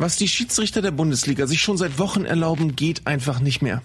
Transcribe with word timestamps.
Was 0.00 0.16
die 0.16 0.28
Schiedsrichter 0.28 0.80
der 0.80 0.92
Bundesliga 0.92 1.46
sich 1.46 1.60
schon 1.60 1.76
seit 1.76 1.98
Wochen 1.98 2.24
erlauben, 2.24 2.74
geht 2.74 3.06
einfach 3.06 3.38
nicht 3.38 3.60
mehr. 3.60 3.82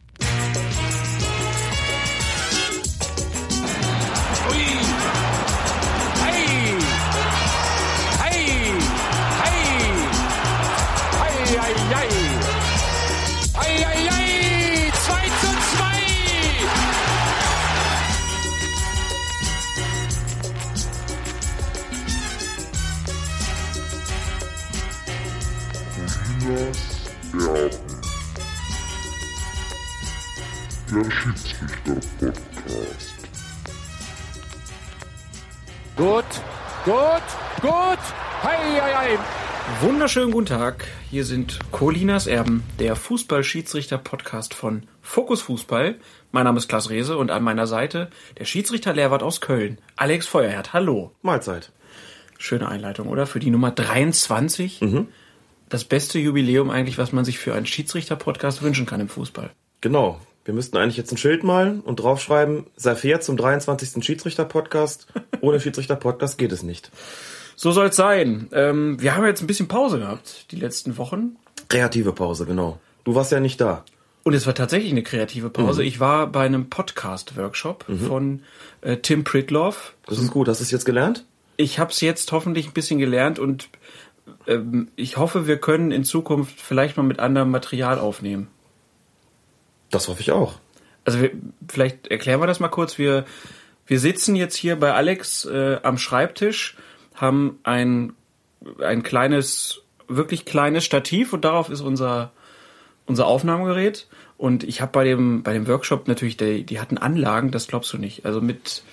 Wunderschönen 40.06 40.34
guten 40.34 40.46
Tag. 40.46 40.86
Hier 41.10 41.26
sind 41.26 41.58
Colinas 41.72 42.28
Erben, 42.28 42.62
der 42.78 42.96
Fußball-Schiedsrichter-Podcast 42.96 44.54
von 44.54 44.84
Fokus 45.02 45.42
Fußball. 45.42 45.96
Mein 46.32 46.44
Name 46.44 46.60
ist 46.60 46.68
Klaas 46.68 46.92
Rehse 46.92 47.18
und 47.18 47.32
an 47.32 47.42
meiner 47.42 47.66
Seite 47.66 48.12
der 48.38 48.46
Schiedsrichter-Lehrwart 48.46 49.24
aus 49.24 49.42
Köln, 49.42 49.80
Alex 49.96 50.28
Feuerherd. 50.28 50.74
Hallo. 50.74 51.10
Mahlzeit. 51.24 51.72
Schöne 52.38 52.70
Einleitung, 52.70 53.08
oder? 53.08 53.26
Für 53.26 53.40
die 53.40 53.50
Nummer 53.50 53.72
23. 53.72 54.82
Mhm. 54.82 55.08
Das 55.70 55.86
beste 55.86 56.20
Jubiläum 56.20 56.70
eigentlich, 56.70 57.00
was 57.00 57.12
man 57.12 57.26
sich 57.26 57.40
für 57.40 57.56
einen 57.56 57.66
Schiedsrichter-Podcast 57.66 58.62
wünschen 58.62 58.86
kann 58.86 59.02
im 59.02 59.10
Fußball. 59.10 59.50
Genau. 59.82 60.22
Wir 60.44 60.54
müssten 60.54 60.78
eigentlich 60.78 60.98
jetzt 60.98 61.12
ein 61.14 61.18
Schild 61.18 61.44
malen 61.44 61.82
und 61.82 61.96
draufschreiben, 61.96 62.68
sei 62.76 62.94
fair 62.94 63.22
zum 63.22 63.38
23. 63.38 64.06
Schiedsrichter-Podcast. 64.06 65.08
Ohne 65.42 65.60
Schiedsrichter-Podcast 65.60 66.38
geht 66.38 66.52
es 66.52 66.62
nicht. 66.62 66.92
So 67.56 67.72
soll 67.72 67.88
es 67.88 67.96
sein. 67.96 68.50
Ähm, 68.52 69.02
wir 69.02 69.16
haben 69.16 69.26
jetzt 69.26 69.42
ein 69.42 69.48
bisschen 69.48 69.68
Pause 69.68 70.00
gehabt, 70.00 70.52
die 70.52 70.58
letzten 70.58 70.98
Wochen. 70.98 71.38
Kreative 71.70 72.12
Pause, 72.12 72.46
genau. 72.46 72.80
Du 73.04 73.16
warst 73.16 73.32
ja 73.32 73.40
nicht 73.40 73.62
da. 73.62 73.84
Und 74.24 74.34
es 74.34 74.48
war 74.48 74.56
tatsächlich 74.56 74.92
eine 74.92 75.04
kreative 75.04 75.50
Pause. 75.50 75.82
Mhm. 75.82 75.88
Ich 75.88 76.00
war 76.00 76.28
bei 76.28 76.46
einem 76.46 76.70
Podcast-Workshop 76.70 77.86
von 78.08 78.42
äh, 78.82 78.98
Tim 78.98 79.24
Pritloff. 79.24 79.94
Das 80.08 80.18
ist 80.18 80.32
gut. 80.32 80.48
Hast 80.48 80.60
du 80.60 80.64
es 80.64 80.72
jetzt 80.72 80.86
gelernt? 80.86 81.26
Ich 81.58 81.78
habe 81.80 81.92
es 81.92 82.02
jetzt 82.02 82.32
hoffentlich 82.32 82.68
ein 82.68 82.74
bisschen 82.74 83.00
gelernt 83.00 83.38
und 83.38 83.70
ähm, 84.48 84.90
ich 84.96 85.18
hoffe, 85.18 85.48
wir 85.48 85.58
können 85.58 85.92
in 85.92 86.04
Zukunft 86.04 86.60
vielleicht 86.60 86.98
mal 86.98 87.04
mit 87.04 87.20
anderem 87.20 87.52
Material 87.52 88.00
aufnehmen. 88.00 88.48
Das 89.92 90.08
hoffe 90.08 90.22
ich 90.22 90.32
auch. 90.32 90.56
Also 91.06 91.22
wir, 91.22 91.32
vielleicht 91.68 92.08
erklären 92.08 92.42
wir 92.42 92.48
das 92.48 92.60
mal 92.60 92.70
kurz. 92.70 92.98
Wir, 92.98 93.26
wir 93.86 94.00
sitzen 94.00 94.36
jetzt 94.36 94.56
hier 94.56 94.76
bei 94.76 94.94
Alex 94.94 95.46
äh, 95.46 95.78
am 95.84 95.98
Schreibtisch, 95.98 96.76
haben 97.16 97.60
ein, 97.64 98.14
ein 98.82 99.04
kleines, 99.04 99.82
wirklich 100.08 100.46
kleines 100.46 100.86
Stativ 100.86 101.34
und 101.34 101.46
darauf 101.46 101.70
ist 101.70 101.82
unser, 101.82 102.32
unser 103.06 103.28
Aufnahmegerät. 103.28 104.08
Und 104.38 104.64
ich 104.64 104.82
habe 104.82 104.92
bei 104.92 105.06
dem, 105.06 105.44
bei 105.44 105.54
dem 105.54 105.68
Workshop 105.68 106.08
natürlich, 106.08 106.38
die, 106.38 106.66
die 106.66 106.80
hatten 106.80 106.98
Anlagen, 106.98 107.52
das 107.52 107.68
glaubst 107.68 107.94
du 107.94 107.98
nicht. 107.98 108.26
Also 108.26 108.42
mit, 108.42 108.84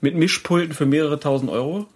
mit 0.00 0.14
Mischpulten 0.14 0.74
für 0.74 0.86
mehrere 0.86 1.18
tausend 1.18 1.50
Euro. 1.50 1.86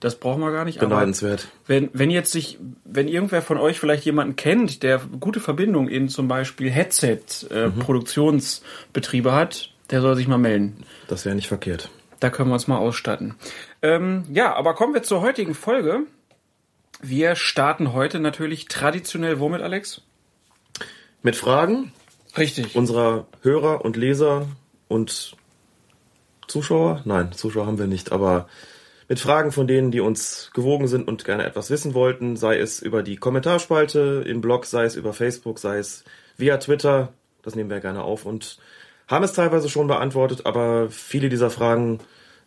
Das 0.00 0.16
brauchen 0.16 0.42
wir 0.42 0.52
gar 0.52 0.66
nicht. 0.66 0.78
Beneidenswert. 0.78 1.48
wenn, 1.66 1.88
wenn 1.94 2.10
jetzt 2.10 2.30
sich, 2.30 2.58
wenn 2.84 3.08
irgendwer 3.08 3.40
von 3.40 3.56
euch 3.56 3.80
vielleicht 3.80 4.04
jemanden 4.04 4.36
kennt, 4.36 4.82
der 4.82 5.00
gute 5.20 5.40
Verbindung 5.40 5.88
in 5.88 6.10
zum 6.10 6.28
Beispiel 6.28 6.70
Headset-Produktionsbetriebe 6.70 9.32
hat, 9.32 9.70
der 9.90 10.02
soll 10.02 10.16
sich 10.16 10.28
mal 10.28 10.36
melden. 10.36 10.84
Das 11.08 11.24
wäre 11.24 11.34
nicht 11.34 11.48
verkehrt. 11.48 11.88
Da 12.20 12.28
können 12.30 12.50
wir 12.50 12.54
uns 12.54 12.68
mal 12.68 12.78
ausstatten. 12.78 13.34
Ähm, 13.86 14.24
ja, 14.32 14.52
aber 14.54 14.74
kommen 14.74 14.94
wir 14.94 15.04
zur 15.04 15.20
heutigen 15.20 15.54
Folge. 15.54 16.00
Wir 17.00 17.36
starten 17.36 17.92
heute 17.92 18.18
natürlich 18.18 18.66
traditionell 18.66 19.38
womit, 19.38 19.62
Alex? 19.62 20.02
Mit 21.22 21.36
Fragen 21.36 21.92
Richtig. 22.36 22.74
unserer 22.74 23.28
Hörer 23.42 23.84
und 23.84 23.96
Leser 23.96 24.48
und 24.88 25.36
Zuschauer? 26.48 27.02
Nein, 27.04 27.30
Zuschauer 27.30 27.66
haben 27.66 27.78
wir 27.78 27.86
nicht, 27.86 28.10
aber 28.10 28.48
mit 29.08 29.20
Fragen 29.20 29.52
von 29.52 29.68
denen, 29.68 29.92
die 29.92 30.00
uns 30.00 30.50
gewogen 30.52 30.88
sind 30.88 31.06
und 31.06 31.24
gerne 31.24 31.44
etwas 31.44 31.70
wissen 31.70 31.94
wollten, 31.94 32.36
sei 32.36 32.58
es 32.58 32.82
über 32.82 33.04
die 33.04 33.16
Kommentarspalte 33.16 34.24
im 34.26 34.40
Blog, 34.40 34.66
sei 34.66 34.84
es 34.84 34.96
über 34.96 35.12
Facebook, 35.12 35.60
sei 35.60 35.78
es 35.78 36.02
via 36.36 36.56
Twitter, 36.56 37.12
das 37.42 37.54
nehmen 37.54 37.70
wir 37.70 37.78
gerne 37.78 38.02
auf 38.02 38.26
und 38.26 38.58
haben 39.06 39.24
es 39.24 39.32
teilweise 39.32 39.68
schon 39.68 39.86
beantwortet, 39.86 40.44
aber 40.44 40.90
viele 40.90 41.28
dieser 41.28 41.50
Fragen 41.50 42.00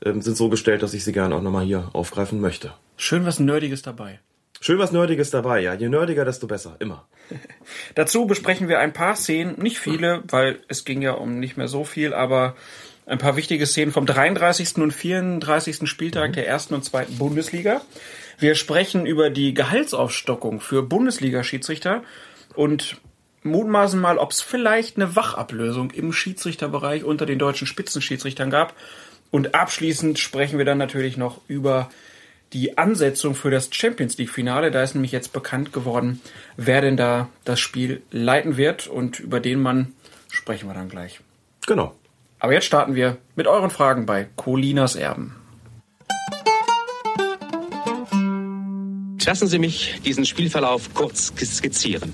ähm, 0.03 0.21
sind 0.21 0.37
so 0.37 0.49
gestellt, 0.49 0.83
dass 0.83 0.93
ich 0.93 1.03
sie 1.03 1.11
gerne 1.11 1.35
auch 1.35 1.41
nochmal 1.41 1.65
hier 1.65 1.89
aufgreifen 1.93 2.41
möchte. 2.41 2.73
Schön 2.97 3.25
was 3.25 3.39
Nerdiges 3.39 3.81
dabei. 3.81 4.19
Schön 4.61 4.77
was 4.77 4.91
Nerdiges 4.91 5.29
dabei, 5.29 5.61
ja. 5.61 5.73
Je 5.73 5.87
nerdiger, 5.87 6.25
desto 6.25 6.47
besser, 6.47 6.75
immer. 6.79 7.07
Dazu 7.95 8.25
besprechen 8.25 8.67
wir 8.67 8.79
ein 8.79 8.91
paar 8.91 9.15
Szenen, 9.15 9.57
nicht 9.57 9.79
viele, 9.79 10.23
weil 10.27 10.59
es 10.67 10.83
ging 10.83 11.01
ja 11.01 11.13
um 11.13 11.39
nicht 11.39 11.55
mehr 11.55 11.69
so 11.69 11.85
viel, 11.85 12.13
aber 12.13 12.55
ein 13.05 13.17
paar 13.17 13.37
wichtige 13.37 13.65
Szenen 13.65 13.91
vom 13.91 14.05
33. 14.05 14.77
und 14.77 14.91
34. 14.91 15.89
Spieltag 15.89 16.33
der 16.33 16.47
ersten 16.47 16.73
und 16.75 16.83
zweiten 16.83 17.17
Bundesliga. 17.17 17.81
Wir 18.37 18.55
sprechen 18.55 19.05
über 19.05 19.29
die 19.29 19.53
Gehaltsaufstockung 19.53 20.59
für 20.59 20.83
Bundesliga-Schiedsrichter 20.83 22.03
und 22.53 22.97
mutmaßen 23.43 23.99
mal, 23.99 24.17
ob 24.17 24.31
es 24.31 24.41
vielleicht 24.41 24.97
eine 24.97 25.15
Wachablösung 25.15 25.91
im 25.91 26.13
Schiedsrichterbereich 26.13 27.03
unter 27.03 27.25
den 27.25 27.39
deutschen 27.39 27.67
Spitzenschiedsrichtern 27.67 28.49
gab. 28.49 28.75
Und 29.31 29.53
abschließend 29.53 30.17
sprechen 30.17 30.57
wir 30.57 30.65
dann 30.65 30.77
natürlich 30.77 31.17
noch 31.17 31.41
über 31.47 31.89
die 32.53 32.77
Ansetzung 32.77 33.35
für 33.35 33.51
das 33.51 33.69
Champions 33.71 34.17
League 34.17 34.31
Finale. 34.31 34.71
Da 34.71 34.81
ist 34.81 34.95
nämlich 34.95 35.11
jetzt 35.11 35.33
bekannt 35.33 35.71
geworden, 35.71 36.21
wer 36.57 36.81
denn 36.81 36.97
da 36.97 37.29
das 37.45 37.59
Spiel 37.59 38.01
leiten 38.11 38.57
wird 38.57 38.87
und 38.87 39.19
über 39.19 39.39
den 39.39 39.61
Mann 39.61 39.93
sprechen 40.31 40.67
wir 40.67 40.73
dann 40.73 40.89
gleich. 40.89 41.19
Genau. 41.67 41.95
Aber 42.39 42.53
jetzt 42.53 42.65
starten 42.65 42.95
wir 42.95 43.17
mit 43.35 43.47
euren 43.47 43.69
Fragen 43.69 44.05
bei 44.05 44.27
Colinas 44.35 44.95
Erben. 44.95 45.35
Lassen 49.25 49.47
Sie 49.47 49.59
mich 49.59 50.01
diesen 50.03 50.25
Spielverlauf 50.25 50.91
kurz 50.95 51.31
skizzieren. 51.45 52.11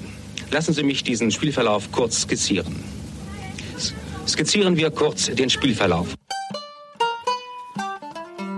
Lassen 0.52 0.74
Sie 0.74 0.84
mich 0.84 1.02
diesen 1.04 1.32
Spielverlauf 1.32 1.90
kurz 1.94 2.24
skizzieren. 2.24 2.84
Skizzieren 4.28 4.76
wir 4.76 4.92
kurz 4.92 5.28
den 5.28 5.50
Spielverlauf. 5.50 6.16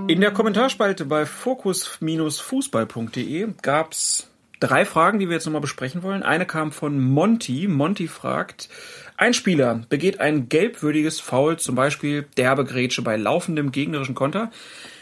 In 0.08 0.22
der 0.22 0.32
Kommentarspalte 0.32 1.04
bei 1.04 1.26
fokus-fußball.de 1.26 3.48
gab 3.62 3.92
es 3.92 4.30
drei 4.62 4.86
Fragen, 4.86 5.20
die 5.20 5.28
wir 5.28 5.34
jetzt 5.34 5.46
nochmal 5.46 5.60
besprechen 5.60 6.02
wollen. 6.02 6.24
Eine 6.24 6.46
kam 6.46 6.72
von 6.72 6.98
Monty. 6.98 7.68
Monty 7.68 8.08
fragt, 8.08 8.70
ein 9.18 9.34
Spieler 9.34 9.82
begeht 9.90 10.22
ein 10.22 10.48
gelbwürdiges 10.48 11.20
Foul, 11.20 11.58
zum 11.58 11.76
Beispiel 11.76 12.26
derbe 12.38 12.64
Grätsche 12.64 13.02
bei 13.02 13.18
laufendem 13.18 13.74
gegnerischen 13.74 14.16
Konter. 14.16 14.50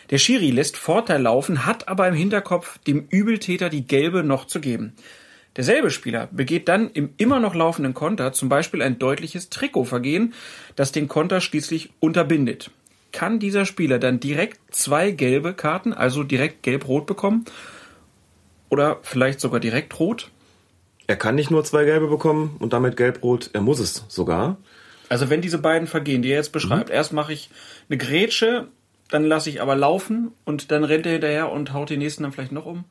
Der 0.09 0.17
Schiri 0.17 0.49
lässt 0.49 0.75
Vorteil 0.75 1.21
laufen, 1.21 1.67
hat 1.67 1.87
aber 1.87 2.07
im 2.07 2.15
Hinterkopf, 2.15 2.79
dem 2.79 3.05
Übeltäter 3.09 3.69
die 3.69 3.85
gelbe 3.85 4.23
noch 4.23 4.45
zu 4.45 4.59
geben. 4.59 4.93
Derselbe 5.55 5.91
Spieler 5.91 6.29
begeht 6.31 6.67
dann 6.67 6.89
im 6.89 7.13
immer 7.17 7.39
noch 7.39 7.53
laufenden 7.53 7.93
Konter 7.93 8.33
zum 8.33 8.49
Beispiel 8.49 8.81
ein 8.81 8.97
deutliches 8.97 9.51
Trikotvergehen, 9.51 10.33
das 10.75 10.91
den 10.91 11.07
Konter 11.07 11.41
schließlich 11.41 11.91
unterbindet. 11.99 12.71
Kann 13.15 13.39
dieser 13.39 13.65
Spieler 13.65 13.97
dann 13.97 14.19
direkt 14.19 14.59
zwei 14.75 15.09
gelbe 15.11 15.53
Karten, 15.53 15.93
also 15.93 16.23
direkt 16.23 16.63
gelb-rot 16.63 17.05
bekommen? 17.05 17.45
Oder 18.67 18.99
vielleicht 19.03 19.39
sogar 19.39 19.61
direkt 19.61 19.97
rot? 20.01 20.31
Er 21.07 21.15
kann 21.15 21.35
nicht 21.35 21.49
nur 21.49 21.63
zwei 21.63 21.85
gelbe 21.85 22.07
bekommen 22.09 22.57
und 22.59 22.73
damit 22.73 22.97
gelb-rot, 22.97 23.51
er 23.53 23.61
muss 23.61 23.79
es 23.79 24.03
sogar. 24.09 24.57
Also 25.07 25.29
wenn 25.29 25.39
diese 25.39 25.59
beiden 25.59 25.87
Vergehen, 25.87 26.23
die 26.23 26.29
er 26.31 26.39
jetzt 26.39 26.51
beschreibt, 26.51 26.89
erst 26.89 27.13
mache 27.13 27.31
ich 27.31 27.49
eine 27.87 27.97
Grätsche, 27.97 28.67
dann 29.09 29.23
lasse 29.23 29.49
ich 29.49 29.61
aber 29.61 29.77
laufen 29.77 30.33
und 30.43 30.71
dann 30.71 30.83
rennt 30.83 31.05
er 31.05 31.13
hinterher 31.13 31.51
und 31.53 31.71
haut 31.71 31.91
den 31.91 31.99
nächsten 31.99 32.23
dann 32.23 32.33
vielleicht 32.33 32.51
noch 32.51 32.65
um, 32.65 32.83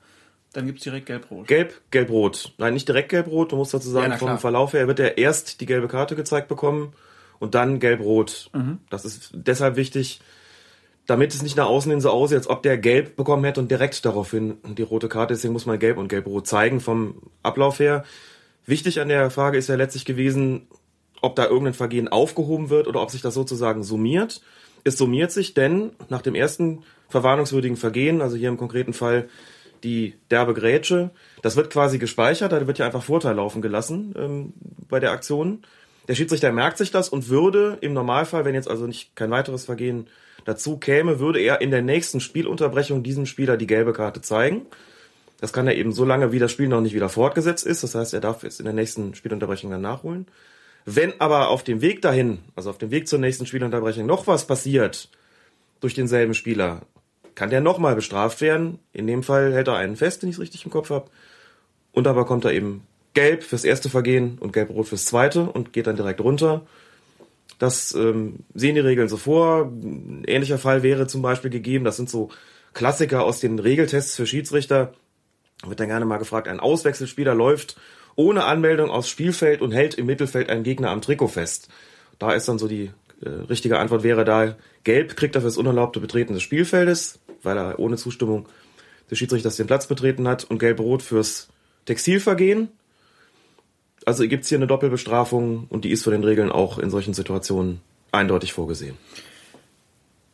dann 0.55 0.65
gibt's 0.65 0.85
direkt 0.85 1.05
gelb-rot. 1.05 1.49
Gelb, 1.49 1.75
gelb-rot. 1.91 2.55
Nein, 2.56 2.73
nicht 2.73 2.88
direkt 2.88 3.11
gelb-rot, 3.11 3.53
du 3.53 3.56
musst 3.56 3.75
dazu 3.75 3.88
Ja, 3.88 3.93
sagen, 3.94 4.06
klar. 4.17 4.19
vom 4.31 4.38
Verlauf 4.38 4.73
her 4.73 4.87
wird 4.88 5.00
er 5.00 5.19
erst 5.19 5.61
die 5.61 5.67
gelbe 5.67 5.88
Karte 5.88 6.17
gezeigt 6.17 6.49
bekommen 6.49 6.94
und 7.44 7.55
dann 7.55 7.79
gelb-rot. 7.79 8.50
Mhm. 8.52 8.79
Das 8.91 9.05
ist 9.05 9.31
deshalb 9.35 9.76
wichtig, 9.76 10.20
damit 11.06 11.35
es 11.35 11.43
nicht 11.43 11.56
nach 11.56 11.67
außen 11.67 11.91
hin 11.91 12.00
so 12.00 12.11
aussieht, 12.11 12.38
als 12.38 12.49
ob 12.49 12.62
der 12.62 12.79
gelb 12.79 13.17
bekommen 13.17 13.44
hätte 13.44 13.61
und 13.61 13.70
direkt 13.70 14.05
daraufhin 14.05 14.56
die 14.64 14.82
rote 14.82 15.08
Karte. 15.08 15.35
Deswegen 15.35 15.52
muss 15.52 15.67
man 15.67 15.79
gelb 15.79 15.99
und 15.99 16.08
gelb-rot 16.08 16.46
zeigen 16.46 16.81
vom 16.81 17.23
Ablauf 17.43 17.79
her. 17.79 18.05
Wichtig 18.67 19.00
an 19.00 19.08
der 19.08 19.31
Frage 19.31 19.58
ist 19.58 19.69
ja 19.69 19.76
letztlich 19.76 20.06
gewesen, 20.06 20.67
ob 21.20 21.37
da 21.37 21.44
irgendein 21.44 21.75
Vergehen 21.75 22.08
aufgehoben 22.08 22.70
wird 22.70 22.88
oder 22.88 23.02
ob 23.02 23.11
sich 23.11 23.23
das 23.23 23.35
sozusagen 23.35 23.82
summiert. 23.82 24.40
Es 24.85 24.97
summiert 24.97 25.32
sich, 25.32 25.55
denn 25.55 25.93
nach 26.08 26.23
dem 26.23 26.35
ersten 26.35 26.82
verwarnungswürdigen 27.08 27.76
Vergehen, 27.76 28.23
also 28.23 28.37
hier 28.37 28.49
im 28.49 28.56
konkreten 28.56 28.93
Fall 28.93 29.29
die 29.82 30.14
derbe 30.31 30.55
Grätsche. 30.55 31.11
Das 31.43 31.56
wird 31.56 31.70
quasi 31.70 31.99
gespeichert, 31.99 32.52
da 32.52 32.67
wird 32.67 32.79
ja 32.79 32.87
einfach 32.87 33.02
Vorteil 33.02 33.37
laufen 33.37 33.61
gelassen 33.61 34.14
ähm, 34.17 34.52
bei 34.88 35.00
der 35.00 35.12
Aktion. 35.12 35.62
Der 36.09 36.15
Schiedsrichter 36.15 36.53
merkt 36.53 36.79
sich 36.79 36.91
das 36.91 37.09
und 37.09 37.29
würde 37.29 37.79
im 37.81 37.93
Normalfall, 37.93 38.45
wenn 38.45 38.55
jetzt 38.55 38.69
also 38.69 38.87
nicht 38.87 39.17
kein 39.17 39.31
weiteres 39.31 39.65
Vergehen 39.65 40.09
dazu 40.45 40.77
käme, 40.77 41.19
würde 41.19 41.41
er 41.41 41.61
in 41.61 41.71
der 41.71 41.83
nächsten 41.83 42.21
Spielunterbrechung 42.21 43.03
diesem 43.03 43.27
Spieler 43.27 43.56
die 43.56 43.67
gelbe 43.67 43.93
Karte 43.93 44.21
zeigen. 44.21 44.67
Das 45.41 45.53
kann 45.53 45.67
er 45.67 45.77
eben 45.77 45.93
so 45.93 46.05
lange, 46.05 46.33
wie 46.33 46.39
das 46.39 46.53
Spiel 46.53 46.69
noch 46.69 46.81
nicht 46.81 46.95
wieder 46.95 47.09
fortgesetzt 47.09 47.67
ist. 47.67 47.83
Das 47.83 47.95
heißt, 47.95 48.15
er 48.15 48.21
darf 48.21 48.43
jetzt 48.43 48.61
in 48.61 48.65
der 48.65 48.75
nächsten 48.75 49.15
Spielunterbrechung 49.15 49.71
dann 49.71 49.81
nachholen. 49.81 50.27
Wenn 50.85 51.19
aber 51.21 51.49
auf 51.49 51.65
dem 51.65 51.81
Weg 51.81 52.03
dahin, 52.03 52.41
also 52.55 52.71
auf 52.71 52.79
dem 52.79 52.91
Weg 52.91 53.09
zur 53.09 53.19
nächsten 53.19 53.47
Spielunterbrechung, 53.47 54.05
noch 54.07 54.27
was 54.27 54.47
passiert 54.47 55.09
durch 55.81 55.95
denselben 55.95 56.35
Spieler, 56.35 56.83
kann 57.35 57.50
der 57.50 57.61
nochmal 57.61 57.95
bestraft 57.95 58.41
werden. 58.41 58.79
In 58.93 59.07
dem 59.07 59.23
Fall 59.23 59.53
hält 59.53 59.69
er 59.69 59.77
einen 59.77 59.97
fest, 59.97 60.23
wenn 60.23 60.29
ich 60.29 60.37
es 60.37 60.41
richtig 60.41 60.65
im 60.65 60.71
Kopf 60.71 60.91
habe. 60.91 61.11
Und 61.93 62.07
aber 62.07 62.27
kommt 62.27 62.45
er 62.45 62.53
eben 62.53 62.87
gelb 63.14 63.43
fürs 63.43 63.64
erste 63.64 63.88
Vergehen 63.88 64.38
und 64.38 64.52
gelb-rot 64.52 64.88
fürs 64.88 65.06
zweite 65.06 65.44
und 65.44 65.72
geht 65.72 65.87
dann 65.87 65.96
direkt 65.96 66.20
runter. 66.20 66.66
Das 67.58 67.94
ähm, 67.94 68.40
sehen 68.55 68.75
die 68.75 68.81
Regeln 68.81 69.08
so 69.08 69.16
vor. 69.16 69.66
Ein 69.66 70.25
ähnlicher 70.26 70.58
Fall 70.58 70.82
wäre 70.82 71.06
zum 71.06 71.22
Beispiel 71.22 71.50
gegeben, 71.50 71.84
das 71.84 71.96
sind 71.96 72.11
so 72.11 72.31
Klassiker 72.72 73.25
aus 73.25 73.40
den 73.40 73.58
Regeltests 73.58 74.16
für 74.16 74.26
Schiedsrichter. 74.26 74.93
Da 75.62 75.69
wird 75.69 75.81
dann 75.81 75.88
gerne 75.88 76.05
mal 76.05 76.19
gefragt, 76.19 76.49
ein 76.49 76.61
Auswechselspieler 76.61 77.34
läuft 77.34 77.76
ohne 78.16 78.44
Anmeldung 78.44 78.90
aufs 78.90 79.08
Spielfeld 79.08 79.61
und 79.61 79.72
hält 79.72 79.94
im 79.94 80.06
Mittelfeld 80.06 80.49
einen 80.49 80.62
Gegner 80.62 80.90
am 80.90 81.00
Trikot 81.00 81.28
fest. 81.28 81.69
Da 82.19 82.32
ist 82.32 82.49
dann 82.49 82.58
so 82.58 82.69
die 82.69 82.90
äh, 83.22 83.28
richtige 83.28 83.78
Antwort 83.78 84.02
wäre 84.02 84.25
da, 84.25 84.56
gelb 84.84 85.16
kriegt 85.16 85.34
er 85.34 85.40
fürs 85.40 85.56
unerlaubte 85.56 86.00
Betreten 86.00 86.34
des 86.34 86.43
Spielfeldes, 86.43 87.20
weil 87.43 87.56
er 87.56 87.78
ohne 87.78 87.96
Zustimmung 87.96 88.46
des 89.11 89.19
Schiedsrichters 89.19 89.56
den 89.56 89.66
Platz 89.66 89.87
betreten 89.87 90.28
hat 90.28 90.44
und 90.44 90.58
gelb-rot 90.58 91.02
fürs 91.02 91.49
Textilvergehen. 91.87 92.69
Also 94.06 94.27
gibt's 94.29 94.49
hier 94.49 94.59
eine 94.59 94.67
Doppelbestrafung 94.67 95.67
und 95.69 95.85
die 95.85 95.91
ist 95.91 96.05
von 96.05 96.12
den 96.12 96.25
Regeln 96.25 96.53
auch 96.53 96.79
in 96.79 96.91
solchen 96.91 97.15
Situationen 97.15 97.81
eindeutig 98.12 98.53
vorgesehen. 98.53 98.97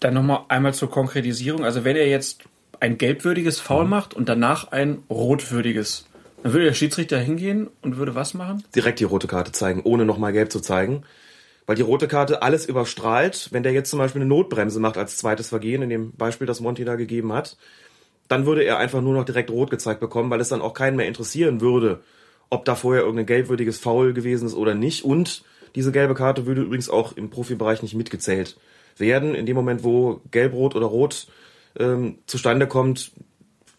Dann 0.00 0.14
nochmal 0.14 0.44
einmal 0.48 0.74
zur 0.74 0.90
Konkretisierung. 0.90 1.64
Also 1.64 1.84
wenn 1.84 1.96
er 1.96 2.08
jetzt 2.08 2.44
ein 2.80 2.98
gelbwürdiges 2.98 3.60
Foul 3.60 3.84
mhm. 3.84 3.90
macht 3.90 4.14
und 4.14 4.28
danach 4.28 4.72
ein 4.72 5.02
rotwürdiges, 5.10 6.06
dann 6.42 6.52
würde 6.52 6.66
der 6.66 6.74
Schiedsrichter 6.74 7.18
hingehen 7.18 7.68
und 7.82 7.96
würde 7.96 8.14
was 8.14 8.34
machen? 8.34 8.64
Direkt 8.74 9.00
die 9.00 9.04
rote 9.04 9.26
Karte 9.26 9.52
zeigen, 9.52 9.82
ohne 9.84 10.04
nochmal 10.04 10.32
gelb 10.32 10.50
zu 10.50 10.60
zeigen. 10.60 11.02
Weil 11.66 11.76
die 11.76 11.82
rote 11.82 12.08
Karte 12.08 12.42
alles 12.42 12.66
überstrahlt. 12.66 13.48
Wenn 13.52 13.62
der 13.62 13.72
jetzt 13.72 13.90
zum 13.90 13.98
Beispiel 13.98 14.22
eine 14.22 14.28
Notbremse 14.28 14.80
macht 14.80 14.96
als 14.96 15.18
zweites 15.18 15.50
Vergehen, 15.50 15.82
in 15.82 15.90
dem 15.90 16.12
Beispiel, 16.12 16.46
das 16.46 16.60
Monty 16.60 16.84
da 16.84 16.96
gegeben 16.96 17.32
hat, 17.32 17.56
dann 18.28 18.46
würde 18.46 18.64
er 18.64 18.78
einfach 18.78 19.02
nur 19.02 19.14
noch 19.14 19.24
direkt 19.24 19.50
rot 19.50 19.70
gezeigt 19.70 20.00
bekommen, 20.00 20.30
weil 20.30 20.40
es 20.40 20.48
dann 20.48 20.62
auch 20.62 20.72
keinen 20.72 20.96
mehr 20.96 21.06
interessieren 21.06 21.60
würde, 21.60 22.00
ob 22.50 22.64
da 22.64 22.74
vorher 22.74 23.02
irgendein 23.02 23.26
gelbwürdiges 23.26 23.78
Foul 23.78 24.12
gewesen 24.12 24.46
ist 24.46 24.54
oder 24.54 24.74
nicht. 24.74 25.04
Und 25.04 25.44
diese 25.74 25.92
gelbe 25.92 26.14
Karte 26.14 26.46
würde 26.46 26.62
übrigens 26.62 26.90
auch 26.90 27.16
im 27.16 27.30
Profibereich 27.30 27.82
nicht 27.82 27.94
mitgezählt 27.94 28.56
werden. 28.98 29.34
In 29.34 29.46
dem 29.46 29.56
Moment, 29.56 29.84
wo 29.84 30.20
gelb-rot 30.30 30.74
oder 30.74 30.86
rot 30.86 31.28
ähm, 31.78 32.18
zustande 32.26 32.66
kommt, 32.66 33.12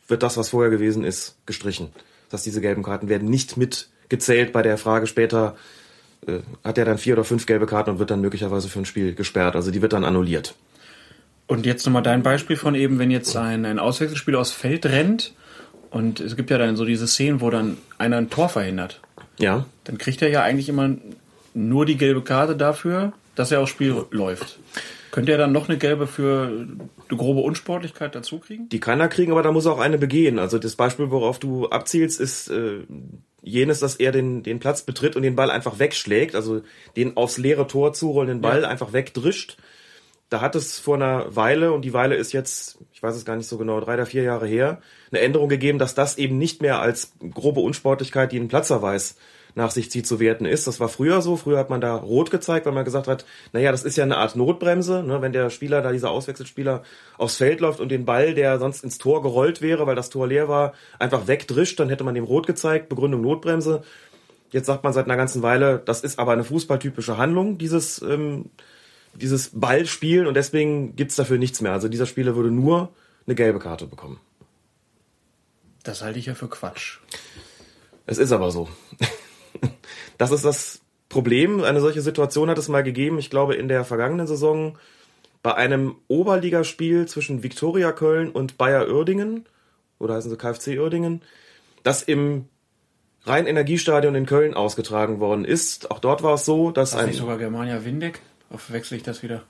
wird 0.07 0.23
das, 0.23 0.37
was 0.37 0.49
vorher 0.49 0.71
gewesen 0.71 1.03
ist, 1.03 1.37
gestrichen. 1.45 1.89
Das 2.29 2.39
heißt, 2.39 2.45
diese 2.45 2.61
gelben 2.61 2.81
Karten 2.81 3.09
werden 3.09 3.29
nicht 3.29 3.57
mitgezählt 3.57 4.53
bei 4.53 4.61
der 4.61 4.77
Frage 4.77 5.05
später, 5.05 5.55
äh, 6.25 6.39
hat 6.63 6.77
er 6.77 6.85
dann 6.85 6.97
vier 6.97 7.13
oder 7.13 7.25
fünf 7.25 7.45
gelbe 7.45 7.65
Karten 7.65 7.91
und 7.91 7.99
wird 7.99 8.09
dann 8.09 8.21
möglicherweise 8.21 8.69
für 8.69 8.79
ein 8.79 8.85
Spiel 8.85 9.13
gesperrt. 9.13 9.55
Also 9.55 9.69
die 9.69 9.81
wird 9.81 9.93
dann 9.93 10.05
annulliert. 10.05 10.55
Und 11.47 11.65
jetzt 11.65 11.85
nochmal 11.85 12.03
dein 12.03 12.23
Beispiel 12.23 12.55
von 12.55 12.75
eben, 12.75 12.99
wenn 12.99 13.11
jetzt 13.11 13.35
ein, 13.35 13.65
ein 13.65 13.79
Auswechselspieler 13.79 14.39
aufs 14.39 14.51
Feld 14.51 14.85
rennt 14.85 15.33
und 15.91 16.19
es 16.19 16.35
gibt 16.35 16.49
ja 16.49 16.57
dann 16.57 16.75
so 16.75 16.85
diese 16.85 17.07
Szenen, 17.07 17.41
wo 17.41 17.49
dann 17.49 17.77
einer 17.97 18.17
ein 18.17 18.29
Tor 18.29 18.49
verhindert. 18.49 19.01
Ja. 19.37 19.65
Dann 19.83 19.97
kriegt 19.97 20.21
er 20.21 20.29
ja 20.29 20.41
eigentlich 20.41 20.69
immer 20.69 20.95
nur 21.53 21.85
die 21.85 21.97
gelbe 21.97 22.21
Karte 22.21 22.55
dafür, 22.55 23.13
dass 23.35 23.51
er 23.51 23.59
aufs 23.59 23.71
Spiel 23.71 24.05
läuft. 24.09 24.57
Könnte 25.11 25.33
er 25.33 25.37
dann 25.37 25.51
noch 25.51 25.67
eine 25.67 25.77
gelbe 25.77 26.07
für 26.07 26.47
eine 26.47 27.17
grobe 27.17 27.41
Unsportlichkeit 27.41 28.15
dazu 28.15 28.39
kriegen? 28.39 28.69
Die 28.69 28.79
kann 28.79 29.01
er 29.01 29.09
kriegen, 29.09 29.33
aber 29.33 29.43
da 29.43 29.51
muss 29.51 29.65
er 29.65 29.73
auch 29.73 29.79
eine 29.79 29.97
begehen. 29.97 30.39
Also 30.39 30.57
das 30.57 30.77
Beispiel, 30.77 31.11
worauf 31.11 31.37
du 31.37 31.67
abzielst, 31.67 32.21
ist 32.21 32.49
äh, 32.49 32.79
jenes, 33.41 33.81
dass 33.81 33.95
er 33.95 34.13
den, 34.13 34.43
den 34.43 34.59
Platz 34.59 34.83
betritt 34.83 35.17
und 35.17 35.23
den 35.23 35.35
Ball 35.35 35.51
einfach 35.51 35.79
wegschlägt, 35.79 36.35
also 36.35 36.61
den 36.95 37.17
aufs 37.17 37.37
leere 37.37 37.67
Tor 37.67 37.91
zurollenden 37.91 38.39
Ball 38.39 38.61
ja. 38.61 38.69
einfach 38.69 38.93
wegdrischt. 38.93 39.57
Da 40.31 40.39
hat 40.39 40.55
es 40.55 40.79
vor 40.79 40.95
einer 40.95 41.35
Weile, 41.35 41.73
und 41.73 41.81
die 41.83 41.91
Weile 41.91 42.15
ist 42.15 42.31
jetzt, 42.31 42.77
ich 42.93 43.03
weiß 43.03 43.17
es 43.17 43.25
gar 43.25 43.35
nicht 43.35 43.49
so 43.49 43.57
genau, 43.57 43.81
drei 43.81 43.95
oder 43.95 44.05
vier 44.05 44.23
Jahre 44.23 44.47
her, 44.47 44.81
eine 45.11 45.19
Änderung 45.19 45.49
gegeben, 45.49 45.77
dass 45.77 45.93
das 45.93 46.17
eben 46.17 46.37
nicht 46.37 46.61
mehr 46.61 46.79
als 46.79 47.11
grobe 47.33 47.59
Unsportlichkeit, 47.59 48.31
die 48.31 48.39
einen 48.39 48.47
Platzerweis 48.47 49.17
nach 49.55 49.71
sich 49.71 49.91
zieht, 49.91 50.07
zu 50.07 50.21
werten 50.21 50.45
ist. 50.45 50.67
Das 50.67 50.79
war 50.79 50.87
früher 50.87 51.21
so. 51.21 51.35
Früher 51.35 51.57
hat 51.57 51.69
man 51.69 51.81
da 51.81 51.97
rot 51.97 52.31
gezeigt, 52.31 52.65
weil 52.65 52.71
man 52.71 52.85
gesagt 52.85 53.09
hat, 53.09 53.25
naja, 53.51 53.71
das 53.73 53.83
ist 53.83 53.97
ja 53.97 54.05
eine 54.05 54.15
Art 54.15 54.37
Notbremse. 54.37 55.03
Ne? 55.03 55.21
Wenn 55.21 55.33
der 55.33 55.49
Spieler, 55.49 55.81
da 55.81 55.91
dieser 55.91 56.11
Auswechselspieler 56.11 56.83
aufs 57.17 57.35
Feld 57.35 57.59
läuft 57.59 57.81
und 57.81 57.89
den 57.89 58.05
Ball, 58.05 58.33
der 58.33 58.57
sonst 58.57 58.85
ins 58.85 58.99
Tor 58.99 59.21
gerollt 59.21 59.61
wäre, 59.61 59.85
weil 59.85 59.97
das 59.97 60.09
Tor 60.09 60.27
leer 60.27 60.47
war, 60.47 60.71
einfach 60.97 61.27
wegdrischt, 61.27 61.77
dann 61.77 61.89
hätte 61.89 62.05
man 62.05 62.15
dem 62.15 62.23
rot 62.23 62.47
gezeigt. 62.47 62.87
Begründung 62.87 63.19
Notbremse. 63.19 63.83
Jetzt 64.51 64.67
sagt 64.67 64.85
man 64.85 64.93
seit 64.93 65.07
einer 65.07 65.17
ganzen 65.17 65.41
Weile, 65.41 65.81
das 65.83 65.99
ist 66.05 66.19
aber 66.19 66.31
eine 66.31 66.45
fußballtypische 66.45 67.17
Handlung, 67.17 67.57
dieses, 67.57 68.01
ähm, 68.01 68.45
dieses 69.13 69.51
Ballspielen 69.53 70.27
und 70.27 70.35
deswegen 70.35 70.95
gibt's 70.95 71.15
dafür 71.15 71.37
nichts 71.37 71.61
mehr. 71.61 71.73
Also 71.73 71.87
dieser 71.87 72.05
Spieler 72.05 72.35
würde 72.35 72.51
nur 72.51 72.93
eine 73.25 73.35
gelbe 73.35 73.59
Karte 73.59 73.87
bekommen. 73.87 74.19
Das 75.83 76.01
halte 76.01 76.19
ich 76.19 76.27
ja 76.27 76.35
für 76.35 76.47
Quatsch. 76.47 76.99
Es 78.05 78.17
ist 78.17 78.31
aber 78.31 78.51
so. 78.51 78.69
das 80.17 80.31
ist 80.31 80.45
das 80.45 80.81
Problem. 81.09 81.63
Eine 81.63 81.81
solche 81.81 82.01
Situation 82.01 82.49
hat 82.49 82.57
es 82.57 82.69
mal 82.69 82.83
gegeben, 82.83 83.19
ich 83.19 83.29
glaube, 83.29 83.55
in 83.55 83.67
der 83.67 83.83
vergangenen 83.83 84.27
Saison 84.27 84.77
bei 85.43 85.55
einem 85.55 85.95
Oberligaspiel 86.07 87.07
zwischen 87.07 87.43
Viktoria 87.43 87.91
Köln 87.91 88.29
und 88.29 88.57
Bayer 88.57 88.87
Uerdingen, 88.87 89.45
oder 89.99 90.15
heißen 90.15 90.29
sie 90.29 90.37
KfC 90.37 90.79
Uerdingen, 90.79 91.21
das 91.83 92.03
im 92.03 92.45
Rhein-Energiestadion 93.23 94.15
in 94.15 94.25
Köln 94.25 94.53
ausgetragen 94.53 95.19
worden 95.19 95.45
ist. 95.45 95.91
Auch 95.91 95.99
dort 95.99 96.23
war 96.23 96.35
es 96.35 96.45
so, 96.45 96.71
dass 96.71 96.93
war 96.93 97.01
ein... 97.01 97.07
nicht 97.07 97.17
sogar 97.17 97.37
Germania 97.37 97.83
Windeck? 97.83 98.19
Verwechsel 98.57 98.97
ich 98.97 99.03
das 99.03 99.23
wieder? 99.23 99.43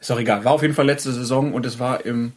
Ist 0.00 0.10
doch 0.10 0.18
egal. 0.18 0.44
War 0.44 0.52
auf 0.52 0.62
jeden 0.62 0.74
Fall 0.74 0.86
letzte 0.86 1.12
Saison 1.12 1.52
und 1.52 1.66
es 1.66 1.78
war 1.78 2.04
im 2.04 2.32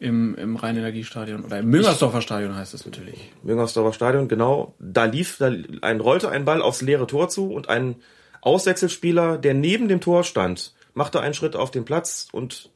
im, 0.00 0.34
im 0.36 0.56
Rhein-Energiestadion 0.56 1.44
oder 1.44 1.58
im 1.58 1.66
Müngersdorfer 1.66 2.22
Stadion 2.22 2.56
heißt 2.56 2.72
es 2.72 2.86
natürlich. 2.86 3.30
Müngersdorfer 3.42 3.92
Stadion, 3.92 4.28
genau. 4.28 4.74
Da 4.78 5.04
lief, 5.04 5.36
da 5.38 5.52
ein, 5.82 6.00
rollte 6.00 6.30
ein 6.30 6.46
Ball 6.46 6.62
aufs 6.62 6.80
leere 6.80 7.06
Tor 7.06 7.28
zu 7.28 7.52
und 7.52 7.68
ein 7.68 7.96
Auswechselspieler, 8.40 9.36
der 9.36 9.52
neben 9.52 9.88
dem 9.88 10.00
Tor 10.00 10.24
stand, 10.24 10.72
machte 10.94 11.20
einen 11.20 11.34
Schritt 11.34 11.54
auf 11.54 11.70
den 11.70 11.84
Platz 11.84 12.28
und 12.32 12.70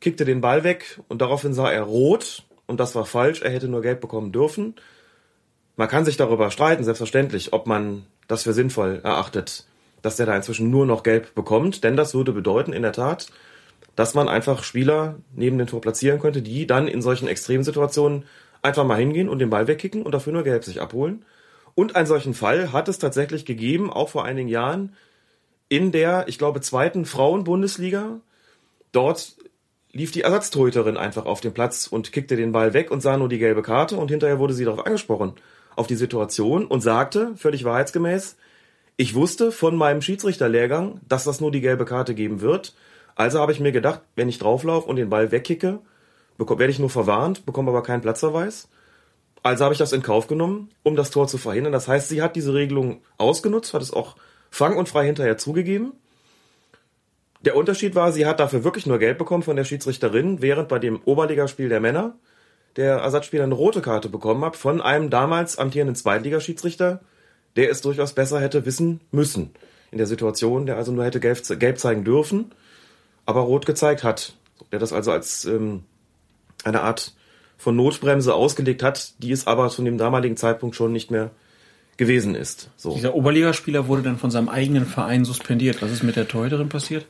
kickte 0.00 0.24
den 0.24 0.40
Ball 0.40 0.64
weg 0.64 1.00
und 1.08 1.20
daraufhin 1.20 1.52
sah 1.52 1.70
er 1.70 1.82
rot 1.82 2.44
und 2.66 2.80
das 2.80 2.94
war 2.94 3.04
falsch. 3.04 3.42
Er 3.42 3.50
hätte 3.50 3.68
nur 3.68 3.82
gelb 3.82 4.00
bekommen 4.00 4.32
dürfen. 4.32 4.74
Man 5.76 5.88
kann 5.88 6.06
sich 6.06 6.16
darüber 6.16 6.50
streiten, 6.50 6.84
selbstverständlich, 6.84 7.52
ob 7.52 7.66
man 7.66 8.06
das 8.28 8.44
für 8.44 8.54
sinnvoll 8.54 9.00
erachtet, 9.02 9.66
dass 10.04 10.16
der 10.16 10.26
da 10.26 10.36
inzwischen 10.36 10.70
nur 10.70 10.84
noch 10.84 11.02
gelb 11.02 11.34
bekommt, 11.34 11.82
denn 11.82 11.96
das 11.96 12.12
würde 12.12 12.32
bedeuten, 12.32 12.74
in 12.74 12.82
der 12.82 12.92
Tat, 12.92 13.28
dass 13.96 14.12
man 14.12 14.28
einfach 14.28 14.62
Spieler 14.62 15.16
neben 15.34 15.56
dem 15.56 15.66
Tor 15.66 15.80
platzieren 15.80 16.20
könnte, 16.20 16.42
die 16.42 16.66
dann 16.66 16.88
in 16.88 17.00
solchen 17.00 17.26
Extremsituationen 17.26 18.24
einfach 18.60 18.84
mal 18.84 18.98
hingehen 18.98 19.30
und 19.30 19.38
den 19.38 19.48
Ball 19.48 19.66
wegkicken 19.66 20.02
und 20.02 20.12
dafür 20.12 20.34
nur 20.34 20.42
Gelb 20.42 20.62
sich 20.62 20.82
abholen. 20.82 21.24
Und 21.74 21.96
einen 21.96 22.06
solchen 22.06 22.34
Fall 22.34 22.70
hat 22.70 22.88
es 22.88 22.98
tatsächlich 22.98 23.46
gegeben, 23.46 23.90
auch 23.90 24.10
vor 24.10 24.26
einigen 24.26 24.48
Jahren, 24.48 24.94
in 25.70 25.90
der, 25.90 26.28
ich 26.28 26.36
glaube, 26.36 26.60
zweiten 26.60 27.06
Frauenbundesliga. 27.06 28.20
Dort 28.92 29.36
lief 29.92 30.12
die 30.12 30.20
Ersatztorhüterin 30.20 30.98
einfach 30.98 31.24
auf 31.24 31.40
den 31.40 31.54
Platz 31.54 31.86
und 31.86 32.12
kickte 32.12 32.36
den 32.36 32.52
Ball 32.52 32.74
weg 32.74 32.90
und 32.90 33.00
sah 33.00 33.16
nur 33.16 33.30
die 33.30 33.38
gelbe 33.38 33.62
Karte 33.62 33.96
und 33.96 34.10
hinterher 34.10 34.38
wurde 34.38 34.52
sie 34.52 34.66
darauf 34.66 34.84
angesprochen, 34.84 35.32
auf 35.76 35.86
die 35.86 35.96
Situation 35.96 36.66
und 36.66 36.82
sagte, 36.82 37.32
völlig 37.36 37.64
wahrheitsgemäß, 37.64 38.36
ich 38.96 39.14
wusste 39.14 39.52
von 39.52 39.76
meinem 39.76 40.02
Schiedsrichterlehrgang, 40.02 41.00
dass 41.08 41.24
das 41.24 41.40
nur 41.40 41.50
die 41.50 41.60
gelbe 41.60 41.84
Karte 41.84 42.14
geben 42.14 42.40
wird 42.40 42.74
also 43.14 43.38
habe 43.40 43.52
ich 43.52 43.60
mir 43.60 43.72
gedacht, 43.72 44.00
wenn 44.16 44.28
ich 44.28 44.38
drauflaufe 44.38 44.88
und 44.88 44.96
den 44.96 45.10
Ball 45.10 45.30
wegkicke, 45.30 45.80
werde 46.38 46.70
ich 46.70 46.78
nur 46.78 46.90
verwarnt, 46.90 47.46
bekomme 47.46 47.70
aber 47.70 47.82
keinen 47.82 48.00
Platzverweis. 48.00 48.68
Also 49.42 49.64
habe 49.64 49.74
ich 49.74 49.78
das 49.78 49.92
in 49.92 50.02
Kauf 50.02 50.26
genommen, 50.26 50.70
um 50.82 50.96
das 50.96 51.10
Tor 51.10 51.28
zu 51.28 51.38
verhindern. 51.38 51.72
Das 51.72 51.86
heißt, 51.86 52.08
sie 52.08 52.22
hat 52.22 52.34
diese 52.34 52.54
Regelung 52.54 53.02
ausgenutzt, 53.18 53.74
hat 53.74 53.82
es 53.82 53.92
auch 53.92 54.16
fang 54.50 54.76
und 54.76 54.88
frei 54.88 55.06
hinterher 55.06 55.36
zugegeben. 55.36 55.92
Der 57.42 57.56
Unterschied 57.56 57.94
war, 57.94 58.10
sie 58.10 58.26
hat 58.26 58.40
dafür 58.40 58.64
wirklich 58.64 58.86
nur 58.86 58.98
Geld 58.98 59.18
bekommen 59.18 59.42
von 59.42 59.56
der 59.56 59.64
Schiedsrichterin, 59.64 60.40
während 60.40 60.68
bei 60.68 60.78
dem 60.78 61.00
Oberligaspiel 61.04 61.68
der 61.68 61.80
Männer 61.80 62.16
der 62.76 62.96
Ersatzspieler 62.96 63.44
eine 63.44 63.54
rote 63.54 63.82
Karte 63.82 64.08
bekommen 64.08 64.44
hat 64.44 64.56
von 64.56 64.80
einem 64.80 65.08
damals 65.08 65.58
amtierenden 65.58 65.94
Zweitligaschiedsrichter, 65.94 67.00
der 67.56 67.70
es 67.70 67.80
durchaus 67.80 68.12
besser 68.12 68.40
hätte 68.40 68.66
wissen 68.66 69.00
müssen 69.10 69.50
in 69.90 69.98
der 69.98 70.06
Situation, 70.06 70.66
der 70.66 70.76
also 70.76 70.92
nur 70.92 71.04
hätte 71.04 71.20
gelb 71.20 71.78
zeigen 71.78 72.04
dürfen 72.04 72.52
aber 73.26 73.40
rot 73.40 73.66
gezeigt 73.66 74.04
hat. 74.04 74.34
Der 74.72 74.78
das 74.78 74.92
also 74.92 75.12
als 75.12 75.44
ähm, 75.44 75.84
eine 76.64 76.82
Art 76.82 77.14
von 77.56 77.76
Notbremse 77.76 78.34
ausgelegt 78.34 78.82
hat, 78.82 79.14
die 79.18 79.32
es 79.32 79.46
aber 79.46 79.68
zu 79.68 79.82
dem 79.82 79.98
damaligen 79.98 80.36
Zeitpunkt 80.36 80.76
schon 80.76 80.92
nicht 80.92 81.10
mehr 81.10 81.30
gewesen 81.96 82.34
ist. 82.34 82.70
So. 82.76 82.94
Dieser 82.94 83.14
Oberligaspieler 83.14 83.86
wurde 83.86 84.02
dann 84.02 84.18
von 84.18 84.30
seinem 84.30 84.48
eigenen 84.48 84.84
Verein 84.86 85.24
suspendiert. 85.24 85.80
Was 85.80 85.92
ist 85.92 86.02
mit 86.02 86.16
der 86.16 86.26
Torhüterin 86.26 86.68
passiert? 86.68 87.06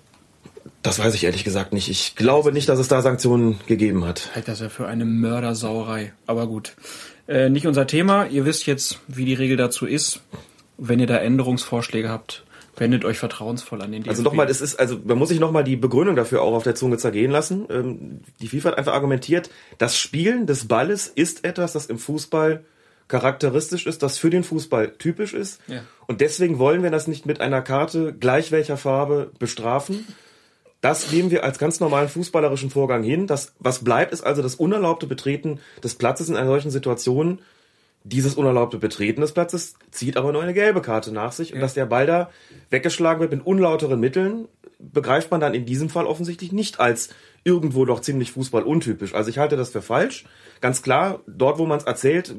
Das 0.82 0.98
weiß 0.98 1.14
ich 1.14 1.24
ehrlich 1.24 1.44
gesagt 1.44 1.72
nicht. 1.72 1.88
Ich 1.88 2.14
glaube 2.16 2.52
nicht, 2.52 2.68
dass 2.68 2.78
es 2.78 2.88
da 2.88 3.00
Sanktionen 3.00 3.58
gegeben 3.66 4.04
hat. 4.04 4.30
Halt 4.34 4.48
das 4.48 4.60
ja 4.60 4.68
für 4.68 4.86
eine 4.86 5.04
Mördersauerei. 5.04 6.12
Aber 6.26 6.46
gut. 6.46 6.76
Äh, 7.26 7.48
nicht 7.48 7.66
unser 7.66 7.86
Thema. 7.86 8.26
Ihr 8.26 8.44
wisst 8.44 8.66
jetzt, 8.66 9.00
wie 9.08 9.24
die 9.24 9.34
Regel 9.34 9.56
dazu 9.56 9.86
ist. 9.86 10.20
Wenn 10.76 10.98
ihr 10.98 11.06
da 11.06 11.18
Änderungsvorschläge 11.18 12.08
habt, 12.08 12.44
wendet 12.76 13.04
euch 13.04 13.18
vertrauensvoll 13.18 13.80
an 13.80 13.92
den 13.92 14.02
DFB. 14.02 14.10
Also 14.10 14.22
nochmal, 14.22 14.46
das 14.46 14.60
ist, 14.60 14.76
also 14.76 14.98
man 15.04 15.18
muss 15.18 15.28
sich 15.28 15.40
nochmal 15.40 15.64
die 15.64 15.76
Begründung 15.76 16.16
dafür 16.16 16.42
auch 16.42 16.54
auf 16.54 16.64
der 16.64 16.74
Zunge 16.74 16.98
zergehen 16.98 17.30
lassen. 17.30 17.66
Ähm, 17.70 18.20
die 18.40 18.48
FIFA 18.48 18.70
hat 18.70 18.78
einfach 18.78 18.94
argumentiert, 18.94 19.50
das 19.78 19.96
Spielen 19.96 20.46
des 20.46 20.66
Balles 20.66 21.06
ist 21.06 21.44
etwas, 21.44 21.72
das 21.72 21.86
im 21.86 21.98
Fußball 21.98 22.64
charakteristisch 23.08 23.86
ist, 23.86 24.02
das 24.02 24.18
für 24.18 24.30
den 24.30 24.44
Fußball 24.44 24.92
typisch 24.98 25.34
ist. 25.34 25.60
Ja. 25.66 25.82
Und 26.06 26.20
deswegen 26.20 26.58
wollen 26.58 26.82
wir 26.82 26.90
das 26.90 27.06
nicht 27.06 27.26
mit 27.26 27.40
einer 27.40 27.62
Karte 27.62 28.14
gleich 28.14 28.50
welcher 28.50 28.76
Farbe 28.76 29.30
bestrafen. 29.38 30.06
Das 30.84 31.10
nehmen 31.10 31.30
wir 31.30 31.44
als 31.44 31.58
ganz 31.58 31.80
normalen 31.80 32.10
fußballerischen 32.10 32.68
Vorgang 32.68 33.02
hin. 33.02 33.26
Das, 33.26 33.54
was 33.58 33.82
bleibt, 33.82 34.12
ist 34.12 34.20
also 34.20 34.42
das 34.42 34.56
unerlaubte 34.56 35.06
Betreten 35.06 35.58
des 35.82 35.94
Platzes 35.94 36.28
in 36.28 36.36
einer 36.36 36.50
solchen 36.50 36.70
Situation. 36.70 37.38
Dieses 38.02 38.34
unerlaubte 38.34 38.76
Betreten 38.76 39.22
des 39.22 39.32
Platzes 39.32 39.76
zieht 39.92 40.18
aber 40.18 40.30
nur 40.30 40.42
eine 40.42 40.52
gelbe 40.52 40.82
Karte 40.82 41.10
nach 41.10 41.32
sich. 41.32 41.54
Und 41.54 41.60
dass 41.60 41.72
der 41.72 41.86
Ball 41.86 42.04
da 42.04 42.28
weggeschlagen 42.68 43.22
wird 43.22 43.32
mit 43.32 43.46
unlauteren 43.46 43.98
Mitteln, 43.98 44.46
begreift 44.78 45.30
man 45.30 45.40
dann 45.40 45.54
in 45.54 45.64
diesem 45.64 45.88
Fall 45.88 46.04
offensichtlich 46.04 46.52
nicht 46.52 46.80
als 46.80 47.08
irgendwo 47.44 47.86
doch 47.86 48.00
ziemlich 48.00 48.32
fußballuntypisch. 48.32 49.14
Also 49.14 49.30
ich 49.30 49.38
halte 49.38 49.56
das 49.56 49.70
für 49.70 49.80
falsch. 49.80 50.26
Ganz 50.60 50.82
klar, 50.82 51.20
dort, 51.26 51.56
wo 51.56 51.64
man 51.64 51.78
es 51.78 51.84
erzählt, 51.84 52.34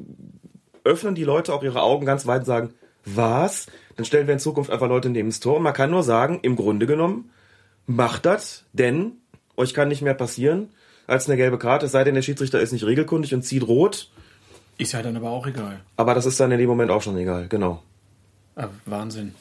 öffnen 0.84 1.16
die 1.16 1.24
Leute 1.24 1.52
auch 1.52 1.64
ihre 1.64 1.82
Augen 1.82 2.06
ganz 2.06 2.28
weit 2.28 2.42
und 2.42 2.46
sagen, 2.46 2.74
was? 3.06 3.66
Dann 3.96 4.06
stellen 4.06 4.28
wir 4.28 4.36
in 4.36 4.40
Zukunft 4.40 4.70
einfach 4.70 4.88
Leute 4.88 5.10
neben 5.10 5.30
das 5.30 5.40
Tor. 5.40 5.58
Und 5.58 5.64
man 5.64 5.74
kann 5.74 5.90
nur 5.90 6.04
sagen, 6.04 6.42
im 6.44 6.56
Grunde 6.56 6.86
genommen, 6.86 7.32
macht 7.88 8.26
das, 8.26 8.64
denn 8.74 9.14
euch 9.58 9.74
kann 9.74 9.88
nicht 9.88 10.02
mehr 10.02 10.14
passieren 10.14 10.70
als 11.08 11.28
eine 11.28 11.38
gelbe 11.38 11.60
Karte, 11.60 11.86
es 11.86 11.92
sei 11.92 12.04
denn, 12.04 12.16
der 12.16 12.24
Schiedsrichter 12.24 12.60
ist 12.60 12.72
nicht 12.72 12.86
regelkundig 12.86 13.34
und 13.36 13.44
zieht 13.44 13.68
rot. 13.68 14.10
ist 14.78 14.94
ja 14.94 15.02
dann 15.04 15.16
aber 15.16 15.30
auch 15.30 15.46
egal. 15.48 15.80
Aber 15.98 16.16
das 16.16 16.26
ist 16.26 16.40
dann 16.40 16.52
in 16.52 16.58
dem 16.58 16.68
Moment 16.68 16.90
auch 16.92 17.02
schon 17.02 17.16
egal, 17.18 17.48
genau. 17.48 17.84
Ah, 18.56 18.70
Wahnsinn. 18.86 19.36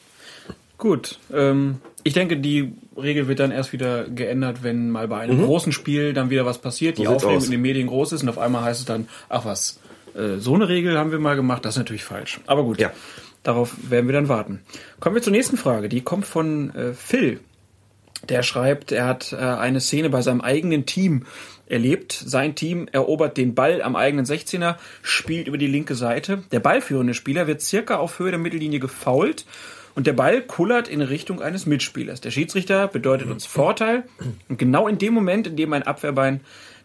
Gut. 0.77 1.19
Ähm, 1.33 1.77
ich 2.03 2.13
denke, 2.13 2.37
die 2.37 2.73
Regel 2.95 3.27
wird 3.27 3.39
dann 3.39 3.51
erst 3.51 3.73
wieder 3.73 4.03
geändert, 4.07 4.61
wenn 4.61 4.91
mal 4.91 5.07
bei 5.07 5.19
einem 5.21 5.43
großen 5.43 5.71
Spiel 5.71 6.13
dann 6.13 6.29
wieder 6.29 6.45
was 6.45 6.59
passiert, 6.59 6.97
die 6.97 7.01
Mhm. 7.01 7.05
So 7.07 7.11
sieht's 7.13 7.23
Aufregung 7.25 7.45
in 7.45 7.51
den 7.51 7.61
Medien 7.61 7.87
groß 7.87 8.11
ist 8.11 8.23
und 8.23 8.29
auf 8.29 8.37
einmal 8.37 8.63
heißt 8.63 8.81
es 8.81 8.85
dann, 8.85 9.07
ach 9.29 9.45
was, 9.45 9.79
äh, 10.15 10.37
so 10.37 10.53
eine 10.53 10.69
Regel 10.69 10.97
haben 10.97 11.11
wir 11.11 11.19
mal 11.19 11.35
gemacht, 11.35 11.65
das 11.65 11.73
ist 11.75 11.79
natürlich 11.79 12.03
falsch. 12.03 12.39
Aber 12.45 12.63
gut, 12.63 12.79
Ja. 12.79 12.91
darauf 13.43 13.73
werden 13.89 14.05
wir 14.07 14.13
dann 14.13 14.29
warten. 14.29 14.61
Kommen 14.99 15.15
wir 15.15 15.23
zur 15.23 15.31
nächsten 15.31 15.57
Frage, 15.57 15.89
die 15.89 16.01
kommt 16.01 16.25
von 16.25 16.75
äh, 16.75 16.93
Phil. 16.93 17.39
Der 18.29 18.43
schreibt, 18.43 18.91
er 18.91 19.05
hat 19.05 19.33
äh, 19.33 19.37
eine 19.37 19.79
Szene 19.79 20.09
bei 20.09 20.21
seinem 20.21 20.41
eigenen 20.41 20.85
Team 20.85 21.25
erlebt. 21.67 22.13
Sein 22.13 22.55
Team 22.55 22.87
erobert 22.91 23.37
den 23.37 23.55
Ball 23.55 23.81
am 23.81 23.95
eigenen 23.95 24.25
16er, 24.25 24.75
spielt 25.01 25.47
über 25.47 25.57
die 25.57 25.67
linke 25.67 25.95
Seite. 25.95 26.43
Der 26.51 26.59
ballführende 26.59 27.13
Spieler 27.13 27.47
wird 27.47 27.61
circa 27.61 27.97
auf 27.97 28.19
Höhe 28.19 28.31
der 28.31 28.39
Mittellinie 28.39 28.79
gefoult 28.79 29.45
und 29.95 30.07
der 30.07 30.13
Ball 30.13 30.41
kullert 30.41 30.87
in 30.87 31.01
Richtung 31.01 31.41
eines 31.41 31.65
Mitspielers. 31.65 32.21
Der 32.21 32.31
Schiedsrichter 32.31 32.87
bedeutet 32.87 33.29
uns 33.29 33.45
Vorteil 33.45 34.03
und 34.49 34.59
genau 34.59 34.87
in 34.87 34.97
dem 34.97 35.13
Moment, 35.13 35.47
in 35.47 35.55
dem 35.55 35.73
ein 35.73 35.83
Abwehrbein 35.83 36.41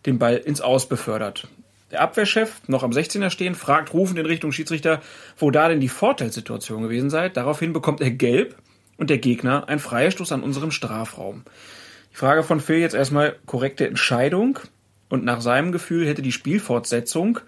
den 0.07 0.19
Ball 0.19 0.37
ins 0.37 0.61
Aus 0.61 0.89
befördert. 0.89 1.49
Der 1.91 2.03
Abwehrchef, 2.03 2.61
noch 2.69 2.85
am 2.85 2.93
16er 2.93 3.31
stehen, 3.31 3.57
fragt 3.57 3.93
rufend 3.93 4.19
in 4.19 4.27
Richtung 4.27 4.53
Schiedsrichter, 4.53 5.03
wo 5.37 5.51
da 5.51 5.69
denn 5.69 5.81
die 5.81 5.89
Vorteilssituation 5.89 6.83
gewesen 6.83 7.11
sei. 7.11 7.29
Daraufhin 7.29 7.73
bekommt 7.73 8.01
er 8.01 8.13
gelb 8.13 8.55
und 9.01 9.09
der 9.11 9.19
Gegner 9.19 9.69
ein 9.69 9.79
Freistoß 9.79 10.31
an 10.31 10.43
unserem 10.43 10.71
Strafraum. 10.71 11.43
Die 12.13 12.17
Frage 12.17 12.43
von 12.43 12.61
Phil 12.61 12.77
jetzt 12.77 12.95
erstmal 12.95 13.35
korrekte 13.47 13.89
Entscheidung 13.89 14.59
und 15.09 15.25
nach 15.25 15.41
seinem 15.41 15.73
Gefühl 15.73 16.07
hätte 16.07 16.21
die 16.21 16.33
Spielfortsetzung 16.33 17.41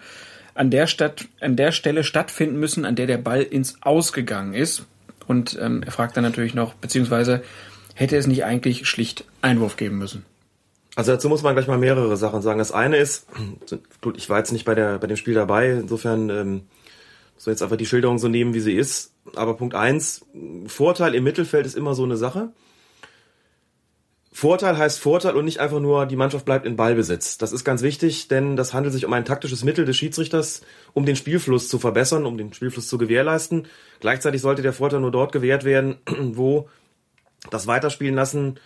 an 0.55 0.71
der, 0.71 0.87
Stadt, 0.87 1.27
an 1.39 1.55
der 1.55 1.71
Stelle 1.71 2.03
stattfinden 2.03 2.59
müssen, 2.59 2.85
an 2.85 2.95
der 2.95 3.05
der 3.05 3.19
Ball 3.19 3.43
ins 3.43 3.77
Ausgegangen 3.81 4.55
ist. 4.55 4.85
Und 5.27 5.57
ähm, 5.61 5.83
er 5.83 5.91
fragt 5.91 6.17
dann 6.17 6.23
natürlich 6.23 6.55
noch, 6.55 6.73
beziehungsweise 6.73 7.43
hätte 7.93 8.17
es 8.17 8.25
nicht 8.25 8.43
eigentlich 8.45 8.87
schlicht 8.87 9.25
Einwurf 9.43 9.77
geben 9.77 9.99
müssen. 9.99 10.25
Also 10.95 11.11
dazu 11.11 11.29
muss 11.29 11.43
man 11.43 11.53
gleich 11.53 11.67
mal 11.67 11.77
mehrere 11.77 12.17
Sachen 12.17 12.41
sagen. 12.41 12.57
Das 12.57 12.71
eine 12.71 12.97
ist, 12.97 13.27
ich 14.15 14.29
war 14.29 14.39
jetzt 14.39 14.51
nicht 14.51 14.65
bei, 14.65 14.73
der, 14.73 14.97
bei 14.97 15.07
dem 15.07 15.17
Spiel 15.17 15.35
dabei, 15.35 15.69
insofern 15.69 16.31
ähm, 16.31 16.61
so 17.37 17.51
jetzt 17.51 17.61
einfach 17.61 17.77
die 17.77 17.85
Schilderung 17.85 18.17
so 18.17 18.27
nehmen, 18.27 18.55
wie 18.55 18.59
sie 18.59 18.73
ist. 18.73 19.12
Aber 19.35 19.55
Punkt 19.55 19.75
eins, 19.75 20.25
Vorteil 20.67 21.15
im 21.15 21.23
Mittelfeld 21.23 21.65
ist 21.65 21.75
immer 21.75 21.95
so 21.95 22.03
eine 22.03 22.17
Sache. 22.17 22.51
Vorteil 24.31 24.77
heißt 24.77 24.99
Vorteil 24.99 25.35
und 25.35 25.45
nicht 25.45 25.59
einfach 25.59 25.79
nur, 25.79 26.07
die 26.07 26.15
Mannschaft 26.15 26.43
bleibt 26.43 26.65
in 26.65 26.75
Ballbesitz. 26.75 27.37
Das 27.37 27.51
ist 27.51 27.63
ganz 27.63 27.83
wichtig, 27.83 28.27
denn 28.27 28.55
das 28.55 28.73
handelt 28.73 28.93
sich 28.93 29.05
um 29.05 29.13
ein 29.13 29.25
taktisches 29.25 29.63
Mittel 29.63 29.85
des 29.85 29.95
Schiedsrichters, 29.95 30.63
um 30.93 31.05
den 31.05 31.15
Spielfluss 31.15 31.69
zu 31.69 31.77
verbessern, 31.77 32.25
um 32.25 32.37
den 32.37 32.51
Spielfluss 32.51 32.87
zu 32.87 32.97
gewährleisten. 32.97 33.67
Gleichzeitig 33.99 34.41
sollte 34.41 34.63
der 34.63 34.73
Vorteil 34.73 35.01
nur 35.01 35.11
dort 35.11 35.31
gewährt 35.31 35.65
werden, 35.65 35.97
wo 36.19 36.67
das 37.51 37.67
Weiterspielen 37.67 38.15
lassen 38.15 38.59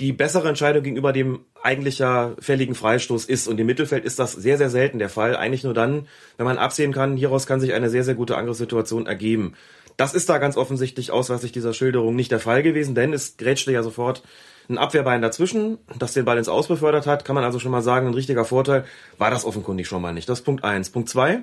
die 0.00 0.12
bessere 0.12 0.48
Entscheidung 0.48 0.82
gegenüber 0.82 1.12
dem 1.12 1.44
eigentlich 1.64 1.98
ja 1.98 2.32
fälligen 2.38 2.74
Freistoß 2.74 3.24
ist. 3.24 3.48
Und 3.48 3.58
im 3.58 3.66
Mittelfeld 3.66 4.04
ist 4.04 4.18
das 4.18 4.32
sehr, 4.32 4.58
sehr 4.58 4.70
selten 4.70 4.98
der 4.98 5.08
Fall. 5.08 5.34
Eigentlich 5.34 5.64
nur 5.64 5.74
dann, 5.74 6.06
wenn 6.36 6.46
man 6.46 6.58
absehen 6.58 6.92
kann, 6.92 7.16
hieraus 7.16 7.46
kann 7.46 7.60
sich 7.60 7.72
eine 7.72 7.88
sehr, 7.88 8.04
sehr 8.04 8.14
gute 8.14 8.36
Angriffssituation 8.36 9.06
ergeben. 9.06 9.54
Das 9.96 10.12
ist 10.12 10.28
da 10.28 10.38
ganz 10.38 10.56
offensichtlich 10.56 11.10
ausweislich 11.10 11.52
dieser 11.52 11.72
Schilderung 11.72 12.16
nicht 12.16 12.30
der 12.30 12.40
Fall 12.40 12.62
gewesen, 12.62 12.94
denn 12.94 13.12
es 13.12 13.36
grätschte 13.36 13.72
ja 13.72 13.82
sofort 13.82 14.22
ein 14.68 14.78
Abwehrbein 14.78 15.22
dazwischen, 15.22 15.78
das 15.98 16.14
den 16.14 16.24
Ball 16.24 16.38
ins 16.38 16.48
Aus 16.48 16.68
befördert 16.68 17.06
hat, 17.06 17.24
kann 17.24 17.34
man 17.34 17.44
also 17.44 17.58
schon 17.58 17.70
mal 17.70 17.82
sagen, 17.82 18.08
ein 18.08 18.14
richtiger 18.14 18.44
Vorteil 18.44 18.84
war 19.18 19.30
das 19.30 19.44
offenkundig 19.44 19.86
schon 19.86 20.02
mal 20.02 20.12
nicht. 20.12 20.28
Das 20.28 20.40
ist 20.40 20.44
Punkt 20.44 20.64
eins. 20.64 20.90
Punkt 20.90 21.08
zwei: 21.08 21.42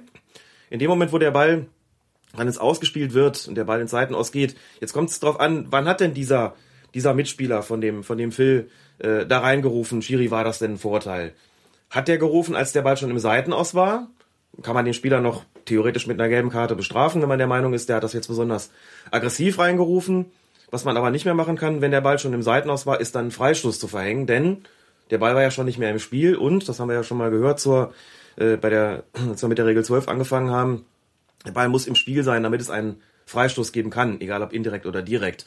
In 0.70 0.80
dem 0.80 0.90
Moment, 0.90 1.14
wo 1.14 1.18
der 1.18 1.32
Ball 1.32 1.66
dann 2.36 2.48
ins 2.48 2.58
Ausgespielt 2.58 3.14
wird 3.14 3.48
und 3.48 3.56
der 3.56 3.64
Ball 3.64 3.82
ins 3.82 3.92
Seiten 3.92 4.16
ausgeht, 4.16 4.56
jetzt 4.80 4.94
kommt 4.94 5.10
es 5.10 5.20
drauf 5.20 5.40
an, 5.40 5.68
wann 5.70 5.88
hat 5.88 6.00
denn 6.00 6.14
dieser 6.14 6.56
dieser 6.94 7.14
Mitspieler 7.14 7.64
von 7.64 7.80
dem 7.80 8.04
von 8.04 8.18
dem 8.18 8.32
Phil 8.32 8.70
äh, 9.02 9.26
da 9.26 9.40
reingerufen, 9.40 10.02
Schiri, 10.02 10.32
war 10.32 10.44
das 10.44 10.60
denn 10.60 10.74
ein 10.74 10.78
Vorteil? 10.78 11.34
Hat 11.90 12.08
der 12.08 12.18
gerufen, 12.18 12.56
als 12.56 12.72
der 12.72 12.84
Ball 12.84 12.98
schon 12.98 13.10
im 13.10 13.20
Seitenaus 13.20 13.76
war? 13.76 14.08
Kann 14.62 14.76
man 14.76 14.86
den 14.86 14.94
Spieler 14.94 15.22
noch 15.22 15.44
theoretisch 15.66 16.08
mit 16.08 16.20
einer 16.20 16.30
gelben 16.30 16.50
Karte 16.50 16.76
bestrafen, 16.76 17.22
wenn 17.22 17.30
man 17.30 17.38
der 17.38 17.48
Meinung 17.48 17.74
ist, 17.74 17.90
der 17.90 17.98
hat 17.98 18.04
das 18.04 18.14
jetzt 18.14 18.28
besonders 18.28 18.72
aggressiv 19.12 19.60
reingerufen? 19.60 20.26
Was 20.70 20.86
man 20.86 20.96
aber 20.96 21.12
nicht 21.12 21.26
mehr 21.26 21.34
machen 21.34 21.58
kann, 21.58 21.82
wenn 21.82 21.92
der 21.92 22.02
Ball 22.02 22.18
schon 22.18 22.34
im 22.34 22.42
Seitenaus 22.42 22.86
war, 22.86 23.02
ist 23.02 23.16
dann 23.16 23.28
ein 23.28 23.32
Freistoß 23.32 23.80
zu 23.80 23.88
verhängen, 23.88 24.26
denn 24.26 24.64
der 25.10 25.18
Ball 25.18 25.36
war 25.36 25.42
ja 25.42 25.52
schon 25.52 25.66
nicht 25.66 25.78
mehr 25.78 25.92
im 25.92 26.00
Spiel 26.00 26.36
und, 26.36 26.70
das 26.70 26.80
haben 26.80 26.88
wir 26.88 26.96
ja 26.96 27.04
schon 27.04 27.18
mal 27.18 27.30
gehört, 27.30 27.60
zur, 27.60 27.94
äh, 28.38 28.56
bei 28.56 28.70
der, 28.70 29.04
als 29.30 29.42
wir 29.42 29.50
mit 29.50 29.58
der 29.58 29.66
Regel 29.66 29.84
12 29.84 30.08
angefangen 30.08 30.50
haben, 30.50 30.86
der 31.46 31.52
Ball 31.52 31.70
muss 31.70 31.88
im 31.88 31.96
Spiel 31.96 32.24
sein, 32.24 32.44
damit 32.44 32.62
es 32.62 32.70
einen 32.70 33.02
Freistoß 33.26 33.72
geben 33.72 33.90
kann, 33.90 34.22
egal 34.22 34.42
ob 34.42 34.54
indirekt 34.54 34.86
oder 34.86 35.02
direkt. 35.02 35.46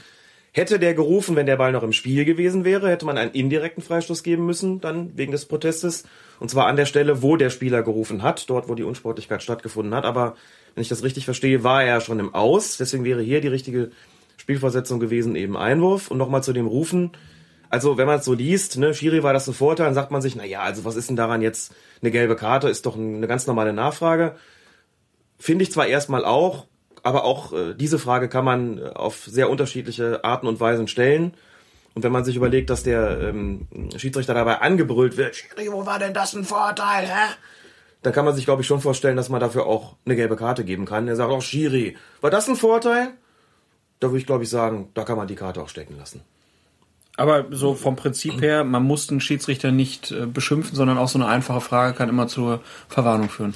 Hätte 0.57 0.79
der 0.79 0.95
gerufen, 0.95 1.35
wenn 1.35 1.47
der 1.47 1.57
Ball 1.57 1.73
noch 1.73 1.83
im 1.83 1.93
Spiel 1.93 2.25
gewesen 2.25 2.65
wäre, 2.65 2.89
hätte 2.89 3.05
man 3.05 3.19
einen 3.19 3.33
indirekten 3.33 3.83
Freistoß 3.83 4.23
geben 4.23 4.47
müssen, 4.47 4.81
dann 4.81 5.11
wegen 5.19 5.33
des 5.33 5.47
Protestes. 5.47 6.05
Und 6.39 6.49
zwar 6.49 6.67
an 6.67 6.77
der 6.77 6.87
Stelle, 6.87 7.23
wo 7.23 7.37
der 7.37 7.51
Spieler 7.51 7.83
gerufen 7.83 8.23
hat, 8.23 8.49
dort, 8.49 8.69
wo 8.69 8.77
die 8.77 8.85
Unsportlichkeit 8.85 9.43
stattgefunden 9.43 9.97
hat. 9.97 10.05
Aber 10.05 10.37
wenn 10.77 10.83
ich 10.83 10.89
das 10.89 11.03
richtig 11.03 11.25
verstehe, 11.25 11.65
war 11.65 11.83
er 11.83 12.01
schon 12.01 12.21
im 12.21 12.35
Aus. 12.35 12.77
Deswegen 12.77 13.03
wäre 13.03 13.21
hier 13.21 13.41
die 13.41 13.49
richtige 13.49 13.91
Spielversetzung 14.37 15.01
gewesen, 15.01 15.35
eben 15.35 15.57
Einwurf. 15.57 16.09
Und 16.09 16.19
nochmal 16.19 16.45
zu 16.45 16.53
dem 16.53 16.69
Rufen. 16.69 17.11
Also, 17.69 17.99
wenn 17.99 18.07
man 18.07 18.21
es 18.21 18.25
so 18.25 18.33
liest, 18.33 18.79
ne, 18.79 18.95
Schiri 18.95 19.25
war 19.25 19.33
das 19.33 19.49
ein 19.49 19.55
Vorteil, 19.55 19.87
dann 19.87 19.95
sagt 19.95 20.13
man 20.13 20.23
sich, 20.23 20.37
na 20.37 20.45
ja, 20.45 20.61
also 20.61 20.85
was 20.85 20.95
ist 20.95 21.09
denn 21.09 21.17
daran 21.17 21.43
jetzt 21.43 21.75
eine 22.01 22.13
gelbe 22.13 22.37
Karte? 22.37 22.69
Ist 22.69 22.87
doch 22.87 22.97
eine 22.97 23.27
ganz 23.27 23.49
normale 23.49 23.73
Nachfrage. 23.73 24.37
Finde 25.37 25.65
ich 25.65 25.73
zwar 25.73 25.89
erstmal 25.89 26.25
auch, 26.25 26.69
aber 27.05 27.25
auch 27.25 27.53
äh, 27.53 27.75
diese 27.75 27.99
Frage 27.99 28.29
kann 28.29 28.45
man 28.45 28.79
äh, 28.79 28.89
auf 28.95 29.25
sehr 29.25 29.51
unterschiedliche 29.51 30.25
Arten 30.25 30.47
und 30.47 30.59
Weisen 30.59 30.89
stellen. 30.89 31.35
Und 31.95 32.03
wenn 32.03 32.11
man 32.11 32.25
sich 32.25 32.35
überlegt, 32.35 32.71
dass 32.71 32.83
der 32.83 33.21
ähm, 33.21 33.69
Schiedsrichter 33.97 34.35
dabei 34.35 34.61
angebrüllt 34.61 35.17
wird, 35.17 35.37
Schiri, 35.37 35.71
wo 35.71 35.87
war 35.87 36.01
denn 36.01 36.15
das 36.15 36.35
ein 36.35 36.45
Vorteil, 36.45 37.07
hä? 37.07 37.35
Dann 38.03 38.13
kann 38.13 38.25
man 38.25 38.35
sich, 38.35 38.45
glaube 38.45 38.63
ich, 38.63 38.69
schon 38.69 38.81
vorstellen, 38.81 39.17
dass 39.17 39.29
man 39.29 39.41
dafür 39.41 39.67
auch 39.67 39.97
eine 40.05 40.17
gelbe 40.17 40.37
Karte 40.37 40.65
geben 40.65 40.87
kann. 40.87 41.07
Er 41.07 41.17
sagt 41.17 41.31
auch, 41.31 41.41
Schiri, 41.41 41.97
war 42.21 42.31
das 42.31 42.49
ein 42.49 42.57
Vorteil? 42.57 43.13
Da 44.01 44.09
würde 44.09 44.19
ich, 44.19 44.27
glaube 44.27 44.45
ich, 44.45 44.51
sagen, 44.51 44.91
da 44.95 45.05
kann 45.05 45.17
man 45.17 45.29
die 45.29 45.37
Karte 45.37 45.63
auch 45.63 45.69
stecken 45.69 45.97
lassen. 45.97 46.23
Aber 47.17 47.47
so 47.51 47.75
vom 47.75 47.97
Prinzip 47.97 48.43
her, 48.43 48.65
man 48.65 48.83
muss 48.83 49.07
den 49.07 49.21
Schiedsrichter 49.21 49.71
nicht 49.71 50.11
äh, 50.11 50.27
beschimpfen, 50.27 50.75
sondern 50.75 50.99
auch 50.99 51.09
so 51.09 51.19
eine 51.19 51.29
einfache 51.29 51.61
Frage 51.61 51.95
kann 51.97 52.09
immer 52.09 52.27
zur 52.27 52.61
Verwarnung 52.89 53.29
führen. 53.29 53.55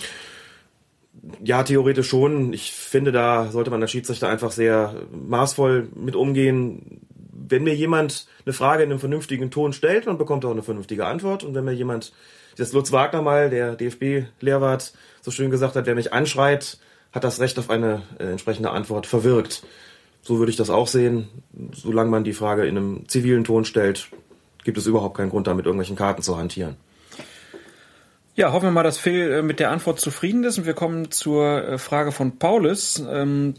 Ja, 1.43 1.63
theoretisch 1.63 2.09
schon. 2.09 2.53
Ich 2.53 2.73
finde, 2.73 3.13
da 3.13 3.51
sollte 3.51 3.71
man 3.71 3.83
als 3.83 3.91
Schiedsrichter 3.91 4.29
einfach 4.29 4.53
sehr 4.53 4.95
maßvoll 5.13 5.89
mit 5.95 6.17
umgehen. 6.17 7.01
Wenn 7.33 7.65
mir 7.65 7.75
jemand 7.75 8.27
eine 8.45 8.53
Frage 8.53 8.83
in 8.83 8.91
einem 8.91 9.01
vernünftigen 9.01 9.51
Ton 9.51 9.73
stellt, 9.73 10.07
dann 10.07 10.19
bekommt 10.19 10.45
er 10.45 10.49
auch 10.49 10.53
eine 10.53 10.63
vernünftige 10.63 11.07
Antwort. 11.07 11.45
Und 11.45 11.55
wenn 11.55 11.65
mir 11.65 11.73
jemand 11.73 12.13
das 12.57 12.73
Lutz 12.73 12.93
Wagner 12.93 13.23
mal, 13.23 13.51
der 13.51 13.77
DFB-Lehrwart, 13.77 14.93
so 15.23 15.31
schön 15.31 15.51
gesagt 15.51 15.77
hat, 15.77 15.87
wer 15.87 15.95
mich 15.95 16.13
anschreit, 16.13 16.79
hat 17.13 17.25
das 17.25 17.41
Recht 17.41 17.59
auf 17.59 17.71
eine 17.71 18.03
äh, 18.19 18.25
entsprechende 18.31 18.71
Antwort 18.71 19.07
verwirkt. 19.07 19.63
So 20.23 20.39
würde 20.39 20.51
ich 20.51 20.57
das 20.57 20.71
auch 20.71 20.89
sehen. 20.89 21.29
Solange 21.73 22.11
man 22.11 22.25
die 22.25 22.33
Frage 22.33 22.67
in 22.67 22.77
einem 22.77 23.09
zivilen 23.09 23.45
Ton 23.45 23.65
stellt, 23.65 24.09
gibt 24.65 24.77
es 24.77 24.87
überhaupt 24.87 25.17
keinen 25.17 25.31
Grund, 25.31 25.47
da 25.47 25.55
mit 25.55 25.65
irgendwelchen 25.65 25.97
Karten 25.97 26.23
zu 26.23 26.37
hantieren. 26.37 26.77
Ja, 28.39 28.53
hoffen 28.53 28.67
wir 28.67 28.71
mal, 28.71 28.85
dass 28.85 28.99
Phil 28.99 29.33
äh, 29.33 29.43
mit 29.43 29.59
der 29.59 29.73
Antwort 29.73 29.99
zufrieden 29.99 30.45
ist 30.45 30.59
und 30.59 30.65
wir 30.65 30.75
kommen 30.75 31.11
zur 31.11 31.71
äh, 31.71 31.77
Frage 31.77 32.13
von 32.13 32.39
Paulus. 32.39 33.03
Ähm, 33.11 33.55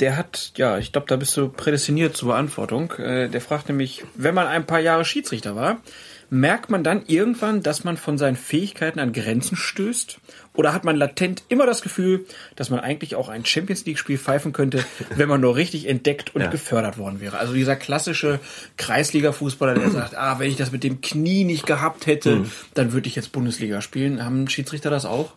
der 0.00 0.16
hat, 0.16 0.52
ja, 0.56 0.78
ich 0.78 0.90
glaube, 0.90 1.06
da 1.06 1.16
bist 1.16 1.36
du 1.36 1.50
prädestiniert 1.50 2.16
zur 2.16 2.28
Beantwortung. 2.28 2.92
Äh, 2.92 3.28
der 3.28 3.42
fragt 3.42 3.68
nämlich, 3.68 4.04
wenn 4.14 4.34
man 4.34 4.46
ein 4.46 4.64
paar 4.64 4.80
Jahre 4.80 5.04
Schiedsrichter 5.04 5.54
war, 5.54 5.82
merkt 6.30 6.70
man 6.70 6.82
dann 6.82 7.02
irgendwann, 7.08 7.62
dass 7.62 7.84
man 7.84 7.98
von 7.98 8.16
seinen 8.16 8.36
Fähigkeiten 8.36 9.00
an 9.00 9.12
Grenzen 9.12 9.54
stößt? 9.54 10.18
Oder 10.54 10.74
hat 10.74 10.84
man 10.84 10.96
latent 10.96 11.44
immer 11.48 11.64
das 11.64 11.80
Gefühl, 11.80 12.26
dass 12.56 12.68
man 12.68 12.80
eigentlich 12.80 13.14
auch 13.14 13.28
ein 13.28 13.46
Champions 13.46 13.86
League-Spiel 13.86 14.18
pfeifen 14.18 14.52
könnte, 14.52 14.84
wenn 15.16 15.28
man 15.28 15.40
nur 15.40 15.56
richtig 15.56 15.88
entdeckt 15.88 16.34
und 16.34 16.42
ja. 16.42 16.50
gefördert 16.50 16.98
worden 16.98 17.20
wäre? 17.20 17.38
Also 17.38 17.54
dieser 17.54 17.76
klassische 17.76 18.38
Kreisliga-Fußballer, 18.76 19.74
der 19.74 19.90
sagt, 19.92 20.16
ah, 20.16 20.38
wenn 20.38 20.50
ich 20.50 20.56
das 20.56 20.72
mit 20.72 20.84
dem 20.84 21.00
Knie 21.00 21.44
nicht 21.44 21.66
gehabt 21.66 22.06
hätte, 22.06 22.36
mhm. 22.36 22.50
dann 22.74 22.92
würde 22.92 23.08
ich 23.08 23.16
jetzt 23.16 23.32
Bundesliga 23.32 23.80
spielen. 23.80 24.22
Haben 24.24 24.48
Schiedsrichter 24.48 24.90
das 24.90 25.06
auch? 25.06 25.32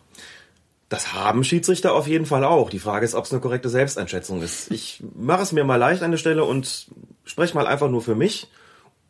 Das 0.88 1.14
haben 1.14 1.42
Schiedsrichter 1.42 1.94
auf 1.94 2.06
jeden 2.06 2.26
Fall 2.26 2.44
auch. 2.44 2.70
Die 2.70 2.78
Frage 2.78 3.04
ist, 3.04 3.14
ob 3.14 3.24
es 3.24 3.32
eine 3.32 3.40
korrekte 3.40 3.68
Selbsteinschätzung 3.68 4.42
ist. 4.42 4.70
Ich 4.70 5.02
mache 5.16 5.42
es 5.42 5.50
mir 5.50 5.64
mal 5.64 5.76
leicht 5.76 6.02
an 6.02 6.12
der 6.12 6.18
Stelle 6.18 6.44
und 6.44 6.86
spreche 7.24 7.54
mal 7.54 7.66
einfach 7.66 7.90
nur 7.90 8.02
für 8.02 8.14
mich 8.14 8.48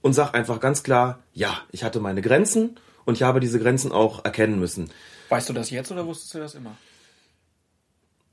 und 0.00 0.14
sag 0.14 0.34
einfach 0.34 0.60
ganz 0.60 0.82
klar, 0.82 1.18
ja, 1.34 1.58
ich 1.72 1.84
hatte 1.84 2.00
meine 2.00 2.22
Grenzen 2.22 2.78
und 3.04 3.14
ich 3.14 3.24
habe 3.24 3.40
diese 3.40 3.58
Grenzen 3.58 3.92
auch 3.92 4.24
erkennen 4.24 4.58
müssen. 4.58 4.90
Weißt 5.28 5.48
du 5.48 5.52
das 5.52 5.70
jetzt 5.70 5.90
oder 5.90 6.06
wusstest 6.06 6.34
du 6.34 6.38
das 6.38 6.54
immer? 6.54 6.76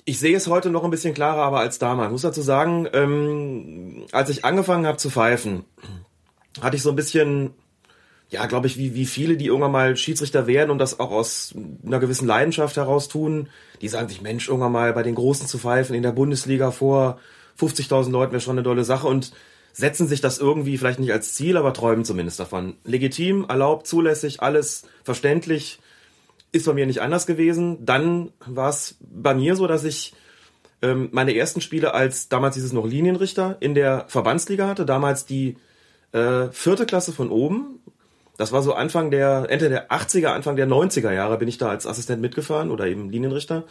Ich 0.06 0.20
sehe 0.20 0.36
es 0.36 0.48
heute 0.48 0.70
noch 0.70 0.84
ein 0.84 0.92
bisschen 0.92 1.14
klarer, 1.14 1.44
aber 1.44 1.60
als 1.60 1.80
damals. 1.80 2.08
Ich 2.08 2.12
muss 2.12 2.22
dazu 2.24 2.42
sagen, 2.42 2.88
ähm, 2.92 4.06
als 4.12 4.30
ich 4.30 4.44
angefangen 4.44 4.86
habe 4.86 4.98
zu 4.98 5.10
pfeifen, 5.10 5.64
hatte 6.62 6.76
ich 6.76 6.82
so 6.82 6.90
ein 6.90 6.96
bisschen, 6.98 7.52
ja, 8.30 8.46
glaube 8.48 8.68
ich, 8.68 8.78
wie, 8.78 8.96
wie 8.96 9.06
viele, 9.06 9.38
die 9.38 9.48
irgendwann 9.48 9.72
mal 9.72 9.96
Schiedsrichter 9.96 10.46
werden 10.46 10.72
und 10.72 10.80
das 10.80 11.00
auch 11.00 11.12
aus 11.12 11.56
einer 11.86 12.00
gewissen 12.00 12.28
Leidenschaft 12.28 12.76
heraus 12.76 13.08
tun, 13.08 13.48
die 13.82 13.88
sagen 13.88 14.10
sich, 14.10 14.22
Mensch, 14.22 14.50
irgendwann 14.50 14.74
mal 14.74 14.92
bei 14.92 15.04
den 15.04 15.16
Großen 15.16 15.48
zu 15.48 15.58
pfeifen 15.58 15.96
in 15.96 16.04
der 16.04 16.12
Bundesliga 16.12 16.72
vor 16.72 17.20
50.000 17.60 18.12
Leuten 18.12 18.32
wäre 18.34 18.42
schon 18.42 18.58
eine 18.58 18.64
tolle 18.64 18.84
Sache 18.84 19.08
und 19.08 19.32
setzen 19.72 20.08
sich 20.08 20.22
das 20.22 20.38
irgendwie 20.38 20.78
vielleicht 20.78 21.00
nicht 21.00 21.14
als 21.14 21.34
Ziel, 21.34 21.58
aber 21.58 21.74
träumen 21.74 22.06
zumindest 22.06 22.40
davon. 22.40 22.76
Legitim, 22.84 23.46
erlaubt, 23.48 23.88
zulässig, 23.88 24.42
alles 24.42 24.84
verständlich. 25.04 25.80
Ist 26.54 26.66
bei 26.66 26.74
mir 26.74 26.86
nicht 26.86 27.02
anders 27.02 27.28
gewesen. 27.28 27.86
Dann 27.86 28.32
war 28.46 28.70
es 28.70 28.96
bei 29.02 29.34
mir 29.34 29.58
so, 29.58 29.68
dass 29.68 29.84
ich 29.84 30.14
ähm, 30.82 31.10
meine 31.12 31.36
ersten 31.36 31.60
Spiele 31.60 31.94
als 31.94 32.30
damals 32.30 32.54
dieses 32.54 32.72
noch 32.72 32.86
Linienrichter 32.86 33.58
in 33.60 33.76
der 33.76 34.06
Verbandsliga 34.08 34.68
hatte. 34.68 34.86
Damals 34.86 35.26
die 35.26 35.58
äh, 36.14 36.48
vierte 36.52 36.86
Klasse 36.86 37.12
von 37.12 37.30
oben. 37.30 37.82
Das 38.38 38.52
war 38.52 38.62
so 38.64 38.74
Anfang 38.74 39.12
der, 39.12 39.48
Ende 39.50 39.70
der 39.70 39.92
80er, 39.92 40.28
Anfang 40.28 40.56
der 40.56 40.68
90er 40.68 41.12
Jahre 41.12 41.38
bin 41.38 41.48
ich 41.48 41.58
da 41.58 41.70
als 41.70 41.86
Assistent 41.86 42.22
mitgefahren 42.22 42.72
oder 42.72 42.88
eben 42.88 43.10
Linienrichter. 43.10 43.66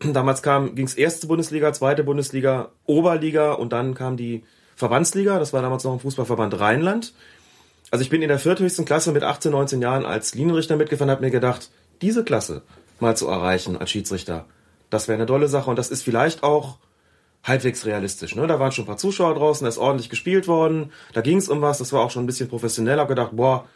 Damals 0.00 0.42
kam, 0.42 0.74
ging's 0.74 0.94
erste 0.94 1.26
Bundesliga, 1.26 1.72
zweite 1.72 2.04
Bundesliga, 2.04 2.72
Oberliga 2.84 3.52
und 3.52 3.72
dann 3.72 3.94
kam 3.94 4.16
die 4.16 4.42
Verbandsliga, 4.76 5.38
das 5.38 5.52
war 5.52 5.62
damals 5.62 5.84
noch 5.84 5.92
im 5.92 6.00
Fußballverband 6.00 6.58
Rheinland. 6.58 7.14
Also 7.90 8.02
ich 8.02 8.10
bin 8.10 8.22
in 8.22 8.28
der 8.28 8.38
vierthöchsten 8.38 8.84
Klasse 8.84 9.12
mit 9.12 9.22
18, 9.22 9.52
19 9.52 9.80
Jahren 9.80 10.04
als 10.04 10.34
Linienrichter 10.34 10.76
mitgefahren, 10.76 11.10
habe 11.10 11.24
mir 11.24 11.30
gedacht, 11.30 11.70
diese 12.02 12.24
Klasse 12.24 12.62
mal 13.00 13.16
zu 13.16 13.28
erreichen 13.28 13.76
als 13.76 13.90
Schiedsrichter, 13.90 14.46
das 14.90 15.08
wäre 15.08 15.16
eine 15.16 15.26
tolle 15.26 15.48
Sache 15.48 15.70
und 15.70 15.76
das 15.76 15.90
ist 15.90 16.02
vielleicht 16.02 16.42
auch 16.42 16.78
halbwegs 17.42 17.84
realistisch. 17.84 18.34
Ne? 18.36 18.46
Da 18.46 18.58
waren 18.58 18.72
schon 18.72 18.84
ein 18.84 18.88
paar 18.88 18.96
Zuschauer 18.96 19.34
draußen, 19.34 19.64
da 19.64 19.68
ist 19.68 19.78
ordentlich 19.78 20.08
gespielt 20.08 20.48
worden, 20.48 20.92
da 21.12 21.20
ging 21.20 21.38
es 21.38 21.48
um 21.48 21.60
was, 21.60 21.78
das 21.78 21.92
war 21.92 22.02
auch 22.02 22.10
schon 22.10 22.24
ein 22.24 22.26
bisschen 22.26 22.48
professionell, 22.48 22.98
habe 22.98 23.08
gedacht, 23.08 23.30
boah, 23.32 23.68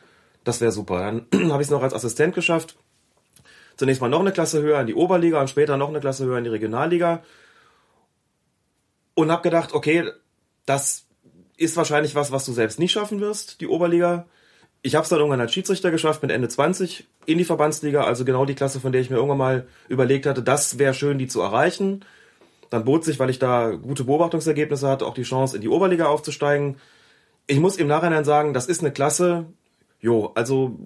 das 0.44 0.60
wäre 0.60 0.72
super. 0.72 0.98
Dann 0.98 1.52
habe 1.52 1.62
ich 1.62 1.68
es 1.68 1.70
noch 1.70 1.82
als 1.82 1.94
Assistent 1.94 2.34
geschafft. 2.34 2.76
Zunächst 3.76 4.00
mal 4.00 4.08
noch 4.08 4.20
eine 4.20 4.32
Klasse 4.32 4.62
höher 4.62 4.80
in 4.80 4.86
die 4.86 4.94
Oberliga 4.94 5.40
und 5.40 5.50
später 5.50 5.76
noch 5.76 5.88
eine 5.88 6.00
Klasse 6.00 6.24
höher 6.24 6.38
in 6.38 6.44
die 6.44 6.50
Regionalliga. 6.50 7.22
Und 9.14 9.30
habe 9.30 9.42
gedacht, 9.42 9.72
okay, 9.72 10.10
das 10.64 11.06
ist 11.56 11.76
wahrscheinlich 11.76 12.14
was, 12.14 12.32
was 12.32 12.44
du 12.44 12.52
selbst 12.52 12.78
nicht 12.78 12.92
schaffen 12.92 13.20
wirst, 13.20 13.60
die 13.60 13.66
Oberliga. 13.66 14.26
Ich 14.82 14.94
habe 14.94 15.02
es 15.02 15.08
dann 15.08 15.18
irgendwann 15.18 15.40
als 15.40 15.52
Schiedsrichter 15.52 15.90
geschafft 15.90 16.22
mit 16.22 16.30
Ende 16.30 16.48
20 16.48 17.06
in 17.26 17.38
die 17.38 17.44
Verbandsliga, 17.44 18.04
also 18.04 18.24
genau 18.24 18.44
die 18.44 18.54
Klasse, 18.54 18.80
von 18.80 18.92
der 18.92 19.00
ich 19.00 19.10
mir 19.10 19.16
irgendwann 19.16 19.38
mal 19.38 19.66
überlegt 19.88 20.26
hatte, 20.26 20.42
das 20.42 20.78
wäre 20.78 20.94
schön, 20.94 21.18
die 21.18 21.26
zu 21.26 21.40
erreichen. 21.40 22.04
Dann 22.70 22.84
bot 22.84 23.04
sich, 23.04 23.18
weil 23.18 23.30
ich 23.30 23.38
da 23.38 23.70
gute 23.70 24.04
Beobachtungsergebnisse 24.04 24.88
hatte, 24.88 25.06
auch 25.06 25.14
die 25.14 25.22
Chance, 25.22 25.56
in 25.56 25.62
die 25.62 25.68
Oberliga 25.68 26.06
aufzusteigen. 26.06 26.76
Ich 27.46 27.58
muss 27.58 27.76
im 27.76 27.88
Nachhinein 27.88 28.24
sagen, 28.24 28.54
das 28.54 28.66
ist 28.66 28.80
eine 28.80 28.92
Klasse, 28.92 29.46
jo, 30.00 30.32
also 30.34 30.78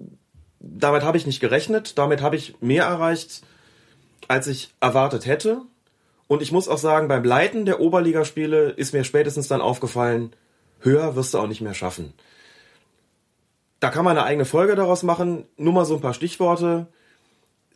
damit 0.59 1.03
habe 1.03 1.17
ich 1.17 1.27
nicht 1.27 1.41
gerechnet, 1.41 1.97
damit 1.97 2.21
habe 2.21 2.35
ich 2.35 2.55
mehr 2.61 2.85
erreicht, 2.85 3.43
als 4.27 4.47
ich 4.47 4.73
erwartet 4.79 5.25
hätte. 5.25 5.61
Und 6.27 6.41
ich 6.41 6.51
muss 6.51 6.69
auch 6.69 6.77
sagen, 6.77 7.09
beim 7.09 7.23
Leiten 7.23 7.65
der 7.65 7.79
Oberligaspiele 7.79 8.69
ist 8.69 8.93
mir 8.93 9.03
spätestens 9.03 9.49
dann 9.49 9.61
aufgefallen, 9.61 10.33
höher 10.79 11.15
wirst 11.15 11.33
du 11.33 11.39
auch 11.39 11.47
nicht 11.47 11.61
mehr 11.61 11.73
schaffen. 11.73 12.13
Da 13.83 13.89
kann 13.89 14.05
man 14.05 14.17
eine 14.17 14.25
eigene 14.25 14.45
Folge 14.45 14.75
daraus 14.75 15.03
machen. 15.03 15.43
Nur 15.57 15.73
mal 15.73 15.83
so 15.83 15.95
ein 15.95 15.99
paar 15.99 16.13
Stichworte. 16.13 16.87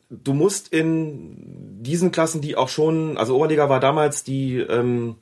Du 0.10 0.34
musst 0.34 0.70
in 0.70 1.84
diesen 1.84 2.13
Klassen, 2.13 2.39
die 2.39 2.56
auch 2.56 2.70
schon, 2.70 3.17
also 3.17 3.36
Oberliga 3.36 3.67
war 3.67 3.82
damals 3.82 4.24
die, 4.24 4.58
ähm, 4.58 5.17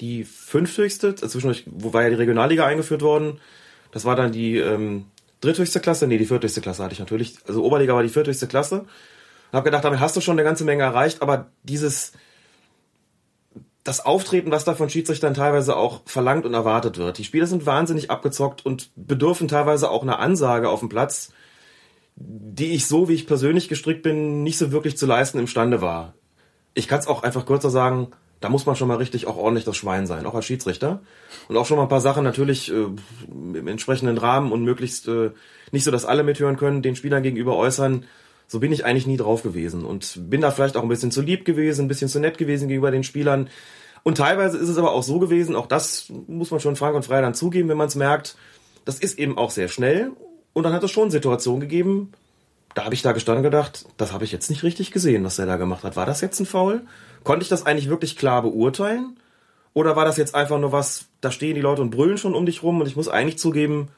die 0.00 0.22
fünfthöchste, 0.22 1.16
zwischendurch, 1.16 1.64
wo 1.66 1.92
war 1.92 2.04
ja 2.04 2.10
die 2.10 2.14
Regionalliga 2.14 2.66
eingeführt 2.66 3.02
worden. 3.02 3.40
Das 3.90 4.04
war 4.04 4.14
dann 4.14 4.30
die 4.30 4.58
ähm, 4.58 5.06
dritthöchste 5.40 5.80
Klasse, 5.80 6.06
nee, 6.06 6.18
die 6.18 6.26
vierthöchste 6.26 6.60
Klasse 6.60 6.84
hatte 6.84 6.92
ich 6.92 7.00
natürlich. 7.00 7.38
Also 7.48 7.64
Oberliga 7.64 7.94
war 7.94 8.04
die 8.04 8.10
vierthöchste 8.10 8.46
Klasse. 8.46 8.82
Und 8.82 8.88
habe 9.54 9.64
gedacht, 9.64 9.82
damit 9.82 9.98
hast 9.98 10.14
du 10.14 10.20
schon 10.20 10.38
eine 10.38 10.44
ganze 10.44 10.62
Menge 10.62 10.84
erreicht, 10.84 11.20
aber 11.20 11.50
dieses 11.64 12.12
das 13.88 14.04
Auftreten, 14.04 14.50
was 14.50 14.64
da 14.64 14.74
von 14.74 14.90
Schiedsrichtern 14.90 15.32
teilweise 15.32 15.74
auch 15.74 16.02
verlangt 16.04 16.44
und 16.44 16.52
erwartet 16.52 16.98
wird. 16.98 17.16
Die 17.16 17.24
Spieler 17.24 17.46
sind 17.46 17.64
wahnsinnig 17.64 18.10
abgezockt 18.10 18.64
und 18.64 18.90
bedürfen 18.96 19.48
teilweise 19.48 19.90
auch 19.90 20.02
einer 20.02 20.18
Ansage 20.18 20.68
auf 20.68 20.80
dem 20.80 20.90
Platz, 20.90 21.32
die 22.16 22.72
ich 22.74 22.86
so, 22.86 23.08
wie 23.08 23.14
ich 23.14 23.26
persönlich 23.26 23.68
gestrickt 23.70 24.02
bin, 24.02 24.42
nicht 24.42 24.58
so 24.58 24.72
wirklich 24.72 24.98
zu 24.98 25.06
leisten 25.06 25.38
imstande 25.38 25.80
war. 25.80 26.12
Ich 26.74 26.86
kann 26.86 27.00
es 27.00 27.06
auch 27.06 27.22
einfach 27.22 27.46
kürzer 27.46 27.70
sagen, 27.70 28.08
da 28.40 28.50
muss 28.50 28.66
man 28.66 28.76
schon 28.76 28.88
mal 28.88 28.98
richtig 28.98 29.26
auch 29.26 29.38
ordentlich 29.38 29.64
das 29.64 29.78
Schwein 29.78 30.06
sein, 30.06 30.26
auch 30.26 30.34
als 30.34 30.44
Schiedsrichter. 30.44 31.00
Und 31.48 31.56
auch 31.56 31.64
schon 31.64 31.78
mal 31.78 31.84
ein 31.84 31.88
paar 31.88 32.02
Sachen 32.02 32.24
natürlich 32.24 32.70
äh, 32.70 32.88
im 33.26 33.66
entsprechenden 33.68 34.18
Rahmen 34.18 34.52
und 34.52 34.64
möglichst 34.64 35.08
äh, 35.08 35.30
nicht 35.72 35.84
so, 35.84 35.90
dass 35.90 36.04
alle 36.04 36.24
mithören 36.24 36.58
können, 36.58 36.82
den 36.82 36.94
Spielern 36.94 37.22
gegenüber 37.22 37.56
äußern, 37.56 38.04
so 38.48 38.60
bin 38.60 38.72
ich 38.72 38.84
eigentlich 38.84 39.06
nie 39.06 39.18
drauf 39.18 39.42
gewesen 39.42 39.84
und 39.84 40.18
bin 40.30 40.40
da 40.40 40.50
vielleicht 40.50 40.76
auch 40.76 40.82
ein 40.82 40.88
bisschen 40.88 41.12
zu 41.12 41.20
lieb 41.20 41.44
gewesen, 41.44 41.84
ein 41.84 41.88
bisschen 41.88 42.08
zu 42.08 42.18
nett 42.18 42.38
gewesen 42.38 42.66
gegenüber 42.66 42.90
den 42.90 43.04
Spielern. 43.04 43.50
Und 44.02 44.16
teilweise 44.16 44.56
ist 44.56 44.70
es 44.70 44.78
aber 44.78 44.92
auch 44.92 45.02
so 45.02 45.18
gewesen, 45.18 45.54
auch 45.54 45.66
das 45.66 46.10
muss 46.26 46.50
man 46.50 46.58
schon 46.58 46.74
frank 46.74 46.96
und 46.96 47.04
frei 47.04 47.20
dann 47.20 47.34
zugeben, 47.34 47.68
wenn 47.68 47.76
man 47.76 47.88
es 47.88 47.94
merkt, 47.94 48.36
das 48.86 48.98
ist 48.98 49.18
eben 49.18 49.36
auch 49.36 49.50
sehr 49.50 49.68
schnell. 49.68 50.12
Und 50.54 50.62
dann 50.62 50.72
hat 50.72 50.82
es 50.82 50.90
schon 50.90 51.10
Situationen 51.10 51.60
gegeben, 51.60 52.12
da 52.74 52.84
habe 52.84 52.94
ich 52.94 53.02
da 53.02 53.12
gestanden 53.12 53.42
gedacht, 53.42 53.86
das 53.98 54.12
habe 54.12 54.24
ich 54.24 54.32
jetzt 54.32 54.48
nicht 54.48 54.62
richtig 54.62 54.92
gesehen, 54.92 55.24
was 55.24 55.38
er 55.38 55.46
da 55.46 55.56
gemacht 55.56 55.84
hat. 55.84 55.96
War 55.96 56.06
das 56.06 56.22
jetzt 56.22 56.40
ein 56.40 56.46
Foul? 56.46 56.82
Konnte 57.24 57.42
ich 57.42 57.48
das 57.50 57.66
eigentlich 57.66 57.90
wirklich 57.90 58.16
klar 58.16 58.40
beurteilen? 58.42 59.18
Oder 59.74 59.94
war 59.94 60.06
das 60.06 60.16
jetzt 60.16 60.34
einfach 60.34 60.58
nur 60.58 60.72
was, 60.72 61.06
da 61.20 61.30
stehen 61.30 61.54
die 61.54 61.60
Leute 61.60 61.82
und 61.82 61.90
brüllen 61.90 62.16
schon 62.16 62.34
um 62.34 62.46
dich 62.46 62.62
rum 62.62 62.80
und 62.80 62.86
ich 62.86 62.96
muss 62.96 63.08
eigentlich 63.08 63.38
zugeben, 63.38 63.88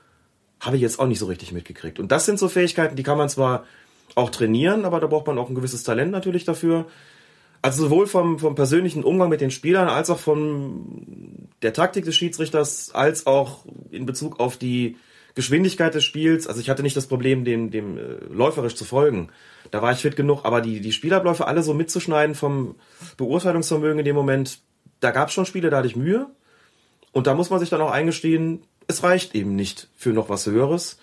habe 0.58 0.76
ich 0.76 0.82
jetzt 0.82 0.98
auch 0.98 1.06
nicht 1.06 1.20
so 1.20 1.26
richtig 1.26 1.52
mitgekriegt. 1.52 2.00
Und 2.00 2.10
das 2.10 2.26
sind 2.26 2.38
so 2.38 2.48
Fähigkeiten, 2.48 2.96
die 2.96 3.02
kann 3.02 3.16
man 3.16 3.28
zwar 3.28 3.64
auch 4.16 4.30
trainieren, 4.30 4.84
aber 4.84 5.00
da 5.00 5.06
braucht 5.06 5.26
man 5.26 5.38
auch 5.38 5.48
ein 5.48 5.54
gewisses 5.54 5.82
Talent 5.82 6.12
natürlich 6.12 6.44
dafür. 6.44 6.86
Also 7.62 7.84
sowohl 7.84 8.06
vom, 8.06 8.38
vom 8.38 8.54
persönlichen 8.54 9.04
Umgang 9.04 9.28
mit 9.28 9.40
den 9.40 9.50
Spielern 9.50 9.88
als 9.88 10.08
auch 10.08 10.18
von 10.18 11.48
der 11.62 11.74
Taktik 11.74 12.06
des 12.06 12.16
Schiedsrichters 12.16 12.94
als 12.94 13.26
auch 13.26 13.66
in 13.90 14.06
Bezug 14.06 14.40
auf 14.40 14.56
die 14.56 14.96
Geschwindigkeit 15.34 15.94
des 15.94 16.04
Spiels. 16.04 16.46
Also 16.46 16.60
ich 16.60 16.70
hatte 16.70 16.82
nicht 16.82 16.96
das 16.96 17.06
Problem, 17.06 17.44
dem, 17.44 17.70
dem 17.70 17.98
äh, 17.98 18.00
läuferisch 18.30 18.74
zu 18.74 18.84
folgen. 18.84 19.28
Da 19.70 19.82
war 19.82 19.92
ich 19.92 19.98
fit 19.98 20.16
genug, 20.16 20.44
aber 20.44 20.60
die, 20.60 20.80
die 20.80 20.92
Spielabläufe 20.92 21.46
alle 21.46 21.62
so 21.62 21.74
mitzuschneiden 21.74 22.34
vom 22.34 22.76
Beurteilungsvermögen 23.16 23.98
in 23.98 24.04
dem 24.04 24.16
Moment, 24.16 24.60
da 25.00 25.10
gab 25.10 25.28
es 25.28 25.34
schon 25.34 25.46
Spiele, 25.46 25.70
da 25.70 25.78
hatte 25.78 25.86
ich 25.86 25.96
Mühe. 25.96 26.26
Und 27.12 27.26
da 27.26 27.34
muss 27.34 27.50
man 27.50 27.60
sich 27.60 27.68
dann 27.68 27.80
auch 27.80 27.90
eingestehen, 27.90 28.62
es 28.86 29.02
reicht 29.02 29.34
eben 29.34 29.54
nicht 29.54 29.88
für 29.96 30.10
noch 30.10 30.28
was 30.28 30.46
Höheres. 30.46 30.98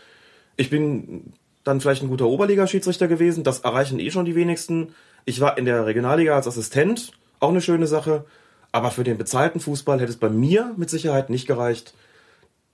Ich 0.57 0.69
bin 0.69 1.33
dann 1.67 1.81
vielleicht 1.81 2.03
ein 2.03 2.09
guter 2.09 2.27
Oberligaschiedsrichter 2.27 3.07
gewesen. 3.07 3.43
Das 3.43 3.59
erreichen 3.59 3.99
eh 3.99 4.11
schon 4.11 4.25
die 4.25 4.35
wenigsten. 4.35 4.95
Ich 5.25 5.41
war 5.41 5.57
in 5.57 5.65
der 5.65 5.85
Regionalliga 5.85 6.35
als 6.35 6.47
Assistent, 6.47 7.11
auch 7.39 7.49
eine 7.49 7.61
schöne 7.61 7.87
Sache. 7.87 8.25
Aber 8.71 8.91
für 8.91 9.03
den 9.03 9.17
bezahlten 9.17 9.59
Fußball 9.59 9.99
hätte 9.99 10.11
es 10.11 10.17
bei 10.17 10.29
mir 10.29 10.73
mit 10.77 10.89
Sicherheit 10.89 11.29
nicht 11.29 11.47
gereicht. 11.47 11.93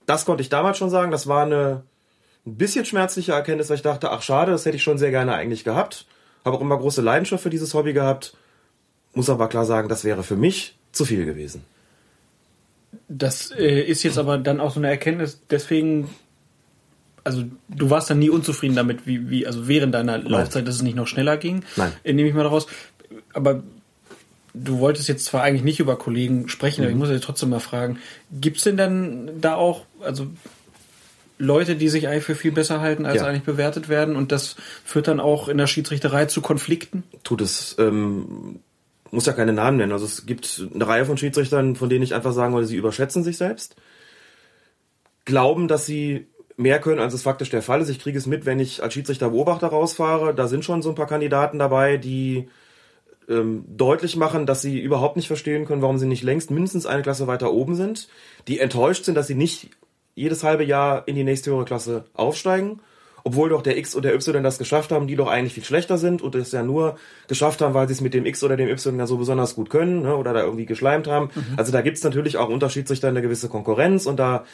Das 0.06 0.24
konnte 0.24 0.42
ich 0.42 0.48
damals 0.48 0.78
schon 0.78 0.90
sagen. 0.90 1.10
Das 1.10 1.26
war 1.26 1.44
eine, 1.44 1.82
ein 2.46 2.56
bisschen 2.56 2.84
schmerzliche 2.84 3.32
Erkenntnis, 3.32 3.70
weil 3.70 3.76
ich 3.76 3.82
dachte, 3.82 4.10
ach 4.10 4.22
schade, 4.22 4.52
das 4.52 4.66
hätte 4.66 4.76
ich 4.76 4.82
schon 4.82 4.98
sehr 4.98 5.10
gerne 5.10 5.34
eigentlich 5.34 5.64
gehabt. 5.64 6.06
Habe 6.44 6.56
auch 6.56 6.60
immer 6.60 6.78
große 6.78 7.00
Leidenschaft 7.00 7.42
für 7.42 7.50
dieses 7.50 7.74
Hobby 7.74 7.92
gehabt. 7.92 8.36
Muss 9.14 9.30
aber 9.30 9.48
klar 9.48 9.64
sagen, 9.64 9.88
das 9.88 10.04
wäre 10.04 10.22
für 10.22 10.36
mich 10.36 10.76
zu 10.92 11.04
viel 11.04 11.24
gewesen. 11.24 11.64
Das 13.08 13.50
äh, 13.50 13.80
ist 13.80 14.02
jetzt 14.02 14.18
aber 14.18 14.38
dann 14.38 14.60
auch 14.60 14.72
so 14.72 14.80
eine 14.80 14.88
Erkenntnis, 14.88 15.40
deswegen, 15.50 16.08
also 17.24 17.44
du 17.68 17.90
warst 17.90 18.10
dann 18.10 18.18
nie 18.18 18.30
unzufrieden 18.30 18.76
damit, 18.76 19.06
wie, 19.06 19.30
wie 19.30 19.46
also 19.46 19.66
während 19.66 19.94
deiner 19.94 20.18
Laufzeit, 20.18 20.68
dass 20.68 20.76
es 20.76 20.82
nicht 20.82 20.96
noch 20.96 21.06
schneller 21.06 21.36
ging. 21.38 21.64
Nein. 21.76 21.92
Äh, 22.04 22.12
Nehme 22.12 22.28
ich 22.28 22.34
mal 22.34 22.42
daraus. 22.44 22.66
Aber 23.32 23.62
du 24.52 24.78
wolltest 24.78 25.08
jetzt 25.08 25.24
zwar 25.24 25.42
eigentlich 25.42 25.64
nicht 25.64 25.80
über 25.80 25.96
Kollegen 25.96 26.48
sprechen, 26.48 26.82
aber 26.82 26.90
ich 26.90 26.96
muss 26.96 27.08
dich 27.08 27.20
trotzdem 27.20 27.50
mal 27.50 27.60
fragen, 27.60 27.98
gibt's 28.30 28.62
denn 28.64 28.76
dann 28.76 29.30
da 29.40 29.54
auch, 29.56 29.84
also 30.00 30.28
Leute, 31.38 31.74
die 31.74 31.88
sich 31.88 32.06
eigentlich 32.06 32.24
für 32.24 32.36
viel 32.36 32.52
besser 32.52 32.80
halten, 32.80 33.06
als 33.06 33.22
Ja. 33.22 33.26
eigentlich 33.26 33.42
bewertet 33.42 33.88
werden 33.88 34.14
und 34.14 34.30
das 34.30 34.54
führt 34.84 35.08
dann 35.08 35.18
auch 35.18 35.48
in 35.48 35.58
der 35.58 35.66
Schiedsrichterei 35.66 36.26
zu 36.26 36.40
Konflikten? 36.40 37.02
tut 37.24 37.40
es, 37.40 37.74
ähm, 37.78 38.60
muss 39.10 39.26
ja 39.26 39.32
keine 39.32 39.52
Namen 39.52 39.78
nennen. 39.78 39.92
Also 39.92 40.04
es 40.04 40.26
gibt 40.26 40.62
eine 40.72 40.86
Reihe 40.86 41.04
von 41.04 41.16
Schiedsrichtern, 41.16 41.74
von 41.76 41.88
denen 41.88 42.04
ich 42.04 42.14
einfach 42.14 42.32
sagen 42.32 42.52
wollte, 42.52 42.68
sie 42.68 42.76
überschätzen 42.76 43.24
sich 43.24 43.36
selbst. 43.36 43.76
Glauben, 45.24 45.68
dass 45.68 45.86
sie 45.86 46.26
mehr 46.56 46.80
können, 46.80 47.00
als 47.00 47.14
es 47.14 47.22
faktisch 47.22 47.50
der 47.50 47.62
Fall 47.62 47.80
ist. 47.80 47.88
Ich 47.88 47.98
kriege 47.98 48.18
es 48.18 48.26
mit, 48.26 48.46
wenn 48.46 48.60
ich 48.60 48.82
als 48.82 48.94
Schiedsrichter 48.94 49.30
Beobachter 49.30 49.68
rausfahre. 49.68 50.34
Da 50.34 50.46
sind 50.46 50.64
schon 50.64 50.82
so 50.82 50.90
ein 50.90 50.94
paar 50.94 51.06
Kandidaten 51.06 51.58
dabei, 51.58 51.96
die 51.96 52.48
ähm, 53.28 53.64
deutlich 53.68 54.16
machen, 54.16 54.46
dass 54.46 54.62
sie 54.62 54.78
überhaupt 54.80 55.16
nicht 55.16 55.26
verstehen 55.26 55.64
können, 55.64 55.82
warum 55.82 55.98
sie 55.98 56.06
nicht 56.06 56.22
längst 56.22 56.50
mindestens 56.50 56.86
eine 56.86 57.02
Klasse 57.02 57.26
weiter 57.26 57.52
oben 57.52 57.74
sind. 57.74 58.08
Die 58.48 58.60
enttäuscht 58.60 59.04
sind, 59.04 59.14
dass 59.14 59.26
sie 59.26 59.34
nicht 59.34 59.70
jedes 60.14 60.44
halbe 60.44 60.64
Jahr 60.64 61.08
in 61.08 61.16
die 61.16 61.24
nächste 61.24 61.50
höhere 61.50 61.64
Klasse 61.64 62.04
aufsteigen. 62.14 62.80
Obwohl 63.26 63.48
doch 63.48 63.62
der 63.62 63.78
X 63.78 63.94
und 63.94 64.04
der 64.04 64.14
Y 64.14 64.42
das 64.42 64.58
geschafft 64.58 64.92
haben, 64.92 65.06
die 65.06 65.16
doch 65.16 65.28
eigentlich 65.28 65.54
viel 65.54 65.64
schlechter 65.64 65.96
sind 65.96 66.20
und 66.20 66.34
es 66.34 66.52
ja 66.52 66.62
nur 66.62 66.96
geschafft 67.26 67.62
haben, 67.62 67.72
weil 67.72 67.88
sie 67.88 67.94
es 67.94 68.02
mit 68.02 68.12
dem 68.12 68.26
X 68.26 68.44
oder 68.44 68.54
dem 68.58 68.68
Y 68.68 68.98
ja 68.98 69.06
so 69.06 69.16
besonders 69.16 69.54
gut 69.54 69.70
können 69.70 70.02
ne, 70.02 70.14
oder 70.14 70.34
da 70.34 70.42
irgendwie 70.42 70.66
geschleimt 70.66 71.06
haben. 71.06 71.30
Also 71.56 71.72
da 71.72 71.80
gibt's 71.80 72.04
natürlich 72.04 72.36
auch 72.36 72.50
unter 72.50 72.68
Schiedsrichtern 72.68 73.10
eine 73.10 73.22
gewisse 73.22 73.48
Konkurrenz 73.48 74.04
und 74.04 74.18
da, 74.18 74.44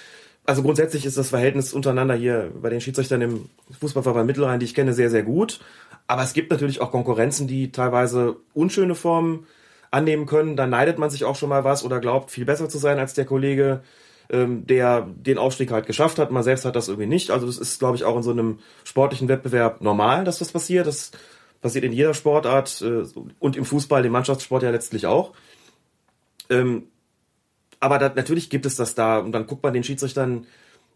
also 0.46 0.62
grundsätzlich 0.62 1.06
ist 1.06 1.16
das 1.16 1.30
Verhältnis 1.30 1.72
untereinander 1.72 2.14
hier 2.14 2.50
bei 2.60 2.70
den 2.70 2.80
Schiedsrichtern 2.80 3.20
im 3.20 3.48
Fußballverband 3.78 4.26
Mittelrhein, 4.26 4.58
die 4.60 4.66
ich 4.66 4.74
kenne, 4.74 4.94
sehr, 4.94 5.10
sehr 5.10 5.22
gut. 5.22 5.60
Aber 6.06 6.22
es 6.22 6.32
gibt 6.32 6.50
natürlich 6.50 6.80
auch 6.80 6.90
Konkurrenzen, 6.90 7.46
die 7.46 7.70
teilweise 7.70 8.36
unschöne 8.52 8.94
Formen 8.94 9.46
annehmen 9.90 10.26
können. 10.26 10.56
Da 10.56 10.66
neidet 10.66 10.98
man 10.98 11.10
sich 11.10 11.24
auch 11.24 11.36
schon 11.36 11.48
mal 11.48 11.64
was 11.64 11.84
oder 11.84 12.00
glaubt, 12.00 12.30
viel 12.30 12.44
besser 12.44 12.68
zu 12.68 12.78
sein 12.78 12.98
als 12.98 13.14
der 13.14 13.26
Kollege, 13.26 13.82
ähm, 14.30 14.66
der 14.66 15.02
den 15.02 15.38
Aufstieg 15.38 15.70
halt 15.70 15.86
geschafft 15.86 16.18
hat. 16.18 16.30
Man 16.30 16.42
selbst 16.42 16.64
hat 16.64 16.74
das 16.74 16.88
irgendwie 16.88 17.08
nicht. 17.08 17.30
Also 17.30 17.46
das 17.46 17.58
ist, 17.58 17.78
glaube 17.78 17.96
ich, 17.96 18.04
auch 18.04 18.16
in 18.16 18.22
so 18.22 18.30
einem 18.30 18.58
sportlichen 18.84 19.28
Wettbewerb 19.28 19.80
normal, 19.82 20.24
dass 20.24 20.38
das 20.38 20.52
passiert. 20.52 20.86
Das 20.86 21.12
passiert 21.60 21.84
in 21.84 21.92
jeder 21.92 22.14
Sportart 22.14 22.82
äh, 22.82 23.04
und 23.38 23.56
im 23.56 23.64
Fußball, 23.64 24.04
im 24.04 24.12
Mannschaftssport 24.12 24.62
ja 24.62 24.70
letztlich 24.70 25.06
auch. 25.06 25.32
Ähm, 26.48 26.84
aber 27.80 27.98
da, 27.98 28.12
natürlich 28.14 28.50
gibt 28.50 28.66
es 28.66 28.76
das 28.76 28.94
da. 28.94 29.18
Und 29.18 29.32
dann 29.32 29.46
guckt 29.46 29.62
man 29.62 29.72
den 29.72 29.84
Schiedsrichtern 29.84 30.46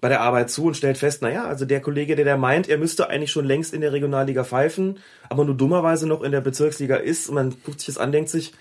bei 0.00 0.08
der 0.08 0.20
Arbeit 0.20 0.50
zu 0.50 0.66
und 0.66 0.76
stellt 0.76 0.98
fest, 0.98 1.22
naja, 1.22 1.46
also 1.46 1.64
der 1.64 1.80
Kollege, 1.80 2.14
der 2.14 2.26
der 2.26 2.36
meint, 2.36 2.68
er 2.68 2.76
müsste 2.76 3.08
eigentlich 3.08 3.30
schon 3.30 3.46
längst 3.46 3.72
in 3.72 3.80
der 3.80 3.92
Regionalliga 3.92 4.44
pfeifen, 4.44 4.98
aber 5.30 5.46
nur 5.46 5.56
dummerweise 5.56 6.06
noch 6.06 6.22
in 6.22 6.30
der 6.30 6.42
Bezirksliga 6.42 6.96
ist. 6.96 7.28
Und 7.28 7.36
man 7.36 7.56
guckt 7.64 7.80
sich 7.80 7.86
das 7.86 7.98
an, 7.98 8.12
denkt 8.12 8.28
sich, 8.28 8.52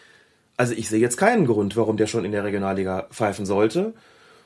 also 0.55 0.73
ich 0.73 0.87
sehe 0.87 1.01
jetzt 1.01 1.17
keinen 1.17 1.45
Grund, 1.45 1.75
warum 1.75 1.97
der 1.97 2.07
schon 2.07 2.23
in 2.23 2.31
der 2.31 2.45
Regionalliga 2.45 3.07
pfeifen 3.11 3.45
sollte. 3.45 3.93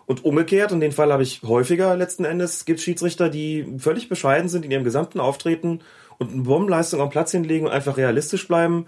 Und 0.07 0.23
umgekehrt, 0.25 0.71
und 0.71 0.79
den 0.79 0.93
Fall 0.93 1.11
habe 1.11 1.21
ich 1.21 1.43
häufiger 1.43 1.95
letzten 1.95 2.23
Endes, 2.23 2.65
gibt 2.65 2.79
Schiedsrichter, 2.79 3.29
die 3.29 3.75
völlig 3.77 4.09
bescheiden 4.09 4.49
sind 4.49 4.65
in 4.65 4.71
ihrem 4.71 4.85
gesamten 4.85 5.19
Auftreten 5.19 5.81
und 6.17 6.31
eine 6.31 6.43
Bombenleistung 6.43 7.01
am 7.01 7.09
Platz 7.09 7.31
hinlegen 7.31 7.67
und 7.67 7.73
einfach 7.73 7.97
realistisch 7.97 8.47
bleiben. 8.47 8.87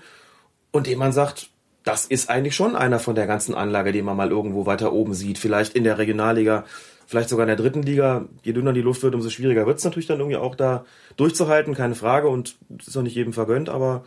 Und 0.71 0.87
dem 0.87 0.97
man 0.97 1.11
sagt, 1.11 1.48
das 1.83 2.05
ist 2.05 2.29
eigentlich 2.29 2.55
schon 2.55 2.75
einer 2.75 2.99
von 2.99 3.15
der 3.15 3.27
ganzen 3.27 3.55
Anlage, 3.55 3.91
den 3.91 4.05
man 4.05 4.17
mal 4.17 4.29
irgendwo 4.29 4.65
weiter 4.65 4.93
oben 4.93 5.13
sieht. 5.13 5.37
Vielleicht 5.37 5.75
in 5.75 5.83
der 5.83 5.97
Regionalliga, 5.97 6.65
vielleicht 7.07 7.29
sogar 7.29 7.45
in 7.45 7.47
der 7.47 7.55
dritten 7.55 7.81
Liga. 7.81 8.25
Je 8.43 8.53
dünner 8.53 8.73
die 8.73 8.81
Luft 8.81 9.01
wird, 9.01 9.15
umso 9.15 9.29
schwieriger 9.29 9.65
wird 9.65 9.79
es 9.79 9.83
natürlich 9.83 10.07
dann 10.07 10.19
irgendwie 10.19 10.37
auch 10.37 10.55
da 10.55 10.85
durchzuhalten, 11.17 11.73
keine 11.73 11.95
Frage. 11.95 12.27
Und 12.27 12.57
das 12.69 12.89
ist 12.89 12.97
auch 12.97 13.01
nicht 13.01 13.15
jedem 13.15 13.33
vergönnt, 13.33 13.69
aber 13.69 14.03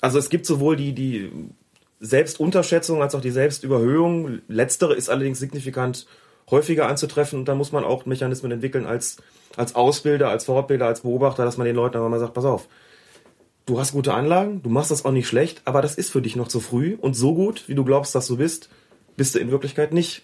also 0.00 0.18
es 0.18 0.28
gibt 0.28 0.46
sowohl 0.46 0.76
die, 0.76 0.92
die 0.92 1.32
Selbstunterschätzung 2.00 3.00
als 3.00 3.14
auch 3.14 3.20
die 3.20 3.30
Selbstüberhöhung. 3.30 4.40
Letztere 4.48 4.94
ist 4.94 5.08
allerdings 5.08 5.38
signifikant 5.38 6.06
häufiger 6.50 6.86
anzutreffen 6.86 7.40
und 7.40 7.48
da 7.48 7.54
muss 7.54 7.72
man 7.72 7.84
auch 7.84 8.06
Mechanismen 8.06 8.52
entwickeln 8.52 8.86
als, 8.86 9.16
als 9.56 9.74
Ausbilder, 9.74 10.28
als 10.28 10.44
Fortbilder, 10.44 10.86
als 10.86 11.00
Beobachter, 11.00 11.44
dass 11.44 11.56
man 11.56 11.66
den 11.66 11.74
Leuten 11.74 11.96
aber 11.96 12.08
mal 12.08 12.20
sagt, 12.20 12.34
pass 12.34 12.44
auf, 12.44 12.68
du 13.66 13.78
hast 13.78 13.92
gute 13.92 14.14
Anlagen, 14.14 14.62
du 14.62 14.70
machst 14.70 14.90
das 14.90 15.04
auch 15.04 15.12
nicht 15.12 15.28
schlecht, 15.28 15.62
aber 15.64 15.82
das 15.82 15.96
ist 15.96 16.10
für 16.10 16.22
dich 16.22 16.36
noch 16.36 16.48
zu 16.48 16.60
früh 16.60 16.96
und 17.00 17.14
so 17.14 17.34
gut, 17.34 17.68
wie 17.68 17.74
du 17.74 17.84
glaubst, 17.84 18.14
dass 18.14 18.26
du 18.28 18.36
bist, 18.36 18.70
bist 19.16 19.34
du 19.34 19.38
in 19.38 19.50
Wirklichkeit 19.50 19.92
nicht. 19.92 20.22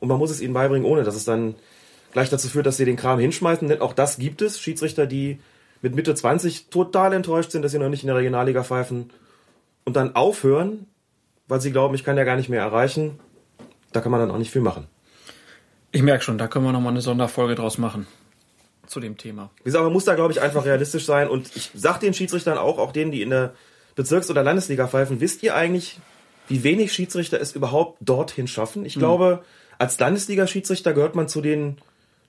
Und 0.00 0.08
man 0.08 0.18
muss 0.18 0.32
es 0.32 0.40
ihnen 0.40 0.52
beibringen, 0.52 0.86
ohne 0.86 1.04
dass 1.04 1.14
es 1.14 1.24
dann 1.24 1.54
gleich 2.12 2.28
dazu 2.28 2.48
führt, 2.48 2.66
dass 2.66 2.76
sie 2.76 2.84
den 2.84 2.96
Kram 2.96 3.20
hinschmeißen, 3.20 3.68
denn 3.68 3.80
auch 3.80 3.92
das 3.92 4.18
gibt 4.18 4.42
es. 4.42 4.60
Schiedsrichter, 4.60 5.06
die 5.06 5.38
mit 5.80 5.94
Mitte 5.94 6.14
20 6.14 6.68
total 6.68 7.12
enttäuscht 7.12 7.52
sind, 7.52 7.62
dass 7.62 7.72
sie 7.72 7.78
noch 7.78 7.88
nicht 7.88 8.02
in 8.02 8.08
der 8.08 8.16
Regionalliga 8.16 8.64
pfeifen 8.64 9.10
und 9.84 9.96
dann 9.96 10.16
aufhören, 10.16 10.86
weil 11.46 11.60
sie 11.60 11.72
glauben, 11.72 11.94
ich 11.94 12.04
kann 12.04 12.16
ja 12.16 12.24
gar 12.24 12.36
nicht 12.36 12.48
mehr 12.48 12.60
erreichen. 12.60 13.20
Da 13.92 14.00
kann 14.00 14.10
man 14.10 14.20
dann 14.20 14.30
auch 14.30 14.38
nicht 14.38 14.50
viel 14.50 14.62
machen. 14.62 14.86
Ich 15.92 16.02
merke 16.02 16.24
schon, 16.24 16.38
da 16.38 16.48
können 16.48 16.64
wir 16.64 16.72
nochmal 16.72 16.92
eine 16.92 17.02
Sonderfolge 17.02 17.54
draus 17.54 17.78
machen. 17.78 18.06
Zu 18.86 19.00
dem 19.00 19.16
Thema. 19.16 19.50
Wie 19.58 19.64
gesagt, 19.64 19.84
man 19.84 19.92
muss 19.92 20.04
da, 20.04 20.14
glaube 20.14 20.32
ich, 20.32 20.40
einfach 20.40 20.64
realistisch 20.64 21.04
sein. 21.06 21.28
Und 21.28 21.54
ich 21.54 21.70
sag 21.74 22.00
den 22.00 22.14
Schiedsrichtern 22.14 22.58
auch, 22.58 22.78
auch 22.78 22.92
denen, 22.92 23.12
die 23.12 23.22
in 23.22 23.30
der 23.30 23.54
Bezirks- 23.94 24.30
oder 24.30 24.42
Landesliga 24.42 24.88
pfeifen, 24.88 25.20
wisst 25.20 25.42
ihr 25.42 25.54
eigentlich, 25.54 25.98
wie 26.48 26.64
wenig 26.64 26.92
Schiedsrichter 26.92 27.40
es 27.40 27.52
überhaupt 27.52 27.98
dorthin 28.00 28.48
schaffen? 28.48 28.84
Ich 28.84 28.94
glaube, 28.94 29.44
als 29.78 29.98
Landesliga-Schiedsrichter 29.98 30.92
gehört 30.92 31.14
man 31.14 31.28
zu 31.28 31.40
den 31.40 31.78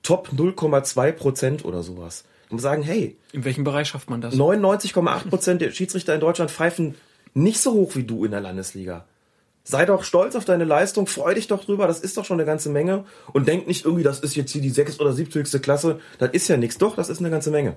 Top 0.04 0.30
0,2 0.36 1.12
Prozent 1.12 1.66
oder 1.66 1.82
sowas. 1.82 2.24
Und 2.50 2.60
sagen, 2.60 2.84
hey, 2.84 3.16
In 3.32 3.46
welchem 3.46 3.64
Bereich 3.64 3.88
schafft 3.88 4.10
man 4.10 4.22
das? 4.22 4.36
99,8 4.36 5.30
Prozent 5.30 5.62
der 5.62 5.72
Schiedsrichter 5.72 6.14
in 6.14 6.20
Deutschland 6.20 6.52
pfeifen 6.52 6.96
nicht 7.34 7.60
so 7.60 7.74
hoch 7.74 7.96
wie 7.96 8.04
du 8.04 8.26
in 8.26 8.32
der 8.32 8.42
Landesliga. 8.42 9.06
Sei 9.66 9.86
doch 9.86 10.04
stolz 10.04 10.36
auf 10.36 10.44
deine 10.44 10.66
Leistung, 10.66 11.08
freu 11.08 11.34
dich 11.34 11.48
doch 11.48 11.64
drüber, 11.64 11.88
das 11.88 12.02
ist 12.02 12.18
doch 12.18 12.26
schon 12.26 12.38
eine 12.38 12.46
ganze 12.46 12.70
Menge. 12.70 13.06
Und 13.32 13.48
denk 13.48 13.66
nicht 13.66 13.86
irgendwie, 13.86 14.04
das 14.04 14.20
ist 14.20 14.36
jetzt 14.36 14.52
hier 14.52 14.62
die 14.62 14.70
sechs- 14.70 15.00
oder 15.00 15.14
siebzigste 15.14 15.62
Klasse, 15.62 16.00
das 16.20 16.32
ist 16.32 16.50
ja 16.50 16.58
nichts. 16.58 16.78
Doch, 16.78 16.96
das 16.96 17.10
ist 17.10 17.20
eine 17.20 17.30
ganze 17.30 17.50
Menge. 17.50 17.76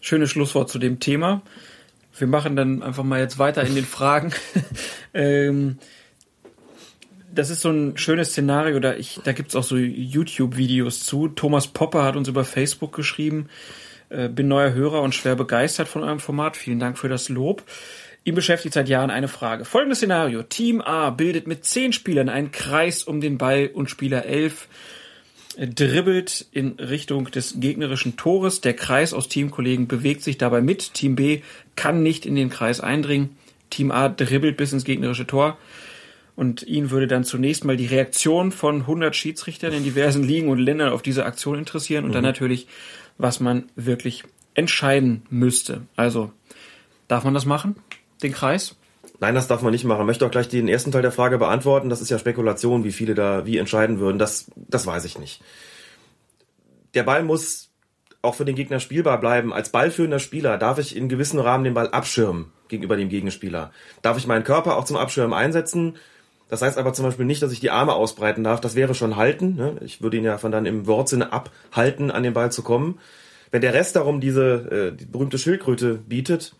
Schönes 0.00 0.30
Schlusswort 0.30 0.70
zu 0.70 0.78
dem 0.78 1.00
Thema. 1.00 1.42
Wir 2.16 2.28
machen 2.28 2.54
dann 2.54 2.82
einfach 2.82 3.02
mal 3.02 3.18
jetzt 3.18 3.38
weiter 3.40 3.64
in 3.64 3.74
den 3.74 3.84
Fragen. 3.86 4.32
ähm, 5.14 5.78
das 7.34 7.50
ist 7.50 7.62
so 7.62 7.70
ein 7.70 7.96
schönes 7.96 8.30
Szenario, 8.30 8.78
da 8.78 8.94
ich, 8.94 9.20
da 9.24 9.32
gibt's 9.32 9.56
auch 9.56 9.64
so 9.64 9.76
YouTube-Videos 9.76 11.04
zu. 11.04 11.28
Thomas 11.28 11.66
Popper 11.66 12.04
hat 12.04 12.16
uns 12.16 12.28
über 12.28 12.44
Facebook 12.44 12.94
geschrieben, 12.94 13.48
äh, 14.10 14.28
bin 14.28 14.48
neuer 14.48 14.72
Hörer 14.72 15.02
und 15.02 15.14
schwer 15.14 15.34
begeistert 15.34 15.88
von 15.88 16.04
eurem 16.04 16.20
Format. 16.20 16.56
Vielen 16.56 16.78
Dank 16.78 16.98
für 16.98 17.08
das 17.08 17.28
Lob. 17.28 17.64
Ihn 18.28 18.34
beschäftigt 18.34 18.74
seit 18.74 18.90
Jahren 18.90 19.08
eine 19.08 19.26
Frage. 19.26 19.64
Folgendes 19.64 20.00
Szenario. 20.00 20.42
Team 20.42 20.82
A 20.82 21.08
bildet 21.08 21.46
mit 21.46 21.64
zehn 21.64 21.94
Spielern 21.94 22.28
einen 22.28 22.52
Kreis 22.52 23.02
um 23.02 23.22
den 23.22 23.38
Ball 23.38 23.70
und 23.72 23.88
Spieler 23.88 24.26
11 24.26 24.68
dribbelt 25.56 26.44
in 26.52 26.72
Richtung 26.72 27.30
des 27.30 27.58
gegnerischen 27.58 28.18
Tores. 28.18 28.60
Der 28.60 28.74
Kreis 28.74 29.14
aus 29.14 29.28
Teamkollegen 29.28 29.88
bewegt 29.88 30.22
sich 30.22 30.36
dabei 30.36 30.60
mit. 30.60 30.92
Team 30.92 31.16
B 31.16 31.40
kann 31.74 32.02
nicht 32.02 32.26
in 32.26 32.36
den 32.36 32.50
Kreis 32.50 32.80
eindringen. 32.80 33.30
Team 33.70 33.90
A 33.90 34.10
dribbelt 34.10 34.58
bis 34.58 34.74
ins 34.74 34.84
gegnerische 34.84 35.26
Tor. 35.26 35.56
Und 36.36 36.62
ihn 36.64 36.90
würde 36.90 37.06
dann 37.06 37.24
zunächst 37.24 37.64
mal 37.64 37.78
die 37.78 37.86
Reaktion 37.86 38.52
von 38.52 38.82
100 38.82 39.16
Schiedsrichtern 39.16 39.72
in 39.72 39.84
diversen 39.84 40.22
Ligen 40.22 40.50
und 40.50 40.58
Ländern 40.58 40.92
auf 40.92 41.00
diese 41.00 41.24
Aktion 41.24 41.58
interessieren 41.58 42.04
und 42.04 42.14
dann 42.14 42.24
natürlich, 42.24 42.66
was 43.16 43.40
man 43.40 43.70
wirklich 43.74 44.24
entscheiden 44.52 45.22
müsste. 45.30 45.86
Also, 45.96 46.30
darf 47.08 47.24
man 47.24 47.32
das 47.32 47.46
machen? 47.46 47.74
Den 48.22 48.32
Kreis? 48.32 48.76
Nein, 49.20 49.34
das 49.34 49.48
darf 49.48 49.62
man 49.62 49.72
nicht 49.72 49.84
machen. 49.84 50.00
Ich 50.02 50.06
möchte 50.06 50.26
auch 50.26 50.30
gleich 50.30 50.48
den 50.48 50.68
ersten 50.68 50.92
Teil 50.92 51.02
der 51.02 51.12
Frage 51.12 51.38
beantworten. 51.38 51.88
Das 51.88 52.00
ist 52.00 52.10
ja 52.10 52.18
Spekulation, 52.18 52.84
wie 52.84 52.92
viele 52.92 53.14
da 53.14 53.46
wie 53.46 53.58
entscheiden 53.58 53.98
würden. 53.98 54.18
Das, 54.18 54.50
das 54.56 54.86
weiß 54.86 55.04
ich 55.04 55.18
nicht. 55.18 55.42
Der 56.94 57.02
Ball 57.02 57.22
muss 57.22 57.70
auch 58.22 58.34
für 58.34 58.44
den 58.44 58.54
Gegner 58.54 58.80
spielbar 58.80 59.18
bleiben. 59.18 59.52
Als 59.52 59.70
ballführender 59.70 60.18
Spieler 60.18 60.58
darf 60.58 60.78
ich 60.78 60.96
in 60.96 61.08
gewissem 61.08 61.40
Rahmen 61.40 61.64
den 61.64 61.74
Ball 61.74 61.88
abschirmen 61.88 62.52
gegenüber 62.68 62.96
dem 62.96 63.08
Gegenspieler. 63.08 63.72
Darf 64.02 64.18
ich 64.18 64.26
meinen 64.26 64.44
Körper 64.44 64.76
auch 64.76 64.84
zum 64.84 64.96
Abschirmen 64.96 65.32
einsetzen? 65.32 65.96
Das 66.48 66.62
heißt 66.62 66.78
aber 66.78 66.92
zum 66.92 67.04
Beispiel 67.04 67.26
nicht, 67.26 67.42
dass 67.42 67.52
ich 67.52 67.60
die 67.60 67.70
Arme 67.70 67.94
ausbreiten 67.94 68.44
darf. 68.44 68.60
Das 68.60 68.74
wäre 68.74 68.94
schon 68.94 69.16
halten. 69.16 69.56
Ne? 69.56 69.76
Ich 69.84 70.02
würde 70.02 70.16
ihn 70.16 70.24
ja 70.24 70.38
von 70.38 70.52
dann 70.52 70.66
im 70.66 70.86
Wortsinne 70.86 71.32
abhalten, 71.32 72.10
an 72.10 72.22
den 72.22 72.34
Ball 72.34 72.50
zu 72.50 72.62
kommen. 72.62 72.98
Wenn 73.50 73.62
der 73.62 73.74
Rest 73.74 73.96
darum 73.96 74.20
diese 74.20 74.92
äh, 74.92 74.96
die 74.96 75.06
berühmte 75.06 75.38
Schildkröte 75.38 75.94
bietet, 75.94 76.54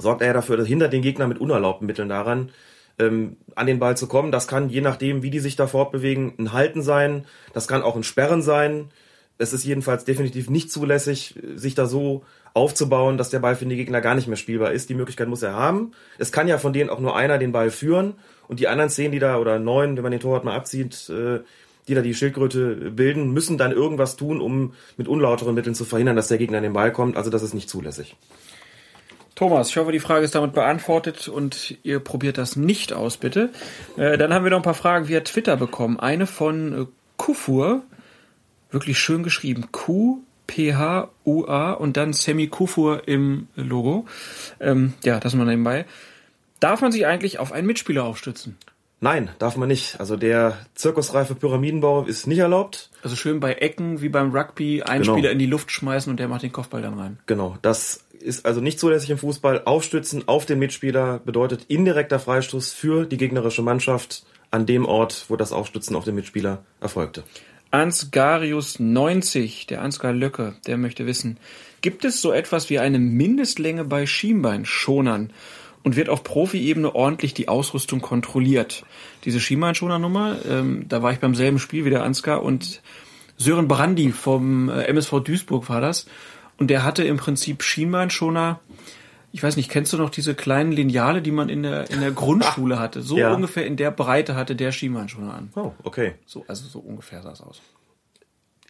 sorgt 0.00 0.22
er 0.22 0.28
ja 0.28 0.32
dafür, 0.32 0.56
dass 0.56 0.66
hindert 0.66 0.92
den 0.92 1.02
Gegner 1.02 1.26
mit 1.26 1.38
unerlaubten 1.38 1.86
Mitteln 1.86 2.08
daran, 2.08 2.50
ähm, 2.98 3.36
an 3.54 3.66
den 3.66 3.78
Ball 3.78 3.96
zu 3.96 4.06
kommen. 4.06 4.32
Das 4.32 4.48
kann, 4.48 4.68
je 4.68 4.80
nachdem, 4.80 5.22
wie 5.22 5.30
die 5.30 5.40
sich 5.40 5.56
da 5.56 5.66
fortbewegen, 5.66 6.34
ein 6.38 6.52
Halten 6.52 6.82
sein. 6.82 7.26
Das 7.52 7.68
kann 7.68 7.82
auch 7.82 7.96
ein 7.96 8.04
Sperren 8.04 8.42
sein. 8.42 8.90
es 9.38 9.54
ist 9.54 9.64
jedenfalls 9.64 10.04
definitiv 10.04 10.50
nicht 10.50 10.70
zulässig, 10.70 11.34
sich 11.54 11.74
da 11.74 11.86
so 11.86 12.24
aufzubauen, 12.52 13.16
dass 13.16 13.30
der 13.30 13.38
Ball 13.38 13.56
für 13.56 13.64
den 13.64 13.76
Gegner 13.76 14.00
gar 14.00 14.14
nicht 14.14 14.26
mehr 14.26 14.36
spielbar 14.36 14.72
ist. 14.72 14.90
Die 14.90 14.94
Möglichkeit 14.94 15.28
muss 15.28 15.42
er 15.42 15.54
haben. 15.54 15.92
Es 16.18 16.32
kann 16.32 16.48
ja 16.48 16.58
von 16.58 16.72
denen 16.72 16.90
auch 16.90 17.00
nur 17.00 17.16
einer 17.16 17.38
den 17.38 17.52
Ball 17.52 17.70
führen 17.70 18.14
und 18.48 18.60
die 18.60 18.68
anderen 18.68 18.90
zehn, 18.90 19.12
die 19.12 19.18
da, 19.18 19.38
oder 19.38 19.58
neun, 19.58 19.96
wenn 19.96 20.02
man 20.02 20.12
den 20.12 20.20
Torwart 20.20 20.44
mal 20.44 20.54
abzieht, 20.54 21.08
äh, 21.08 21.40
die 21.88 21.94
da 21.94 22.02
die 22.02 22.14
Schildkröte 22.14 22.90
bilden, 22.90 23.32
müssen 23.32 23.58
dann 23.58 23.72
irgendwas 23.72 24.16
tun, 24.16 24.40
um 24.40 24.74
mit 24.96 25.08
unlauteren 25.08 25.54
Mitteln 25.54 25.74
zu 25.74 25.84
verhindern, 25.84 26.16
dass 26.16 26.28
der 26.28 26.38
Gegner 26.38 26.58
an 26.58 26.62
den 26.62 26.72
Ball 26.72 26.92
kommt. 26.92 27.16
Also 27.16 27.30
das 27.30 27.42
ist 27.42 27.54
nicht 27.54 27.70
zulässig. 27.70 28.16
Thomas, 29.40 29.70
ich 29.70 29.78
hoffe, 29.78 29.90
die 29.90 30.00
Frage 30.00 30.22
ist 30.22 30.34
damit 30.34 30.52
beantwortet 30.52 31.26
und 31.26 31.78
ihr 31.82 31.98
probiert 31.98 32.36
das 32.36 32.56
nicht 32.56 32.92
aus, 32.92 33.16
bitte. 33.16 33.48
Äh, 33.96 34.18
dann 34.18 34.34
haben 34.34 34.44
wir 34.44 34.50
noch 34.50 34.58
ein 34.58 34.62
paar 34.62 34.74
Fragen 34.74 35.08
via 35.08 35.20
Twitter 35.20 35.56
bekommen. 35.56 35.98
Eine 35.98 36.26
von 36.26 36.82
äh, 36.82 36.86
Kufur, 37.16 37.82
wirklich 38.70 38.98
schön 38.98 39.22
geschrieben. 39.22 39.68
Q 39.72 40.18
P-H-U-A 40.46 41.72
und 41.72 41.96
dann 41.96 42.12
Semi 42.12 42.48
Kufur 42.48 43.08
im 43.08 43.48
Logo. 43.56 44.04
Ähm, 44.60 44.92
ja, 45.04 45.18
das 45.20 45.34
mal 45.34 45.46
nebenbei. 45.46 45.86
Darf 46.58 46.82
man 46.82 46.92
sich 46.92 47.06
eigentlich 47.06 47.38
auf 47.38 47.50
einen 47.50 47.66
Mitspieler 47.66 48.04
aufstützen? 48.04 48.58
Nein, 49.02 49.30
darf 49.38 49.56
man 49.56 49.68
nicht. 49.68 49.98
Also 49.98 50.18
der 50.18 50.58
zirkusreife 50.74 51.34
Pyramidenbau 51.34 52.04
ist 52.04 52.26
nicht 52.26 52.40
erlaubt. 52.40 52.90
Also 53.02 53.16
schön 53.16 53.40
bei 53.40 53.54
Ecken 53.54 54.02
wie 54.02 54.10
beim 54.10 54.32
Rugby 54.36 54.82
einen 54.82 55.02
Genau. 55.02 55.14
Spieler 55.14 55.30
in 55.30 55.38
die 55.38 55.46
Luft 55.46 55.70
schmeißen 55.70 56.10
und 56.10 56.20
der 56.20 56.28
macht 56.28 56.42
den 56.42 56.52
Kopfball 56.52 56.82
dann 56.82 56.98
rein. 56.98 57.18
Genau, 57.24 57.56
das 57.62 58.04
ist 58.20 58.46
also 58.46 58.60
nicht 58.60 58.78
zulässig 58.78 59.10
im 59.10 59.18
Fußball. 59.18 59.62
Aufstützen 59.64 60.28
auf 60.28 60.46
den 60.46 60.58
Mitspieler 60.58 61.20
bedeutet 61.24 61.64
indirekter 61.68 62.18
Freistoß 62.18 62.72
für 62.72 63.06
die 63.06 63.16
gegnerische 63.16 63.62
Mannschaft 63.62 64.24
an 64.50 64.66
dem 64.66 64.84
Ort, 64.84 65.26
wo 65.28 65.36
das 65.36 65.52
Aufstützen 65.52 65.96
auf 65.96 66.04
den 66.04 66.14
Mitspieler 66.14 66.64
erfolgte. 66.80 67.22
Ansgarius 67.70 68.80
90, 68.80 69.66
der 69.66 69.82
Ansgar 69.82 70.12
Löcke, 70.12 70.54
der 70.66 70.76
möchte 70.76 71.06
wissen, 71.06 71.38
gibt 71.82 72.04
es 72.04 72.20
so 72.20 72.32
etwas 72.32 72.68
wie 72.68 72.80
eine 72.80 72.98
Mindestlänge 72.98 73.84
bei 73.84 74.06
Schienbeinschonern 74.06 75.32
und 75.84 75.96
wird 75.96 76.08
auf 76.08 76.24
Profi-Ebene 76.24 76.94
ordentlich 76.94 77.32
die 77.32 77.48
Ausrüstung 77.48 78.00
kontrolliert? 78.00 78.84
Diese 79.24 79.38
Schienbeinschonernummer, 79.38 80.38
ähm, 80.48 80.86
da 80.88 81.02
war 81.02 81.12
ich 81.12 81.20
beim 81.20 81.36
selben 81.36 81.60
Spiel 81.60 81.84
wie 81.84 81.90
der 81.90 82.02
Ansgar 82.02 82.42
und 82.42 82.82
Sören 83.36 83.68
Brandi 83.68 84.12
vom 84.12 84.68
äh, 84.68 84.82
MSV 84.82 85.20
Duisburg 85.20 85.70
war 85.70 85.80
das 85.80 86.06
und 86.60 86.68
der 86.68 86.84
hatte 86.84 87.02
im 87.02 87.16
Prinzip 87.16 87.64
Schienbeinschoner 87.64 88.60
ich 89.32 89.42
weiß 89.42 89.56
nicht, 89.56 89.70
kennst 89.70 89.92
du 89.92 89.96
noch 89.96 90.10
diese 90.10 90.34
kleinen 90.34 90.72
Lineale, 90.72 91.22
die 91.22 91.30
man 91.30 91.48
in 91.48 91.62
der, 91.62 91.88
in 91.90 92.00
der 92.00 92.10
Grundschule 92.10 92.78
hatte? 92.78 93.02
So 93.02 93.16
Ja. 93.16 93.32
ungefähr 93.32 93.64
in 93.64 93.76
der 93.76 93.90
Breite 93.90 94.34
hatte 94.34 94.56
der 94.56 94.72
Schienbeinschoner 94.72 95.34
an. 95.34 95.52
Oh, 95.54 95.72
okay. 95.84 96.14
So, 96.26 96.44
also 96.48 96.66
so 96.66 96.80
ungefähr 96.80 97.22
sah 97.22 97.32
es 97.32 97.40
aus. 97.40 97.60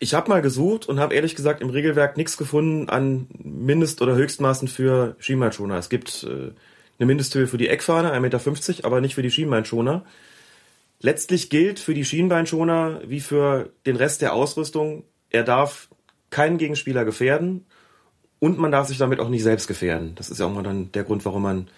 Ich 0.01 0.15
habe 0.15 0.29
mal 0.29 0.43
gesucht 0.43 0.89
und 0.89 1.01
habe 1.01 1.15
ehrlich 1.15 1.35
gesagt 1.35 1.63
im 1.63 1.71
Regelwerk 1.71 2.17
nichts 2.17 2.37
gefunden 2.37 2.89
an 2.89 3.27
Mindest- 3.43 4.03
oder 4.03 4.15
Höchstmaßen 4.15 4.69
für 4.69 5.17
Schienbeinschoner. 5.19 5.77
Es 5.77 5.89
gibt 5.89 6.25
äh, 6.25 6.53
eine 6.99 7.07
Mindesthöhe 7.07 7.47
für 7.47 7.59
die 7.59 7.69
Eckfahne, 7.69 8.13
1,50 8.13 8.21
Meter, 8.21 8.85
aber 8.87 9.01
nicht 9.01 9.15
für 9.15 9.23
die 9.23 9.31
Schienbeinschoner. 9.31 10.05
Letztlich 11.01 11.49
gilt 11.49 11.79
für 11.79 11.95
die 11.95 12.05
Schienbeinschoner 12.05 13.01
wie 13.07 13.21
für 13.21 13.71
den 13.87 13.97
Rest 13.97 14.21
der 14.21 14.35
Ausrüstung, 14.35 15.05
er 15.31 15.45
darf 15.45 15.89
keinen 16.29 16.59
Gegenspieler 16.59 17.05
gefährden 17.05 17.65
und 18.41 18.59
man 18.59 18.73
darf 18.73 18.89
sich 18.89 18.99
damit 18.99 19.21
auch 19.21 19.29
nicht 19.29 19.43
selbst 19.43 19.69
gefährden. 19.69 20.15
Das 20.17 20.31
ist 20.31 20.41
ja 20.41 20.47
auch 20.47 20.53
mal 20.53 20.63
dann 20.63 20.91
der 20.93 21.05
Grund, 21.05 21.25
warum 21.25 21.43
man 21.43 21.69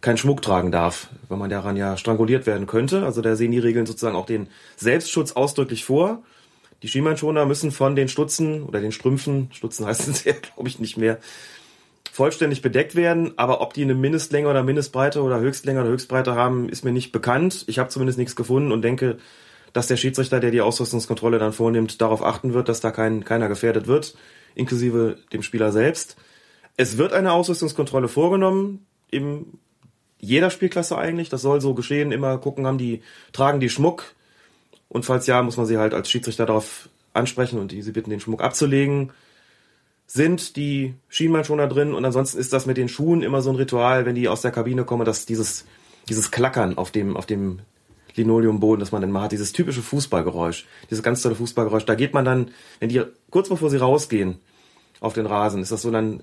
keinen 0.00 0.16
Schmuck 0.16 0.42
tragen 0.42 0.72
darf, 0.72 1.08
weil 1.28 1.38
man 1.38 1.50
daran 1.50 1.76
ja 1.76 1.96
stranguliert 1.96 2.46
werden 2.46 2.66
könnte. 2.66 3.04
Also 3.04 3.20
da 3.20 3.36
sehen 3.36 3.52
die 3.52 3.58
Regeln 3.58 3.86
sozusagen 3.86 4.16
auch 4.16 4.26
den 4.26 4.48
Selbstschutz 4.76 5.32
ausdrücklich 5.32 5.84
vor. 5.84 6.22
Die 6.82 6.88
Schienbeinschoner 6.88 7.44
müssen 7.44 7.72
von 7.72 7.96
den 7.96 8.08
Stutzen 8.08 8.62
oder 8.62 8.80
den 8.80 8.92
Strümpfen, 8.92 9.50
Stutzen 9.52 9.86
heißt 9.86 10.08
es 10.08 10.24
ja, 10.24 10.32
glaube 10.32 10.68
ich, 10.68 10.78
nicht 10.78 10.96
mehr, 10.96 11.18
vollständig 12.12 12.62
bedeckt 12.62 12.94
werden. 12.94 13.34
Aber 13.36 13.60
ob 13.60 13.74
die 13.74 13.82
eine 13.82 13.94
Mindestlänge 13.94 14.48
oder 14.48 14.62
Mindestbreite 14.62 15.22
oder 15.22 15.40
Höchstlänge 15.40 15.80
oder 15.80 15.90
Höchstbreite 15.90 16.34
haben, 16.34 16.68
ist 16.68 16.84
mir 16.84 16.92
nicht 16.92 17.12
bekannt. 17.12 17.64
Ich 17.66 17.78
habe 17.78 17.90
zumindest 17.90 18.18
nichts 18.18 18.36
gefunden 18.36 18.72
und 18.72 18.82
denke, 18.82 19.18
dass 19.72 19.88
der 19.88 19.96
Schiedsrichter, 19.96 20.40
der 20.40 20.52
die 20.52 20.60
Ausrüstungskontrolle 20.60 21.38
dann 21.38 21.52
vornimmt, 21.52 22.00
darauf 22.00 22.22
achten 22.22 22.54
wird, 22.54 22.68
dass 22.68 22.80
da 22.80 22.92
kein, 22.92 23.24
keiner 23.24 23.48
gefährdet 23.48 23.86
wird, 23.86 24.14
inklusive 24.54 25.18
dem 25.32 25.42
Spieler 25.42 25.72
selbst. 25.72 26.16
Es 26.76 26.98
wird 26.98 27.12
eine 27.12 27.32
Ausrüstungskontrolle 27.32 28.08
vorgenommen, 28.08 28.86
im 29.10 29.46
jeder 30.20 30.50
Spielklasse 30.50 30.98
eigentlich. 30.98 31.28
Das 31.28 31.42
soll 31.42 31.60
so 31.60 31.74
geschehen. 31.74 32.12
Immer 32.12 32.38
gucken, 32.38 32.66
haben 32.66 32.78
die, 32.78 33.02
tragen 33.32 33.60
die 33.60 33.68
Schmuck. 33.68 34.14
Und 34.88 35.04
falls 35.04 35.26
ja, 35.26 35.42
muss 35.42 35.56
man 35.56 35.66
sie 35.66 35.78
halt 35.78 35.94
als 35.94 36.10
Schiedsrichter 36.10 36.46
darauf 36.46 36.88
ansprechen 37.12 37.58
und 37.58 37.72
die 37.72 37.82
sie 37.82 37.92
bitten, 37.92 38.10
den 38.10 38.20
Schmuck 38.20 38.42
abzulegen. 38.42 39.12
Sind 40.06 40.56
die 40.56 40.94
Schienbeinschoner 41.08 41.68
drin 41.68 41.92
und 41.92 42.04
ansonsten 42.04 42.38
ist 42.38 42.52
das 42.52 42.64
mit 42.64 42.78
den 42.78 42.88
Schuhen 42.88 43.22
immer 43.22 43.42
so 43.42 43.50
ein 43.50 43.56
Ritual, 43.56 44.06
wenn 44.06 44.14
die 44.14 44.28
aus 44.28 44.40
der 44.40 44.50
Kabine 44.50 44.84
kommen, 44.84 45.04
dass 45.04 45.26
dieses, 45.26 45.66
dieses 46.08 46.30
Klackern 46.30 46.78
auf 46.78 46.90
dem, 46.90 47.16
auf 47.16 47.26
dem 47.26 47.60
Linoleumboden, 48.18 48.80
das 48.80 48.92
man 48.92 49.00
dann 49.00 49.10
mal 49.10 49.22
hat, 49.22 49.32
dieses 49.32 49.52
typische 49.52 49.82
Fußballgeräusch, 49.82 50.66
dieses 50.90 51.02
ganz 51.02 51.22
tolle 51.22 51.34
Fußballgeräusch. 51.34 51.86
Da 51.86 51.94
geht 51.94 52.14
man 52.14 52.24
dann, 52.24 52.50
wenn 52.80 52.88
die 52.88 53.02
kurz 53.30 53.48
bevor 53.48 53.70
sie 53.70 53.78
rausgehen 53.78 54.38
auf 55.00 55.14
den 55.14 55.26
Rasen, 55.26 55.62
ist 55.62 55.72
das 55.72 55.82
so, 55.82 55.90
dann 55.90 56.22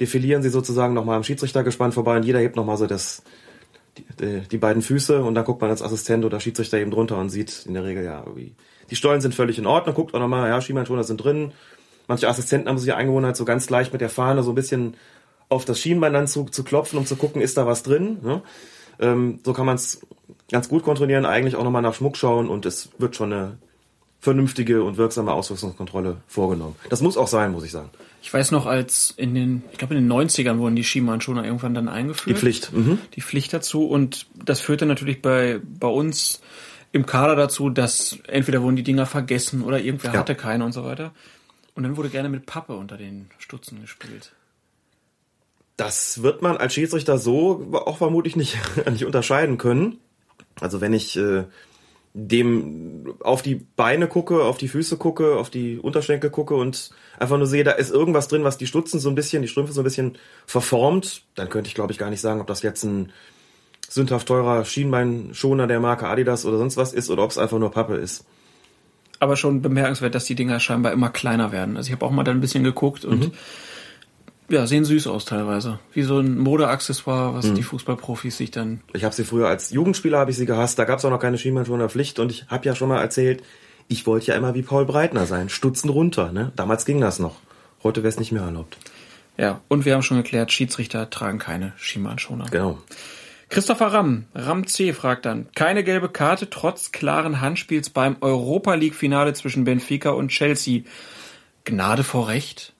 defilieren 0.00 0.42
sie 0.42 0.48
sozusagen 0.48 0.94
nochmal 0.94 1.16
am 1.16 1.24
Schiedsrichtergespann 1.24 1.92
vorbei 1.92 2.16
und 2.16 2.24
jeder 2.24 2.40
hebt 2.40 2.56
nochmal 2.56 2.76
so 2.76 2.86
das, 2.86 3.22
die, 4.20 4.40
die 4.40 4.58
beiden 4.58 4.82
Füße 4.82 5.22
und 5.22 5.34
dann 5.34 5.44
guckt 5.44 5.60
man 5.60 5.70
als 5.70 5.82
Assistent 5.82 6.24
oder 6.24 6.40
Schiedsrichter 6.40 6.78
eben 6.78 6.90
drunter 6.90 7.18
und 7.18 7.30
sieht 7.30 7.64
in 7.66 7.74
der 7.74 7.84
Regel 7.84 8.04
ja 8.04 8.20
irgendwie, 8.24 8.54
die 8.90 8.96
Stollen 8.96 9.20
sind 9.20 9.34
völlig 9.34 9.58
in 9.58 9.66
Ordnung, 9.66 9.94
guckt 9.94 10.14
auch 10.14 10.20
nochmal, 10.20 10.48
ja, 10.48 10.60
Schienbeinschoner 10.60 11.04
sind 11.04 11.18
drin. 11.18 11.52
Manche 12.06 12.28
Assistenten 12.28 12.68
haben 12.68 12.78
sich 12.78 12.86
die 12.86 12.92
Angewohnheit, 12.92 13.36
so 13.36 13.44
ganz 13.44 13.70
leicht 13.70 13.92
mit 13.92 14.02
der 14.02 14.10
Fahne 14.10 14.42
so 14.42 14.50
ein 14.52 14.54
bisschen 14.54 14.96
auf 15.48 15.64
das 15.64 15.80
Schienbein 15.80 16.12
dann 16.12 16.26
zu, 16.26 16.44
zu 16.44 16.64
klopfen, 16.64 16.98
um 16.98 17.06
zu 17.06 17.16
gucken, 17.16 17.40
ist 17.40 17.56
da 17.56 17.66
was 17.66 17.82
drin. 17.82 18.18
Ne? 18.22 18.42
Ähm, 18.98 19.40
so 19.44 19.52
kann 19.52 19.66
man 19.66 19.76
es 19.76 20.06
ganz 20.54 20.68
gut 20.68 20.84
kontrollieren, 20.84 21.26
eigentlich 21.26 21.56
auch 21.56 21.64
nochmal 21.64 21.82
nach 21.82 21.94
Schmuck 21.94 22.16
schauen 22.16 22.48
und 22.48 22.64
es 22.64 22.90
wird 22.98 23.16
schon 23.16 23.32
eine 23.32 23.58
vernünftige 24.20 24.84
und 24.84 24.96
wirksame 24.96 25.32
Ausrüstungskontrolle 25.32 26.18
vorgenommen. 26.28 26.76
Das 26.90 27.00
muss 27.00 27.16
auch 27.16 27.26
sein, 27.26 27.50
muss 27.50 27.64
ich 27.64 27.72
sagen. 27.72 27.90
Ich 28.22 28.32
weiß 28.32 28.52
noch, 28.52 28.64
als 28.64 29.12
in 29.16 29.34
den, 29.34 29.64
ich 29.72 29.78
glaube 29.78 29.96
in 29.96 30.08
den 30.08 30.12
90ern 30.12 30.58
wurden 30.58 30.76
die 30.76 30.84
Schienbeinschoner 30.84 31.44
irgendwann 31.44 31.74
dann 31.74 31.88
eingeführt. 31.88 32.36
Die 32.36 32.40
Pflicht. 32.40 32.72
Mhm. 32.72 33.00
Die 33.16 33.20
Pflicht 33.20 33.52
dazu 33.52 33.88
und 33.88 34.26
das 34.44 34.60
führte 34.60 34.86
natürlich 34.86 35.20
bei, 35.20 35.60
bei 35.64 35.88
uns 35.88 36.40
im 36.92 37.04
Kader 37.04 37.34
dazu, 37.34 37.68
dass 37.68 38.18
entweder 38.28 38.62
wurden 38.62 38.76
die 38.76 38.84
Dinger 38.84 39.06
vergessen 39.06 39.64
oder 39.64 39.80
irgendwer 39.80 40.14
Ja. 40.14 40.20
hatte 40.20 40.36
keine 40.36 40.64
und 40.64 40.70
so 40.70 40.84
weiter. 40.84 41.10
Und 41.74 41.82
dann 41.82 41.96
wurde 41.96 42.10
gerne 42.10 42.28
mit 42.28 42.46
Pappe 42.46 42.76
unter 42.76 42.96
den 42.96 43.28
Stutzen 43.38 43.80
gespielt. 43.80 44.30
Das 45.76 46.22
wird 46.22 46.42
man 46.42 46.56
als 46.56 46.74
Schiedsrichter 46.74 47.18
so 47.18 47.72
auch 47.72 47.98
vermutlich 47.98 48.36
nicht, 48.36 48.56
nicht 48.88 49.04
unterscheiden 49.04 49.58
können. 49.58 49.98
Also 50.60 50.80
wenn 50.80 50.92
ich 50.92 51.16
äh, 51.16 51.44
dem 52.14 53.14
auf 53.20 53.42
die 53.42 53.56
Beine 53.76 54.06
gucke, 54.06 54.44
auf 54.44 54.56
die 54.56 54.68
Füße 54.68 54.96
gucke, 54.96 55.36
auf 55.36 55.50
die 55.50 55.78
Unterschenkel 55.78 56.30
gucke 56.30 56.54
und 56.54 56.90
einfach 57.18 57.36
nur 57.36 57.48
sehe, 57.48 57.64
da 57.64 57.72
ist 57.72 57.90
irgendwas 57.90 58.28
drin, 58.28 58.44
was 58.44 58.56
die 58.56 58.68
Stutzen 58.68 59.00
so 59.00 59.08
ein 59.08 59.16
bisschen, 59.16 59.42
die 59.42 59.48
Strümpfe 59.48 59.72
so 59.72 59.80
ein 59.80 59.84
bisschen 59.84 60.16
verformt, 60.46 61.22
dann 61.34 61.48
könnte 61.48 61.68
ich 61.68 61.74
glaube 61.74 61.92
ich 61.92 61.98
gar 61.98 62.10
nicht 62.10 62.20
sagen, 62.20 62.40
ob 62.40 62.46
das 62.46 62.62
jetzt 62.62 62.84
ein 62.84 63.10
sündhaft 63.88 64.28
teurer 64.28 64.64
Schienbeinschoner 64.64 65.66
der 65.66 65.80
Marke 65.80 66.06
Adidas 66.06 66.46
oder 66.46 66.56
sonst 66.56 66.76
was 66.76 66.92
ist 66.92 67.10
oder 67.10 67.24
ob 67.24 67.32
es 67.32 67.38
einfach 67.38 67.58
nur 67.58 67.72
Pappe 67.72 67.96
ist. 67.96 68.24
Aber 69.18 69.36
schon 69.36 69.60
bemerkenswert, 69.60 70.14
dass 70.14 70.24
die 70.24 70.34
Dinger 70.34 70.60
scheinbar 70.60 70.92
immer 70.92 71.10
kleiner 71.10 71.50
werden. 71.50 71.76
Also 71.76 71.88
ich 71.88 71.92
habe 71.92 72.06
auch 72.06 72.10
mal 72.10 72.24
da 72.24 72.30
ein 72.30 72.40
bisschen 72.40 72.64
geguckt 72.64 73.04
und 73.04 73.32
ja, 74.48 74.66
sehen 74.66 74.84
süß 74.84 75.06
aus 75.06 75.24
teilweise. 75.24 75.78
Wie 75.92 76.02
so 76.02 76.18
ein 76.18 76.38
Modeaccessoire, 76.38 77.34
was 77.34 77.52
die 77.54 77.62
Fußballprofis 77.62 78.36
sich 78.36 78.50
dann 78.50 78.80
Ich 78.92 79.04
habe 79.04 79.14
sie 79.14 79.24
früher 79.24 79.48
als 79.48 79.70
Jugendspieler 79.70 80.18
habe 80.18 80.30
ich 80.30 80.36
sie 80.36 80.46
gehasst. 80.46 80.78
Da 80.78 80.84
gab 80.84 80.98
es 80.98 81.04
auch 81.04 81.10
noch 81.10 81.20
keine 81.20 81.38
Schienbeinschoner 81.38 81.88
Pflicht 81.88 82.18
und 82.18 82.30
ich 82.30 82.46
habe 82.48 82.66
ja 82.66 82.74
schon 82.74 82.88
mal 82.88 83.00
erzählt, 83.00 83.42
ich 83.88 84.06
wollte 84.06 84.26
ja 84.26 84.34
immer 84.34 84.54
wie 84.54 84.62
Paul 84.62 84.84
Breitner 84.84 85.26
sein, 85.26 85.48
stutzen 85.48 85.90
runter. 85.90 86.32
Ne? 86.32 86.52
Damals 86.56 86.84
ging 86.84 87.00
das 87.00 87.18
noch. 87.18 87.36
Heute 87.82 88.02
wäre 88.02 88.08
es 88.08 88.18
nicht 88.18 88.32
mehr 88.32 88.42
erlaubt. 88.42 88.78
Ja, 89.36 89.60
und 89.68 89.84
wir 89.84 89.94
haben 89.94 90.02
schon 90.02 90.16
geklärt, 90.16 90.52
Schiedsrichter 90.52 91.10
tragen 91.10 91.38
keine 91.38 91.72
Schienbeinschoner. 91.76 92.46
Genau. 92.50 92.78
Christopher 93.48 93.88
Ramm, 93.88 94.24
Ram 94.34 94.66
C. 94.66 94.92
fragt 94.92 95.26
dann, 95.26 95.48
keine 95.54 95.84
gelbe 95.84 96.08
Karte 96.08 96.50
trotz 96.50 96.92
klaren 96.92 97.40
Handspiels 97.40 97.90
beim 97.90 98.16
Europa 98.20 98.74
League 98.74 98.94
Finale 98.94 99.32
zwischen 99.34 99.64
Benfica 99.64 100.10
und 100.10 100.28
Chelsea. 100.28 100.82
Gnade 101.64 102.04
vor 102.04 102.28
Recht? 102.28 102.73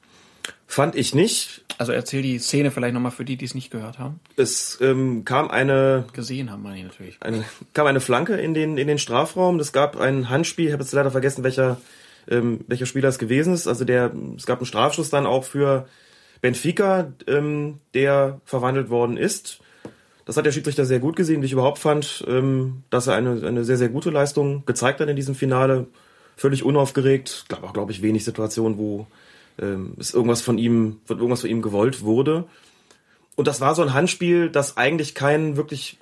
Fand 0.66 0.96
ich 0.96 1.14
nicht. 1.14 1.64
Also 1.78 1.92
erzähl 1.92 2.22
die 2.22 2.38
Szene 2.38 2.70
vielleicht 2.70 2.94
nochmal 2.94 3.12
für 3.12 3.24
die, 3.24 3.36
die 3.36 3.44
es 3.44 3.54
nicht 3.54 3.70
gehört 3.70 3.98
haben. 3.98 4.20
Es 4.36 4.78
ähm, 4.80 5.24
kam 5.24 5.50
eine, 5.50 6.06
Gesehen 6.12 6.50
haben 6.50 6.62
meine 6.62 6.78
ich 6.78 6.84
natürlich. 6.84 7.16
eine 7.20 7.44
kam 7.72 7.86
eine 7.86 8.00
Flanke 8.00 8.36
in 8.36 8.54
den 8.54 8.78
in 8.78 8.88
den 8.88 8.98
Strafraum. 8.98 9.58
Es 9.60 9.72
gab 9.72 9.96
ein 9.96 10.30
Handspiel. 10.30 10.66
Ich 10.66 10.72
habe 10.72 10.82
jetzt 10.82 10.92
leider 10.92 11.10
vergessen, 11.10 11.44
welcher 11.44 11.80
ähm, 12.28 12.64
welcher 12.68 12.86
Spieler 12.86 13.08
es 13.08 13.18
gewesen 13.18 13.52
ist. 13.52 13.66
Also 13.66 13.84
der 13.84 14.12
es 14.36 14.46
gab 14.46 14.58
einen 14.58 14.66
Strafschuss 14.66 15.10
dann 15.10 15.26
auch 15.26 15.44
für 15.44 15.86
Benfica, 16.40 17.12
ähm, 17.26 17.80
der 17.94 18.40
verwandelt 18.44 18.90
worden 18.90 19.16
ist. 19.16 19.60
Das 20.24 20.36
hat 20.36 20.46
der 20.46 20.52
Schiedsrichter 20.52 20.84
sehr 20.84 21.00
gut 21.00 21.16
gesehen, 21.16 21.42
wie 21.42 21.46
ich 21.46 21.52
überhaupt 21.52 21.78
fand, 21.78 22.24
ähm, 22.26 22.84
dass 22.90 23.06
er 23.06 23.14
eine, 23.14 23.46
eine 23.46 23.64
sehr, 23.64 23.76
sehr 23.76 23.90
gute 23.90 24.10
Leistung 24.10 24.64
gezeigt 24.64 25.00
hat 25.00 25.08
in 25.08 25.16
diesem 25.16 25.34
Finale. 25.34 25.86
völlig 26.36 26.64
unaufgeregt. 26.64 27.44
Gab 27.48 27.62
auch, 27.62 27.72
glaube 27.72 27.92
ich, 27.92 28.02
wenig 28.02 28.24
Situationen, 28.24 28.78
wo 28.78 29.06
ähm, 29.60 29.94
es 29.98 30.14
irgendwas 30.14 30.42
von 30.42 30.58
ihm, 30.58 31.00
von 31.04 31.18
irgendwas 31.18 31.42
von 31.42 31.50
ihm 31.50 31.62
gewollt 31.62 32.02
wurde. 32.02 32.44
Und 33.36 33.48
das 33.48 33.60
war 33.60 33.74
so 33.74 33.82
ein 33.82 33.94
Handspiel, 33.94 34.50
das 34.50 34.76
eigentlich 34.76 35.14
keinen 35.14 35.56
wirklich, 35.56 35.98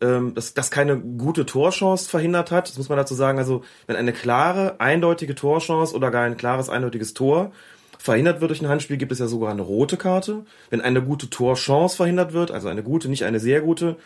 ähm, 0.00 0.34
das, 0.34 0.54
das 0.54 0.70
keine 0.70 0.98
gute 0.98 1.46
Torchance 1.46 2.08
verhindert 2.08 2.50
hat. 2.50 2.68
Das 2.68 2.78
muss 2.78 2.88
man 2.88 2.98
dazu 2.98 3.14
sagen. 3.14 3.38
Also 3.38 3.62
wenn 3.86 3.96
eine 3.96 4.12
klare, 4.12 4.80
eindeutige 4.80 5.34
Torchance 5.34 5.94
oder 5.94 6.10
gar 6.10 6.24
ein 6.24 6.36
klares, 6.36 6.68
eindeutiges 6.68 7.14
Tor 7.14 7.52
verhindert 7.98 8.40
wird 8.40 8.50
durch 8.50 8.60
ein 8.60 8.68
Handspiel, 8.68 8.96
gibt 8.96 9.12
es 9.12 9.20
ja 9.20 9.28
sogar 9.28 9.52
eine 9.52 9.62
rote 9.62 9.96
Karte. 9.96 10.44
Wenn 10.70 10.80
eine 10.80 11.02
gute 11.02 11.30
Torchance 11.30 11.96
verhindert 11.96 12.32
wird, 12.32 12.50
also 12.50 12.68
eine 12.68 12.82
gute, 12.82 13.08
nicht 13.08 13.24
eine 13.24 13.38
sehr 13.38 13.60
gute, 13.60 13.96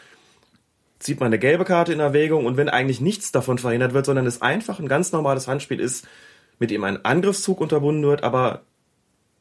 zieht 0.98 1.20
man 1.20 1.28
eine 1.28 1.38
gelbe 1.38 1.64
Karte 1.64 1.94
in 1.94 2.00
Erwägung. 2.00 2.44
Und 2.44 2.58
wenn 2.58 2.68
eigentlich 2.68 3.00
nichts 3.00 3.32
davon 3.32 3.56
verhindert 3.58 3.94
wird, 3.94 4.04
sondern 4.04 4.26
es 4.26 4.42
einfach 4.42 4.78
ein 4.78 4.88
ganz 4.88 5.12
normales 5.12 5.48
Handspiel 5.48 5.80
ist, 5.80 6.06
mit 6.58 6.70
dem 6.70 6.84
ein 6.84 7.04
Angriffszug 7.04 7.60
unterbunden 7.60 8.04
wird, 8.04 8.22
aber 8.22 8.62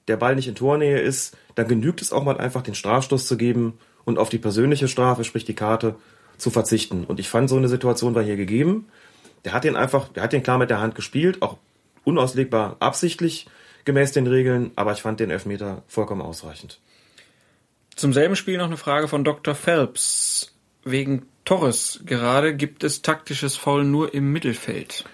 der 0.07 0.17
Ball 0.17 0.35
nicht 0.35 0.47
in 0.47 0.55
Tornähe 0.55 0.99
ist, 0.99 1.35
dann 1.55 1.67
genügt 1.67 2.01
es 2.01 2.11
auch 2.11 2.23
mal 2.23 2.37
einfach 2.37 2.61
den 2.61 2.75
Strafstoß 2.75 3.27
zu 3.27 3.37
geben 3.37 3.77
und 4.03 4.17
auf 4.17 4.29
die 4.29 4.37
persönliche 4.37 4.87
Strafe, 4.87 5.23
sprich 5.23 5.45
die 5.45 5.55
Karte, 5.55 5.95
zu 6.37 6.51
verzichten. 6.51 7.05
Und 7.05 7.19
ich 7.19 7.29
fand, 7.29 7.49
so 7.49 7.55
eine 7.57 7.69
Situation 7.69 8.13
war 8.13 8.23
hier 8.23 8.35
gegeben. 8.35 8.87
Der 9.45 9.53
hat 9.53 9.63
den 9.63 9.75
einfach, 9.75 10.09
der 10.09 10.23
hat 10.23 10.33
den 10.33 10.43
klar 10.43 10.57
mit 10.57 10.69
der 10.69 10.81
Hand 10.81 10.95
gespielt, 10.95 11.41
auch 11.41 11.57
unauslegbar 12.03 12.77
absichtlich 12.79 13.47
gemäß 13.85 14.11
den 14.11 14.27
Regeln, 14.27 14.71
aber 14.75 14.91
ich 14.91 15.01
fand 15.01 15.19
den 15.19 15.29
Elfmeter 15.29 15.83
vollkommen 15.87 16.21
ausreichend. 16.21 16.79
Zum 17.95 18.11
selben 18.11 18.35
Spiel 18.35 18.57
noch 18.57 18.65
eine 18.65 18.77
Frage 18.77 19.07
von 19.07 19.23
Dr. 19.23 19.55
Phelps. 19.55 20.53
Wegen 20.83 21.27
Torres 21.45 22.01
gerade 22.05 22.55
gibt 22.55 22.83
es 22.83 23.01
taktisches 23.01 23.55
Foul 23.55 23.85
nur 23.85 24.13
im 24.13 24.31
Mittelfeld. 24.31 25.05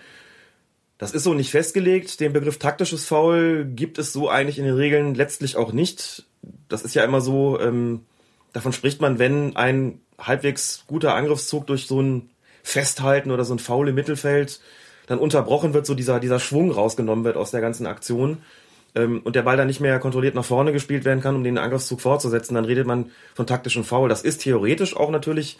Das 1.01 1.13
ist 1.13 1.23
so 1.23 1.33
nicht 1.33 1.49
festgelegt. 1.49 2.19
Den 2.19 2.31
Begriff 2.31 2.59
taktisches 2.59 3.05
Foul 3.05 3.65
gibt 3.65 3.97
es 3.97 4.13
so 4.13 4.29
eigentlich 4.29 4.59
in 4.59 4.65
den 4.65 4.75
Regeln 4.75 5.15
letztlich 5.15 5.57
auch 5.57 5.73
nicht. 5.73 6.27
Das 6.69 6.83
ist 6.83 6.93
ja 6.93 7.03
immer 7.03 7.21
so, 7.21 7.59
ähm, 7.59 8.01
davon 8.53 8.71
spricht 8.71 9.01
man, 9.01 9.17
wenn 9.17 9.55
ein 9.55 9.99
halbwegs 10.19 10.83
guter 10.85 11.15
Angriffszug 11.15 11.65
durch 11.65 11.87
so 11.87 12.03
ein 12.03 12.29
Festhalten 12.61 13.31
oder 13.31 13.45
so 13.45 13.55
ein 13.55 13.57
Foul 13.57 13.89
im 13.89 13.95
Mittelfeld 13.95 14.61
dann 15.07 15.17
unterbrochen 15.17 15.73
wird, 15.73 15.87
so 15.87 15.95
dieser, 15.95 16.19
dieser 16.19 16.39
Schwung 16.39 16.69
rausgenommen 16.69 17.25
wird 17.25 17.35
aus 17.35 17.49
der 17.49 17.61
ganzen 17.61 17.87
Aktion 17.87 18.37
ähm, 18.93 19.21
und 19.23 19.35
der 19.35 19.41
Ball 19.41 19.57
dann 19.57 19.65
nicht 19.65 19.79
mehr 19.79 19.97
kontrolliert 19.97 20.35
nach 20.35 20.45
vorne 20.45 20.71
gespielt 20.71 21.03
werden 21.03 21.21
kann, 21.21 21.35
um 21.35 21.43
den 21.43 21.57
Angriffszug 21.57 21.99
fortzusetzen, 21.99 22.53
dann 22.53 22.65
redet 22.65 22.85
man 22.85 23.09
von 23.33 23.47
taktischem 23.47 23.85
Foul. 23.85 24.07
Das 24.07 24.21
ist 24.21 24.43
theoretisch 24.43 24.95
auch 24.95 25.09
natürlich 25.09 25.57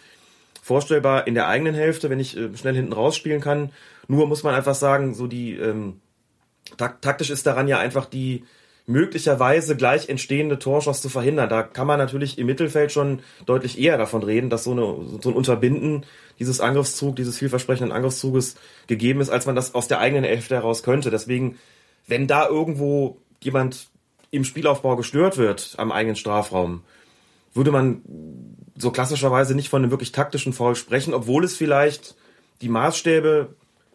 vorstellbar 0.62 1.26
in 1.26 1.34
der 1.34 1.48
eigenen 1.48 1.74
Hälfte, 1.74 2.10
wenn 2.10 2.20
ich 2.20 2.36
äh, 2.36 2.56
schnell 2.56 2.76
hinten 2.76 2.92
rausspielen 2.92 3.40
kann. 3.40 3.72
Nur 4.08 4.26
muss 4.26 4.42
man 4.42 4.54
einfach 4.54 4.74
sagen, 4.74 5.14
so 5.14 5.26
die 5.26 5.54
ähm, 5.56 6.00
tak 6.76 7.02
taktisch 7.02 7.30
ist 7.30 7.46
daran 7.46 7.68
ja 7.68 7.78
einfach 7.78 8.06
die 8.06 8.44
möglicherweise 8.86 9.76
gleich 9.76 10.08
entstehende 10.08 10.58
Torschuss 10.58 11.00
zu 11.00 11.08
verhindern. 11.08 11.48
Da 11.48 11.62
kann 11.62 11.86
man 11.86 11.98
natürlich 11.98 12.38
im 12.38 12.46
Mittelfeld 12.46 12.90
schon 12.90 13.20
deutlich 13.46 13.78
eher 13.78 13.96
davon 13.96 14.22
reden, 14.22 14.50
dass 14.50 14.64
so, 14.64 14.72
eine, 14.72 15.20
so 15.20 15.30
ein 15.30 15.36
Unterbinden 15.36 16.04
dieses 16.38 16.60
Angriffszug, 16.60 17.14
dieses 17.14 17.38
vielversprechenden 17.38 17.92
Angriffszuges 17.92 18.56
gegeben 18.88 19.20
ist, 19.20 19.30
als 19.30 19.46
man 19.46 19.54
das 19.54 19.74
aus 19.74 19.86
der 19.86 20.00
eigenen 20.00 20.24
Hälfte 20.24 20.56
heraus 20.56 20.82
könnte. 20.82 21.10
Deswegen, 21.10 21.58
wenn 22.08 22.26
da 22.26 22.48
irgendwo 22.48 23.18
jemand 23.40 23.88
im 24.30 24.44
Spielaufbau 24.44 24.96
gestört 24.96 25.38
wird 25.38 25.74
am 25.76 25.92
eigenen 25.92 26.16
Strafraum, 26.16 26.82
würde 27.54 27.70
man 27.70 28.02
so 28.76 28.90
klassischerweise 28.90 29.54
nicht 29.54 29.68
von 29.68 29.82
einem 29.82 29.90
wirklich 29.90 30.10
taktischen 30.10 30.52
Foul 30.52 30.74
sprechen, 30.74 31.14
obwohl 31.14 31.44
es 31.44 31.56
vielleicht 31.56 32.16
die 32.62 32.70
Maßstäbe 32.70 33.54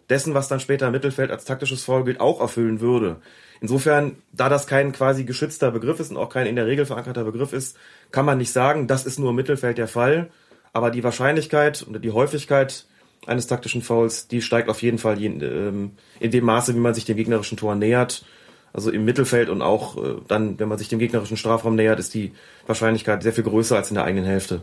dessen, 0.10 0.34
was 0.34 0.48
dann 0.48 0.60
später 0.60 0.88
im 0.88 0.94
Mittelfeld 0.94 1.32
als 1.32 1.46
taktisches 1.46 1.84
Foul 1.84 2.06
gilt, 2.06 2.20
auch 2.20 2.40
erfüllen 2.40 2.80
würde. 2.80 3.18
Insofern, 3.60 4.18
da 4.32 4.50
das 4.50 4.68
kein 4.68 4.92
quasi 4.92 5.24
geschützter 5.24 5.72
Begriff 5.72 6.00
ist 6.00 6.12
und 6.12 6.18
auch 6.18 6.30
kein 6.30 6.48
in 6.48 6.56
der 6.56 6.68
Regel 6.68 6.86
verankerter 6.86 7.24
Begriff 7.24 7.54
ist, 7.54 7.78
kann 8.12 8.26
man 8.26 8.38
nicht 8.38 8.52
sagen, 8.52 8.88
das 8.88 9.06
ist 9.06 9.20
nur 9.20 9.32
im 9.32 9.36
Mittelfeld 9.36 9.78
der 9.78 9.88
Fall. 9.88 10.30
Aber 10.74 10.92
die 10.92 11.04
Wahrscheinlichkeit 11.04 11.82
und 11.82 12.04
die 12.04 12.12
Häufigkeit 12.12 12.86
eines 13.26 13.48
taktischen 13.48 13.82
Fouls, 13.82 14.28
die 14.28 14.42
steigt 14.42 14.70
auf 14.70 14.82
jeden 14.82 15.00
Fall 15.00 15.22
ähm, 15.22 15.92
in 16.20 16.32
dem 16.32 16.46
Maße, 16.46 16.76
wie 16.76 16.80
man 16.80 16.94
sich 16.94 17.06
dem 17.06 17.18
gegnerischen 17.18 17.58
Tor 17.58 17.76
nähert. 17.76 18.26
Also 18.74 18.92
im 18.92 19.06
Mittelfeld 19.06 19.50
und 19.50 19.62
auch 19.62 19.98
äh, 19.98 20.16
dann, 20.28 20.60
wenn 20.60 20.70
man 20.70 20.78
sich 20.78 20.88
dem 20.88 21.00
gegnerischen 21.00 21.36
Strafraum 21.36 21.76
nähert, 21.76 22.00
ist 22.00 22.14
die 22.14 22.34
Wahrscheinlichkeit 22.68 23.24
sehr 23.24 23.34
viel 23.34 23.44
größer 23.44 23.76
als 23.76 23.90
in 23.90 23.96
der 23.96 24.04
eigenen 24.04 24.26
Hälfte, 24.26 24.62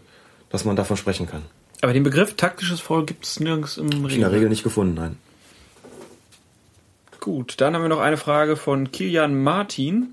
dass 0.51 0.65
man 0.65 0.77
davon 0.77 0.97
sprechen 0.97 1.27
kann. 1.27 1.43
Aber 1.81 1.93
den 1.93 2.05
Begriff 2.05 2.35
taktisches 2.35 2.81
Foul 2.81 3.05
gibt 3.05 3.27
es 3.27 3.41
nirgends 3.41 3.77
im 3.77 3.89
Regel. 3.89 4.13
In 4.13 4.21
der 4.21 4.33
Regel 4.33 4.49
nicht 4.49 4.63
gefunden, 4.63 4.95
nein. 4.95 5.17
Gut, 7.25 7.63
dann 7.63 7.75
haben 7.75 7.81
wir 7.81 7.89
noch 7.89 8.01
eine 8.01 8.19
Frage 8.19 8.55
von 8.55 8.93
Kilian 8.93 9.43
Martin. 9.43 10.13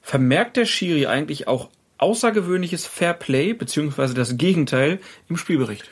Vermerkt 0.00 0.56
der 0.56 0.66
Schiri 0.66 1.06
eigentlich 1.06 1.48
auch 1.48 1.68
außergewöhnliches 1.98 2.86
Fairplay 2.86 3.54
beziehungsweise 3.54 4.14
das 4.14 4.38
Gegenteil 4.38 5.00
im 5.28 5.36
Spielbericht? 5.36 5.90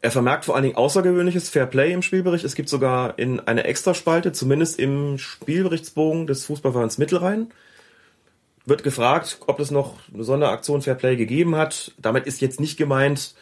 Er 0.00 0.10
vermerkt 0.10 0.44
vor 0.44 0.56
allen 0.56 0.64
Dingen 0.64 0.74
außergewöhnliches 0.74 1.50
Fairplay 1.50 1.92
im 1.92 2.02
Spielbericht. 2.02 2.44
Es 2.44 2.56
gibt 2.56 2.68
sogar 2.68 3.16
in 3.16 3.38
einer 3.38 3.64
Extraspalte, 3.64 4.32
zumindest 4.32 4.80
im 4.80 5.18
Spielberichtsbogen 5.18 6.26
des 6.26 6.46
Fußballvereins 6.46 6.98
Mittelrhein, 6.98 7.52
wird 8.66 8.82
gefragt, 8.82 9.38
ob 9.46 9.60
es 9.60 9.70
noch 9.70 9.98
eine 10.12 10.24
Sonderaktion 10.24 10.82
Fairplay 10.82 11.14
gegeben 11.14 11.54
hat. 11.54 11.92
Damit 11.98 12.26
ist 12.26 12.40
jetzt 12.40 12.58
nicht 12.58 12.76
gemeint, 12.76 13.36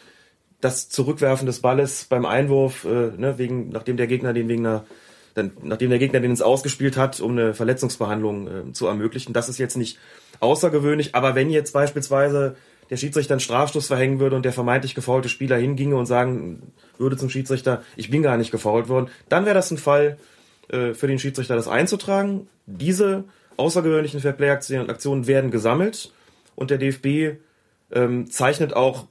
das 0.61 0.89
Zurückwerfen 0.89 1.47
des 1.47 1.61
Balles 1.61 2.05
beim 2.05 2.27
Einwurf, 2.27 2.85
äh, 2.85 3.13
ne, 3.17 3.39
wegen, 3.39 3.69
nachdem 3.69 3.97
der 3.97 4.05
Gegner 4.05 4.33
den 4.33 4.47
wegen 4.47 4.67
einer 4.67 4.85
dann, 5.33 5.51
nachdem 5.63 5.89
der 5.89 5.99
Gegner 5.99 6.19
den 6.19 6.31
ins 6.31 6.41
Ausgespielt 6.41 6.97
hat, 6.97 7.19
um 7.19 7.31
eine 7.31 7.53
Verletzungsbehandlung 7.53 8.47
äh, 8.47 8.73
zu 8.73 8.87
ermöglichen. 8.87 9.33
Das 9.33 9.49
ist 9.49 9.57
jetzt 9.57 9.77
nicht 9.77 9.97
außergewöhnlich, 10.39 11.15
aber 11.15 11.35
wenn 11.35 11.49
jetzt 11.49 11.73
beispielsweise 11.73 12.55
der 12.89 12.97
Schiedsrichter 12.97 13.33
einen 13.33 13.39
Strafstoß 13.39 13.87
verhängen 13.87 14.19
würde 14.19 14.35
und 14.35 14.45
der 14.45 14.53
vermeintlich 14.53 14.93
gefaulte 14.93 15.29
Spieler 15.29 15.57
hinginge 15.57 15.95
und 15.95 16.05
sagen 16.05 16.73
würde 16.97 17.17
zum 17.17 17.29
Schiedsrichter, 17.29 17.81
ich 17.95 18.09
bin 18.09 18.21
gar 18.21 18.37
nicht 18.37 18.51
gefault 18.51 18.89
worden, 18.89 19.09
dann 19.29 19.45
wäre 19.45 19.55
das 19.55 19.71
ein 19.71 19.77
Fall 19.77 20.17
äh, 20.69 20.93
für 20.93 21.07
den 21.07 21.19
Schiedsrichter, 21.19 21.55
das 21.55 21.67
einzutragen. 21.67 22.47
Diese 22.65 23.23
außergewöhnlichen 23.57 24.19
Fairplay-Aktionen 24.19 25.27
werden 25.27 25.51
gesammelt 25.51 26.11
und 26.55 26.71
der 26.71 26.77
DFB 26.77 27.39
ähm, 27.91 28.29
zeichnet 28.29 28.75
auch 28.75 29.07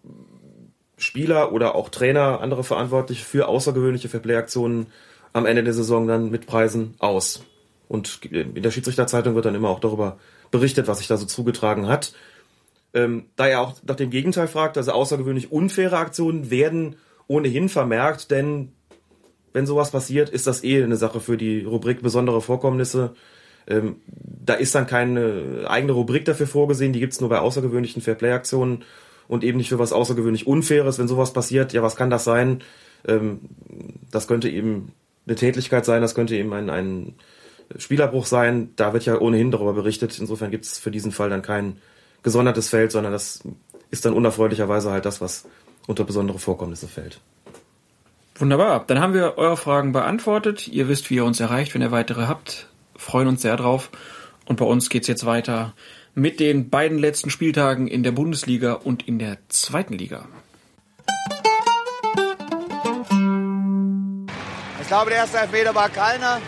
Spieler 0.96 1.52
oder 1.52 1.74
auch 1.74 1.88
Trainer, 1.88 2.40
andere 2.40 2.64
Verantwortliche 2.64 3.24
für 3.24 3.48
außergewöhnliche 3.48 4.08
Fairplay-Aktionen 4.08 4.86
am 5.32 5.46
Ende 5.46 5.64
der 5.64 5.74
Saison 5.74 6.06
dann 6.06 6.30
mit 6.30 6.46
Preisen 6.46 6.94
aus. 6.98 7.44
Und 7.88 8.24
in 8.24 8.62
der 8.62 8.70
Schiedsrichterzeitung 8.70 9.34
wird 9.34 9.44
dann 9.44 9.54
immer 9.54 9.68
auch 9.68 9.80
darüber 9.80 10.18
berichtet, 10.50 10.88
was 10.88 10.98
sich 10.98 11.08
da 11.08 11.16
so 11.16 11.26
zugetragen 11.26 11.88
hat. 11.88 12.14
Ähm, 12.94 13.26
da 13.36 13.46
er 13.46 13.60
auch 13.60 13.76
nach 13.86 13.96
dem 13.96 14.10
Gegenteil 14.10 14.48
fragt, 14.48 14.76
also 14.76 14.92
außergewöhnlich 14.92 15.50
unfaire 15.50 15.96
Aktionen 15.96 16.50
werden 16.50 16.96
ohnehin 17.26 17.68
vermerkt, 17.68 18.30
denn 18.30 18.72
wenn 19.52 19.66
sowas 19.66 19.90
passiert, 19.90 20.30
ist 20.30 20.46
das 20.46 20.64
eh 20.64 20.82
eine 20.82 20.96
Sache 20.96 21.20
für 21.20 21.36
die 21.36 21.64
Rubrik 21.64 22.02
besondere 22.02 22.40
Vorkommnisse. 22.40 23.14
Ähm, 23.66 23.96
da 24.06 24.54
ist 24.54 24.74
dann 24.74 24.86
keine 24.86 25.64
eigene 25.68 25.92
Rubrik 25.92 26.24
dafür 26.24 26.46
vorgesehen, 26.46 26.92
die 26.92 27.00
gibt's 27.00 27.20
nur 27.20 27.30
bei 27.30 27.38
außergewöhnlichen 27.38 28.02
Fairplay-Aktionen 28.02 28.84
und 29.28 29.44
eben 29.44 29.58
nicht 29.58 29.68
für 29.68 29.78
was 29.78 29.92
außergewöhnlich 29.92 30.46
Unfaires. 30.46 30.98
Wenn 30.98 31.08
sowas 31.08 31.32
passiert, 31.32 31.72
ja, 31.72 31.82
was 31.82 31.96
kann 31.96 32.10
das 32.10 32.24
sein? 32.24 32.62
Ähm, 33.06 33.40
das 34.10 34.26
könnte 34.26 34.48
eben 34.48 34.92
eine 35.26 35.36
Tätlichkeit 35.36 35.84
sein, 35.84 36.02
das 36.02 36.14
könnte 36.14 36.36
eben 36.36 36.52
ein, 36.52 36.70
ein 36.70 37.14
Spielerbruch 37.76 38.26
sein. 38.26 38.70
Da 38.76 38.92
wird 38.92 39.04
ja 39.04 39.18
ohnehin 39.18 39.50
darüber 39.50 39.72
berichtet. 39.72 40.18
Insofern 40.18 40.50
gibt 40.50 40.64
es 40.64 40.78
für 40.78 40.90
diesen 40.90 41.12
Fall 41.12 41.30
dann 41.30 41.42
kein 41.42 41.78
gesondertes 42.22 42.68
Feld, 42.68 42.92
sondern 42.92 43.12
das 43.12 43.42
ist 43.90 44.04
dann 44.04 44.14
unerfreulicherweise 44.14 44.90
halt 44.90 45.04
das, 45.04 45.20
was 45.20 45.46
unter 45.86 46.04
besondere 46.04 46.38
Vorkommnisse 46.38 46.88
fällt. 46.88 47.20
Wunderbar. 48.36 48.84
Dann 48.86 49.00
haben 49.00 49.14
wir 49.14 49.38
eure 49.38 49.56
Fragen 49.56 49.92
beantwortet. 49.92 50.68
Ihr 50.68 50.88
wisst, 50.88 51.10
wie 51.10 51.16
ihr 51.16 51.24
uns 51.24 51.40
erreicht, 51.40 51.74
wenn 51.74 51.82
ihr 51.82 51.92
weitere 51.92 52.26
habt. 52.26 52.68
Freuen 52.96 53.28
uns 53.28 53.42
sehr 53.42 53.56
drauf. 53.56 53.90
Und 54.46 54.56
bei 54.56 54.64
uns 54.64 54.88
geht's 54.88 55.08
jetzt 55.08 55.26
weiter 55.26 55.74
mit 56.14 56.40
den 56.40 56.68
beiden 56.68 56.98
letzten 56.98 57.30
Spieltagen 57.30 57.86
in 57.86 58.02
der 58.02 58.12
Bundesliga 58.12 58.74
und 58.74 59.06
in 59.08 59.18
der 59.18 59.38
zweiten 59.48 59.94
Liga. 59.94 60.28
Glaube, 64.92 65.08
der 65.08 65.20
erste 65.20 65.38
Elfmeter 65.38 65.74
war 65.74 65.88
keiner. 65.88 66.38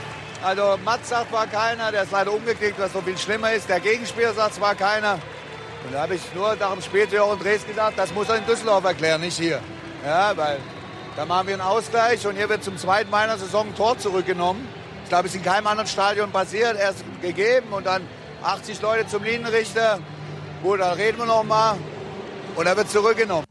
Also 0.45 0.79
Mats 0.85 1.09
sagt, 1.09 1.33
war 1.33 1.47
keiner. 1.47 1.91
Der 1.91 2.03
ist 2.03 2.13
leider 2.13 2.31
umgekickt, 2.31 2.79
was 2.79 2.93
so 2.93 3.01
viel 3.01 3.17
schlimmer 3.17 3.51
ist. 3.55 3.71
Der 3.71 3.81
Gegenspieler 3.81 4.35
sagt, 4.35 4.61
war 4.61 4.75
keiner. 4.75 5.15
Und 5.87 5.95
da 5.95 6.03
habe 6.03 6.17
ich 6.17 6.21
nur 6.35 6.55
nach 6.55 6.73
dem 6.73 6.83
Spiel 6.83 7.09
zu 7.09 7.17
Jochen 7.17 7.41
Drees 7.41 7.67
gesagt, 7.67 7.99
das 7.99 8.13
muss 8.13 8.29
er 8.29 8.37
in 8.37 8.45
Düsseldorf 8.45 8.85
erklären, 8.85 9.23
nicht 9.23 9.39
hier. 9.39 9.61
Ja, 10.05 10.37
weil 10.37 10.59
da 11.17 11.25
machen 11.25 11.47
wir 11.47 11.55
einen 11.55 11.63
Ausgleich 11.63 12.27
und 12.27 12.37
hier 12.37 12.51
wird 12.51 12.63
zum 12.63 12.77
zweiten 12.77 13.09
Mal 13.09 13.23
in 13.23 13.29
der 13.31 13.39
Saison 13.39 13.69
ein 13.69 13.75
Tor 13.77 13.97
zurückgenommen. 13.97 14.69
Ich 15.05 15.09
glaube, 15.09 15.27
es 15.27 15.35
ist 15.35 15.39
in 15.39 15.45
keinem 15.51 15.67
anderen 15.67 15.89
Stadion 15.89 16.31
passiert. 16.31 16.79
Erst 16.79 17.03
gegeben 17.23 17.73
und 17.73 17.87
dann 17.87 18.07
80 18.43 18.83
Leute 18.83 19.07
zum 19.07 19.25
Linienrichter. 19.25 20.01
Gut, 20.63 20.81
dann 20.81 20.93
reden 20.93 21.17
wir 21.17 21.25
noch 21.25 21.45
mal. 21.45 21.79
Und 22.57 22.67
er 22.67 22.77
wird 22.77 22.91
zurückgenommen. 22.91 23.44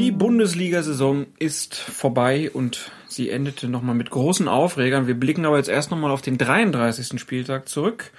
Die 0.00 0.12
Bundesliga-Saison 0.12 1.26
ist 1.38 1.76
vorbei 1.76 2.50
und 2.50 2.90
sie 3.06 3.28
endete 3.28 3.68
nochmal 3.68 3.94
mit 3.94 4.08
großen 4.08 4.48
Aufregern. 4.48 5.06
Wir 5.06 5.14
blicken 5.14 5.44
aber 5.44 5.58
jetzt 5.58 5.68
erst 5.68 5.90
nochmal 5.90 6.10
auf 6.10 6.22
den 6.22 6.38
33. 6.38 7.20
Spieltag 7.20 7.68
zurück. 7.68 8.10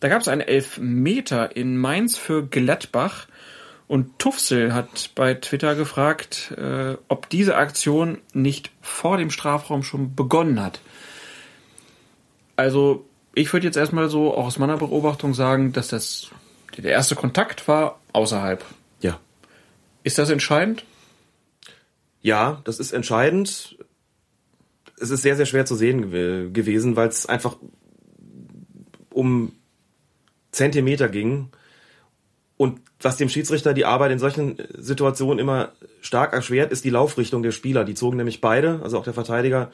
Da 0.00 0.08
gab 0.08 0.20
es 0.20 0.26
einen 0.26 0.40
Elfmeter 0.40 1.54
in 1.54 1.76
Mainz 1.76 2.18
für 2.18 2.44
Gladbach 2.44 3.28
und 3.86 4.18
Tufsel 4.18 4.74
hat 4.74 5.10
bei 5.14 5.34
Twitter 5.34 5.76
gefragt, 5.76 6.56
äh, 6.58 6.96
ob 7.06 7.28
diese 7.28 7.54
Aktion 7.54 8.18
nicht 8.32 8.72
vor 8.80 9.16
dem 9.16 9.30
Strafraum 9.30 9.84
schon 9.84 10.16
begonnen 10.16 10.60
hat. 10.60 10.80
Also 12.56 13.06
ich 13.32 13.52
würde 13.52 13.68
jetzt 13.68 13.76
erstmal 13.76 14.08
so 14.08 14.34
auch 14.34 14.46
aus 14.46 14.58
meiner 14.58 14.76
Beobachtung 14.76 15.34
sagen, 15.34 15.72
dass 15.72 15.86
das 15.86 16.32
der 16.76 16.90
erste 16.90 17.14
Kontakt 17.14 17.68
war 17.68 18.00
außerhalb. 18.12 18.64
Ja. 19.02 19.20
Ist 20.02 20.18
das 20.18 20.28
entscheidend? 20.28 20.84
Ja, 22.22 22.60
das 22.64 22.78
ist 22.78 22.92
entscheidend. 22.92 23.76
Es 24.98 25.10
ist 25.10 25.22
sehr, 25.22 25.36
sehr 25.36 25.46
schwer 25.46 25.66
zu 25.66 25.74
sehen 25.74 26.10
gew 26.10 26.50
gewesen, 26.52 26.96
weil 26.96 27.08
es 27.08 27.26
einfach 27.26 27.56
um 29.10 29.52
Zentimeter 30.52 31.08
ging. 31.08 31.48
Und 32.56 32.80
was 33.00 33.16
dem 33.16 33.28
Schiedsrichter 33.28 33.74
die 33.74 33.84
Arbeit 33.84 34.12
in 34.12 34.20
solchen 34.20 34.56
Situationen 34.78 35.40
immer 35.40 35.72
stark 36.00 36.32
erschwert, 36.32 36.70
ist 36.70 36.84
die 36.84 36.90
Laufrichtung 36.90 37.42
der 37.42 37.50
Spieler. 37.50 37.84
Die 37.84 37.94
zogen 37.94 38.16
nämlich 38.16 38.40
beide, 38.40 38.80
also 38.84 38.98
auch 38.98 39.04
der 39.04 39.14
Verteidiger, 39.14 39.72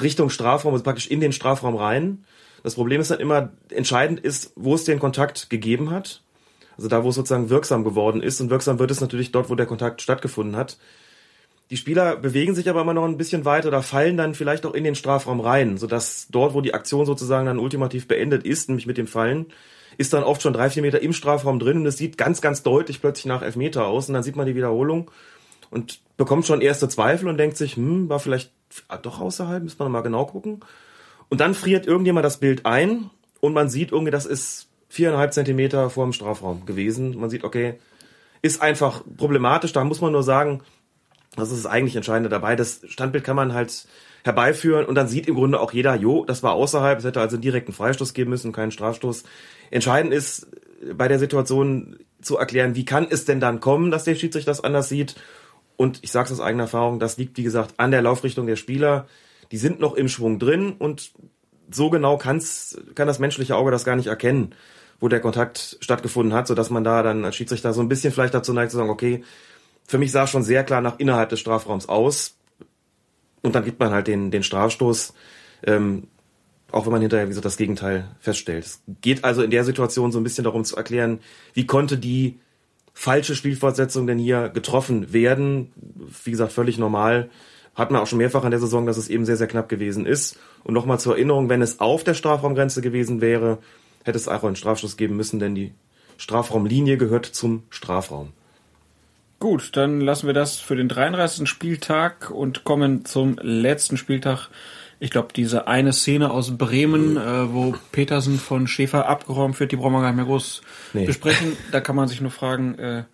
Richtung 0.00 0.30
Strafraum, 0.30 0.72
also 0.72 0.84
praktisch 0.84 1.08
in 1.08 1.20
den 1.20 1.32
Strafraum 1.32 1.74
rein. 1.74 2.24
Das 2.62 2.76
Problem 2.76 3.00
ist 3.00 3.10
dann 3.10 3.18
immer, 3.18 3.50
entscheidend 3.70 4.20
ist, 4.20 4.52
wo 4.54 4.74
es 4.74 4.84
den 4.84 5.00
Kontakt 5.00 5.50
gegeben 5.50 5.90
hat. 5.90 6.22
Also 6.76 6.88
da, 6.88 7.02
wo 7.02 7.08
es 7.08 7.16
sozusagen 7.16 7.50
wirksam 7.50 7.82
geworden 7.82 8.22
ist. 8.22 8.40
Und 8.40 8.50
wirksam 8.50 8.78
wird 8.78 8.90
es 8.90 9.00
natürlich 9.00 9.32
dort, 9.32 9.50
wo 9.50 9.56
der 9.56 9.66
Kontakt 9.66 10.00
stattgefunden 10.00 10.56
hat. 10.56 10.78
Die 11.70 11.76
Spieler 11.76 12.16
bewegen 12.16 12.56
sich 12.56 12.68
aber 12.68 12.80
immer 12.80 12.94
noch 12.94 13.04
ein 13.04 13.16
bisschen 13.16 13.44
weiter 13.44 13.68
oder 13.68 13.82
fallen 13.82 14.16
dann 14.16 14.34
vielleicht 14.34 14.66
auch 14.66 14.74
in 14.74 14.82
den 14.82 14.96
Strafraum 14.96 15.38
rein, 15.38 15.78
sodass 15.78 16.26
dort, 16.28 16.52
wo 16.52 16.60
die 16.60 16.74
Aktion 16.74 17.06
sozusagen 17.06 17.46
dann 17.46 17.60
ultimativ 17.60 18.08
beendet 18.08 18.44
ist, 18.44 18.68
nämlich 18.68 18.86
mit 18.86 18.98
dem 18.98 19.06
Fallen, 19.06 19.46
ist 19.96 20.12
dann 20.12 20.24
oft 20.24 20.42
schon 20.42 20.52
drei, 20.52 20.68
vier 20.68 20.82
Meter 20.82 21.00
im 21.00 21.12
Strafraum 21.12 21.60
drin 21.60 21.78
und 21.78 21.86
es 21.86 21.96
sieht 21.96 22.18
ganz, 22.18 22.40
ganz 22.40 22.64
deutlich 22.64 23.00
plötzlich 23.00 23.26
nach 23.26 23.42
Elfmeter 23.42 23.86
aus 23.86 24.08
und 24.08 24.14
dann 24.14 24.24
sieht 24.24 24.34
man 24.34 24.46
die 24.46 24.56
Wiederholung 24.56 25.10
und 25.70 26.00
bekommt 26.16 26.44
schon 26.44 26.60
erste 26.60 26.88
Zweifel 26.88 27.28
und 27.28 27.38
denkt 27.38 27.56
sich, 27.56 27.76
hm, 27.76 28.08
war 28.08 28.18
vielleicht 28.18 28.50
doch 29.02 29.20
außerhalb, 29.20 29.62
müssen 29.62 29.78
wir 29.78 29.88
mal 29.88 30.00
genau 30.00 30.26
gucken. 30.26 30.60
Und 31.28 31.40
dann 31.40 31.54
friert 31.54 31.86
irgendjemand 31.86 32.24
das 32.24 32.38
Bild 32.38 32.66
ein 32.66 33.10
und 33.40 33.52
man 33.52 33.70
sieht 33.70 33.92
irgendwie, 33.92 34.10
das 34.10 34.26
ist 34.26 34.68
viereinhalb 34.88 35.32
Zentimeter 35.32 35.88
vor 35.88 36.04
dem 36.04 36.12
Strafraum 36.12 36.66
gewesen. 36.66 37.16
Man 37.16 37.30
sieht, 37.30 37.44
okay, 37.44 37.74
ist 38.42 38.60
einfach 38.60 39.02
problematisch. 39.16 39.72
Da 39.72 39.84
muss 39.84 40.00
man 40.00 40.12
nur 40.12 40.24
sagen, 40.24 40.62
das 41.36 41.50
ist 41.50 41.64
das 41.64 41.70
eigentlich 41.70 41.96
Entscheidende 41.96 42.28
dabei. 42.28 42.56
Das 42.56 42.80
Standbild 42.86 43.24
kann 43.24 43.36
man 43.36 43.54
halt 43.54 43.86
herbeiführen 44.24 44.84
und 44.84 44.94
dann 44.94 45.08
sieht 45.08 45.28
im 45.28 45.34
Grunde 45.34 45.60
auch 45.60 45.72
jeder, 45.72 45.94
jo, 45.94 46.24
das 46.24 46.42
war 46.42 46.52
außerhalb, 46.52 46.98
es 46.98 47.04
hätte 47.04 47.20
also 47.20 47.36
einen 47.36 47.42
direkten 47.42 47.72
Freistoß 47.72 48.12
geben 48.14 48.30
müssen, 48.30 48.52
keinen 48.52 48.70
Strafstoß. 48.70 49.24
Entscheidend 49.70 50.12
ist 50.12 50.48
bei 50.94 51.08
der 51.08 51.18
Situation 51.18 51.98
zu 52.20 52.36
erklären, 52.36 52.74
wie 52.74 52.84
kann 52.84 53.06
es 53.08 53.24
denn 53.24 53.40
dann 53.40 53.60
kommen, 53.60 53.90
dass 53.90 54.04
der 54.04 54.14
Schiedsrichter 54.14 54.50
das 54.50 54.62
anders 54.62 54.88
sieht. 54.88 55.14
Und 55.76 56.00
ich 56.02 56.12
sage 56.12 56.26
es 56.26 56.32
aus 56.32 56.44
eigener 56.44 56.64
Erfahrung, 56.64 56.98
das 56.98 57.16
liegt, 57.16 57.38
wie 57.38 57.42
gesagt, 57.42 57.74
an 57.78 57.90
der 57.90 58.02
Laufrichtung 58.02 58.46
der 58.46 58.56
Spieler. 58.56 59.06
Die 59.50 59.56
sind 59.56 59.80
noch 59.80 59.94
im 59.94 60.08
Schwung 60.08 60.38
drin 60.38 60.74
und 60.78 61.12
so 61.70 61.88
genau 61.88 62.18
kann's, 62.18 62.78
kann 62.94 63.06
das 63.06 63.18
menschliche 63.18 63.56
Auge 63.56 63.70
das 63.70 63.84
gar 63.84 63.96
nicht 63.96 64.08
erkennen, 64.08 64.54
wo 64.98 65.08
der 65.08 65.20
Kontakt 65.20 65.78
stattgefunden 65.80 66.34
hat, 66.34 66.46
sodass 66.46 66.68
man 66.68 66.84
da 66.84 67.02
dann 67.02 67.24
als 67.24 67.36
Schiedsrichter 67.36 67.72
so 67.72 67.80
ein 67.80 67.88
bisschen 67.88 68.12
vielleicht 68.12 68.34
dazu 68.34 68.52
neigt 68.52 68.72
zu 68.72 68.76
sagen, 68.76 68.90
okay, 68.90 69.24
für 69.90 69.98
mich 69.98 70.12
sah 70.12 70.28
schon 70.28 70.44
sehr 70.44 70.62
klar 70.62 70.80
nach 70.80 71.00
innerhalb 71.00 71.30
des 71.30 71.40
Strafraums 71.40 71.88
aus. 71.88 72.36
Und 73.42 73.56
dann 73.56 73.64
gibt 73.64 73.80
man 73.80 73.90
halt 73.90 74.06
den, 74.06 74.30
den 74.30 74.44
Strafstoß, 74.44 75.14
ähm, 75.66 76.06
auch 76.70 76.84
wenn 76.86 76.92
man 76.92 77.00
hinterher, 77.00 77.26
wie 77.26 77.30
gesagt, 77.30 77.44
das 77.44 77.56
Gegenteil 77.56 78.08
feststellt. 78.20 78.64
Es 78.64 78.82
geht 79.00 79.24
also 79.24 79.42
in 79.42 79.50
der 79.50 79.64
Situation 79.64 80.12
so 80.12 80.20
ein 80.20 80.22
bisschen 80.22 80.44
darum 80.44 80.64
zu 80.64 80.76
erklären, 80.76 81.18
wie 81.54 81.66
konnte 81.66 81.98
die 81.98 82.38
falsche 82.94 83.34
Spielfortsetzung 83.34 84.06
denn 84.06 84.18
hier 84.18 84.48
getroffen 84.50 85.12
werden. 85.12 85.72
Wie 86.22 86.30
gesagt, 86.30 86.52
völlig 86.52 86.78
normal. 86.78 87.28
Hat 87.74 87.90
man 87.90 88.00
auch 88.00 88.06
schon 88.06 88.18
mehrfach 88.18 88.44
in 88.44 88.52
der 88.52 88.60
Saison, 88.60 88.86
dass 88.86 88.96
es 88.96 89.08
eben 89.08 89.24
sehr, 89.24 89.36
sehr 89.36 89.48
knapp 89.48 89.68
gewesen 89.68 90.06
ist. 90.06 90.38
Und 90.62 90.74
nochmal 90.74 91.00
zur 91.00 91.14
Erinnerung, 91.14 91.48
wenn 91.48 91.62
es 91.62 91.80
auf 91.80 92.04
der 92.04 92.14
Strafraumgrenze 92.14 92.80
gewesen 92.80 93.20
wäre, 93.20 93.58
hätte 94.04 94.18
es 94.18 94.28
auch 94.28 94.44
einen 94.44 94.54
Strafstoß 94.54 94.96
geben 94.96 95.16
müssen, 95.16 95.40
denn 95.40 95.56
die 95.56 95.72
Strafraumlinie 96.16 96.96
gehört 96.96 97.26
zum 97.26 97.64
Strafraum. 97.70 98.34
Gut, 99.40 99.74
dann 99.76 100.00
lassen 100.02 100.26
wir 100.26 100.34
das 100.34 100.58
für 100.58 100.76
den 100.76 100.88
33. 100.88 101.48
Spieltag 101.48 102.30
und 102.30 102.62
kommen 102.64 103.04
zum 103.06 103.38
letzten 103.40 103.96
Spieltag. 103.96 104.48
Ich 104.98 105.10
glaube, 105.10 105.28
diese 105.34 105.66
eine 105.66 105.94
Szene 105.94 106.30
aus 106.30 106.58
Bremen, 106.58 107.16
äh, 107.16 107.52
wo 107.52 107.74
Petersen 107.90 108.38
von 108.38 108.66
Schäfer 108.68 109.08
abgeräumt 109.08 109.58
wird, 109.58 109.72
die 109.72 109.76
brauchen 109.76 109.94
wir 109.94 110.02
gar 110.02 110.08
nicht 110.08 110.16
mehr 110.16 110.26
groß 110.26 110.60
Nee. 110.92 111.06
besprechen. 111.06 111.56
Da 111.72 111.80
kann 111.80 111.96
man 111.96 112.06
sich 112.06 112.20
nur 112.20 112.30
fragen, 112.30 112.78
äh, 112.78 113.04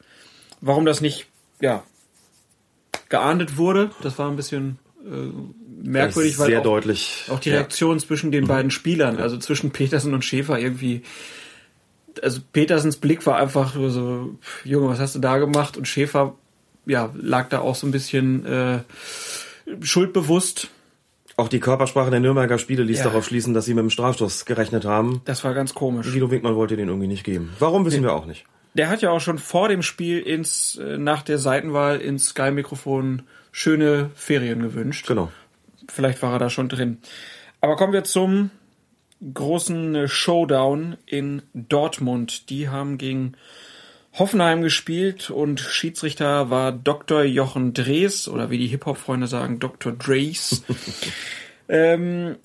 warum 0.61 0.85
das 0.85 1.01
nicht, 1.01 1.27
ja, 1.61 1.85
geahndet 3.09 3.57
wurde. 3.57 3.91
Das 4.03 4.19
war 4.19 4.29
ein 4.29 4.35
bisschen 4.35 4.81
äh, 5.05 5.31
merkwürdig, 5.89 6.41
weil 6.41 6.57
auch, 6.57 6.63
deutlich. 6.65 7.27
auch 7.31 7.39
die 7.39 7.51
Ja. 7.51 7.57
Reaktion 7.59 8.01
zwischen 8.01 8.33
den 8.33 8.49
beiden 8.49 8.73
Spielern, 8.73 9.19
also 9.19 9.39
zwischen 9.39 9.71
Petersen 9.71 10.13
und 10.13 10.25
Schäfer 10.25 10.59
irgendwie 10.59 11.03
also 12.23 12.41
Petersens 12.53 12.97
Blick 12.97 13.27
war 13.27 13.37
einfach 13.39 13.75
so, 13.75 14.37
Junge, 14.65 14.89
was 14.89 14.99
hast 15.01 15.15
du 15.15 15.19
da 15.19 15.39
gemacht? 15.39 15.77
Und 15.77 15.87
Schäfer, 15.89 16.35
ja, 16.87 17.11
lag 17.15 17.49
da 17.49 17.61
auch 17.61 17.75
so 17.75 17.87
ein 17.87 17.91
bisschen 17.91 18.45
äh, 18.47 18.79
schuldbewusst. 19.81 20.69
Auch 21.37 21.49
die 21.49 21.61
Körpersprache 21.61 22.11
der 22.11 22.21
Nürnberger 22.21 22.59
Spiele 22.59 22.83
ließ 22.83 22.99
Ja. 22.99 23.05
darauf 23.05 23.27
schließen, 23.27 23.53
dass 23.53 23.67
sie 23.67 23.75
mit 23.75 23.83
dem 23.83 23.91
Strafstoß 23.91 24.47
gerechnet 24.47 24.85
haben. 24.87 25.21
Das 25.27 25.45
war 25.45 25.53
ganz 25.53 25.75
komisch. 25.75 26.11
Guido 26.11 26.31
Winkmann 26.31 26.57
wollte 26.57 26.77
den 26.77 26.89
irgendwie 26.89 27.09
nicht 27.09 27.25
geben. 27.25 27.53
Warum 27.59 27.85
wissen 27.85 28.03
wir 28.03 28.15
auch 28.15 28.25
nicht. 28.27 28.47
Der 28.75 28.89
hat 28.89 29.03
ja 29.03 29.11
auch 29.11 29.21
schon 29.21 29.39
vor 29.39 29.69
dem 29.69 29.83
Spiel 29.83 30.19
ins, 30.21 30.77
äh, 30.77 30.99
nach 30.99 31.23
der 31.23 31.39
Seitenwahl 31.39 31.99
ins 32.01 32.29
Sky-Mikrofon 32.29 33.23
schöne 33.53 34.11
Ferien 34.15 34.61
gewünscht. 34.63 35.07
Genau. 35.07 35.31
Vielleicht 35.89 36.23
war 36.23 36.33
er 36.33 36.39
da 36.39 36.51
schon 36.51 36.69
drin. 36.69 36.99
Aber 37.61 37.77
kommen 37.77 37.93
wir 37.93 38.05
zum 38.05 38.51
großen 39.33 40.09
Showdown 40.09 40.97
in 41.07 41.43
Dortmund. 41.55 42.51
Die 42.51 42.69
haben 42.69 42.99
gegen 42.99 43.35
Hoffenheim 44.19 44.63
gespielt 44.63 45.31
und 45.31 45.61
Schiedsrichter 45.61 46.49
war 46.49 46.73
Dr. 46.73 47.23
Jochen 47.25 47.75
Drees 47.75 48.29
oder 48.29 48.51
wie 48.51 48.59
die 48.59 48.69
Hip-Hop-Freunde 48.69 49.27
sagen, 49.27 49.59
Dr. 49.59 49.93
Drees. 49.93 50.63
ähm, 51.69 52.37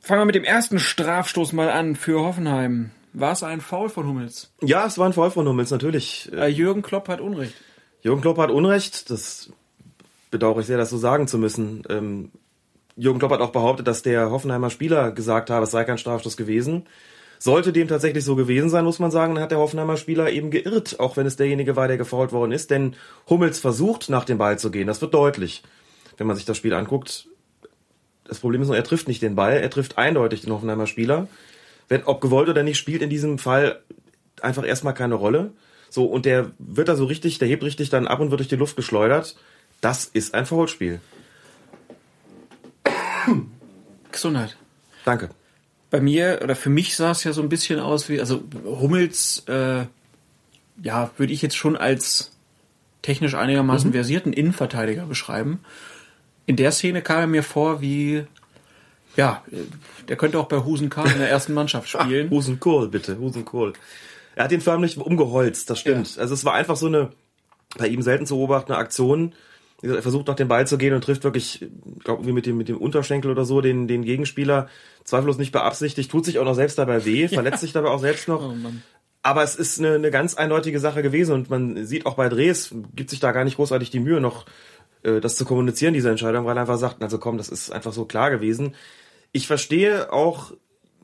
fangen 0.00 0.20
wir 0.20 0.26
mit 0.26 0.36
dem 0.36 0.44
ersten 0.44 0.78
Strafstoß 0.78 1.52
mal 1.52 1.70
an 1.70 1.96
für 1.96 2.20
Hoffenheim. 2.20 2.90
War 3.12 3.32
es 3.32 3.42
ein 3.42 3.60
Foul 3.60 3.88
von 3.88 4.06
Hummels? 4.06 4.52
Ja, 4.60 4.86
es 4.86 4.98
war 4.98 5.06
ein 5.06 5.12
Foul 5.12 5.30
von 5.30 5.48
Hummels, 5.48 5.70
natürlich. 5.70 6.30
Äh, 6.32 6.48
Jürgen 6.48 6.82
Klopp 6.82 7.08
hat 7.08 7.20
Unrecht. 7.20 7.54
Jürgen 8.02 8.20
Klopp 8.20 8.38
hat 8.38 8.50
Unrecht. 8.50 9.10
Das 9.10 9.50
bedauere 10.30 10.60
ich 10.60 10.66
sehr, 10.66 10.78
das 10.78 10.90
so 10.90 10.98
sagen 10.98 11.26
zu 11.26 11.38
müssen. 11.38 11.84
Ähm, 11.88 12.30
Jürgen 12.96 13.18
Klopp 13.18 13.32
hat 13.32 13.40
auch 13.40 13.52
behauptet, 13.52 13.86
dass 13.86 14.02
der 14.02 14.30
Hoffenheimer 14.30 14.70
Spieler 14.70 15.10
gesagt 15.10 15.50
habe, 15.50 15.64
es 15.64 15.70
sei 15.70 15.84
kein 15.84 15.98
Strafstoß 15.98 16.36
gewesen. 16.36 16.86
Sollte 17.38 17.72
dem 17.72 17.88
tatsächlich 17.88 18.24
so 18.24 18.36
gewesen 18.36 18.70
sein, 18.70 18.84
muss 18.84 19.00
man 19.00 19.10
sagen, 19.10 19.34
dann 19.34 19.42
hat 19.42 19.50
der 19.50 19.58
Hoffenheimer 19.58 19.96
Spieler 19.96 20.30
eben 20.30 20.50
geirrt, 20.50 21.00
auch 21.00 21.16
wenn 21.16 21.26
es 21.26 21.36
derjenige 21.36 21.76
war, 21.76 21.88
der 21.88 21.98
gefault 21.98 22.32
worden 22.32 22.52
ist. 22.52 22.70
Denn 22.70 22.94
Hummels 23.28 23.58
versucht, 23.58 24.08
nach 24.08 24.24
dem 24.24 24.38
Ball 24.38 24.58
zu 24.58 24.70
gehen. 24.70 24.86
Das 24.86 25.02
wird 25.02 25.12
deutlich, 25.12 25.62
wenn 26.16 26.26
man 26.26 26.36
sich 26.36 26.44
das 26.44 26.56
Spiel 26.56 26.72
anguckt. 26.72 27.28
Das 28.24 28.38
Problem 28.38 28.62
ist 28.62 28.68
nur, 28.68 28.76
er 28.76 28.84
trifft 28.84 29.08
nicht 29.08 29.20
den 29.20 29.34
Ball, 29.34 29.54
er 29.54 29.70
trifft 29.70 29.98
eindeutig 29.98 30.42
den 30.42 30.52
Hoffenheimer 30.52 30.86
Spieler. 30.86 31.28
Wenn, 31.88 32.04
ob 32.04 32.20
gewollt 32.20 32.48
oder 32.48 32.62
nicht, 32.62 32.78
spielt 32.78 33.02
in 33.02 33.10
diesem 33.10 33.38
Fall 33.38 33.82
einfach 34.40 34.64
erstmal 34.64 34.94
keine 34.94 35.16
Rolle. 35.16 35.52
So, 35.90 36.06
und 36.06 36.24
der 36.24 36.52
wird 36.58 36.88
da 36.88 36.96
so 36.96 37.04
richtig, 37.04 37.38
der 37.38 37.48
hebt 37.48 37.62
richtig 37.62 37.90
dann 37.90 38.06
ab 38.06 38.20
und 38.20 38.30
wird 38.30 38.40
durch 38.40 38.48
die 38.48 38.56
Luft 38.56 38.76
geschleudert. 38.76 39.36
Das 39.80 40.06
ist 40.06 40.34
ein 40.34 40.46
Foulspiel. 40.46 41.00
Gesundheit. 44.12 44.56
Danke. 45.04 45.30
bei 45.90 46.00
mir 46.00 46.40
oder 46.42 46.56
für 46.56 46.70
mich 46.70 46.96
sah 46.96 47.12
es 47.12 47.22
ja 47.22 47.32
so 47.32 47.40
ein 47.40 47.48
bisschen 47.48 47.78
aus 47.78 48.08
wie, 48.08 48.18
also 48.18 48.42
Hummels, 48.64 49.44
äh, 49.46 49.84
ja, 50.82 51.10
würde 51.16 51.32
ich 51.32 51.40
jetzt 51.40 51.56
schon 51.56 51.76
als 51.76 52.32
technisch 53.02 53.34
einigermaßen 53.34 53.92
versierten 53.92 54.32
Innenverteidiger 54.32 55.06
beschreiben. 55.06 55.60
In 56.46 56.56
der 56.56 56.72
Szene 56.72 57.00
kam 57.00 57.20
er 57.20 57.26
mir 57.28 57.42
vor 57.44 57.80
wie, 57.80 58.24
ja, 59.14 59.44
der 60.08 60.16
könnte 60.16 60.38
auch 60.40 60.48
bei 60.48 60.64
Husen 60.64 60.90
Karl 60.90 61.12
in 61.12 61.18
der 61.18 61.30
ersten 61.30 61.54
Mannschaft 61.54 61.88
spielen. 61.90 62.30
Husenkohl, 62.30 62.88
bitte, 62.88 63.18
Husenkohl. 63.18 63.74
Er 64.34 64.44
hat 64.44 64.52
ihn 64.52 64.60
förmlich 64.60 64.98
umgeholzt, 64.98 65.70
das 65.70 65.78
stimmt. 65.78 66.16
Ja. 66.16 66.22
Also 66.22 66.34
es 66.34 66.44
war 66.44 66.54
einfach 66.54 66.76
so 66.76 66.86
eine, 66.86 67.10
bei 67.78 67.86
ihm 67.86 68.02
selten 68.02 68.26
zu 68.26 68.36
beobachtende 68.36 68.78
Aktion. 68.78 69.32
Er 69.84 70.02
versucht 70.02 70.28
nach 70.28 70.34
dem 70.34 70.48
Ball 70.48 70.66
zu 70.66 70.78
gehen 70.78 70.94
und 70.94 71.04
trifft 71.04 71.24
wirklich, 71.24 71.62
ich 71.62 72.04
glaube, 72.04 72.20
irgendwie 72.20 72.32
mit 72.32 72.46
dem, 72.46 72.56
mit 72.56 72.68
dem 72.68 72.78
Unterschenkel 72.78 73.30
oder 73.30 73.44
so 73.44 73.60
den, 73.60 73.86
den 73.86 74.02
Gegenspieler. 74.02 74.68
Zweifellos 75.04 75.38
nicht 75.38 75.52
beabsichtigt, 75.52 76.10
tut 76.10 76.24
sich 76.24 76.38
auch 76.38 76.44
noch 76.44 76.54
selbst 76.54 76.78
dabei 76.78 77.04
weh, 77.04 77.28
verletzt 77.32 77.60
sich 77.60 77.72
dabei 77.72 77.90
auch 77.90 78.00
selbst 78.00 78.28
noch. 78.28 78.42
Oh. 78.42 78.54
Aber 79.22 79.42
es 79.42 79.56
ist 79.56 79.78
eine, 79.78 79.94
eine 79.94 80.10
ganz 80.10 80.34
eindeutige 80.34 80.80
Sache 80.80 81.02
gewesen 81.02 81.32
und 81.32 81.50
man 81.50 81.86
sieht 81.86 82.06
auch 82.06 82.14
bei 82.14 82.28
Drehs, 82.28 82.74
gibt 82.94 83.10
sich 83.10 83.20
da 83.20 83.32
gar 83.32 83.44
nicht 83.44 83.56
großartig 83.56 83.90
die 83.90 84.00
Mühe, 84.00 84.20
noch 84.20 84.46
äh, 85.02 85.20
das 85.20 85.36
zu 85.36 85.44
kommunizieren, 85.44 85.94
diese 85.94 86.10
Entscheidung, 86.10 86.44
weil 86.44 86.56
er 86.56 86.62
einfach 86.62 86.78
sagt, 86.78 87.02
also 87.02 87.18
komm, 87.18 87.38
das 87.38 87.48
ist 87.48 87.70
einfach 87.70 87.92
so 87.92 88.04
klar 88.04 88.30
gewesen. 88.30 88.74
Ich 89.32 89.46
verstehe 89.46 90.12
auch 90.12 90.52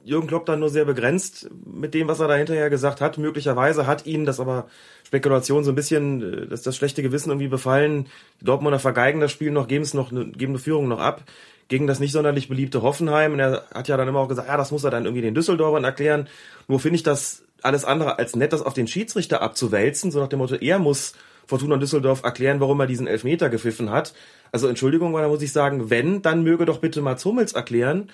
Jürgen 0.05 0.29
Klopp 0.29 0.47
dann 0.47 0.61
nur 0.61 0.71
sehr 0.71 0.85
begrenzt 0.85 1.51
mit 1.67 1.95
dem, 1.95 2.09
was 2.09 2.21
er 2.21 2.29
da 2.29 2.35
hinterher 2.35 2.71
gesagt 2.71 3.01
hat. 3.01 3.19
Möglicherweise 3.19 3.87
hat 3.87 4.07
ihn 4.07 4.25
das 4.25 4.41
aber 4.41 4.67
Spekulation 5.11 5.65
so 5.65 5.73
ein 5.73 5.75
bisschen, 5.75 6.23
äh, 6.23 6.47
dass 6.47 6.63
das 6.63 6.77
schlechte 6.77 7.03
Gewissen 7.03 7.31
irgendwie 7.31 7.49
befallen. 7.49 8.07
Die 8.41 8.45
Dortmunder 8.45 8.79
vergeigen 8.79 9.21
das 9.21 9.33
Spiel 9.33 9.51
noch, 9.51 9.67
geben 9.67 9.83
es 9.83 9.93
noch, 9.93 10.11
geben 10.11 10.53
eine 10.53 10.59
Führung 10.59 10.89
noch 10.89 11.01
ab 11.01 11.25
gegen 11.67 11.87
das 11.87 12.01
nicht 12.01 12.11
sonderlich 12.11 12.49
beliebte 12.49 12.83
Hoffenheim. 12.83 13.33
Und 13.33 13.39
er 13.39 13.65
hat 13.73 13.87
ja 13.87 13.97
dann 13.97 14.09
immer 14.09 14.19
auch 14.19 14.29
gesagt, 14.29 14.49
ja, 14.49 14.57
das 14.57 14.73
muss 14.73 14.83
er 14.83 14.91
dann 14.91 15.05
irgendwie 15.05 15.23
den 15.23 15.35
Düsseldorfern 15.35 15.85
erklären. 15.85 16.29
Nur 16.67 16.81
finde 16.81 16.97
ich 16.97 17.05
das 17.05 17.45
alles 17.63 17.85
andere 17.85 18.19
als 18.19 18.35
nett, 18.35 18.53
das 18.53 18.63
auf 18.63 18.75
den 18.75 18.89
Schiedsrichter 18.89 19.41
abzuwälzen, 19.41 20.11
so 20.11 20.19
nach 20.19 20.29
dem 20.29 20.41
Motto, 20.41 20.57
er 20.57 20.81
muss 20.81 21.15
Fortuna 21.47 21.77
Düsseldorf 21.77 22.25
erklären, 22.25 22.59
warum 22.59 22.81
er 22.81 22.87
diesen 22.89 23.07
Elfmeter 23.07 23.51
gepfiffen 23.51 23.91
hat. 23.91 24.15
Also 24.51 24.67
Entschuldigung, 24.67 25.11
aber 25.11 25.23
da 25.23 25.29
muss 25.29 25.43
ich 25.43 25.53
sagen, 25.53 25.91
wenn, 25.91 26.23
dann 26.23 26.43
möge 26.43 26.65
doch 26.65 26.79
bitte 26.79 27.03
Mats 27.03 27.25
Hummels 27.25 27.53
erklären, 27.53 28.11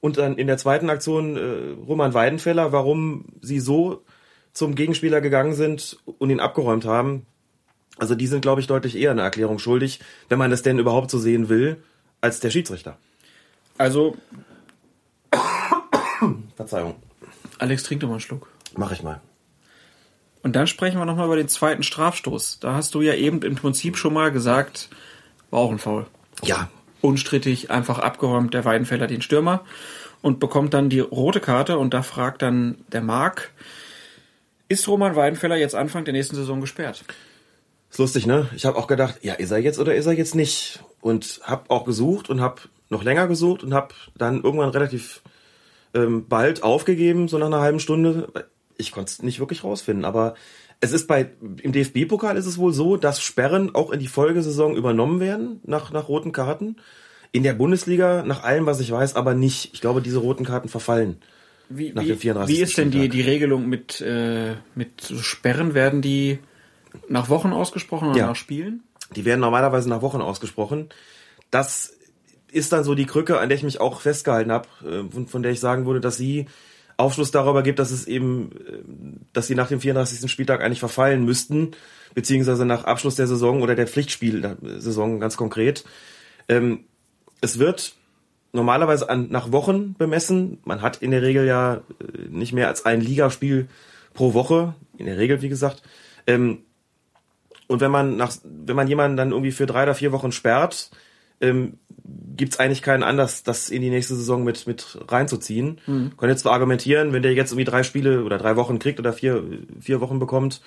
und 0.00 0.16
dann 0.16 0.36
in 0.36 0.46
der 0.46 0.58
zweiten 0.58 0.90
Aktion 0.90 1.36
äh, 1.36 1.86
Roman 1.86 2.14
Weidenfeller, 2.14 2.72
warum 2.72 3.24
sie 3.40 3.58
so 3.58 4.04
zum 4.58 4.74
Gegenspieler 4.74 5.20
gegangen 5.20 5.54
sind 5.54 5.98
und 6.18 6.30
ihn 6.30 6.40
abgeräumt 6.40 6.84
haben. 6.84 7.26
Also 7.96 8.14
die 8.14 8.26
sind, 8.26 8.42
glaube 8.42 8.60
ich, 8.60 8.66
deutlich 8.66 8.96
eher 8.96 9.12
eine 9.12 9.22
Erklärung 9.22 9.58
schuldig, 9.58 10.00
wenn 10.28 10.38
man 10.38 10.50
das 10.50 10.62
denn 10.62 10.78
überhaupt 10.78 11.10
so 11.10 11.18
sehen 11.18 11.48
will, 11.48 11.82
als 12.20 12.40
der 12.40 12.50
Schiedsrichter. 12.50 12.98
Also, 13.76 14.16
Verzeihung. 16.56 16.96
Alex, 17.58 17.84
trink 17.84 18.00
doch 18.00 18.08
mal 18.08 18.14
einen 18.14 18.20
Schluck. 18.20 18.48
Mach 18.76 18.92
ich 18.92 19.02
mal. 19.02 19.20
Und 20.42 20.56
dann 20.56 20.66
sprechen 20.66 20.98
wir 20.98 21.04
nochmal 21.04 21.26
über 21.26 21.36
den 21.36 21.48
zweiten 21.48 21.82
Strafstoß. 21.82 22.58
Da 22.60 22.74
hast 22.74 22.94
du 22.94 23.00
ja 23.00 23.14
eben 23.14 23.42
im 23.42 23.54
Prinzip 23.54 23.96
schon 23.96 24.14
mal 24.14 24.30
gesagt, 24.30 24.88
war 25.50 25.60
auch 25.60 25.70
ein 25.70 25.78
Foul. 25.78 26.06
Ja, 26.42 26.68
unstrittig 27.00 27.70
einfach 27.70 27.98
abgeräumt, 27.98 28.54
der 28.54 28.64
Weidenfeller 28.64 29.06
den 29.06 29.22
Stürmer 29.22 29.64
und 30.20 30.40
bekommt 30.40 30.74
dann 30.74 30.88
die 30.88 31.00
rote 31.00 31.40
Karte 31.40 31.78
und 31.78 31.94
da 31.94 32.02
fragt 32.02 32.42
dann 32.42 32.78
der 32.88 33.02
Marc, 33.02 33.52
ist 34.68 34.86
Roman 34.88 35.16
Weidenfeller 35.16 35.56
jetzt 35.56 35.74
Anfang 35.74 36.04
der 36.04 36.12
nächsten 36.12 36.36
Saison 36.36 36.60
gesperrt? 36.60 37.04
Ist 37.90 37.98
lustig, 37.98 38.26
ne? 38.26 38.48
Ich 38.54 38.66
habe 38.66 38.76
auch 38.76 38.86
gedacht, 38.86 39.20
ja, 39.22 39.34
ist 39.34 39.50
er 39.50 39.58
jetzt 39.58 39.78
oder 39.78 39.94
ist 39.94 40.06
er 40.06 40.12
jetzt 40.12 40.34
nicht? 40.34 40.80
Und 41.00 41.40
habe 41.42 41.70
auch 41.70 41.84
gesucht 41.84 42.28
und 42.28 42.40
habe 42.40 42.62
noch 42.90 43.02
länger 43.02 43.28
gesucht 43.28 43.62
und 43.62 43.72
habe 43.72 43.94
dann 44.16 44.42
irgendwann 44.42 44.70
relativ 44.70 45.22
ähm, 45.94 46.28
bald 46.28 46.62
aufgegeben, 46.62 47.28
so 47.28 47.38
nach 47.38 47.46
einer 47.46 47.60
halben 47.60 47.80
Stunde. 47.80 48.28
Ich 48.76 48.92
konnte 48.92 49.10
es 49.10 49.22
nicht 49.22 49.40
wirklich 49.40 49.64
rausfinden, 49.64 50.04
aber 50.04 50.34
es 50.80 50.92
ist 50.92 51.06
bei, 51.06 51.30
im 51.40 51.72
DFB-Pokal 51.72 52.36
ist 52.36 52.46
es 52.46 52.58
wohl 52.58 52.72
so, 52.72 52.96
dass 52.96 53.20
Sperren 53.20 53.74
auch 53.74 53.90
in 53.90 54.00
die 54.00 54.06
Folgesaison 54.06 54.76
übernommen 54.76 55.18
werden, 55.18 55.60
nach, 55.64 55.90
nach 55.90 56.08
roten 56.08 56.32
Karten. 56.32 56.76
In 57.32 57.42
der 57.42 57.54
Bundesliga, 57.54 58.22
nach 58.22 58.44
allem, 58.44 58.66
was 58.66 58.80
ich 58.80 58.90
weiß, 58.90 59.16
aber 59.16 59.34
nicht. 59.34 59.70
Ich 59.74 59.80
glaube, 59.80 60.02
diese 60.02 60.18
roten 60.18 60.44
Karten 60.44 60.68
verfallen. 60.68 61.20
Wie, 61.68 61.92
nach 61.92 62.02
wie, 62.02 62.08
dem 62.08 62.18
34. 62.18 62.56
wie 62.56 62.62
ist 62.62 62.78
denn 62.78 62.90
die, 62.90 63.08
die 63.08 63.20
Regelung 63.20 63.68
mit, 63.68 64.00
äh, 64.00 64.54
mit 64.74 65.12
Sperren? 65.20 65.74
Werden 65.74 66.02
die 66.02 66.38
nach 67.08 67.28
Wochen 67.28 67.52
ausgesprochen 67.52 68.08
oder 68.08 68.18
Ja. 68.18 68.26
nach 68.28 68.36
Spielen? 68.36 68.82
Die 69.14 69.24
werden 69.24 69.40
normalerweise 69.40 69.88
nach 69.88 70.02
Wochen 70.02 70.20
ausgesprochen. 70.20 70.88
Das 71.50 71.94
ist 72.50 72.72
dann 72.72 72.84
so 72.84 72.94
die 72.94 73.06
Krücke, 73.06 73.38
an 73.38 73.48
der 73.48 73.56
ich 73.56 73.64
mich 73.64 73.80
auch 73.80 74.00
festgehalten 74.00 74.52
habe, 74.52 74.68
von, 75.10 75.26
von 75.26 75.42
der 75.42 75.52
ich 75.52 75.60
sagen 75.60 75.86
würde, 75.86 76.00
dass 76.00 76.16
sie 76.16 76.46
Aufschluss 76.98 77.30
darüber 77.30 77.62
gibt, 77.62 77.78
dass 77.78 77.90
es 77.92 78.06
eben, 78.06 78.50
äh, 78.52 78.82
dass 79.32 79.46
sie 79.46 79.54
nach 79.54 79.68
dem 79.68 79.80
34. 79.80 80.30
Spieltag 80.30 80.62
eigentlich 80.62 80.80
verfallen 80.80 81.24
müssten, 81.24 81.70
beziehungsweise 82.14 82.66
nach 82.66 82.84
Abschluss 82.84 83.14
der 83.14 83.28
Saison 83.28 83.62
oder 83.62 83.74
der 83.74 83.86
Pflichtspielsaison 83.86 85.20
ganz 85.20 85.36
konkret. 85.36 85.84
Ähm, 86.48 86.84
es 87.40 87.58
wird 87.58 87.94
normalerweise 88.52 89.08
an, 89.08 89.28
nach 89.30 89.52
Wochen 89.52 89.94
bemessen. 89.94 90.58
Man 90.64 90.82
hat 90.82 91.02
in 91.02 91.10
der 91.10 91.22
Regel 91.22 91.46
ja 91.46 91.74
äh, 91.74 91.80
nicht 92.28 92.52
mehr 92.52 92.68
als 92.68 92.86
ein 92.86 93.00
Ligaspiel 93.00 93.68
pro 94.14 94.34
Woche, 94.34 94.74
in 94.96 95.06
der 95.06 95.18
Regel 95.18 95.42
wie 95.42 95.48
gesagt. 95.48 95.82
Ähm, 96.26 96.62
und 97.66 97.80
wenn 97.80 97.90
man 97.90 98.16
nach, 98.16 98.32
wenn 98.44 98.76
man 98.76 98.88
jemanden 98.88 99.16
dann 99.16 99.30
irgendwie 99.30 99.52
für 99.52 99.66
drei 99.66 99.82
oder 99.82 99.94
vier 99.94 100.12
Wochen 100.12 100.32
sperrt, 100.32 100.90
ähm, 101.40 101.74
gibt 102.36 102.54
es 102.54 102.60
eigentlich 102.60 102.82
keinen 102.82 103.02
Anlass, 103.02 103.42
das 103.42 103.68
in 103.68 103.82
die 103.82 103.90
nächste 103.90 104.14
Saison 104.14 104.42
mit, 104.42 104.66
mit 104.66 104.98
reinzuziehen. 105.08 105.80
Mhm. 105.86 106.16
Können 106.16 106.30
jetzt 106.30 106.42
zwar 106.42 106.52
argumentieren, 106.52 107.12
wenn 107.12 107.22
der 107.22 107.34
jetzt 107.34 107.52
irgendwie 107.52 107.70
drei 107.70 107.82
Spiele 107.82 108.24
oder 108.24 108.38
drei 108.38 108.56
Wochen 108.56 108.78
kriegt 108.78 108.98
oder 108.98 109.12
vier, 109.12 109.44
vier 109.80 110.00
Wochen 110.00 110.18
bekommt, 110.18 110.62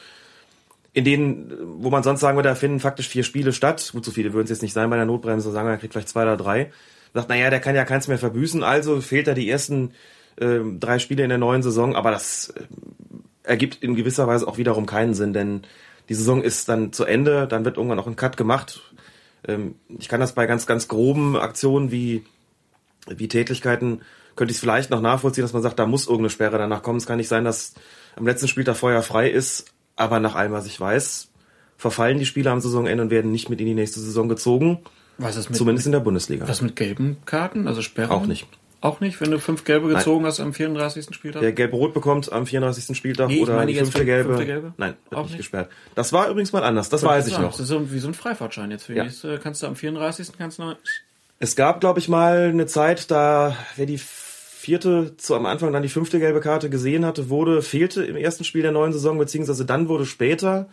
in 0.94 1.06
denen, 1.06 1.52
wo 1.82 1.90
man 1.90 2.04
sonst 2.04 2.20
sagen 2.20 2.38
würde, 2.38 2.50
da 2.50 2.56
finden 2.56 2.80
faktisch 2.80 3.08
vier 3.08 3.24
Spiele 3.24 3.54
statt. 3.54 3.90
Gut, 3.94 4.06
so 4.06 4.12
viele 4.12 4.34
würden 4.34 4.46
es 4.46 4.50
jetzt 4.50 4.62
nicht 4.62 4.74
sein 4.74 4.90
bei 4.90 4.98
der 4.98 5.06
Notbremse, 5.06 5.52
sagen 5.52 5.68
wir, 5.68 5.72
er 5.72 5.78
kriegt 5.78 5.94
vielleicht 5.94 6.10
zwei 6.10 6.24
oder 6.24 6.38
drei. 6.38 6.72
Sagt, 7.14 7.30
naja, 7.30 7.50
der 7.50 7.60
kann 7.60 7.76
ja 7.76 7.86
keins 7.86 8.08
mehr 8.08 8.18
verbüßen, 8.18 8.64
also 8.64 9.02
fehlt 9.02 9.28
er 9.28 9.34
die 9.34 9.50
ersten 9.50 9.92
ähm, 10.40 10.80
drei 10.80 11.00
Spiele 11.00 11.24
in 11.24 11.30
der 11.30 11.38
neuen 11.38 11.64
Saison, 11.64 11.96
aber 11.96 12.12
das 12.12 12.50
äh, 12.50 12.64
ergibt 13.44 13.84
in 13.84 13.96
gewisser 13.96 14.28
Weise 14.28 14.48
auch 14.48 14.58
wiederum 14.58 14.86
keinen 14.86 15.14
Sinn, 15.14 15.34
denn 15.34 15.62
die 16.10 16.14
Saison 16.14 16.42
ist 16.42 16.70
dann 16.70 16.94
zu 16.94 17.06
Ende, 17.06 17.48
dann 17.48 17.66
wird 17.66 17.78
irgendwann 17.78 18.00
auch 18.00 18.08
ein 18.08 18.16
Cut 18.16 18.38
gemacht. 18.38 18.82
Ähm, 19.48 19.76
ich 20.00 20.10
kann 20.10 20.20
das 20.20 20.34
bei 20.34 20.46
ganz, 20.46 20.66
ganz 20.66 20.88
groben 20.88 21.36
Aktionen 21.36 21.92
wie, 21.92 22.24
wie 23.08 23.28
Tätlichkeiten, 23.28 24.02
könnte 24.36 24.52
ich 24.52 24.58
es 24.58 24.62
vielleicht 24.62 24.90
noch 24.90 25.02
nachvollziehen, 25.02 25.44
dass 25.44 25.54
man 25.54 25.62
sagt, 25.62 25.80
da 25.80 25.86
muss 25.86 26.06
irgendeine 26.06 26.30
Sperre 26.30 26.58
danach 26.58 26.84
kommen. 26.84 26.98
Es 26.98 27.06
kann 27.06 27.18
nicht 27.18 27.28
sein, 27.28 27.44
dass 27.44 27.74
am 28.16 28.26
letzten 28.26 28.48
Spieltag 28.48 28.78
Feuer 28.78 29.02
frei 29.02 29.30
ist, 29.30 29.66
aber 29.96 30.20
nach 30.20 30.36
allem, 30.36 30.54
was 30.54 30.66
ich 30.66 30.80
weiß, 30.80 31.30
verfallen 31.78 32.20
die 32.20 32.26
Spiele 32.26 32.52
am 32.52 32.62
Saisonende 32.62 33.04
und 33.04 33.10
werden 33.10 33.32
nicht 33.32 33.50
mit 33.50 33.60
in 33.60 33.68
die 33.68 33.74
nächste 33.74 34.00
Saison 34.00 34.30
gezogen. 34.30 34.80
Was 35.22 35.36
ist 35.36 35.50
mit, 35.50 35.58
Zumindest 35.58 35.86
in 35.86 35.92
der 35.94 36.00
Bundesliga. 36.00 36.48
was 36.48 36.62
mit 36.62 36.76
gelben 36.76 37.18
Karten, 37.26 37.68
also 37.68 37.82
Sperren? 37.82 38.12
Auch 38.12 38.26
nicht. 38.26 38.48
Auch 38.84 39.00
nicht, 39.00 39.22
wenn 39.22 39.30
du 39.30 39.38
fünf 39.40 39.64
gelbe 39.64 39.88
gezogen 39.90 40.26
hast 40.26 40.40
am 40.40 40.54
34. 40.56 41.14
Spieltag? 41.14 41.42
Der 41.42 41.52
gelb-rot 41.52 41.94
bekommt 41.94 42.32
am 42.32 42.48
34. 42.48 42.98
Spieltag 42.98 43.28
Nee, 43.28 43.44
oder 43.44 43.56
meine 43.56 43.72
die 43.72 43.78
fünfte 43.78 44.00
fünf- 44.00 44.06
gelbe. 44.08 44.30
fünfte 44.30 44.46
gelbe? 44.48 44.74
Nein, 44.78 44.96
wird 45.10 45.14
Auch 45.20 45.24
nicht 45.26 45.32
nicht? 45.34 45.38
gesperrt. 45.38 45.70
Das 45.94 46.12
war 46.14 46.28
übrigens 46.30 46.52
mal 46.52 46.64
anders, 46.64 46.90
das 46.90 47.04
weiß 47.04 47.28
ich 47.28 47.38
noch. 47.38 47.52
Das 47.52 47.60
ist 47.60 47.68
so 47.68 47.92
wie 47.92 48.00
so 48.00 48.08
ein 48.08 48.16
Freifahrtschein 48.16 48.72
jetzt 48.72 48.86
für 48.86 48.96
Ja. 48.96 49.04
nächste. 49.04 49.38
Kannst 49.38 49.62
du 49.62 49.68
am 49.68 49.76
34. 49.76 50.32
kannst 50.38 50.58
du 50.58 50.64
noch, 50.64 50.76
Es 51.38 51.56
gab, 51.56 51.80
glaube 51.80 52.00
ich, 52.00 52.10
mal 52.10 52.50
eine 52.50 52.66
Zeit, 52.66 53.12
da 53.12 53.56
wer 53.76 53.86
die 53.86 54.00
vierte 54.00 55.16
zu 55.18 55.36
am 55.36 55.46
Anfang 55.46 55.72
dann 55.74 55.84
die 55.84 55.90
fünfte 55.90 56.20
gelbe 56.20 56.40
Karte 56.40 56.70
gesehen 56.72 57.06
hatte, 57.06 57.30
wurde, 57.30 57.62
fehlte 57.62 58.04
im 58.04 58.16
ersten 58.16 58.44
Spiel 58.44 58.62
der 58.64 58.72
neuen 58.72 58.94
Saison, 58.94 59.18
beziehungsweise 59.20 59.66
dann 59.66 59.90
wurde 59.90 60.06
später 60.08 60.70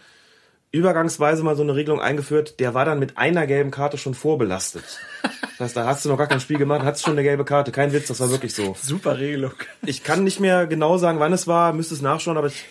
übergangsweise 0.70 1.42
mal 1.42 1.56
so 1.56 1.62
eine 1.62 1.74
Regelung 1.74 2.00
eingeführt, 2.00 2.60
der 2.60 2.74
war 2.74 2.84
dann 2.84 2.98
mit 2.98 3.16
einer 3.16 3.46
gelben 3.46 3.70
Karte 3.70 3.96
schon 3.98 4.14
vorbelastet. 4.14 4.84
Das 5.22 5.60
heißt, 5.60 5.76
da 5.76 5.86
hast 5.86 6.04
du 6.04 6.08
noch 6.10 6.18
gar 6.18 6.26
kein 6.26 6.40
Spiel 6.40 6.58
gemacht, 6.58 6.82
hattest 6.84 7.04
schon 7.04 7.14
eine 7.14 7.22
gelbe 7.22 7.44
Karte. 7.44 7.72
Kein 7.72 7.92
Witz, 7.92 8.08
das 8.08 8.20
war 8.20 8.30
wirklich 8.30 8.54
so. 8.54 8.76
super 8.80 9.18
Regelung. 9.18 9.52
Ich 9.86 10.04
kann 10.04 10.24
nicht 10.24 10.40
mehr 10.40 10.66
genau 10.66 10.98
sagen, 10.98 11.18
wann 11.20 11.32
es 11.32 11.46
war, 11.46 11.72
müsste 11.72 11.94
es 11.94 12.02
nachschauen, 12.02 12.36
aber 12.36 12.46
ich 12.48 12.64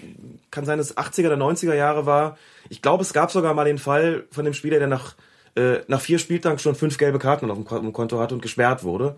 kann 0.51 0.63
sein, 0.65 0.77
dass 0.77 0.91
es 0.91 0.97
80er 0.97 1.27
oder 1.27 1.35
90er 1.43 1.73
Jahre 1.73 2.05
war. 2.05 2.37
Ich 2.69 2.81
glaube, 2.81 3.01
es 3.03 3.13
gab 3.13 3.31
sogar 3.31 3.53
mal 3.53 3.65
den 3.65 3.77
Fall 3.79 4.25
von 4.31 4.45
dem 4.45 4.53
Spieler, 4.53 4.77
der 4.79 4.87
nach, 4.87 5.15
äh, 5.55 5.79
nach 5.87 5.99
vier 6.01 6.19
Spieltagen 6.19 6.59
schon 6.59 6.75
fünf 6.75 6.97
gelbe 6.97 7.19
Karten 7.19 7.49
auf 7.49 7.57
dem 7.57 7.65
Ko- 7.65 7.75
auf 7.75 7.81
dem 7.81 7.93
Konto 7.93 8.19
hatte 8.19 8.35
und 8.35 8.41
gesperrt 8.41 8.83
wurde. 8.83 9.17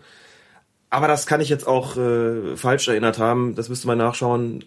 Aber 0.89 1.07
das 1.07 1.27
kann 1.27 1.41
ich 1.41 1.49
jetzt 1.49 1.67
auch 1.67 1.97
äh, 1.97 2.55
falsch 2.55 2.87
erinnert 2.87 3.19
haben. 3.19 3.53
Das 3.55 3.69
müsste 3.69 3.85
man 3.87 3.97
nachschauen. 3.99 4.63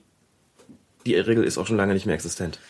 Die 1.07 1.17
Regel 1.17 1.43
ist 1.43 1.59
auch 1.59 1.67
schon 1.67 1.77
lange 1.77 1.95
nicht 1.95 2.07
mehr 2.07 2.15
existent. 2.15 2.61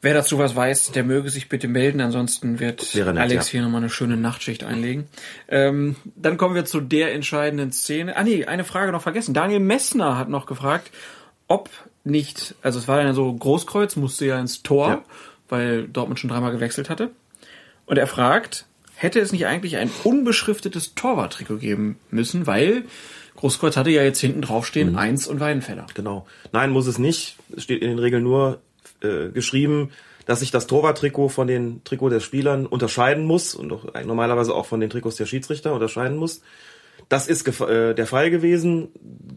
Wer 0.00 0.14
dazu 0.14 0.38
was 0.38 0.54
weiß, 0.54 0.92
der 0.92 1.02
möge 1.02 1.28
sich 1.28 1.48
bitte 1.48 1.66
melden. 1.66 2.00
Ansonsten 2.00 2.60
wird 2.60 2.94
nett, 2.94 3.08
Alex 3.18 3.46
ja. 3.48 3.52
hier 3.52 3.62
nochmal 3.62 3.80
eine 3.80 3.90
schöne 3.90 4.16
Nachtschicht 4.16 4.62
einlegen. 4.62 5.06
Ähm, 5.48 5.96
dann 6.14 6.36
kommen 6.36 6.54
wir 6.54 6.64
zu 6.64 6.80
der 6.80 7.12
entscheidenden 7.14 7.72
Szene. 7.72 8.16
Ah 8.16 8.22
nee, 8.22 8.44
eine 8.44 8.62
Frage 8.64 8.92
noch 8.92 9.02
vergessen. 9.02 9.34
Daniel 9.34 9.58
Messner 9.60 10.16
hat 10.16 10.28
noch 10.28 10.46
gefragt, 10.46 10.90
ob 11.48 11.68
nicht, 12.04 12.54
also 12.62 12.78
es 12.78 12.86
war 12.86 13.02
dann 13.02 13.14
so 13.14 13.32
Großkreuz, 13.32 13.96
musste 13.96 14.24
ja 14.26 14.38
ins 14.38 14.62
Tor, 14.62 14.88
Ja. 14.88 15.04
weil 15.48 15.88
Dortmund 15.88 16.20
schon 16.20 16.30
dreimal 16.30 16.52
gewechselt 16.52 16.90
hatte. 16.90 17.10
Und 17.86 17.96
er 17.98 18.06
fragt, 18.06 18.66
hätte 18.94 19.18
es 19.18 19.32
nicht 19.32 19.46
eigentlich 19.46 19.78
ein 19.78 19.90
unbeschriftetes 20.04 20.94
Torwarttrikot 20.94 21.56
geben 21.58 21.98
müssen, 22.10 22.46
weil 22.46 22.84
Großkreuz 23.36 23.76
hatte 23.76 23.90
ja 23.90 24.02
jetzt 24.02 24.20
hinten 24.20 24.42
draufstehen 24.42 24.92
Mhm. 24.92 24.98
Eins 24.98 25.26
und 25.26 25.40
Weidenfeller. 25.40 25.86
Genau. 25.94 26.26
Nein, 26.52 26.70
muss 26.70 26.86
es 26.86 26.98
nicht. 26.98 27.36
Es 27.56 27.64
steht 27.64 27.82
in 27.82 27.88
den 27.90 27.98
Regeln 27.98 28.22
nur 28.22 28.60
äh, 29.02 29.28
geschrieben, 29.28 29.90
dass 30.26 30.40
sich 30.40 30.50
das 30.50 30.66
Torwarttrikot 30.66 31.30
von 31.30 31.46
den 31.46 31.82
Trikot 31.84 32.10
der 32.10 32.20
Spielern 32.20 32.66
unterscheiden 32.66 33.24
muss 33.24 33.54
und 33.54 33.72
auch 33.72 33.84
normalerweise 34.04 34.54
auch 34.54 34.66
von 34.66 34.80
den 34.80 34.90
Trikots 34.90 35.16
der 35.16 35.26
Schiedsrichter 35.26 35.72
unterscheiden 35.72 36.16
muss. 36.16 36.42
Das 37.08 37.28
ist 37.28 37.46
äh, 37.60 37.94
der 37.94 38.06
Fall 38.06 38.30
gewesen, 38.30 38.88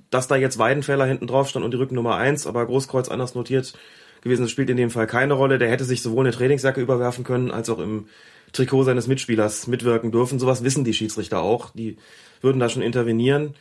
dass 0.10 0.28
da 0.28 0.36
jetzt 0.36 0.58
Weidenfeller 0.58 1.06
hinten 1.06 1.28
drauf 1.28 1.48
stand 1.48 1.64
und 1.64 1.72
die 1.72 1.78
Rückennummer 1.78 2.16
eins, 2.16 2.46
aber 2.46 2.66
Großkreuz 2.66 3.08
anders 3.10 3.36
notiert 3.36 3.74
gewesen, 4.22 4.44
das 4.44 4.52
spielt 4.52 4.70
in 4.70 4.78
dem 4.78 4.90
Fall 4.90 5.08
keine 5.08 5.34
Rolle. 5.34 5.58
Der 5.58 5.70
hätte 5.70 5.84
sich 5.84 6.02
sowohl 6.02 6.26
eine 6.26 6.36
Trainingsjacke 6.36 6.82
überwerfen 6.82 7.24
können, 7.24 7.52
als 7.52 7.70
auch 7.70 7.80
im 7.80 8.08
Trikot 8.54 8.84
seines 8.84 9.08
Mitspielers 9.08 9.68
mitwirken 9.68 10.12
dürfen. 10.12 10.40
Sowas 10.40 10.64
wissen 10.64 10.84
die 10.84 10.94
Schiedsrichter 10.94 11.42
auch. 11.42 11.72
Die 11.72 11.98
würden 12.42 12.60
da 12.60 12.70
schon 12.70 12.82
intervenieren. 12.82 13.56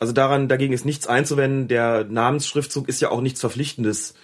Also 0.00 0.12
daran, 0.12 0.48
dagegen 0.48 0.72
ist 0.72 0.84
nichts 0.84 1.06
einzuwenden. 1.06 1.68
Der 1.68 2.04
Namensschriftzug 2.04 2.88
ist 2.88 3.00
ja 3.00 3.10
auch 3.10 3.20
nichts 3.20 3.40
Verpflichtendes 3.40 4.14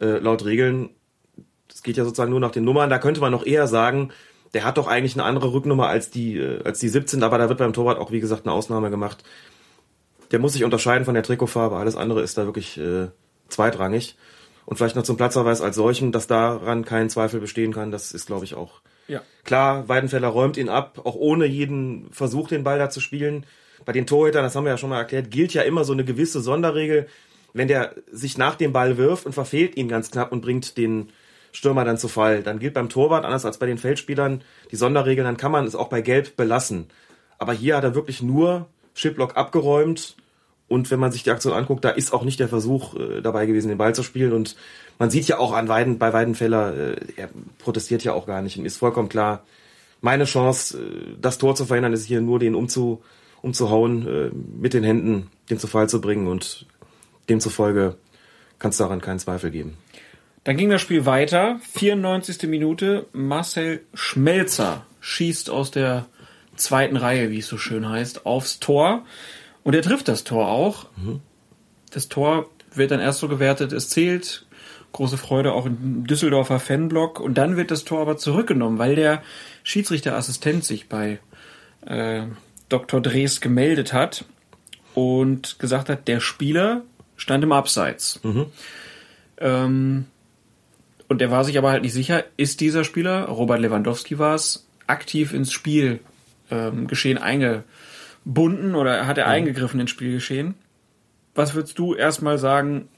äh, 0.00 0.18
laut 0.18 0.44
Regeln. 0.44 0.90
Das 1.68 1.82
geht 1.82 1.96
ja 1.96 2.04
sozusagen 2.04 2.30
nur 2.30 2.40
nach 2.40 2.50
den 2.50 2.64
Nummern. 2.64 2.90
Da 2.90 2.98
könnte 2.98 3.20
man 3.20 3.32
noch 3.32 3.46
eher 3.46 3.66
sagen, 3.66 4.10
der 4.54 4.64
hat 4.64 4.78
doch 4.78 4.88
eigentlich 4.88 5.14
eine 5.14 5.24
andere 5.24 5.52
Rücknummer 5.52 5.88
als 5.88 6.10
die, 6.10 6.36
äh, 6.36 6.62
als 6.64 6.80
die 6.80 6.88
17, 6.88 7.22
aber 7.22 7.38
da 7.38 7.48
wird 7.48 7.58
beim 7.58 7.72
Torwart 7.72 7.98
auch, 7.98 8.10
wie 8.10 8.20
gesagt, 8.20 8.46
eine 8.46 8.54
Ausnahme 8.54 8.90
gemacht. 8.90 9.22
Der 10.32 10.38
muss 10.38 10.52
sich 10.52 10.64
unterscheiden 10.64 11.04
von 11.04 11.14
der 11.14 11.22
Trikotfarbe. 11.22 11.76
Alles 11.76 11.96
andere 11.96 12.22
ist 12.22 12.38
da 12.38 12.44
wirklich 12.44 12.78
äh, 12.78 13.08
zweitrangig. 13.48 14.16
Und 14.66 14.76
vielleicht 14.76 14.96
noch 14.96 15.02
zum 15.02 15.16
Platzverweis 15.16 15.60
als 15.60 15.76
solchen, 15.76 16.12
dass 16.12 16.26
daran 16.26 16.84
kein 16.84 17.10
Zweifel 17.10 17.40
bestehen 17.40 17.72
kann, 17.72 17.90
das 17.90 18.12
ist, 18.12 18.26
glaube 18.26 18.44
ich, 18.44 18.54
auch 18.54 18.82
Ja. 19.08 19.22
Klar, 19.44 19.88
Weidenfeller 19.88 20.28
räumt 20.28 20.56
ihn 20.56 20.68
ab, 20.68 21.00
auch 21.04 21.16
ohne 21.16 21.46
jeden 21.46 22.12
Versuch, 22.12 22.46
den 22.46 22.62
Ball 22.62 22.78
da 22.78 22.90
zu 22.90 23.00
spielen. 23.00 23.46
Bei 23.84 23.92
den 23.92 24.06
Torhütern, 24.06 24.44
das 24.44 24.54
haben 24.54 24.64
wir 24.64 24.70
ja 24.70 24.78
schon 24.78 24.90
mal 24.90 24.98
erklärt, 24.98 25.30
gilt 25.30 25.54
ja 25.54 25.62
immer 25.62 25.84
so 25.84 25.92
eine 25.92 26.04
gewisse 26.04 26.40
Sonderregel. 26.40 27.08
Wenn 27.52 27.68
der 27.68 27.94
sich 28.10 28.38
nach 28.38 28.54
dem 28.54 28.72
Ball 28.72 28.96
wirft 28.96 29.26
und 29.26 29.32
verfehlt 29.32 29.76
ihn 29.76 29.88
ganz 29.88 30.10
knapp 30.10 30.32
und 30.32 30.40
bringt 30.40 30.76
den 30.76 31.10
Stürmer 31.52 31.84
dann 31.84 31.98
zu 31.98 32.08
Fall, 32.08 32.42
dann 32.42 32.58
gilt 32.58 32.74
beim 32.74 32.88
Torwart, 32.88 33.24
anders 33.24 33.44
als 33.44 33.58
bei 33.58 33.66
den 33.66 33.78
Feldspielern, 33.78 34.42
die 34.70 34.76
Sonderregel, 34.76 35.24
dann 35.24 35.36
kann 35.36 35.52
man 35.52 35.66
es 35.66 35.74
auch 35.74 35.88
bei 35.88 36.00
Gelb 36.00 36.36
belassen. 36.36 36.86
Aber 37.38 37.52
hier 37.52 37.76
hat 37.76 37.84
er 37.84 37.94
wirklich 37.94 38.22
nur 38.22 38.68
Chiplock 38.94 39.36
abgeräumt 39.36 40.16
und 40.70 40.88
wenn 40.92 41.00
man 41.00 41.10
sich 41.10 41.24
die 41.24 41.32
Aktion 41.32 41.52
anguckt, 41.52 41.84
da 41.84 41.90
ist 41.90 42.12
auch 42.12 42.22
nicht 42.22 42.38
der 42.38 42.48
Versuch 42.48 42.94
äh, 42.94 43.20
dabei 43.22 43.46
gewesen, 43.46 43.70
den 43.70 43.78
Ball 43.78 43.92
zu 43.92 44.04
spielen. 44.04 44.32
Und 44.32 44.54
man 45.00 45.10
sieht 45.10 45.26
ja 45.26 45.38
auch 45.40 45.52
an 45.52 45.66
Weiden, 45.66 45.98
bei 45.98 46.12
Weidenfeller, 46.12 46.76
äh, 46.76 46.96
er 47.16 47.28
protestiert 47.58 48.04
ja 48.04 48.12
auch 48.12 48.24
gar 48.24 48.40
nicht. 48.40 48.56
Und 48.56 48.64
ist 48.64 48.76
vollkommen 48.76 49.08
klar, 49.08 49.42
meine 50.00 50.26
Chance, 50.26 50.78
äh, 50.78 51.16
das 51.20 51.38
Tor 51.38 51.56
zu 51.56 51.64
verhindern, 51.64 51.92
ist 51.92 52.04
hier 52.04 52.20
nur 52.20 52.38
den 52.38 52.54
umzu, 52.54 53.02
umzuhauen, 53.42 54.06
äh, 54.06 54.30
mit 54.30 54.72
den 54.72 54.84
Händen 54.84 55.28
den 55.50 55.58
zu 55.58 55.66
Fall 55.66 55.88
zu 55.88 56.00
bringen. 56.00 56.28
Und 56.28 56.66
demzufolge 57.30 57.96
kann 58.58 58.70
es 58.70 58.76
daran 58.76 59.00
keinen 59.00 59.18
Zweifel 59.18 59.50
geben. 59.50 59.78
Dann 60.44 60.56
ging 60.56 60.70
das 60.70 60.80
Spiel 60.80 61.06
weiter. 61.06 61.60
94. 61.72 62.48
Minute. 62.48 63.06
Marcel 63.12 63.82
Schmelzer 63.94 64.86
schießt 65.00 65.50
aus 65.50 65.70
der 65.70 66.06
zweiten 66.56 66.96
Reihe, 66.96 67.30
wie 67.30 67.38
es 67.38 67.46
so 67.46 67.58
schön 67.58 67.88
heißt, 67.88 68.26
aufs 68.26 68.60
Tor. 68.60 69.04
Und 69.62 69.74
er 69.74 69.82
trifft 69.82 70.08
das 70.08 70.24
Tor 70.24 70.48
auch. 70.48 70.86
Das 71.90 72.08
Tor 72.08 72.48
wird 72.74 72.90
dann 72.90 73.00
erst 73.00 73.20
so 73.20 73.28
gewertet, 73.28 73.72
es 73.72 73.88
zählt. 73.88 74.46
Große 74.92 75.18
Freude 75.18 75.52
auch 75.52 75.66
im 75.66 76.06
Düsseldorfer 76.06 76.58
Fanblock. 76.58 77.20
Und 77.20 77.34
dann 77.34 77.56
wird 77.56 77.70
das 77.70 77.84
Tor 77.84 78.00
aber 78.00 78.16
zurückgenommen, 78.16 78.78
weil 78.78 78.96
der 78.96 79.22
Schiedsrichterassistent 79.62 80.64
sich 80.64 80.88
bei 80.88 81.18
äh, 81.86 82.22
Dr. 82.68 83.00
Drees 83.00 83.40
gemeldet 83.40 83.92
hat 83.92 84.24
und 84.94 85.58
gesagt 85.58 85.88
hat, 85.88 86.08
der 86.08 86.20
Spieler 86.20 86.82
stand 87.20 87.44
im 87.44 87.52
Abseits. 87.52 88.20
Ähm, 89.38 90.06
und 91.08 91.22
er 91.22 91.30
war 91.30 91.44
sich 91.44 91.58
aber 91.58 91.70
halt 91.70 91.82
nicht 91.82 91.92
sicher, 91.92 92.24
ist 92.36 92.60
dieser 92.60 92.84
Spieler, 92.84 93.24
Robert 93.26 93.60
Lewandowski 93.60 94.18
war 94.18 94.34
es, 94.34 94.66
aktiv 94.86 95.32
ins 95.32 95.52
Spiel 95.52 96.00
ähm, 96.50 96.86
geschehen 96.86 97.18
eingebunden 97.18 98.74
oder 98.74 99.06
hat 99.06 99.18
er 99.18 99.26
eingegriffen 99.26 99.80
ins 99.80 99.90
Spielgeschehen? 99.90 100.54
Was 101.34 101.54
würdest 101.54 101.78
du 101.78 101.94
erstmal 101.94 102.38
sagen, 102.38 102.88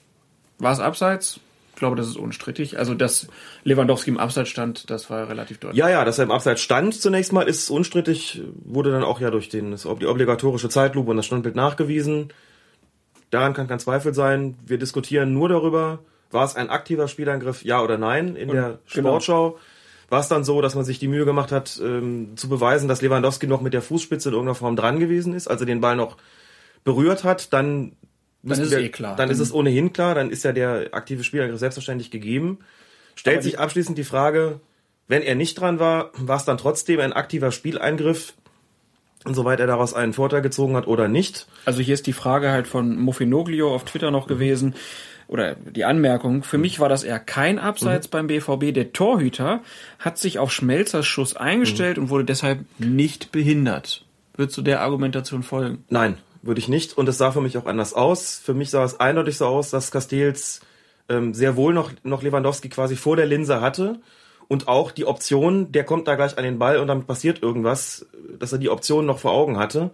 war 0.58 0.72
es 0.72 0.80
abseits? 0.80 1.40
Ich 1.74 1.78
glaube, 1.78 1.96
das 1.96 2.06
ist 2.06 2.16
unstrittig. 2.16 2.78
Also, 2.78 2.94
dass 2.94 3.26
Lewandowski 3.64 4.10
im 4.10 4.18
Abseits 4.18 4.50
stand, 4.50 4.88
das 4.90 5.10
war 5.10 5.28
relativ 5.28 5.58
deutlich. 5.58 5.78
Ja, 5.78 5.88
ja, 5.88 6.04
dass 6.04 6.18
er 6.18 6.24
im 6.24 6.30
Abseits 6.30 6.60
stand 6.60 6.94
zunächst 6.94 7.32
mal, 7.32 7.42
ist 7.42 7.70
unstrittig, 7.70 8.42
wurde 8.64 8.92
dann 8.92 9.02
auch 9.02 9.20
ja 9.20 9.30
durch 9.30 9.48
den, 9.48 9.74
die 9.74 10.06
obligatorische 10.06 10.68
Zeitlupe 10.68 11.10
und 11.10 11.16
das 11.16 11.26
Standbild 11.26 11.56
nachgewiesen. 11.56 12.32
Daran 13.32 13.54
kann 13.54 13.66
kein 13.66 13.78
Zweifel 13.78 14.12
sein. 14.12 14.58
Wir 14.66 14.76
diskutieren 14.76 15.32
nur 15.32 15.48
darüber, 15.48 16.00
war 16.30 16.44
es 16.44 16.54
ein 16.54 16.68
aktiver 16.68 17.08
Spielangriff, 17.08 17.64
ja 17.64 17.82
oder 17.82 17.96
nein, 17.96 18.36
in 18.36 18.48
der 18.48 18.78
genau. 18.92 19.08
Sportschau. 19.08 19.58
War 20.10 20.20
es 20.20 20.28
dann 20.28 20.44
so, 20.44 20.60
dass 20.60 20.74
man 20.74 20.84
sich 20.84 20.98
die 20.98 21.08
Mühe 21.08 21.24
gemacht 21.24 21.50
hat, 21.50 21.80
ähm, 21.82 22.36
zu 22.36 22.50
beweisen, 22.50 22.88
dass 22.88 23.00
Lewandowski 23.00 23.46
noch 23.46 23.62
mit 23.62 23.72
der 23.72 23.80
Fußspitze 23.80 24.28
in 24.28 24.34
irgendeiner 24.34 24.54
Form 24.54 24.76
dran 24.76 25.00
gewesen 25.00 25.32
ist, 25.32 25.48
also 25.48 25.64
den 25.64 25.80
Ball 25.80 25.96
noch 25.96 26.18
berührt 26.84 27.24
hat, 27.24 27.54
dann, 27.54 27.96
müssen 28.42 28.64
ist 28.64 28.72
es 28.72 28.78
eh 28.78 28.90
klar. 28.90 29.16
Dann 29.16 29.30
ist 29.30 29.38
es 29.38 29.50
ohnehin 29.50 29.94
klar, 29.94 30.14
dann 30.14 30.28
ist 30.28 30.44
ja 30.44 30.52
der 30.52 30.88
aktive 30.92 31.24
Spielangriff 31.24 31.58
selbstverständlich 31.58 32.10
gegeben. 32.10 32.58
Stellt 33.14 33.42
sich 33.42 33.58
abschließend 33.58 33.96
die 33.96 34.04
Frage, 34.04 34.60
wenn 35.08 35.22
er 35.22 35.36
nicht 35.36 35.58
dran 35.58 35.78
war, 35.78 36.10
war 36.18 36.36
es 36.36 36.44
dann 36.44 36.58
trotzdem 36.58 37.00
ein 37.00 37.14
aktiver 37.14 37.50
Spieleingriff, 37.50 38.34
insoweit 39.26 39.60
er 39.60 39.66
daraus 39.66 39.94
einen 39.94 40.12
Vorteil 40.12 40.42
gezogen 40.42 40.76
hat 40.76 40.86
oder 40.86 41.08
nicht. 41.08 41.46
Also 41.64 41.80
hier 41.80 41.94
ist 41.94 42.06
die 42.06 42.12
Frage 42.12 42.50
halt 42.50 42.66
von 42.66 42.96
Muffinoglio 42.96 43.74
auf 43.74 43.84
Twitter 43.84 44.10
noch 44.10 44.26
gewesen 44.26 44.74
oder 45.28 45.54
die 45.54 45.84
Anmerkung. 45.84 46.42
Für 46.42 46.58
mich 46.58 46.80
war 46.80 46.88
das 46.88 47.04
eher 47.04 47.18
kein 47.18 47.58
Abseits 47.58 48.08
beim 48.08 48.26
BVB. 48.26 48.74
Der 48.74 48.92
Torhüter 48.92 49.60
hat 49.98 50.18
sich 50.18 50.38
auf 50.38 50.52
Schmelzers 50.52 51.06
Schuss 51.06 51.36
eingestellt 51.36 51.98
und 51.98 52.10
wurde 52.10 52.24
deshalb 52.24 52.60
nicht 52.78 53.32
behindert. 53.32 54.04
Würdest 54.36 54.58
du 54.58 54.62
der 54.62 54.80
Argumentation 54.80 55.42
folgen? 55.42 55.84
Nein, 55.88 56.18
würde 56.42 56.58
ich 56.58 56.68
nicht. 56.68 56.96
Und 56.96 57.08
es 57.08 57.18
sah 57.18 57.32
für 57.32 57.40
mich 57.40 57.56
auch 57.56 57.66
anders 57.66 57.94
aus. 57.94 58.40
Für 58.44 58.54
mich 58.54 58.70
sah 58.70 58.84
es 58.84 59.00
eindeutig 59.00 59.38
so 59.38 59.46
aus, 59.46 59.70
dass 59.70 59.90
Castells 59.90 60.60
ähm, 61.08 61.34
sehr 61.34 61.56
wohl 61.56 61.74
noch, 61.74 61.92
noch 62.02 62.22
Lewandowski 62.22 62.68
quasi 62.68 62.96
vor 62.96 63.16
der 63.16 63.26
Linse 63.26 63.60
hatte. 63.60 64.00
Und 64.52 64.68
auch 64.68 64.90
die 64.90 65.06
Option, 65.06 65.72
der 65.72 65.84
kommt 65.84 66.06
da 66.06 66.14
gleich 66.14 66.36
an 66.36 66.44
den 66.44 66.58
Ball 66.58 66.76
und 66.76 66.88
damit 66.88 67.06
passiert 67.06 67.42
irgendwas, 67.42 68.04
dass 68.38 68.52
er 68.52 68.58
die 68.58 68.68
Option 68.68 69.06
noch 69.06 69.18
vor 69.18 69.32
Augen 69.32 69.56
hatte. 69.56 69.92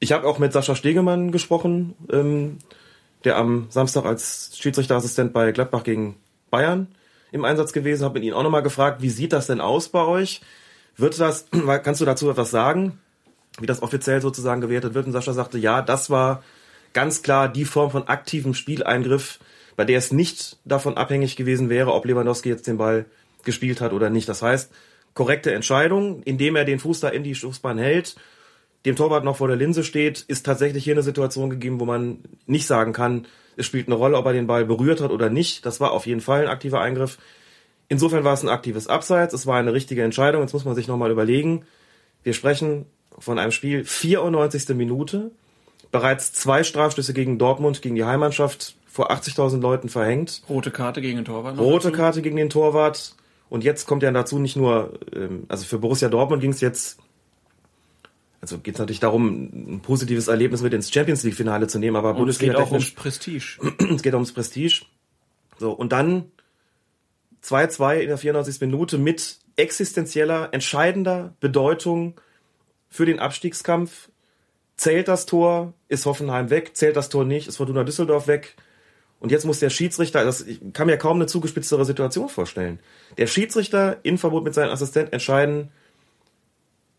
Ich 0.00 0.12
habe 0.12 0.26
auch 0.26 0.38
mit 0.38 0.54
Sascha 0.54 0.74
Stegemann 0.74 1.32
gesprochen, 1.32 1.94
ähm, 2.10 2.60
der 3.24 3.36
am 3.36 3.66
Samstag 3.68 4.06
als 4.06 4.56
Schiedsrichterassistent 4.58 5.34
bei 5.34 5.52
Gladbach 5.52 5.82
gegen 5.82 6.16
Bayern 6.50 6.88
im 7.30 7.44
Einsatz 7.44 7.74
gewesen, 7.74 8.04
habe 8.04 8.14
mit 8.14 8.24
ihm 8.24 8.32
auch 8.32 8.42
nochmal 8.42 8.62
gefragt, 8.62 9.02
wie 9.02 9.10
sieht 9.10 9.34
das 9.34 9.48
denn 9.48 9.60
aus 9.60 9.90
bei 9.90 10.06
euch? 10.06 10.40
Wird 10.96 11.20
das, 11.20 11.46
kannst 11.82 12.00
du 12.00 12.06
dazu 12.06 12.30
etwas 12.30 12.50
sagen? 12.50 12.98
wie 13.60 13.66
das 13.66 13.82
offiziell 13.82 14.20
sozusagen 14.20 14.60
gewertet 14.60 14.94
wird. 14.94 15.06
Und 15.06 15.12
Sascha 15.12 15.32
sagte, 15.32 15.58
ja, 15.58 15.82
das 15.82 16.10
war 16.10 16.42
ganz 16.92 17.22
klar 17.22 17.48
die 17.48 17.64
Form 17.64 17.90
von 17.90 18.08
aktivem 18.08 18.54
Spieleingriff, 18.54 19.38
bei 19.76 19.84
der 19.84 19.98
es 19.98 20.12
nicht 20.12 20.58
davon 20.64 20.96
abhängig 20.96 21.36
gewesen 21.36 21.68
wäre, 21.68 21.92
ob 21.92 22.04
Lewandowski 22.04 22.48
jetzt 22.48 22.66
den 22.66 22.78
Ball 22.78 23.06
gespielt 23.44 23.80
hat 23.80 23.92
oder 23.92 24.10
nicht. 24.10 24.28
Das 24.28 24.42
heißt, 24.42 24.72
korrekte 25.14 25.52
Entscheidung, 25.52 26.22
indem 26.22 26.56
er 26.56 26.64
den 26.64 26.78
Fuß 26.78 27.00
da 27.00 27.08
in 27.08 27.22
die 27.22 27.34
Schussbahn 27.34 27.78
hält, 27.78 28.16
dem 28.84 28.96
Torwart 28.96 29.24
noch 29.24 29.36
vor 29.36 29.48
der 29.48 29.56
Linse 29.56 29.82
steht, 29.82 30.20
ist 30.20 30.44
tatsächlich 30.44 30.84
hier 30.84 30.94
eine 30.94 31.02
Situation 31.02 31.48
gegeben, 31.48 31.80
wo 31.80 31.86
man 31.86 32.18
nicht 32.46 32.66
sagen 32.66 32.92
kann, 32.92 33.26
es 33.56 33.66
spielt 33.66 33.86
eine 33.86 33.94
Rolle, 33.94 34.16
ob 34.16 34.26
er 34.26 34.32
den 34.32 34.46
Ball 34.46 34.64
berührt 34.64 35.00
hat 35.00 35.10
oder 35.10 35.30
nicht. 35.30 35.64
Das 35.64 35.80
war 35.80 35.92
auf 35.92 36.06
jeden 36.06 36.20
Fall 36.20 36.42
ein 36.42 36.48
aktiver 36.48 36.80
Eingriff. 36.80 37.18
Insofern 37.88 38.24
war 38.24 38.34
es 38.34 38.42
ein 38.42 38.48
aktives 38.48 38.88
Abseits, 38.88 39.34
es 39.34 39.46
war 39.46 39.58
eine 39.58 39.72
richtige 39.72 40.02
Entscheidung. 40.02 40.42
Jetzt 40.42 40.52
muss 40.52 40.64
man 40.64 40.74
sich 40.74 40.88
nochmal 40.88 41.10
überlegen. 41.10 41.64
Wir 42.22 42.32
sprechen 42.32 42.86
von 43.18 43.38
einem 43.38 43.52
Spiel 43.52 43.84
94. 43.84 44.70
Minute, 44.70 45.30
bereits 45.92 46.32
zwei 46.32 46.64
Strafstöße 46.64 47.14
gegen 47.14 47.38
Dortmund, 47.38 47.82
gegen 47.82 47.94
die 47.94 48.04
Heimmannschaft, 48.04 48.76
vor 48.86 49.10
80.000 49.10 49.60
Leuten 49.60 49.88
verhängt. 49.88 50.42
Rote 50.48 50.70
Karte 50.70 51.00
gegen 51.00 51.16
den 51.16 51.24
Torwart. 51.24 51.58
Rote 51.58 51.88
dazu? 51.88 51.96
Karte 51.96 52.22
gegen 52.22 52.36
den 52.36 52.50
Torwart. 52.50 53.14
Und 53.48 53.64
jetzt 53.64 53.86
kommt 53.86 54.02
ja 54.02 54.10
dazu 54.10 54.38
nicht 54.38 54.56
nur, 54.56 54.98
ähm, 55.14 55.44
also 55.48 55.64
für 55.64 55.78
Borussia 55.78 56.08
Dortmund 56.08 56.40
ging 56.40 56.50
es 56.50 56.60
jetzt, 56.60 56.98
also 58.40 58.58
geht 58.58 58.74
es 58.74 58.78
natürlich 58.78 59.00
darum, 59.00 59.74
ein 59.74 59.80
positives 59.80 60.28
Erlebnis 60.28 60.62
mit 60.62 60.74
ins 60.74 60.92
Champions 60.92 61.22
League 61.22 61.34
Finale 61.34 61.66
zu 61.66 61.78
nehmen, 61.78 61.96
aber 61.96 62.16
Und 62.16 62.28
es 62.28 62.38
geht 62.38 62.56
auch 62.56 62.70
ums 62.70 62.90
Prestige. 62.90 63.58
es 63.94 64.02
geht 64.02 64.14
ums 64.14 64.32
Prestige. 64.32 64.84
So, 65.58 65.72
und 65.72 65.92
dann 65.92 66.30
2-2 67.44 68.00
in 68.00 68.08
der 68.08 68.18
94. 68.18 68.60
Minute 68.62 68.98
mit 68.98 69.38
existenzieller, 69.56 70.48
entscheidender 70.52 71.34
Bedeutung 71.40 72.14
für 72.88 73.06
den 73.06 73.18
Abstiegskampf. 73.18 74.08
Zählt 74.76 75.06
das 75.06 75.26
Tor, 75.26 75.72
ist 75.88 76.06
Hoffenheim 76.06 76.50
weg, 76.50 76.76
zählt 76.76 76.96
das 76.96 77.08
Tor 77.08 77.24
nicht, 77.24 77.46
ist 77.46 77.58
Fortuna 77.58 77.84
Düsseldorf 77.84 78.26
weg. 78.26 78.56
Und 79.24 79.30
jetzt 79.30 79.46
muss 79.46 79.58
der 79.58 79.70
Schiedsrichter, 79.70 80.22
das, 80.22 80.42
ich 80.42 80.60
kann 80.74 80.86
mir 80.86 80.98
kaum 80.98 81.16
eine 81.16 81.24
zugespitztere 81.24 81.86
Situation 81.86 82.28
vorstellen. 82.28 82.78
Der 83.16 83.26
Schiedsrichter 83.26 83.96
in 84.02 84.18
Verbot 84.18 84.44
mit 84.44 84.52
seinem 84.52 84.70
Assistent 84.70 85.14
entscheiden, 85.14 85.70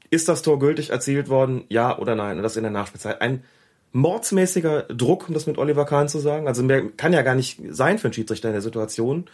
ist 0.09 0.28
das 0.28 0.41
Tor 0.41 0.57
gültig 0.57 0.89
erzielt 0.89 1.30
worden, 1.30 1.65
ja 1.69 1.95
oder 1.99 2.15
nein? 2.15 2.38
Und 2.38 2.41
das 2.41 2.57
in 2.57 2.63
der 2.63 2.71
Nachspielzeit. 2.71 3.21
Ein 3.21 3.43
mordsmäßiger 3.91 4.88
Druck, 4.88 5.28
um 5.28 5.36
das 5.36 5.45
mit 5.45 5.59
Oliver 5.59 5.86
Kahn 5.86 6.09
zu 6.09 6.17
sagen. 6.17 6.47
Also 6.47 6.63
mehr 6.63 6.89
kann 6.97 7.13
ja 7.13 7.21
gar 7.21 7.36
nicht 7.36 7.61
sein 7.69 7.99
für 7.99 8.07
einen 8.07 8.13
Schiedsrichter 8.13 8.47
in 8.47 8.53
der 8.53 8.63
Situation. 8.63 9.26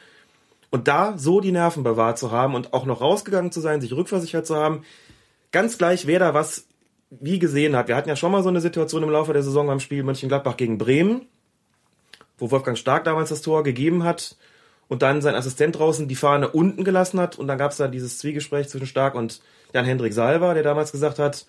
Und 0.69 0.89
da 0.89 1.17
so 1.17 1.39
die 1.39 1.53
Nerven 1.53 1.83
bewahrt 1.83 2.19
zu 2.19 2.31
haben 2.31 2.55
und 2.55 2.73
auch 2.73 2.85
noch 2.85 2.99
rausgegangen 2.99 3.53
zu 3.53 3.61
sein, 3.61 3.79
sich 3.79 3.93
rückversichert 3.93 4.45
zu 4.45 4.57
haben, 4.57 4.83
ganz 5.53 5.77
gleich, 5.77 6.07
wer 6.07 6.19
da 6.19 6.33
was 6.33 6.67
wie 7.09 7.39
gesehen 7.39 7.73
hat. 7.77 7.87
Wir 7.87 7.95
hatten 7.95 8.09
ja 8.09 8.17
schon 8.17 8.33
mal 8.33 8.43
so 8.43 8.49
eine 8.49 8.59
Situation 8.59 9.01
im 9.01 9.11
Laufe 9.11 9.31
der 9.31 9.43
Saison 9.43 9.67
beim 9.67 9.79
Spiel 9.79 10.03
Mönchengladbach 10.03 10.57
gegen 10.57 10.77
Bremen, 10.77 11.27
wo 12.41 12.51
Wolfgang 12.51 12.77
Stark 12.77 13.05
damals 13.05 13.29
das 13.29 13.41
Tor 13.41 13.63
gegeben 13.63 14.03
hat 14.03 14.35
und 14.89 15.01
dann 15.01 15.21
sein 15.21 15.35
Assistent 15.35 15.77
draußen 15.77 16.07
die 16.07 16.15
Fahne 16.15 16.49
unten 16.49 16.83
gelassen 16.83 17.19
hat 17.19 17.39
und 17.39 17.47
dann 17.47 17.57
gab 17.57 17.71
es 17.71 17.77
da 17.77 17.87
dieses 17.87 18.17
Zwiegespräch 18.17 18.67
zwischen 18.67 18.87
Stark 18.87 19.15
und 19.15 19.41
Jan-Hendrik 19.73 20.11
Salva, 20.11 20.53
der 20.53 20.63
damals 20.63 20.91
gesagt 20.91 21.19
hat, 21.19 21.45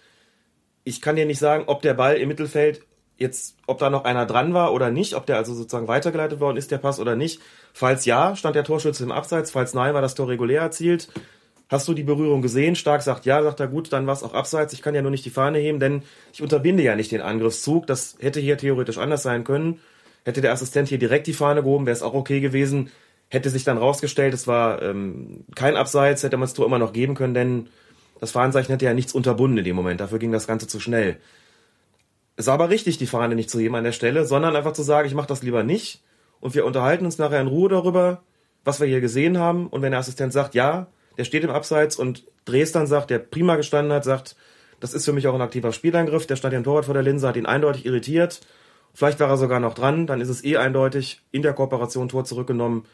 ich 0.84 1.00
kann 1.00 1.16
dir 1.16 1.26
nicht 1.26 1.38
sagen, 1.38 1.64
ob 1.66 1.82
der 1.82 1.94
Ball 1.94 2.16
im 2.16 2.28
Mittelfeld 2.28 2.82
Jetzt, 3.18 3.56
ob 3.68 3.78
da 3.78 3.88
noch 3.88 4.04
einer 4.04 4.26
dran 4.26 4.52
war 4.52 4.72
oder 4.72 4.90
nicht, 4.90 5.14
ob 5.14 5.26
der 5.26 5.36
also 5.36 5.54
sozusagen 5.54 5.86
weitergeleitet 5.86 6.40
worden 6.40 6.56
ist, 6.56 6.72
der 6.72 6.78
Pass 6.78 6.98
oder 6.98 7.14
nicht. 7.14 7.40
Falls 7.72 8.04
ja, 8.04 8.34
stand 8.34 8.56
der 8.56 8.64
Torschütze 8.64 9.04
im 9.04 9.12
Abseits. 9.12 9.52
Falls 9.52 9.74
nein, 9.74 9.94
war 9.94 10.02
das 10.02 10.16
Tor 10.16 10.28
regulär 10.28 10.62
erzielt. 10.62 11.08
Hast 11.68 11.86
du 11.86 11.94
die 11.94 12.02
Berührung 12.02 12.42
gesehen? 12.42 12.74
Stark 12.74 13.00
sagt 13.02 13.24
ja, 13.24 13.42
sagt 13.42 13.60
er 13.60 13.68
gut, 13.68 13.92
dann 13.92 14.08
war 14.08 14.14
es 14.14 14.24
auch 14.24 14.34
abseits. 14.34 14.72
Ich 14.72 14.82
kann 14.82 14.94
ja 14.94 15.02
nur 15.02 15.12
nicht 15.12 15.24
die 15.24 15.30
Fahne 15.30 15.58
heben, 15.58 15.78
denn 15.78 16.02
ich 16.32 16.42
unterbinde 16.42 16.82
ja 16.82 16.96
nicht 16.96 17.12
den 17.12 17.20
Angriffszug. 17.20 17.86
Das 17.86 18.16
hätte 18.18 18.40
hier 18.40 18.58
theoretisch 18.58 18.98
anders 18.98 19.22
sein 19.22 19.44
können. 19.44 19.78
Hätte 20.24 20.40
der 20.40 20.52
Assistent 20.52 20.88
hier 20.88 20.98
direkt 20.98 21.26
die 21.26 21.32
Fahne 21.32 21.62
gehoben, 21.62 21.86
wäre 21.86 21.96
es 21.96 22.02
auch 22.02 22.14
okay 22.14 22.40
gewesen. 22.40 22.90
Hätte 23.28 23.50
sich 23.50 23.64
dann 23.64 23.78
rausgestellt, 23.78 24.34
es 24.34 24.46
war 24.46 24.82
ähm, 24.82 25.44
kein 25.54 25.76
Abseits, 25.76 26.22
hätte 26.22 26.36
man 26.36 26.46
das 26.46 26.54
Tor 26.54 26.66
immer 26.66 26.78
noch 26.78 26.92
geben 26.92 27.14
können, 27.14 27.34
denn 27.34 27.68
das 28.20 28.30
Fahnenzeichen 28.30 28.70
hätte 28.72 28.84
ja 28.84 28.94
nichts 28.94 29.14
unterbunden 29.14 29.58
in 29.58 29.64
dem 29.64 29.74
Moment. 29.74 30.00
Dafür 30.00 30.18
ging 30.18 30.32
das 30.32 30.46
Ganze 30.46 30.68
zu 30.68 30.78
schnell. 30.78 31.16
Es 32.36 32.46
war 32.46 32.54
aber 32.54 32.70
richtig, 32.70 32.98
die 32.98 33.06
Fahne 33.06 33.34
nicht 33.34 33.50
zu 33.50 33.58
heben 33.58 33.74
an 33.74 33.84
der 33.84 33.92
Stelle, 33.92 34.24
sondern 34.26 34.54
einfach 34.54 34.72
zu 34.72 34.82
sagen, 34.82 35.08
ich 35.08 35.14
mache 35.14 35.26
das 35.26 35.42
lieber 35.42 35.64
nicht 35.64 36.02
und 36.40 36.54
wir 36.54 36.64
unterhalten 36.64 37.04
uns 37.04 37.18
nachher 37.18 37.40
in 37.40 37.46
Ruhe 37.46 37.68
darüber, 37.68 38.22
was 38.64 38.80
wir 38.80 38.86
hier 38.86 39.00
gesehen 39.00 39.38
haben. 39.38 39.66
Und 39.66 39.82
wenn 39.82 39.92
der 39.92 40.00
Assistent 40.00 40.32
sagt, 40.32 40.54
ja, 40.54 40.86
der 41.18 41.24
steht 41.24 41.44
im 41.44 41.50
Abseits 41.50 41.96
und 41.96 42.24
Dresden 42.44 42.86
sagt, 42.86 43.10
der 43.10 43.18
prima 43.18 43.56
gestanden 43.56 43.92
hat, 43.92 44.04
sagt, 44.04 44.36
das 44.80 44.94
ist 44.94 45.04
für 45.04 45.12
mich 45.12 45.28
auch 45.28 45.34
ein 45.34 45.40
aktiver 45.40 45.72
Spielangriff, 45.72 46.26
der 46.26 46.36
stand 46.36 46.54
im 46.54 46.64
Torwart 46.64 46.86
vor 46.86 46.94
der 46.94 47.02
Linse, 47.02 47.28
hat 47.28 47.36
ihn 47.36 47.46
eindeutig 47.46 47.86
irritiert. 47.86 48.40
Vielleicht 48.94 49.20
war 49.20 49.28
er 49.28 49.36
sogar 49.36 49.60
noch 49.60 49.74
dran, 49.74 50.06
dann 50.06 50.20
ist 50.20 50.28
es 50.28 50.44
eh 50.44 50.56
eindeutig 50.56 51.22
in 51.30 51.42
der 51.42 51.54
Kooperation 51.54 52.08
Tor 52.08 52.24
zurückgenommen. 52.24 52.84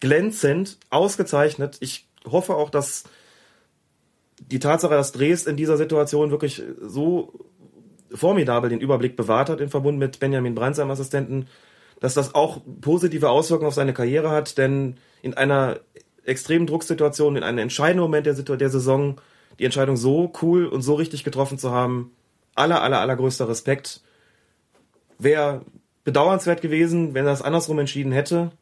Glänzend, 0.00 0.78
ausgezeichnet. 0.90 1.78
Ich 1.80 2.08
hoffe 2.30 2.54
auch, 2.54 2.68
dass 2.68 3.04
die 4.38 4.58
Tatsache, 4.58 4.94
dass 4.94 5.12
Dresd 5.12 5.46
in 5.46 5.56
dieser 5.56 5.76
Situation 5.76 6.30
wirklich 6.30 6.62
so 6.80 7.32
formidabel 8.12 8.70
den 8.70 8.80
Überblick 8.80 9.16
bewahrt 9.16 9.48
hat, 9.48 9.60
in 9.60 9.70
Verbund 9.70 9.98
mit 9.98 10.20
Benjamin 10.20 10.54
Brandt, 10.54 10.76
seinem 10.76 10.90
Assistenten, 10.90 11.46
dass 12.00 12.14
das 12.14 12.34
auch 12.34 12.60
positive 12.80 13.30
Auswirkungen 13.30 13.68
auf 13.68 13.74
seine 13.74 13.94
Karriere 13.94 14.30
hat, 14.30 14.58
denn 14.58 14.96
in 15.22 15.34
einer 15.34 15.80
extremen 16.24 16.66
Drucksituation, 16.66 17.36
in 17.36 17.42
einem 17.42 17.58
entscheidenden 17.58 18.02
Moment 18.02 18.26
der, 18.26 18.34
der 18.34 18.70
Saison, 18.70 19.20
die 19.58 19.64
Entscheidung 19.64 19.96
so 19.96 20.32
cool 20.42 20.66
und 20.66 20.82
so 20.82 20.94
richtig 20.94 21.24
getroffen 21.24 21.58
zu 21.58 21.70
haben, 21.70 22.12
aller, 22.54 22.82
aller, 22.82 23.00
allergrößter 23.00 23.48
Respekt. 23.48 24.02
Wäre 25.18 25.62
bedauernswert 26.04 26.62
gewesen, 26.62 27.14
wenn 27.14 27.24
er 27.26 27.30
das 27.30 27.42
andersrum 27.42 27.78
entschieden 27.78 28.12
hätte. 28.12 28.52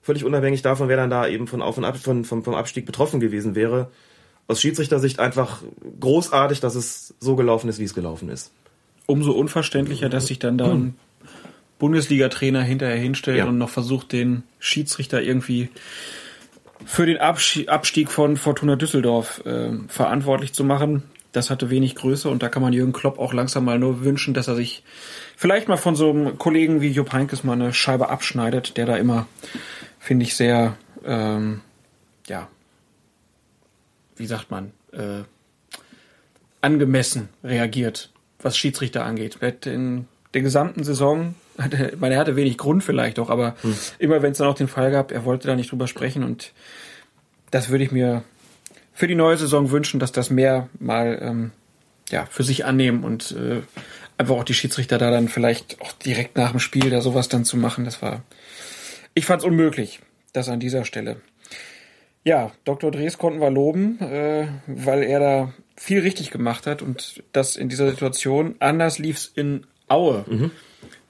Völlig 0.00 0.24
unabhängig 0.24 0.62
davon, 0.62 0.88
wer 0.88 0.96
dann 0.96 1.10
da 1.10 1.26
eben 1.26 1.46
von 1.46 1.60
Auf 1.60 1.76
und 1.76 1.84
Ab, 1.84 1.98
von, 1.98 2.24
vom, 2.24 2.42
vom 2.44 2.54
Abstieg 2.54 2.86
betroffen 2.86 3.20
gewesen 3.20 3.54
wäre. 3.54 3.90
Aus 4.46 4.60
Schiedsrichtersicht 4.60 5.18
einfach 5.20 5.62
großartig, 6.00 6.60
dass 6.60 6.74
es 6.74 7.14
so 7.20 7.36
gelaufen 7.36 7.68
ist, 7.68 7.78
wie 7.78 7.84
es 7.84 7.94
gelaufen 7.94 8.30
ist. 8.30 8.52
Umso 9.06 9.32
unverständlicher, 9.32 10.08
dass 10.08 10.26
sich 10.26 10.38
dann 10.38 10.56
da 10.56 10.70
ein 10.72 10.96
Bundesliga-Trainer 11.78 12.62
hinterher 12.62 12.96
hinstellt 12.96 13.38
Ja. 13.38 13.46
und 13.46 13.58
noch 13.58 13.68
versucht, 13.68 14.12
den 14.12 14.42
Schiedsrichter 14.58 15.22
irgendwie 15.22 15.68
für 16.84 17.06
den 17.06 17.18
Abstieg 17.18 18.10
von 18.10 18.36
Fortuna 18.36 18.76
Düsseldorf 18.76 19.42
äh, 19.44 19.70
verantwortlich 19.88 20.52
zu 20.52 20.64
machen. 20.64 21.02
Das 21.32 21.50
hatte 21.50 21.70
wenig 21.70 21.94
Größe 21.94 22.28
und 22.30 22.42
da 22.42 22.48
kann 22.48 22.62
man 22.62 22.72
Jürgen 22.72 22.92
Klopp 22.92 23.18
auch 23.18 23.32
langsam 23.34 23.64
mal 23.64 23.78
nur 23.78 24.02
wünschen, 24.04 24.32
dass 24.32 24.48
er 24.48 24.56
sich 24.56 24.82
vielleicht 25.38 25.68
mal 25.68 25.76
von 25.76 25.94
so 25.94 26.10
einem 26.10 26.36
Kollegen 26.36 26.80
wie 26.80 26.90
Jupp 26.90 27.12
Heynckes 27.12 27.44
mal 27.44 27.52
eine 27.52 27.72
Scheibe 27.72 28.10
abschneidet, 28.10 28.76
der 28.76 28.86
da 28.86 28.96
immer, 28.96 29.28
finde 30.00 30.24
ich, 30.24 30.34
sehr, 30.34 30.76
ähm, 31.06 31.60
ja, 32.26 32.48
wie 34.16 34.26
sagt 34.26 34.50
man, 34.50 34.72
äh, 34.92 35.22
angemessen 36.60 37.28
reagiert, 37.44 38.10
was 38.40 38.58
Schiedsrichter 38.58 39.04
angeht. 39.04 39.36
In 39.64 40.08
der 40.34 40.42
gesamten 40.42 40.82
Saison, 40.82 41.36
hatte, 41.56 41.92
ich 41.94 42.00
meine, 42.00 42.16
er 42.16 42.20
hatte 42.20 42.34
wenig 42.34 42.58
Grund 42.58 42.82
vielleicht 42.82 43.20
auch, 43.20 43.30
aber 43.30 43.54
immer 44.00 44.22
wenn 44.22 44.32
es 44.32 44.38
dann 44.38 44.48
auch 44.48 44.54
den 44.54 44.66
Fall 44.66 44.90
gab, 44.90 45.12
er 45.12 45.24
wollte 45.24 45.46
da 45.46 45.54
nicht 45.54 45.70
drüber 45.70 45.86
sprechen 45.86 46.24
und 46.24 46.52
das 47.52 47.68
würde 47.68 47.84
ich 47.84 47.92
mir 47.92 48.24
für 48.92 49.06
die 49.06 49.14
neue 49.14 49.36
Saison 49.36 49.70
wünschen, 49.70 50.00
dass 50.00 50.10
das 50.10 50.30
mehr 50.30 50.68
mal 50.80 51.16
ähm, 51.22 51.50
ja, 52.10 52.26
für 52.26 52.42
sich 52.42 52.64
annehmen 52.64 53.04
und 53.04 53.30
äh, 53.32 53.62
einfach 54.18 54.36
auch 54.36 54.44
die 54.44 54.54
Schiedsrichter 54.54 54.98
da 54.98 55.10
dann 55.10 55.28
vielleicht 55.28 55.80
auch 55.80 55.92
direkt 55.92 56.36
nach 56.36 56.50
dem 56.50 56.60
Spiel 56.60 56.90
da 56.90 57.00
sowas 57.00 57.28
dann 57.28 57.44
zu 57.44 57.56
machen. 57.56 57.84
Das 57.84 58.02
war, 58.02 58.22
ich 59.14 59.24
fand 59.24 59.42
es 59.42 59.46
unmöglich, 59.48 60.00
das 60.32 60.48
an 60.48 60.60
dieser 60.60 60.84
Stelle. 60.84 61.20
Ja, 62.24 62.52
Dr. 62.64 62.90
Drees 62.90 63.16
konnten 63.16 63.40
wir 63.40 63.50
loben, 63.50 63.98
äh, 64.00 64.48
weil 64.66 65.02
er 65.04 65.20
da 65.20 65.52
viel 65.76 66.00
richtig 66.00 66.30
gemacht 66.30 66.66
hat 66.66 66.82
und 66.82 67.22
das 67.32 67.56
in 67.56 67.68
dieser 67.68 67.88
Situation. 67.88 68.56
Anders 68.58 68.98
lief's 68.98 69.30
in 69.34 69.64
Aue. 69.86 70.50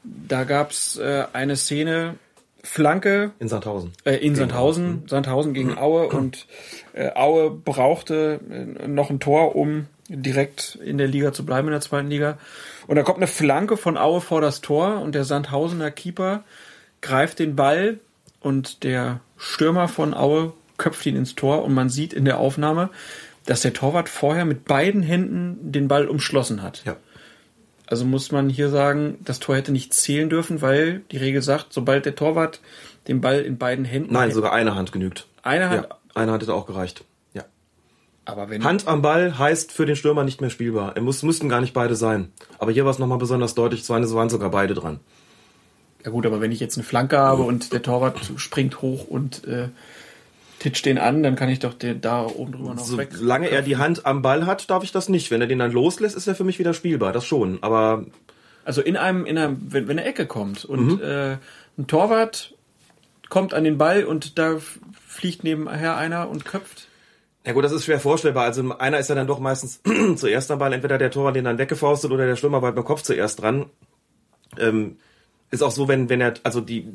Da 0.05 0.45
gab's 0.45 0.97
äh, 0.99 1.25
eine 1.33 1.57
Szene, 1.57 2.17
Flanke 2.63 3.33
In 3.39 3.49
Sandhausen. 3.49 3.93
äh, 4.05 4.17
in 4.17 4.35
Sandhausen, 4.35 5.05
Sandhausen 5.09 5.55
gegen 5.55 5.77
Aue 5.79 6.09
und 6.09 6.47
äh, 6.93 7.11
Aue 7.15 7.51
brauchte 7.51 8.41
äh, 8.51 8.87
noch 8.87 9.11
ein 9.11 9.21
Tor, 9.21 9.57
um 9.57 9.87
direkt 10.09 10.77
in 10.83 10.99
der 10.99 11.07
Liga 11.09 11.33
zu 11.33 11.45
bleiben, 11.45 11.69
in 11.69 11.73
der 11.73 11.81
zweiten 11.81 12.09
Liga. 12.09 12.39
Und 12.87 12.97
da 12.97 13.03
kommt 13.03 13.19
eine 13.19 13.27
Flanke 13.27 13.77
von 13.77 13.97
Aue 13.97 14.21
vor 14.21 14.41
das 14.41 14.61
Tor 14.61 15.01
und 15.01 15.15
der 15.15 15.25
Sandhausener 15.25 15.91
Keeper 15.91 16.45
greift 17.01 17.39
den 17.39 17.57
Ball 17.57 17.99
und 18.41 18.83
der 18.85 19.21
Stürmer 19.37 19.89
von 19.89 20.15
Aue 20.15 20.53
köpft 20.79 21.05
ihn 21.07 21.17
ins 21.17 21.35
Tor 21.35 21.65
und 21.65 21.75
man 21.75 21.89
sieht 21.91 22.13
in 22.13 22.25
der 22.25 22.39
Aufnahme, 22.39 22.91
dass 23.47 23.61
der 23.63 23.73
Torwart 23.73 24.09
vorher 24.09 24.45
mit 24.45 24.65
beiden 24.65 25.03
Händen 25.03 25.73
den 25.73 25.89
Ball 25.89 26.07
umschlossen 26.09 26.63
hat. 26.63 26.83
Ja. 26.85 26.97
Also 27.87 28.05
muss 28.05 28.33
man 28.33 28.49
hier 28.51 28.69
sagen, 28.69 29.17
das 29.25 29.41
Tor 29.41 29.57
hätte 29.57 29.73
nicht 29.73 29.95
zählen 29.95 30.29
dürfen, 30.29 30.61
weil 30.61 31.01
die 31.11 31.17
Regel 31.17 31.41
sagt, 31.43 31.73
sobald 31.73 32.05
der 32.05 32.15
Torwart 32.15 32.61
den 33.09 33.21
Ball 33.23 33.41
in 33.41 33.57
beiden 33.59 33.85
Händen 33.87 34.13
Nein, 34.13 34.25
hält- 34.25 34.35
sogar 34.35 34.53
eine 34.53 34.75
Hand 34.75 34.93
genügt. 34.93 35.27
eine 35.43 35.71
Hand, 35.71 35.87
Ja, 35.89 35.97
eine 36.15 36.33
Hand 36.33 36.43
hätte 36.43 36.53
auch 36.55 36.67
gereicht. 36.67 37.05
Aber 38.29 38.51
wenn 38.51 38.63
Hand 38.63 38.87
am 38.87 39.01
Ball 39.01 39.39
heißt 39.39 39.73
für 39.73 39.87
den 39.87 39.97
Stürmer 39.97 40.23
nicht 40.23 40.43
mehr 40.43 40.51
spielbar. 40.51 40.95
Er 40.95 41.01
muss, 41.01 41.23
müssten 41.23 41.49
gar 41.49 41.63
nicht 41.63 41.73
beide 41.73 41.97
sein. 41.97 42.31
Aber 42.59 42.71
hier 42.71 42.85
war 42.85 42.91
es 42.91 42.99
nochmal 42.99 43.17
besonders 43.17 43.55
deutlich, 43.55 43.81
es 43.81 43.89
waren 43.89 44.29
sogar 44.29 44.51
beide 44.51 44.75
dran. 44.75 45.01
ja 46.05 46.11
gut, 46.11 46.27
aber 46.27 46.43
wenn 46.43 46.53
ich 46.53 46.61
jetzt 46.61 46.77
eine 46.77 46.85
Flanke 46.85 47.17
habe 47.17 47.43
und 47.43 47.73
der 47.73 47.81
Torwart 47.81 48.21
springt 48.37 48.83
hoch 48.83 49.09
und 49.09 49.47
äh, 49.47 49.71
titscht 50.59 50.85
den 50.85 50.99
an, 50.99 51.23
dann 51.23 51.37
kann 51.37 51.49
ich 51.49 51.61
doch 51.61 51.73
den 51.73 52.03
da 52.03 52.27
oben 52.27 52.53
drüber 52.53 52.75
noch 52.75 52.97
weg. 52.99 53.13
Solange 53.15 53.49
er 53.49 53.63
die 53.63 53.79
Hand 53.79 54.05
am 54.05 54.21
Ball 54.21 54.45
hat, 54.45 54.69
darf 54.69 54.85
ich 54.85 54.93
das 54.93 55.09
nicht. 55.09 55.31
Wenn 55.31 55.41
er 55.41 55.47
den 55.47 55.59
dann 55.61 55.73
loslässt, 55.73 56.15
ist 56.15 56.27
er 56.27 56.35
für 56.35 56.45
mich 56.45 56.59
wieder 56.59 56.75
spielbar. 56.75 57.15
Das 57.15 57.25
schon. 57.25 57.63
Aber 57.63 58.05
Also 58.67 58.83
in 58.83 58.99
einem, 58.99 59.25
in 59.25 59.39
einem, 59.39 59.73
wenn, 59.73 59.89
wenn 59.89 59.99
eine 59.99 60.07
Ecke 60.07 60.27
kommt 60.27 60.67
und 60.67 61.01
äh, 61.01 61.39
ein 61.79 61.87
Torwart 61.87 62.53
kommt 63.31 63.55
an 63.55 63.65
den 63.65 63.79
Ball 63.79 64.05
und 64.05 64.39
da 64.39 64.59
fliegt 65.07 65.45
nebenher 65.45 65.97
einer 65.97 66.29
und 66.29 66.45
köpft. 66.45 66.88
Ja 67.47 67.53
gut, 67.53 67.65
das 67.65 67.73
ist 67.73 67.85
schwer 67.85 68.01
vorstellbar. 68.01 68.45
Also 68.45 68.77
einer 68.79 68.99
ist 68.99 69.09
ja 69.09 69.15
dann 69.15 69.27
doch 69.27 69.39
meistens 69.39 69.81
zuerst 70.17 70.51
am 70.51 70.59
Ball. 70.59 70.73
Entweder 70.73 70.99
der 70.99 71.11
Torwart 71.11 71.37
den 71.37 71.45
dann 71.45 71.59
weggefaustet 71.59 72.11
oder 72.11 72.27
der 72.27 72.37
Stürmer 72.37 72.63
war 72.63 72.71
mit 72.71 72.79
dem 72.79 72.85
Kopf 72.85 73.03
zuerst 73.03 73.41
dran. 73.41 73.67
Ähm, 74.59 74.99
ist 75.51 75.63
auch 75.63 75.71
so, 75.71 75.89
wenn, 75.89 76.09
wenn 76.11 76.21
er, 76.21 76.35
also 76.43 76.61
die 76.61 76.87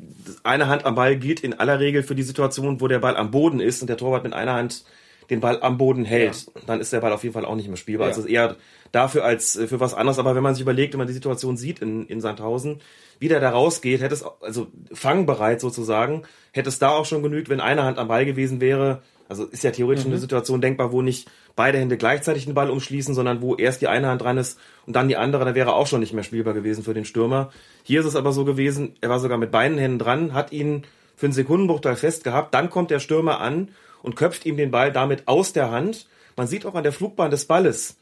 eine 0.43 0.67
Hand 0.67 0.85
am 0.85 0.95
Ball 0.95 1.17
gilt 1.17 1.39
in 1.39 1.59
aller 1.59 1.79
Regel 1.79 2.03
für 2.03 2.13
die 2.13 2.23
Situation, 2.23 2.81
wo 2.81 2.87
der 2.87 2.99
Ball 2.99 3.17
am 3.17 3.31
Boden 3.31 3.59
ist 3.59 3.81
und 3.81 3.87
der 3.87 3.97
Torwart 3.97 4.23
mit 4.23 4.33
einer 4.33 4.53
Hand 4.53 4.83
den 5.29 5.39
Ball 5.39 5.61
am 5.61 5.77
Boden 5.77 6.05
hält, 6.05 6.47
dann 6.67 6.79
ist 6.79 6.93
der 6.93 6.99
Ball 6.99 7.13
auf 7.13 7.23
jeden 7.23 7.33
Fall 7.33 7.45
auch 7.45 7.55
nicht 7.55 7.67
mehr 7.67 7.77
spielbar. 7.77 8.09
Ja. 8.09 8.13
Also 8.13 8.27
eher 8.27 8.57
dafür 8.91 9.23
als 9.25 9.55
äh, 9.55 9.67
für 9.67 9.79
was 9.79 9.93
anderes. 9.93 10.19
Aber 10.19 10.35
wenn 10.35 10.43
man 10.43 10.53
sich 10.53 10.61
überlegt, 10.61 10.93
wenn 10.93 10.99
man 10.99 11.07
die 11.07 11.13
Situation 11.13 11.57
sieht 11.57 11.79
in, 11.79 12.05
in 12.07 12.21
Sandhausen, 12.21 12.81
wie 13.19 13.27
der 13.27 13.39
da 13.39 13.49
rausgeht, 13.49 14.01
hätte 14.01 14.13
es, 14.13 14.23
also 14.41 14.67
fangbereit 14.91 15.61
sozusagen, 15.61 16.23
hätte 16.51 16.69
es 16.69 16.79
da 16.79 16.89
auch 16.89 17.05
schon 17.05 17.23
genügt, 17.23 17.49
wenn 17.49 17.61
eine 17.61 17.83
Hand 17.83 17.97
am 17.97 18.07
Ball 18.07 18.25
gewesen 18.25 18.61
wäre. 18.61 19.01
Also 19.33 19.45
ist 19.45 19.63
ja 19.63 19.71
theoretisch 19.71 20.05
eine 20.05 20.19
Situation 20.19 20.61
denkbar, 20.61 20.91
wo 20.91 21.01
nicht 21.01 21.27
beide 21.55 21.79
Hände 21.79 21.97
gleichzeitig 21.97 22.45
den 22.45 22.53
Ball 22.53 22.69
umschließen, 22.69 23.15
sondern 23.15 23.41
wo 23.41 23.55
erst 23.55 23.81
die 23.81 23.87
eine 23.87 24.07
Hand 24.07 24.21
dran 24.21 24.37
ist 24.37 24.59
und 24.85 24.95
dann 24.95 25.07
die 25.07 25.17
andere, 25.17 25.43
da 25.43 25.55
wäre 25.55 25.73
auch 25.73 25.87
schon 25.87 26.01
nicht 26.01 26.13
mehr 26.13 26.23
spielbar 26.23 26.53
gewesen 26.53 26.83
für 26.83 26.93
den 26.93 27.03
Stürmer. 27.03 27.51
Hier 27.81 28.01
ist 28.01 28.05
es 28.05 28.15
aber 28.15 28.31
so 28.31 28.45
gewesen, 28.45 28.95
er 29.01 29.09
war 29.09 29.19
sogar 29.19 29.39
mit 29.39 29.49
beiden 29.49 29.79
Händen 29.79 29.97
dran, 29.97 30.33
hat 30.35 30.51
ihn 30.51 30.83
für 31.15 31.25
einen 31.25 31.33
Sekundenbruchteil 31.33 31.95
fest 31.95 32.23
gehabt, 32.23 32.53
dann 32.53 32.69
kommt 32.69 32.91
der 32.91 32.99
Stürmer 32.99 33.41
an 33.41 33.69
und 34.03 34.15
köpft 34.15 34.45
ihm 34.45 34.55
den 34.55 34.69
Ball 34.69 34.91
damit 34.91 35.27
aus 35.27 35.51
der 35.51 35.71
Hand. 35.71 36.05
Man 36.37 36.45
sieht 36.45 36.63
auch 36.67 36.75
an 36.75 36.83
der 36.83 36.93
Flugbahn 36.93 37.31
des 37.31 37.45
Balles, 37.45 37.95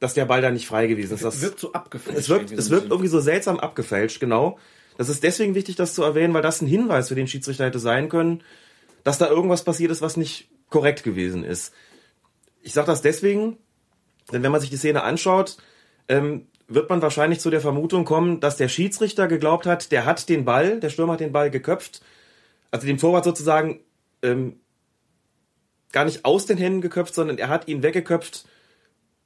dass 0.00 0.12
der 0.12 0.26
Ball 0.26 0.42
da 0.42 0.50
nicht 0.50 0.66
frei 0.66 0.86
gewesen 0.86 1.14
ist. 1.14 1.24
Das 1.24 1.40
wirkt 1.40 1.60
so 1.60 1.72
abgefälscht. 1.72 2.20
es 2.20 2.28
wirkt, 2.28 2.50
irgendwie 2.50 2.60
es 2.60 2.68
wirkt 2.68 2.90
irgendwie 2.90 3.08
so 3.08 3.20
seltsam 3.20 3.58
abgefälscht, 3.58 4.20
genau. 4.20 4.58
Das 4.98 5.08
ist 5.08 5.22
deswegen 5.22 5.54
wichtig, 5.54 5.76
das 5.76 5.94
zu 5.94 6.02
erwähnen, 6.02 6.34
weil 6.34 6.42
das 6.42 6.60
ein 6.60 6.66
Hinweis 6.66 7.08
für 7.08 7.14
den 7.14 7.26
Schiedsrichter 7.26 7.64
hätte 7.64 7.78
sein 7.78 8.10
können, 8.10 8.42
dass 9.02 9.18
da 9.18 9.28
irgendwas 9.28 9.64
passiert 9.64 9.90
ist, 9.90 10.02
was 10.02 10.16
nicht 10.16 10.48
korrekt 10.74 11.04
gewesen 11.04 11.44
ist. 11.44 11.72
Ich 12.60 12.72
sage 12.72 12.88
das 12.88 13.00
deswegen, 13.00 13.58
denn 14.32 14.42
wenn 14.42 14.50
man 14.50 14.60
sich 14.60 14.70
die 14.70 14.76
Szene 14.76 15.04
anschaut, 15.04 15.56
ähm, 16.08 16.48
wird 16.66 16.90
man 16.90 17.00
wahrscheinlich 17.00 17.38
zu 17.38 17.48
der 17.48 17.60
Vermutung 17.60 18.04
kommen, 18.04 18.40
dass 18.40 18.56
der 18.56 18.68
Schiedsrichter 18.68 19.28
geglaubt 19.28 19.66
hat, 19.66 19.92
der 19.92 20.04
hat 20.04 20.28
den 20.28 20.44
Ball, 20.44 20.80
der 20.80 20.90
Stürmer 20.90 21.12
hat 21.12 21.20
den 21.20 21.30
Ball 21.30 21.52
geköpft, 21.52 22.02
also 22.72 22.88
dem 22.88 22.98
Torwart 22.98 23.22
sozusagen 23.22 23.84
ähm, 24.22 24.58
gar 25.92 26.06
nicht 26.06 26.24
aus 26.24 26.44
den 26.44 26.58
Händen 26.58 26.80
geköpft, 26.80 27.14
sondern 27.14 27.38
er 27.38 27.50
hat 27.50 27.68
ihn 27.68 27.84
weggeköpft, 27.84 28.44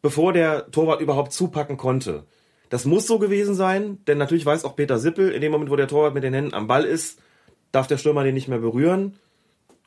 bevor 0.03 0.35
der 0.35 0.71
Torwart 0.71 1.01
überhaupt 1.01 1.33
zupacken 1.33 1.79
konnte. 1.79 2.25
Das 2.69 2.85
muss 2.85 3.07
so 3.07 3.19
gewesen 3.19 3.55
sein, 3.55 4.05
denn 4.07 4.19
natürlich 4.19 4.45
weiß 4.45 4.67
auch 4.67 4.77
Peter 4.77 4.99
Sippel, 4.99 5.31
in 5.31 5.41
dem 5.41 5.53
Moment, 5.53 5.71
wo 5.71 5.77
der 5.77 5.89
Torwart 5.89 6.13
mit 6.13 6.25
den 6.25 6.35
Händen 6.35 6.53
am 6.53 6.67
Ball 6.67 6.85
ist, 6.85 7.23
darf 7.73 7.87
der 7.87 7.97
Stürmer 7.97 8.23
den 8.23 8.35
nicht 8.35 8.49
mehr 8.49 8.59
berühren. 8.59 9.19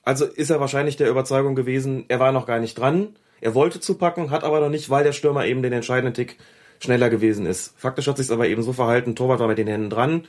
Also 0.03 0.25
ist 0.25 0.49
er 0.49 0.59
wahrscheinlich 0.59 0.97
der 0.97 1.09
Überzeugung 1.09 1.55
gewesen, 1.55 2.05
er 2.07 2.19
war 2.19 2.31
noch 2.31 2.47
gar 2.47 2.59
nicht 2.59 2.77
dran. 2.77 3.15
Er 3.39 3.55
wollte 3.55 3.79
zupacken, 3.79 4.31
hat 4.31 4.43
aber 4.43 4.59
noch 4.59 4.69
nicht, 4.69 4.89
weil 4.89 5.03
der 5.03 5.13
Stürmer 5.13 5.45
eben 5.45 5.61
den 5.63 5.73
entscheidenden 5.73 6.13
Tick 6.13 6.37
schneller 6.79 7.09
gewesen 7.09 7.45
ist. 7.45 7.73
Faktisch 7.77 8.07
hat 8.07 8.17
sich 8.17 8.31
aber 8.31 8.47
eben 8.47 8.63
so 8.63 8.73
verhalten, 8.73 9.15
Torwart 9.15 9.39
war 9.39 9.47
mit 9.47 9.57
den 9.57 9.67
Händen 9.67 9.89
dran. 9.89 10.25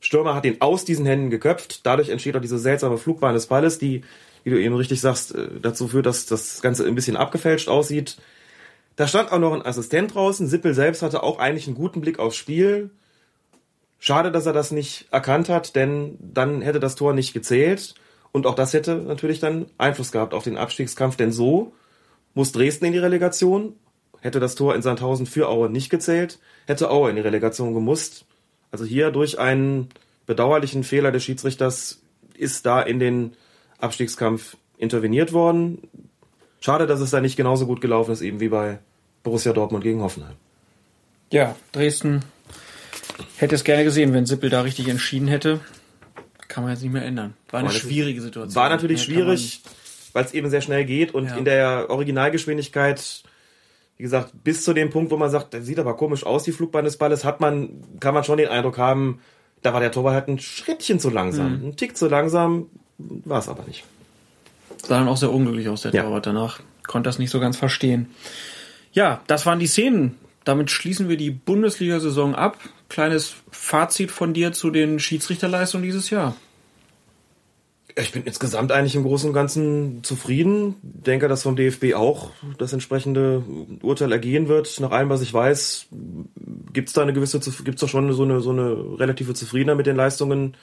Stürmer 0.00 0.34
hat 0.34 0.46
ihn 0.46 0.56
aus 0.60 0.84
diesen 0.84 1.04
Händen 1.04 1.30
geköpft. 1.30 1.84
Dadurch 1.84 2.08
entsteht 2.08 2.36
auch 2.36 2.40
diese 2.40 2.58
seltsame 2.58 2.96
Flugbahn 2.96 3.34
des 3.34 3.46
Balles, 3.46 3.78
die, 3.78 4.02
wie 4.44 4.50
du 4.50 4.60
eben 4.60 4.74
richtig 4.74 5.00
sagst, 5.00 5.34
äh, 5.34 5.48
dazu 5.60 5.88
führt, 5.88 6.06
dass 6.06 6.26
das 6.26 6.62
Ganze 6.62 6.86
ein 6.86 6.94
bisschen 6.94 7.16
abgefälscht 7.16 7.68
aussieht. 7.68 8.16
Da 8.96 9.06
stand 9.06 9.30
auch 9.30 9.38
noch 9.38 9.52
ein 9.52 9.64
Assistent 9.64 10.14
draußen. 10.14 10.46
Sippel 10.46 10.74
selbst 10.74 11.02
hatte 11.02 11.22
auch 11.22 11.38
eigentlich 11.38 11.66
einen 11.66 11.76
guten 11.76 12.00
Blick 12.00 12.18
aufs 12.18 12.36
Spiel. 12.36 12.90
Schade, 13.98 14.32
dass 14.32 14.46
er 14.46 14.54
das 14.54 14.70
nicht 14.70 15.06
erkannt 15.10 15.50
hat, 15.50 15.76
denn 15.76 16.16
dann 16.20 16.62
hätte 16.62 16.80
das 16.80 16.96
Tor 16.96 17.12
nicht 17.12 17.34
gezählt. 17.34 17.94
Und 18.32 18.46
auch 18.46 18.54
das 18.54 18.72
hätte 18.72 18.96
natürlich 18.96 19.40
dann 19.40 19.66
Einfluss 19.78 20.12
gehabt 20.12 20.34
auf 20.34 20.44
den 20.44 20.56
Abstiegskampf, 20.56 21.16
denn 21.16 21.32
so 21.32 21.72
muss 22.34 22.52
Dresden 22.52 22.86
in 22.86 22.92
die 22.92 22.98
Relegation. 22.98 23.74
Hätte 24.20 24.38
das 24.38 24.54
Tor 24.54 24.74
in 24.74 24.82
Sandhausen 24.82 25.26
für 25.26 25.48
Aue 25.48 25.70
nicht 25.70 25.88
gezählt, 25.88 26.38
hätte 26.66 26.90
Aue 26.90 27.10
in 27.10 27.16
die 27.16 27.22
Relegation 27.22 27.72
gemusst. 27.72 28.26
Also 28.70 28.84
hier 28.84 29.10
durch 29.10 29.38
einen 29.38 29.88
bedauerlichen 30.26 30.84
Fehler 30.84 31.10
des 31.10 31.24
Schiedsrichters 31.24 32.02
ist 32.36 32.66
da 32.66 32.82
in 32.82 33.00
den 33.00 33.32
Abstiegskampf 33.78 34.56
interveniert 34.76 35.32
worden. 35.32 35.88
Schade, 36.60 36.86
dass 36.86 37.00
es 37.00 37.10
da 37.10 37.20
nicht 37.20 37.36
genauso 37.36 37.66
gut 37.66 37.80
gelaufen 37.80 38.12
ist, 38.12 38.20
eben 38.20 38.40
wie 38.40 38.48
bei 38.48 38.78
Borussia 39.22 39.52
Dortmund 39.52 39.82
gegen 39.82 40.02
Hoffenheim. 40.02 40.34
Ja, 41.32 41.56
Dresden 41.72 42.22
hätte 43.36 43.54
es 43.54 43.64
gerne 43.64 43.84
gesehen, 43.84 44.12
wenn 44.12 44.26
Sippel 44.26 44.50
da 44.50 44.60
richtig 44.60 44.88
entschieden 44.88 45.28
hätte. 45.28 45.60
Kann 46.50 46.64
man 46.64 46.72
jetzt 46.72 46.82
nicht 46.82 46.92
mehr 46.92 47.04
ändern. 47.04 47.34
War 47.50 47.60
eine 47.60 47.68
War 47.68 47.74
schwierige 47.74 48.20
Situation. 48.20 48.54
War 48.56 48.68
natürlich 48.68 49.06
Ja, 49.06 49.14
schwierig, 49.14 49.62
weil 50.12 50.24
es 50.24 50.34
eben 50.34 50.50
sehr 50.50 50.60
schnell 50.60 50.84
geht 50.84 51.14
und 51.14 51.26
Ja. 51.26 51.36
in 51.36 51.44
der 51.44 51.86
Originalgeschwindigkeit, 51.90 53.22
wie 53.96 54.02
gesagt, 54.02 54.32
bis 54.42 54.64
zu 54.64 54.72
dem 54.74 54.90
Punkt, 54.90 55.12
wo 55.12 55.16
man 55.16 55.30
sagt, 55.30 55.54
das 55.54 55.64
sieht 55.64 55.78
aber 55.78 55.96
komisch 55.96 56.24
aus, 56.26 56.42
die 56.42 56.52
Flugbahn 56.52 56.84
des 56.84 56.96
Balles, 56.96 57.24
hat 57.24 57.40
man, 57.40 57.70
kann 58.00 58.14
man 58.14 58.24
schon 58.24 58.38
den 58.38 58.48
Eindruck 58.48 58.78
haben, 58.78 59.20
da 59.62 59.72
war 59.72 59.80
der 59.80 59.92
Torwart 59.92 60.14
halt 60.14 60.28
ein 60.28 60.38
Schrittchen 60.40 60.98
zu 60.98 61.08
langsam, 61.10 61.58
Mhm. 61.60 61.68
ein 61.68 61.76
Tick 61.76 61.96
zu 61.96 62.08
langsam, 62.08 62.66
war 62.98 63.38
es 63.38 63.48
aber 63.48 63.62
nicht. 63.64 63.84
Sah 64.82 64.98
dann 64.98 65.08
auch 65.08 65.18
sehr 65.18 65.32
unglücklich 65.32 65.68
aus, 65.68 65.82
der 65.82 65.92
Ja. 65.92 66.02
Torwart 66.02 66.26
danach. 66.26 66.60
Konnte 66.86 67.08
das 67.08 67.18
nicht 67.20 67.30
so 67.30 67.38
ganz 67.38 67.56
verstehen. 67.56 68.08
Ja, 68.92 69.20
das 69.28 69.46
waren 69.46 69.60
die 69.60 69.66
Szenen. 69.68 70.16
Damit 70.44 70.70
schließen 70.70 71.08
wir 71.08 71.16
die 71.16 71.30
Bundesliga-Saison 71.30 72.34
ab. 72.34 72.56
Kleines 72.90 73.36
Fazit 73.52 74.10
von 74.10 74.34
dir 74.34 74.52
zu 74.52 74.70
den 74.70 74.98
Schiedsrichterleistungen 74.98 75.84
dieses 75.84 76.10
Jahr. 76.10 76.36
Ich 77.96 78.10
bin 78.10 78.24
insgesamt 78.24 78.72
eigentlich 78.72 78.96
im 78.96 79.04
Großen 79.04 79.28
und 79.28 79.34
Ganzen 79.34 80.02
zufrieden. 80.02 80.74
Denke, 80.82 81.28
dass 81.28 81.44
vom 81.44 81.54
DFB 81.54 81.94
auch 81.94 82.30
das 82.58 82.72
entsprechende 82.72 83.44
Urteil 83.82 84.10
ergehen 84.10 84.48
wird. 84.48 84.80
Nach 84.80 84.90
allem, 84.90 85.08
was 85.08 85.22
ich 85.22 85.32
weiß, 85.32 85.86
gibt's 86.72 86.92
da 86.92 87.02
eine 87.02 87.12
gewisse, 87.12 87.38
gibt's 87.62 87.80
doch 87.80 87.88
schon 87.88 88.12
so 88.12 88.24
eine, 88.24 88.40
so 88.40 88.50
eine 88.50 88.98
relative 88.98 89.34
Zufriedenheit 89.34 89.76
mit 89.76 89.86
den 89.86 89.96
Leistungen. 89.96 90.56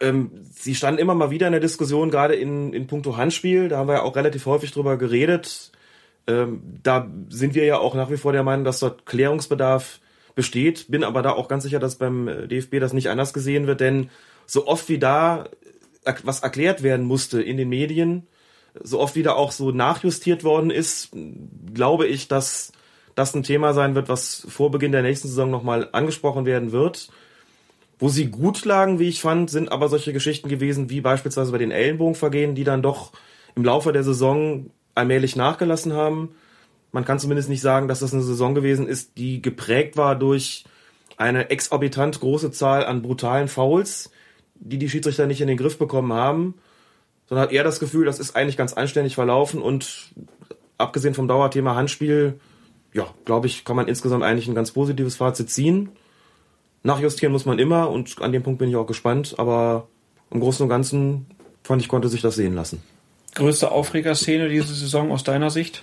Ähm, 0.00 0.30
sie 0.52 0.74
standen 0.74 1.00
immer 1.00 1.14
mal 1.14 1.30
wieder 1.30 1.48
in 1.48 1.52
der 1.52 1.60
Diskussion, 1.60 2.10
gerade 2.10 2.34
in, 2.34 2.72
in 2.72 2.86
puncto 2.86 3.18
Handspiel. 3.18 3.68
Da 3.68 3.76
haben 3.76 3.88
wir 3.88 3.96
ja 3.96 4.02
auch 4.02 4.16
relativ 4.16 4.46
häufig 4.46 4.72
drüber 4.72 4.96
geredet. 4.96 5.70
Ähm, 6.26 6.62
da 6.82 7.10
sind 7.28 7.54
wir 7.54 7.66
ja 7.66 7.78
auch 7.78 7.94
nach 7.94 8.10
wie 8.10 8.16
vor 8.16 8.32
der 8.32 8.42
Meinung, 8.42 8.64
dass 8.64 8.80
dort 8.80 9.04
Klärungsbedarf 9.04 10.00
besteht. 10.34 10.86
Bin 10.88 11.04
aber 11.04 11.22
da 11.22 11.32
auch 11.32 11.48
ganz 11.48 11.62
sicher, 11.64 11.78
dass 11.78 11.96
beim 11.96 12.28
äh, 12.28 12.48
DFB 12.48 12.80
das 12.80 12.92
nicht 12.92 13.08
anders 13.10 13.32
gesehen 13.32 13.66
wird, 13.66 13.80
denn 13.80 14.10
so 14.46 14.66
oft 14.66 14.88
wie 14.88 14.98
da 14.98 15.48
er- 16.04 16.16
was 16.24 16.40
erklärt 16.40 16.82
werden 16.82 17.06
musste 17.06 17.42
in 17.42 17.56
den 17.56 17.68
Medien, 17.68 18.26
so 18.82 19.00
oft 19.00 19.14
wie 19.16 19.22
da 19.22 19.32
auch 19.32 19.52
so 19.52 19.70
nachjustiert 19.70 20.44
worden 20.44 20.70
ist, 20.70 21.10
glaube 21.74 22.06
ich, 22.06 22.28
dass 22.28 22.72
das 23.14 23.34
ein 23.34 23.42
Thema 23.42 23.74
sein 23.74 23.94
wird, 23.94 24.08
was 24.08 24.46
vor 24.48 24.70
Beginn 24.70 24.92
der 24.92 25.02
nächsten 25.02 25.28
Saison 25.28 25.50
nochmal 25.50 25.88
angesprochen 25.92 26.46
werden 26.46 26.72
wird. 26.72 27.10
Wo 27.98 28.08
sie 28.08 28.26
gut 28.30 28.64
lagen, 28.64 28.98
wie 28.98 29.08
ich 29.08 29.20
fand, 29.20 29.50
sind 29.50 29.70
aber 29.70 29.88
solche 29.88 30.12
Geschichten 30.12 30.48
gewesen, 30.48 30.90
wie 30.90 31.00
beispielsweise 31.02 31.52
bei 31.52 31.58
den 31.58 31.70
Ellenbogenvergehen, 31.70 32.54
die 32.54 32.64
dann 32.64 32.82
doch 32.82 33.12
im 33.54 33.64
Laufe 33.64 33.92
der 33.92 34.02
Saison 34.02 34.70
allmählich 34.94 35.36
nachgelassen 35.36 35.92
haben. 35.92 36.34
Man 36.92 37.04
kann 37.04 37.18
zumindest 37.18 37.48
nicht 37.48 37.62
sagen, 37.62 37.88
dass 37.88 38.00
das 38.00 38.12
eine 38.12 38.22
Saison 38.22 38.54
gewesen 38.54 38.86
ist, 38.86 39.16
die 39.16 39.40
geprägt 39.42 39.96
war 39.96 40.14
durch 40.14 40.64
eine 41.16 41.50
exorbitant 41.50 42.20
große 42.20 42.50
Zahl 42.52 42.84
an 42.84 43.02
brutalen 43.02 43.48
Fouls, 43.48 44.10
die 44.54 44.78
die 44.78 44.88
Schiedsrichter 44.88 45.26
nicht 45.26 45.40
in 45.40 45.48
den 45.48 45.56
Griff 45.56 45.78
bekommen 45.78 46.12
haben, 46.12 46.54
sondern 47.28 47.44
hat 47.44 47.52
eher 47.52 47.64
das 47.64 47.80
Gefühl, 47.80 48.04
das 48.04 48.18
ist 48.18 48.36
eigentlich 48.36 48.56
ganz 48.56 48.74
anständig 48.74 49.14
verlaufen 49.14 49.62
und 49.62 50.12
abgesehen 50.78 51.14
vom 51.14 51.28
Dauerthema 51.28 51.74
Handspiel, 51.74 52.38
ja, 52.92 53.06
glaube 53.24 53.46
ich, 53.46 53.64
kann 53.64 53.76
man 53.76 53.88
insgesamt 53.88 54.22
eigentlich 54.22 54.48
ein 54.48 54.54
ganz 54.54 54.72
positives 54.72 55.16
Fazit 55.16 55.48
ziehen. 55.50 55.90
Nachjustieren 56.82 57.32
muss 57.32 57.46
man 57.46 57.58
immer 57.58 57.88
und 57.88 58.20
an 58.20 58.32
dem 58.32 58.42
Punkt 58.42 58.58
bin 58.58 58.68
ich 58.68 58.76
auch 58.76 58.86
gespannt, 58.86 59.34
aber 59.38 59.88
im 60.30 60.40
Großen 60.40 60.62
und 60.62 60.68
Ganzen 60.68 61.26
fand 61.62 61.80
ich, 61.80 61.88
konnte 61.88 62.08
sich 62.08 62.20
das 62.20 62.34
sehen 62.34 62.54
lassen. 62.54 62.82
Größte 63.34 63.70
Aufregerszene 63.70 64.48
diese 64.48 64.74
Saison 64.74 65.10
aus 65.10 65.24
deiner 65.24 65.48
Sicht? 65.48 65.82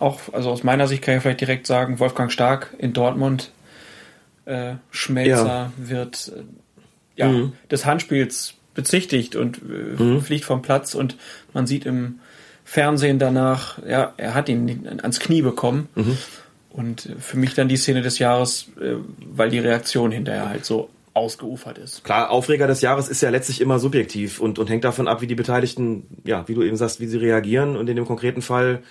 Auch, 0.00 0.20
also 0.32 0.50
aus 0.50 0.62
meiner 0.62 0.86
Sicht 0.86 1.02
kann 1.02 1.16
ich 1.16 1.22
vielleicht 1.22 1.40
direkt 1.40 1.66
sagen, 1.66 1.98
Wolfgang 1.98 2.30
Stark 2.32 2.74
in 2.78 2.92
Dortmund. 2.92 3.50
Äh, 4.44 4.74
Schmelzer 4.90 5.72
wird 5.76 6.32
äh, 6.34 6.42
ja, 7.16 7.28
Mhm. 7.28 7.52
des 7.70 7.84
Handspiels 7.84 8.54
bezichtigt 8.74 9.34
und 9.36 9.58
äh, 9.98 10.20
fliegt 10.20 10.44
vom 10.44 10.62
Platz 10.62 10.94
und 10.94 11.16
man 11.52 11.66
sieht 11.66 11.84
im 11.84 12.20
Fernsehen 12.64 13.18
danach, 13.18 13.78
ja, 13.86 14.12
er 14.16 14.34
hat 14.34 14.48
ihn 14.48 14.86
ans 15.02 15.20
Knie 15.20 15.42
bekommen. 15.42 15.88
Und 16.70 17.06
äh, 17.06 17.14
für 17.18 17.36
mich 17.36 17.54
dann 17.54 17.68
die 17.68 17.76
Szene 17.76 18.02
des 18.02 18.18
Jahres, 18.18 18.68
äh, 18.80 18.94
weil 19.20 19.50
die 19.50 19.58
Reaktion 19.58 20.12
hinterher 20.12 20.48
halt 20.48 20.64
so 20.64 20.88
ausgeufert 21.14 21.78
ist. 21.78 22.04
Klar, 22.04 22.30
Aufreger 22.30 22.68
des 22.68 22.80
Jahres 22.80 23.08
ist 23.08 23.20
ja 23.20 23.30
letztlich 23.30 23.60
immer 23.60 23.78
subjektiv 23.80 24.38
und, 24.40 24.58
und 24.60 24.70
hängt 24.70 24.84
davon 24.84 25.08
ab, 25.08 25.20
wie 25.20 25.26
die 25.26 25.34
Beteiligten, 25.34 26.04
ja, 26.24 26.46
wie 26.46 26.54
du 26.54 26.62
eben 26.62 26.76
sagst, 26.76 27.00
wie 27.00 27.06
sie 27.06 27.16
reagieren. 27.18 27.76
Und 27.76 27.88
in 27.90 27.96
dem 27.96 28.06
konkreten 28.06 28.42
Fall 28.42 28.82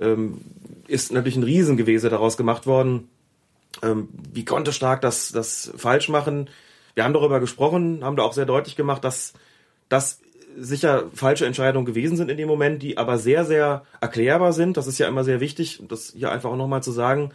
ähm, 0.00 0.40
ist 0.88 1.12
natürlich 1.12 1.36
ein 1.36 1.42
Riesengewese 1.42 2.08
daraus 2.08 2.36
gemacht 2.36 2.66
worden. 2.66 3.08
Ähm, 3.82 4.08
wie 4.32 4.44
konnte 4.44 4.72
Stark 4.72 5.00
das, 5.00 5.32
das 5.32 5.72
falsch 5.76 6.08
machen? 6.08 6.48
Wir 6.94 7.04
haben 7.04 7.12
darüber 7.12 7.40
gesprochen, 7.40 8.02
haben 8.02 8.16
da 8.16 8.22
auch 8.22 8.32
sehr 8.32 8.46
deutlich 8.46 8.76
gemacht, 8.76 9.04
dass 9.04 9.34
das 9.88 10.20
sicher 10.58 11.10
falsche 11.12 11.46
Entscheidungen 11.46 11.84
gewesen 11.84 12.16
sind 12.16 12.30
in 12.30 12.38
dem 12.38 12.48
Moment, 12.48 12.82
die 12.82 12.98
aber 12.98 13.18
sehr, 13.18 13.44
sehr 13.44 13.84
erklärbar 14.00 14.52
sind. 14.52 14.76
Das 14.76 14.86
ist 14.86 14.98
ja 14.98 15.06
immer 15.06 15.24
sehr 15.24 15.40
wichtig, 15.40 15.82
das 15.88 16.14
hier 16.16 16.32
einfach 16.32 16.50
auch 16.50 16.56
nochmal 16.56 16.82
zu 16.82 16.92
sagen. 16.92 17.32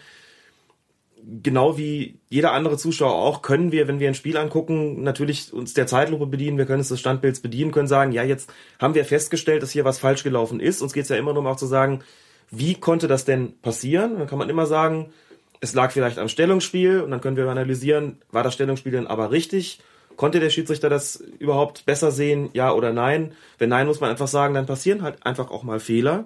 Genau 1.23 1.77
wie 1.77 2.19
jeder 2.29 2.51
andere 2.53 2.77
Zuschauer 2.77 3.13
auch, 3.13 3.43
können 3.43 3.71
wir, 3.71 3.87
wenn 3.87 3.99
wir 3.99 4.07
ein 4.07 4.15
Spiel 4.15 4.37
angucken, 4.37 5.03
natürlich 5.03 5.53
uns 5.53 5.75
der 5.75 5.85
Zeitlupe 5.85 6.25
bedienen, 6.25 6.57
wir 6.57 6.65
können 6.65 6.79
uns 6.79 6.89
des 6.89 6.99
Standbilds 6.99 7.41
bedienen, 7.41 7.71
können 7.71 7.87
sagen, 7.87 8.11
ja, 8.11 8.23
jetzt 8.23 8.51
haben 8.79 8.95
wir 8.95 9.05
festgestellt, 9.05 9.61
dass 9.61 9.69
hier 9.69 9.85
was 9.85 9.99
falsch 9.99 10.23
gelaufen 10.23 10.59
ist. 10.59 10.81
Uns 10.81 10.93
geht 10.93 11.03
es 11.03 11.09
ja 11.09 11.17
immer 11.17 11.33
nur 11.33 11.41
um 11.41 11.47
auch 11.47 11.57
zu 11.57 11.67
sagen, 11.67 12.03
wie 12.51 12.75
konnte 12.75 13.07
das 13.07 13.25
denn 13.25 13.59
passieren? 13.61 14.19
Dann 14.19 14.27
kann 14.27 14.37
man 14.37 14.49
immer 14.49 14.65
sagen, 14.65 15.11
es 15.61 15.73
lag 15.73 15.91
vielleicht 15.91 16.19
am 16.19 16.27
Stellungsspiel 16.27 17.01
und 17.01 17.11
dann 17.11 17.21
können 17.21 17.37
wir 17.37 17.47
analysieren, 17.47 18.21
war 18.31 18.43
das 18.43 18.53
Stellungsspiel 18.53 18.91
denn 18.91 19.07
aber 19.07 19.31
richtig? 19.31 19.79
Konnte 20.17 20.39
der 20.39 20.49
Schiedsrichter 20.49 20.89
das 20.89 21.15
überhaupt 21.15 21.85
besser 21.85 22.11
sehen, 22.11 22.49
ja 22.53 22.73
oder 22.73 22.91
nein? 22.91 23.33
Wenn 23.57 23.69
nein, 23.69 23.87
muss 23.87 24.01
man 24.01 24.09
einfach 24.09 24.27
sagen, 24.27 24.53
dann 24.53 24.65
passieren 24.65 25.01
halt 25.01 25.25
einfach 25.25 25.49
auch 25.49 25.63
mal 25.63 25.79
Fehler, 25.79 26.25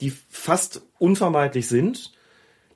die 0.00 0.12
fast 0.30 0.82
unvermeidlich 0.98 1.66
sind. 1.66 2.12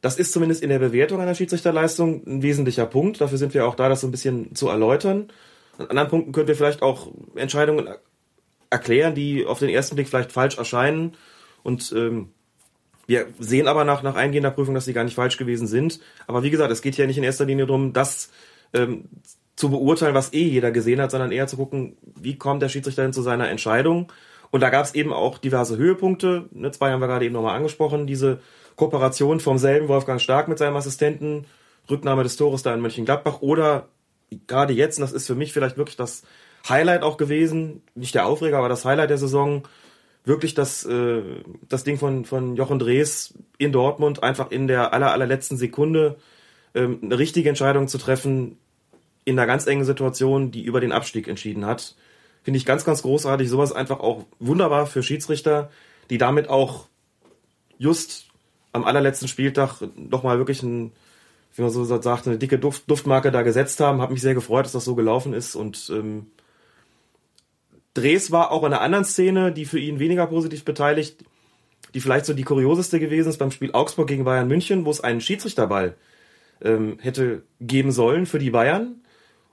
Das 0.01 0.19
ist 0.19 0.33
zumindest 0.33 0.63
in 0.63 0.71
der 0.71 0.79
Bewertung 0.79 1.21
einer 1.21 1.35
Schiedsrichterleistung 1.35 2.27
ein 2.27 2.43
wesentlicher 2.43 2.87
Punkt. 2.87 3.21
Dafür 3.21 3.39
sind 3.39 3.55
wir 3.55 3.67
auch 3.67 3.75
da, 3.75 3.89
das 3.89 4.01
so 4.01 4.09
ein 4.09 4.13
bisschen 4.13 4.55
zu 4.55 4.69
erläutern. 4.69 5.29
An 5.77 5.89
anderen 5.89 6.09
Punkten 6.09 6.33
können 6.33 6.49
wir 6.49 6.57
vielleicht 6.57 6.83
auch 6.83 7.09
Entscheidungen 7.35 7.89
erklären, 8.71 9.15
die 9.15 9.47
auf 9.47 9.59
den 9.59 9.69
ersten 9.69 9.95
Blick 9.95 10.09
vielleicht 10.09 10.33
falsch 10.33 10.59
erscheinen. 10.59 11.17
Und 11.63 11.93
ähm, 11.97 12.33
wir 13.09 13.27
sehen 13.39 13.69
aber 13.69 13.85
nach, 13.85 14.03
nach 14.03 14.17
eingehender 14.17 14.51
Prüfung, 14.51 14.75
dass 14.75 14.85
sie 14.85 14.93
gar 14.93 15.03
nicht 15.03 15.15
falsch 15.15 15.39
gewesen 15.39 15.67
sind. 15.67 15.99
Aber 16.27 16.43
wie 16.43 16.51
gesagt, 16.51 16.71
es 16.71 16.83
geht 16.83 16.97
ja 16.99 17.07
nicht 17.07 17.17
in 17.17 17.25
erster 17.25 17.47
Linie 17.47 17.65
darum, 17.65 17.95
das 17.95 18.31
ähm, 18.75 19.09
zu 19.57 19.71
beurteilen, 19.71 20.15
was 20.15 20.35
eh 20.35 20.45
jeder 20.45 20.71
gesehen 20.71 21.01
hat, 21.01 21.11
sondern 21.11 21.33
eher 21.33 21.47
zu 21.47 21.57
gucken, 21.57 21.97
wie 22.03 22.37
kommt 22.37 22.61
der 22.61 22.69
Schiedsrichter 22.69 23.03
denn 23.03 23.15
zu 23.15 23.23
seiner 23.23 23.49
Entscheidung. 23.49 24.13
Und 24.51 24.61
da 24.61 24.69
gab 24.69 24.85
es 24.85 24.95
eben 24.95 25.15
auch 25.15 25.39
diverse 25.39 25.79
Höhepunkte. 25.79 26.51
Ne, 26.53 26.71
zwei 26.71 26.91
haben 26.93 27.01
wir 27.01 27.09
gerade 27.09 27.25
eben 27.25 27.33
nochmal 27.33 27.57
angesprochen. 27.57 28.07
Diese 28.07 28.41
Kooperation 28.77 29.41
vom 29.41 29.57
selben 29.57 29.89
Wolfgang 29.89 30.21
Stark 30.21 30.49
mit 30.49 30.59
seinem 30.59 30.77
Assistenten, 30.77 31.47
Rücknahme 31.91 32.25
des 32.25 32.37
Tores 32.37 32.63
da 32.63 32.75
in 32.75 32.81
Mönchengladbach 32.81 33.41
oder 33.41 33.89
gerade 34.47 34.75
jetzt, 34.75 34.99
und 34.99 35.03
das 35.03 35.15
ist 35.15 35.27
für 35.27 35.35
mich 35.35 35.55
vielleicht 35.55 35.79
wirklich 35.79 35.97
das 35.97 36.25
Highlight 36.69 37.03
auch 37.03 37.17
gewesen, 37.17 37.83
nicht 37.95 38.15
der 38.15 38.27
Aufreger, 38.27 38.59
aber 38.59 38.69
das 38.69 38.85
Highlight 38.85 39.09
der 39.09 39.19
Saison, 39.19 39.63
wirklich 40.29 40.55
das, 40.55 40.85
äh, 40.85 41.23
das 41.69 41.83
Ding 41.83 41.99
von, 41.99 42.25
von 42.25 42.55
Jochen 42.55 42.79
Drees 42.79 43.35
in 43.57 43.73
Dortmund 43.73 44.23
einfach 44.23 44.51
in 44.51 44.69
der 44.69 44.93
aller, 44.93 45.13
allerletzten 45.13 45.57
Sekunde 45.57 46.19
ähm, 46.75 47.01
eine 47.03 47.19
richtige 47.19 47.49
Entscheidung 47.49 47.89
zu 47.89 47.99
treffen 47.99 48.59
in 49.25 49.39
einer 49.39 49.47
ganz 49.47 49.67
engen 49.67 49.85
Situation, 49.85 50.51
die 50.51 50.63
über 50.63 50.81
den 50.81 50.93
Abstieg 50.93 51.27
entschieden 51.29 51.67
hat. 51.67 51.97
Finde 52.43 52.59
ich 52.59 52.67
ganz, 52.67 52.85
ganz 52.85 53.03
großartig. 53.03 53.49
Sowas 53.49 53.73
einfach 53.73 54.01
auch 54.01 54.25
wunderbar 54.39 54.87
für 54.87 55.03
Schiedsrichter, 55.03 55.71
die 56.09 56.19
damit 56.19 56.49
auch 56.49 56.87
just 57.79 58.27
am 58.73 58.85
allerletzten 58.85 59.29
Spieltag 59.29 59.81
nochmal 59.97 60.39
wirklich 60.39 60.63
ein, 60.63 60.93
wie 61.55 61.63
man 61.63 61.71
so 61.71 61.85
sagt, 61.85 62.27
eine 62.27 62.39
dicke 62.39 62.59
Duft, 62.59 62.91
Duftmarke 62.91 63.33
da 63.33 63.43
gesetzt 63.43 63.81
haben. 63.81 64.01
Hat 64.01 64.11
mich 64.11 64.21
sehr 64.21 64.35
gefreut, 64.35 64.65
dass 64.65 64.73
das 64.73 64.85
so 64.85 64.95
gelaufen 64.95 65.33
ist 65.33 65.57
und 65.57 65.91
ähm, 65.93 66.27
Dres 67.95 68.31
war 68.31 68.53
auch 68.53 68.63
in 68.63 68.73
einer 68.73 68.81
anderen 68.81 69.05
Szene, 69.05 69.53
die 69.53 69.65
für 69.65 69.79
ihn 69.79 69.99
weniger 69.99 70.27
positiv 70.27 70.65
beteiligt, 70.65 71.25
die 71.95 72.01
vielleicht 72.01 72.27
so 72.27 72.35
die 72.35 72.45
kurioseste 72.45 73.01
gewesen 73.01 73.29
ist 73.29 73.39
beim 73.39 73.51
Spiel 73.51 73.73
Augsburg 73.73 74.09
gegen 74.09 74.25
Bayern 74.25 74.49
München, 74.49 74.85
wo 74.85 74.91
es 74.91 75.01
einen 75.01 75.21
Schiedsrichterball 75.21 75.97
ähm, 76.63 76.99
hätte 77.01 77.43
geben 77.61 77.93
sollen 77.93 78.27
für 78.27 78.39
die 78.39 78.51
Bayern. 78.51 79.03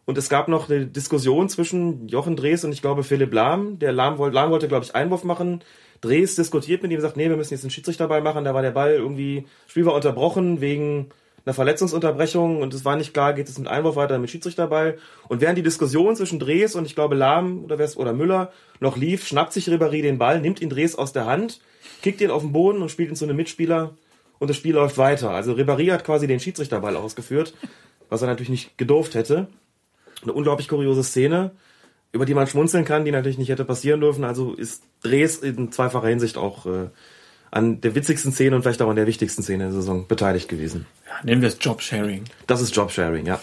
Und 0.06 0.18
es 0.20 0.30
gab 0.30 0.48
noch 0.48 0.70
eine 0.70 0.86
Diskussion 0.86 1.50
zwischen 1.50 2.08
Jochen 2.08 2.36
Drees 2.36 2.64
und 2.64 2.72
ich 2.72 2.82
glaube 2.82 3.04
Philipp 3.04 3.34
Lahm. 3.34 3.80
Der 3.80 3.92
Lahm, 3.92 4.20
wollte, 4.20 4.36
Lahm 4.36 4.52
wollte, 4.52 4.68
glaube 4.68 4.86
ich, 4.86 4.94
Einwurf 4.94 5.24
machen. 5.24 5.64
Drees 6.02 6.36
diskutiert 6.36 6.84
mit 6.84 6.92
ihm, 6.92 7.02
sagt, 7.02 7.18
nee, 7.18 7.30
wir 7.30 7.38
müssen 7.38 7.54
jetzt 7.54 7.64
einen 7.64 7.72
Schiedsrichterball 7.72 8.22
machen. 8.22 8.44
Da 8.46 8.54
war 8.54 8.62
der 8.62 8.72
Ball 8.72 8.92
irgendwie, 8.92 9.46
Spiel 9.68 9.86
war 9.86 9.96
unterbrochen 9.96 10.62
wegen 10.62 11.10
einer 11.46 11.54
Verletzungsunterbrechung 11.54 12.62
und 12.62 12.74
es 12.74 12.86
war 12.86 12.96
nicht 12.96 13.14
klar, 13.14 13.34
geht 13.34 13.48
es 13.48 13.60
mit 13.60 13.68
Einwurf 13.68 13.96
weiter 13.96 14.18
mit 14.18 14.32
Schiedsrichterball. 14.32 14.98
Und 15.28 15.42
während 15.42 15.58
die 15.58 15.64
Diskussion 15.64 16.16
zwischen 16.16 16.40
Drees 16.40 16.76
und 16.76 16.86
ich 16.86 16.96
glaube 16.96 17.16
Lahm 17.16 17.64
oder, 17.64 17.78
oder 17.98 18.14
Müller 18.14 18.52
noch 18.80 18.98
lief, 18.98 19.28
schnappt 19.28 19.54
sich 19.54 19.68
Ribéry 19.68 20.02
den 20.02 20.18
Ball, 20.18 20.42
nimmt 20.42 20.60
ihn 20.62 20.70
Drees 20.70 20.96
aus 20.96 21.14
der 21.14 21.26
Hand, 21.26 21.60
kickt 22.02 22.22
ihn 22.22 22.32
auf 22.32 22.42
den 22.42 22.52
Boden 22.52 22.82
und 22.82 22.90
spielt 22.90 23.10
ihn 23.10 23.16
zu 23.16 23.26
einem 23.26 23.38
Mitspieler 23.38 23.96
und 24.40 24.50
das 24.50 24.58
Spiel 24.58 24.74
läuft 24.74 24.98
weiter. 24.98 25.32
Also 25.32 25.54
Ribéry 25.54 25.92
hat 25.92 26.04
quasi 26.04 26.26
den 26.26 26.40
Schiedsrichterball 26.40 26.96
ausgeführt, 26.96 27.54
was 28.10 28.22
er 28.22 28.28
natürlich 28.28 28.50
nicht 28.50 28.78
gedurft 28.78 29.14
hätte. 29.14 29.48
Eine 30.24 30.34
unglaublich 30.34 30.68
kuriose 30.68 31.04
Szene, 31.04 31.52
über 32.12 32.26
die 32.26 32.34
man 32.34 32.48
schmunzeln 32.48 32.86
kann, 32.86 33.06
die 33.06 33.12
natürlich 33.12 33.38
nicht 33.38 33.50
hätte 33.50 33.66
passieren 33.66 34.02
dürfen. 34.02 34.24
Also 34.24 34.54
ist 34.54 34.84
Drees 35.04 35.38
in 35.38 35.72
zweifacher 35.72 36.08
Hinsicht 36.08 36.38
auch 36.38 36.66
äh, 36.66 36.90
an 37.56 37.80
der 37.80 37.96
witzigsten 37.96 38.34
Szene 38.34 38.58
und 38.58 38.64
vielleicht 38.64 38.82
auch 38.82 38.90
an 38.90 38.98
der 38.98 39.08
wichtigsten 39.08 39.42
Szene 39.42 39.64
der 39.64 39.74
Saison 39.74 40.08
beteiligt 40.08 40.50
gewesen. 40.50 40.86
Ja, 41.08 41.14
nennen 41.24 41.42
wir 41.42 41.48
es 41.48 41.58
Jobsharing. 41.62 42.26
Das 42.48 42.60
ist 42.60 42.76
Jobsharing, 42.76 43.26
ja. 43.26 43.40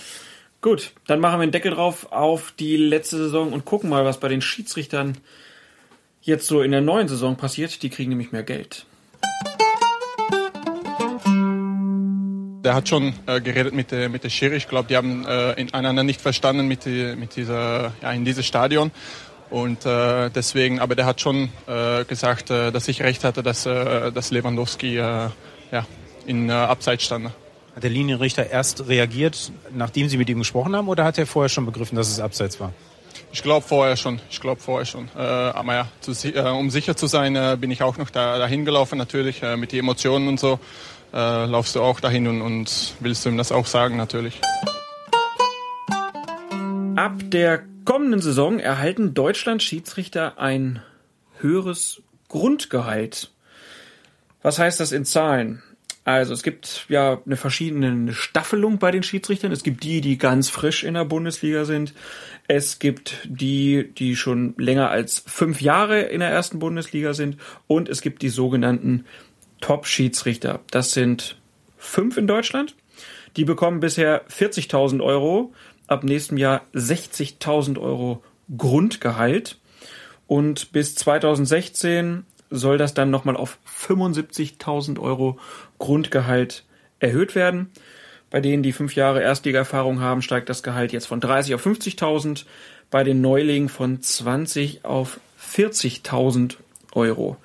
Gut, 0.60 0.92
dann 1.06 1.18
machen 1.18 1.38
wir 1.38 1.44
einen 1.44 1.52
Deckel 1.52 1.72
drauf 1.72 2.12
auf 2.12 2.52
die 2.58 2.76
letzte 2.76 3.16
Saison 3.16 3.54
und 3.54 3.64
gucken 3.64 3.88
mal, 3.88 4.04
was 4.04 4.20
bei 4.20 4.28
den 4.28 4.42
Schiedsrichtern 4.42 5.16
jetzt 6.20 6.46
so 6.46 6.60
in 6.60 6.72
der 6.72 6.82
neuen 6.82 7.08
Saison 7.08 7.36
passiert. 7.36 7.82
Die 7.82 7.88
kriegen 7.88 8.10
nämlich 8.10 8.32
mehr 8.32 8.42
Geld. 8.42 8.84
Der 12.64 12.74
hat 12.74 12.90
schon 12.90 13.14
äh, 13.26 13.40
geredet 13.40 13.72
mit 13.72 13.90
der, 13.92 14.10
mit 14.10 14.24
der 14.24 14.28
Schiri. 14.28 14.56
Ich 14.56 14.68
glaube, 14.68 14.88
die 14.88 14.96
haben 14.96 15.24
äh, 15.24 15.66
einander 15.72 16.04
nicht 16.04 16.20
verstanden 16.20 16.68
mit, 16.68 16.84
die, 16.84 17.16
mit 17.16 17.34
dieser, 17.34 17.94
ja, 18.02 18.12
in 18.12 18.26
diesem 18.26 18.42
Stadion. 18.42 18.90
Und 19.52 19.84
äh, 19.84 20.30
deswegen, 20.30 20.80
aber 20.80 20.94
der 20.94 21.04
hat 21.04 21.20
schon 21.20 21.50
äh, 21.66 22.06
gesagt, 22.06 22.50
äh, 22.50 22.72
dass 22.72 22.88
ich 22.88 23.02
recht 23.02 23.22
hatte, 23.22 23.42
dass, 23.42 23.66
äh, 23.66 24.10
dass 24.10 24.30
Lewandowski 24.30 24.96
äh, 24.96 25.28
ja, 25.70 25.86
in 26.24 26.48
äh, 26.48 26.52
Abseits 26.52 27.04
stand. 27.04 27.26
Hat 27.26 27.82
der 27.82 27.90
Linienrichter 27.90 28.48
erst 28.48 28.88
reagiert, 28.88 29.52
nachdem 29.70 30.08
Sie 30.08 30.16
mit 30.16 30.30
ihm 30.30 30.38
gesprochen 30.38 30.74
haben, 30.74 30.88
oder 30.88 31.04
hat 31.04 31.18
er 31.18 31.26
vorher 31.26 31.50
schon 31.50 31.66
begriffen, 31.66 31.96
dass 31.96 32.08
es 32.08 32.18
Abseits 32.18 32.60
war? 32.60 32.72
Ich 33.30 33.42
glaube 33.42 33.66
vorher 33.66 33.98
schon. 33.98 34.22
Ich 34.30 34.40
glaube 34.40 34.58
vorher 34.58 34.86
schon. 34.86 35.10
Äh, 35.14 35.20
aber 35.20 35.74
ja, 35.74 35.88
zu, 36.00 36.12
äh, 36.34 36.40
um 36.48 36.70
sicher 36.70 36.96
zu 36.96 37.06
sein, 37.06 37.36
äh, 37.36 37.58
bin 37.60 37.70
ich 37.70 37.82
auch 37.82 37.98
noch 37.98 38.08
da, 38.08 38.38
dahin 38.38 38.64
gelaufen, 38.64 38.96
natürlich, 38.96 39.42
äh, 39.42 39.58
mit 39.58 39.72
den 39.72 39.80
Emotionen 39.80 40.28
und 40.28 40.40
so. 40.40 40.60
Äh, 41.12 41.44
laufst 41.44 41.76
du 41.76 41.82
auch 41.82 42.00
dahin 42.00 42.26
und, 42.26 42.40
und 42.40 42.94
willst 43.00 43.26
du 43.26 43.28
ihm 43.28 43.36
das 43.36 43.52
auch 43.52 43.66
sagen, 43.66 43.98
natürlich. 43.98 44.40
Ab 46.96 47.12
der 47.24 47.64
kommenden 47.84 48.20
Saison 48.20 48.58
erhalten 48.58 49.14
Deutschland-Schiedsrichter 49.14 50.38
ein 50.38 50.82
höheres 51.38 52.02
Grundgehalt. 52.28 53.30
Was 54.42 54.58
heißt 54.58 54.80
das 54.80 54.92
in 54.92 55.04
Zahlen? 55.04 55.62
Also 56.04 56.34
es 56.34 56.42
gibt 56.42 56.86
ja 56.88 57.20
eine 57.24 57.36
verschiedene 57.36 58.12
Staffelung 58.12 58.78
bei 58.78 58.90
den 58.90 59.04
Schiedsrichtern. 59.04 59.52
Es 59.52 59.62
gibt 59.62 59.84
die, 59.84 60.00
die 60.00 60.18
ganz 60.18 60.48
frisch 60.48 60.82
in 60.82 60.94
der 60.94 61.04
Bundesliga 61.04 61.64
sind. 61.64 61.94
Es 62.48 62.80
gibt 62.80 63.18
die, 63.24 63.92
die 63.96 64.16
schon 64.16 64.54
länger 64.58 64.90
als 64.90 65.22
fünf 65.26 65.60
Jahre 65.60 66.00
in 66.00 66.18
der 66.18 66.30
ersten 66.30 66.58
Bundesliga 66.58 67.14
sind. 67.14 67.36
Und 67.68 67.88
es 67.88 68.00
gibt 68.00 68.22
die 68.22 68.30
sogenannten 68.30 69.04
Top-Schiedsrichter. 69.60 70.60
Das 70.72 70.90
sind 70.90 71.40
fünf 71.78 72.16
in 72.16 72.26
Deutschland. 72.26 72.74
Die 73.36 73.44
bekommen 73.44 73.78
bisher 73.78 74.26
40.000 74.26 75.02
Euro 75.02 75.54
ab 75.92 76.04
nächstem 76.04 76.36
Jahr 76.36 76.62
60.000 76.74 77.78
Euro 77.80 78.22
Grundgehalt 78.56 79.58
und 80.26 80.72
bis 80.72 80.94
2016 80.94 82.24
soll 82.50 82.78
das 82.78 82.94
dann 82.94 83.10
nochmal 83.10 83.36
auf 83.36 83.58
75.000 83.66 84.98
Euro 84.98 85.38
Grundgehalt 85.78 86.64
erhöht 87.00 87.34
werden. 87.34 87.70
Bei 88.30 88.40
denen, 88.40 88.62
die 88.62 88.72
fünf 88.72 88.94
Jahre 88.94 89.22
Erstliga-Erfahrung 89.22 90.00
haben, 90.00 90.22
steigt 90.22 90.48
das 90.48 90.62
Gehalt 90.62 90.92
jetzt 90.92 91.06
von 91.06 91.20
30 91.20 91.54
auf 91.54 91.66
50.000, 91.66 92.44
bei 92.90 93.04
den 93.04 93.20
Neulingen 93.20 93.68
von 93.68 94.00
20 94.00 94.84
auf 94.84 95.20
40.000 95.40 96.56
Euro. 96.92 97.36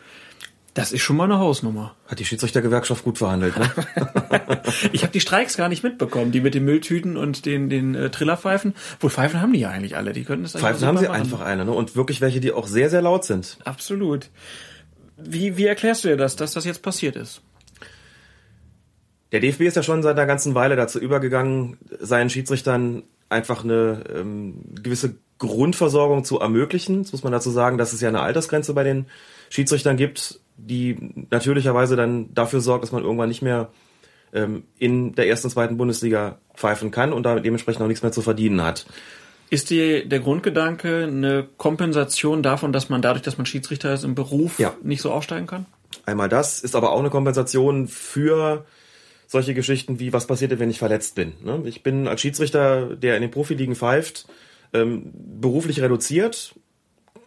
Das 0.77 0.91
ist 0.91 1.01
schon 1.01 1.15
mal 1.15 1.23
eine 1.23 1.39
Hausnummer. 1.39 1.95
Hat 2.05 2.19
die 2.19 2.25
Schiedsrichtergewerkschaft 2.25 3.03
gut 3.03 3.17
verhandelt, 3.17 3.57
ne? 3.57 3.71
ich 4.91 5.01
habe 5.01 5.11
die 5.11 5.21
Streiks 5.21 5.57
gar 5.57 5.69
nicht 5.69 5.83
mitbekommen, 5.83 6.31
die 6.31 6.39
mit 6.39 6.53
den 6.53 6.65
Mülltüten 6.65 7.17
und 7.17 7.47
den, 7.47 7.67
den 7.67 7.95
äh, 7.95 8.11
Trillerpfeifen. 8.11 8.75
Wohl 8.99 9.09
Pfeifen 9.09 9.41
haben 9.41 9.53
die 9.53 9.59
ja 9.59 9.71
eigentlich 9.71 9.97
alle, 9.97 10.13
die 10.13 10.23
könnten 10.23 10.45
es 10.45 10.51
Pfeifen 10.51 10.85
haben 10.85 10.99
sie 10.99 11.07
machen. 11.07 11.15
einfach 11.15 11.41
eine, 11.41 11.65
ne? 11.65 11.71
Und 11.71 11.95
wirklich 11.95 12.21
welche, 12.21 12.41
die 12.41 12.51
auch 12.51 12.67
sehr, 12.67 12.91
sehr 12.91 13.01
laut 13.01 13.25
sind. 13.25 13.57
Absolut. 13.65 14.29
Wie, 15.17 15.57
wie 15.57 15.65
erklärst 15.65 16.03
du 16.03 16.09
dir 16.09 16.15
das, 16.17 16.35
dass 16.35 16.53
das 16.53 16.63
jetzt 16.63 16.83
passiert 16.83 17.15
ist? 17.15 17.41
Der 19.31 19.39
DFB 19.39 19.61
ist 19.61 19.77
ja 19.77 19.81
schon 19.81 20.03
seit 20.03 20.15
einer 20.15 20.27
ganzen 20.27 20.53
Weile 20.53 20.75
dazu 20.75 20.99
übergegangen, 20.99 21.79
seinen 21.99 22.29
Schiedsrichtern 22.29 23.01
einfach 23.29 23.63
eine 23.63 24.03
ähm, 24.15 24.61
gewisse 24.75 25.15
Grundversorgung 25.39 26.23
zu 26.23 26.39
ermöglichen. 26.39 27.01
Jetzt 27.01 27.13
muss 27.13 27.23
man 27.23 27.33
dazu 27.33 27.49
sagen, 27.49 27.79
dass 27.79 27.93
es 27.93 28.01
ja 28.01 28.09
eine 28.09 28.21
Altersgrenze 28.21 28.75
bei 28.75 28.83
den 28.83 29.07
Schiedsrichtern 29.49 29.97
gibt, 29.97 30.39
die 30.57 31.25
natürlicherweise 31.29 31.95
dann 31.95 32.33
dafür 32.33 32.61
sorgt, 32.61 32.83
dass 32.83 32.91
man 32.91 33.03
irgendwann 33.03 33.29
nicht 33.29 33.41
mehr 33.41 33.69
ähm, 34.33 34.63
in 34.77 35.13
der 35.15 35.27
ersten, 35.27 35.49
zweiten 35.49 35.77
Bundesliga 35.77 36.39
pfeifen 36.55 36.91
kann 36.91 37.13
und 37.13 37.23
da 37.23 37.39
dementsprechend 37.39 37.81
auch 37.81 37.87
nichts 37.87 38.03
mehr 38.03 38.11
zu 38.11 38.21
verdienen 38.21 38.61
hat. 38.63 38.85
Ist 39.49 39.69
die, 39.69 40.07
der 40.07 40.19
Grundgedanke 40.19 41.03
eine 41.03 41.47
Kompensation 41.57 42.43
davon, 42.43 42.73
dass 42.73 42.89
man 42.89 43.01
dadurch, 43.01 43.23
dass 43.23 43.37
man 43.37 43.45
Schiedsrichter 43.45 43.93
ist, 43.93 44.03
im 44.03 44.13
Beruf 44.13 44.59
ja. 44.59 44.73
nicht 44.83 45.01
so 45.01 45.11
aufsteigen 45.11 45.47
kann? 45.47 45.65
Einmal 46.05 46.27
das, 46.27 46.59
ist 46.59 46.75
aber 46.75 46.91
auch 46.91 46.99
eine 46.99 47.09
Kompensation 47.09 47.87
für 47.87 48.65
solche 49.25 49.53
Geschichten 49.53 49.99
wie, 49.99 50.11
was 50.11 50.27
passiert, 50.27 50.57
wenn 50.59 50.69
ich 50.69 50.79
verletzt 50.79 51.15
bin. 51.15 51.33
Ne? 51.43 51.61
Ich 51.65 51.83
bin 51.83 52.07
als 52.07 52.21
Schiedsrichter, 52.21 52.95
der 52.95 53.15
in 53.15 53.21
den 53.21 53.31
Profiligen 53.31 53.75
pfeift, 53.75 54.27
ähm, 54.73 55.11
beruflich 55.13 55.81
reduziert, 55.81 56.55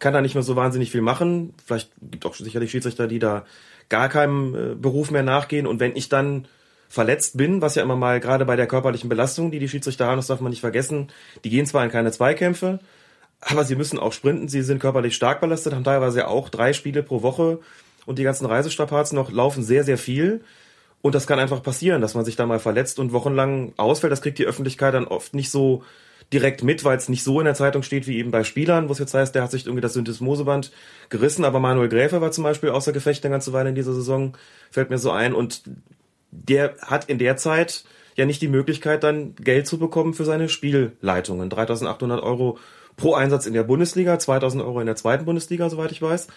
kann 0.01 0.13
da 0.13 0.21
nicht 0.21 0.33
mehr 0.33 0.43
so 0.43 0.55
wahnsinnig 0.57 0.91
viel 0.91 1.01
machen. 1.01 1.53
Vielleicht 1.65 1.91
gibt 2.01 2.25
auch 2.25 2.35
sicherlich 2.35 2.71
Schiedsrichter, 2.71 3.07
die 3.07 3.19
da 3.19 3.45
gar 3.87 4.09
keinem 4.09 4.55
äh, 4.55 4.75
Beruf 4.75 5.11
mehr 5.11 5.23
nachgehen. 5.23 5.67
Und 5.67 5.79
wenn 5.79 5.95
ich 5.95 6.09
dann 6.09 6.47
verletzt 6.89 7.37
bin, 7.37 7.61
was 7.61 7.75
ja 7.75 7.83
immer 7.83 7.95
mal 7.95 8.19
gerade 8.19 8.43
bei 8.43 8.55
der 8.57 8.67
körperlichen 8.67 9.09
Belastung, 9.09 9.51
die 9.51 9.59
die 9.59 9.69
Schiedsrichter 9.69 10.07
haben, 10.07 10.17
das 10.17 10.27
darf 10.27 10.41
man 10.41 10.49
nicht 10.49 10.59
vergessen, 10.59 11.07
die 11.43 11.49
gehen 11.49 11.65
zwar 11.65 11.85
in 11.85 11.91
keine 11.91 12.11
Zweikämpfe, 12.11 12.79
aber 13.39 13.63
sie 13.63 13.75
müssen 13.75 13.99
auch 13.99 14.11
sprinten, 14.11 14.49
sie 14.49 14.61
sind 14.61 14.79
körperlich 14.79 15.15
stark 15.15 15.39
belastet, 15.39 15.73
haben 15.73 15.85
teilweise 15.85 16.27
auch 16.27 16.49
drei 16.49 16.73
Spiele 16.73 17.03
pro 17.03 17.21
Woche 17.21 17.59
und 18.05 18.19
die 18.19 18.23
ganzen 18.23 18.45
Reisestrapazen 18.45 19.15
noch 19.15 19.31
laufen 19.31 19.63
sehr, 19.63 19.83
sehr 19.83 19.97
viel. 19.97 20.41
Und 21.01 21.15
das 21.15 21.27
kann 21.27 21.39
einfach 21.39 21.63
passieren, 21.63 22.01
dass 22.01 22.13
man 22.13 22.25
sich 22.25 22.35
da 22.35 22.45
mal 22.45 22.59
verletzt 22.59 22.99
und 22.99 23.13
wochenlang 23.13 23.73
ausfällt. 23.77 24.11
Das 24.11 24.21
kriegt 24.21 24.37
die 24.37 24.45
Öffentlichkeit 24.45 24.93
dann 24.93 25.07
oft 25.07 25.33
nicht 25.33 25.49
so 25.49 25.83
direkt 26.33 26.63
mit, 26.63 26.83
weil 26.85 26.97
es 26.97 27.09
nicht 27.09 27.23
so 27.23 27.39
in 27.39 27.45
der 27.45 27.55
Zeitung 27.55 27.83
steht 27.83 28.07
wie 28.07 28.17
eben 28.17 28.31
bei 28.31 28.43
Spielern, 28.43 28.87
wo 28.87 28.93
es 28.93 28.99
jetzt 28.99 29.13
heißt, 29.13 29.35
der 29.35 29.43
hat 29.43 29.51
sich 29.51 29.65
irgendwie 29.65 29.81
das 29.81 29.93
Syndesmoseband 29.93 30.71
gerissen, 31.09 31.43
aber 31.43 31.59
Manuel 31.59 31.89
Gräfe 31.89 32.21
war 32.21 32.31
zum 32.31 32.43
Beispiel 32.43 32.69
außer 32.69 32.93
Gefecht 32.93 33.25
eine 33.25 33.33
ganze 33.33 33.53
Weile 33.53 33.69
in 33.69 33.75
dieser 33.75 33.93
Saison, 33.93 34.37
fällt 34.71 34.89
mir 34.89 34.97
so 34.97 35.11
ein 35.11 35.33
und 35.33 35.63
der 36.31 36.75
hat 36.81 37.09
in 37.09 37.17
der 37.17 37.35
Zeit 37.35 37.83
ja 38.15 38.25
nicht 38.25 38.41
die 38.41 38.47
Möglichkeit, 38.47 39.03
dann 39.03 39.35
Geld 39.35 39.67
zu 39.67 39.77
bekommen 39.77 40.13
für 40.13 40.25
seine 40.25 40.47
Spielleitungen. 40.47 41.49
3800 41.49 42.23
Euro 42.23 42.57
pro 42.95 43.13
Einsatz 43.13 43.45
in 43.45 43.53
der 43.53 43.63
Bundesliga, 43.63 44.17
2000 44.19 44.63
Euro 44.63 44.79
in 44.79 44.85
der 44.85 44.95
zweiten 44.95 45.25
Bundesliga, 45.25 45.69
soweit 45.69 45.91
ich 45.91 46.01
weiß. 46.01 46.27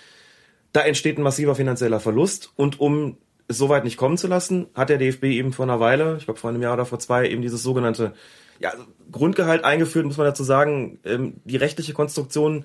Da 0.72 0.80
entsteht 0.80 1.18
ein 1.18 1.22
massiver 1.22 1.54
finanzieller 1.54 2.00
Verlust 2.00 2.52
und 2.56 2.80
um 2.80 3.16
es 3.48 3.58
soweit 3.58 3.84
nicht 3.84 3.96
kommen 3.96 4.16
zu 4.16 4.26
lassen, 4.26 4.66
hat 4.74 4.88
der 4.88 4.98
DFB 4.98 5.24
eben 5.24 5.52
vor 5.52 5.64
einer 5.64 5.80
Weile, 5.80 6.16
ich 6.18 6.24
glaube 6.24 6.40
vor 6.40 6.50
einem 6.50 6.62
Jahr 6.62 6.74
oder 6.74 6.86
vor 6.86 6.98
zwei, 6.98 7.28
eben 7.28 7.42
dieses 7.42 7.62
sogenannte 7.62 8.14
ja, 8.58 8.72
Grundgehalt 9.10 9.64
eingeführt, 9.64 10.06
muss 10.06 10.16
man 10.16 10.26
dazu 10.26 10.44
sagen. 10.44 10.98
Ähm, 11.04 11.34
die 11.44 11.56
rechtliche 11.56 11.92
Konstruktion 11.92 12.64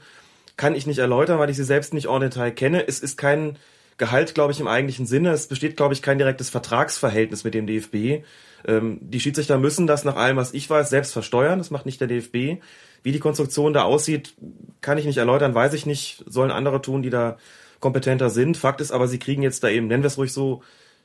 kann 0.57 0.75
ich 0.75 0.87
nicht 0.87 0.99
erläutern, 0.99 1.39
weil 1.39 1.49
ich 1.49 1.57
sie 1.57 1.63
selbst 1.63 1.93
nicht 1.93 2.07
en 2.07 2.19
Detail 2.19 2.51
kenne. 2.51 2.87
Es 2.87 2.99
ist 2.99 3.17
kein 3.17 3.57
Gehalt, 3.97 4.33
glaube 4.33 4.53
ich, 4.53 4.59
im 4.59 4.67
eigentlichen 4.67 5.05
Sinne. 5.05 5.31
Es 5.31 5.47
besteht, 5.47 5.75
glaube 5.75 5.93
ich, 5.93 6.01
kein 6.01 6.17
direktes 6.17 6.49
Vertragsverhältnis 6.49 7.43
mit 7.43 7.53
dem 7.53 7.67
DFB. 7.67 8.23
Ähm, 8.65 8.99
die 9.01 9.19
Schiedsrichter 9.19 9.57
müssen 9.57 9.87
das 9.87 10.05
nach 10.05 10.15
allem, 10.15 10.37
was 10.37 10.53
ich 10.53 10.69
weiß, 10.69 10.89
selbst 10.89 11.11
versteuern. 11.11 11.59
Das 11.59 11.71
macht 11.71 11.85
nicht 11.85 11.99
der 11.99 12.07
DFB. 12.07 12.61
Wie 13.03 13.11
die 13.11 13.19
Konstruktion 13.19 13.73
da 13.73 13.83
aussieht, 13.83 14.35
kann 14.81 14.97
ich 14.97 15.05
nicht 15.05 15.17
erläutern, 15.17 15.55
weiß 15.55 15.73
ich 15.73 15.85
nicht. 15.85 16.23
Sollen 16.27 16.51
andere 16.51 16.81
tun, 16.81 17.01
die 17.01 17.09
da 17.09 17.37
kompetenter 17.79 18.29
sind. 18.29 18.57
Fakt 18.57 18.81
ist 18.81 18.91
aber, 18.91 19.07
sie 19.07 19.19
kriegen 19.19 19.41
jetzt 19.41 19.63
da 19.63 19.69
eben, 19.69 19.87
nennen 19.87 20.03
wir 20.03 20.07
es 20.07 20.17
ruhig 20.17 20.33
so, 20.33 20.61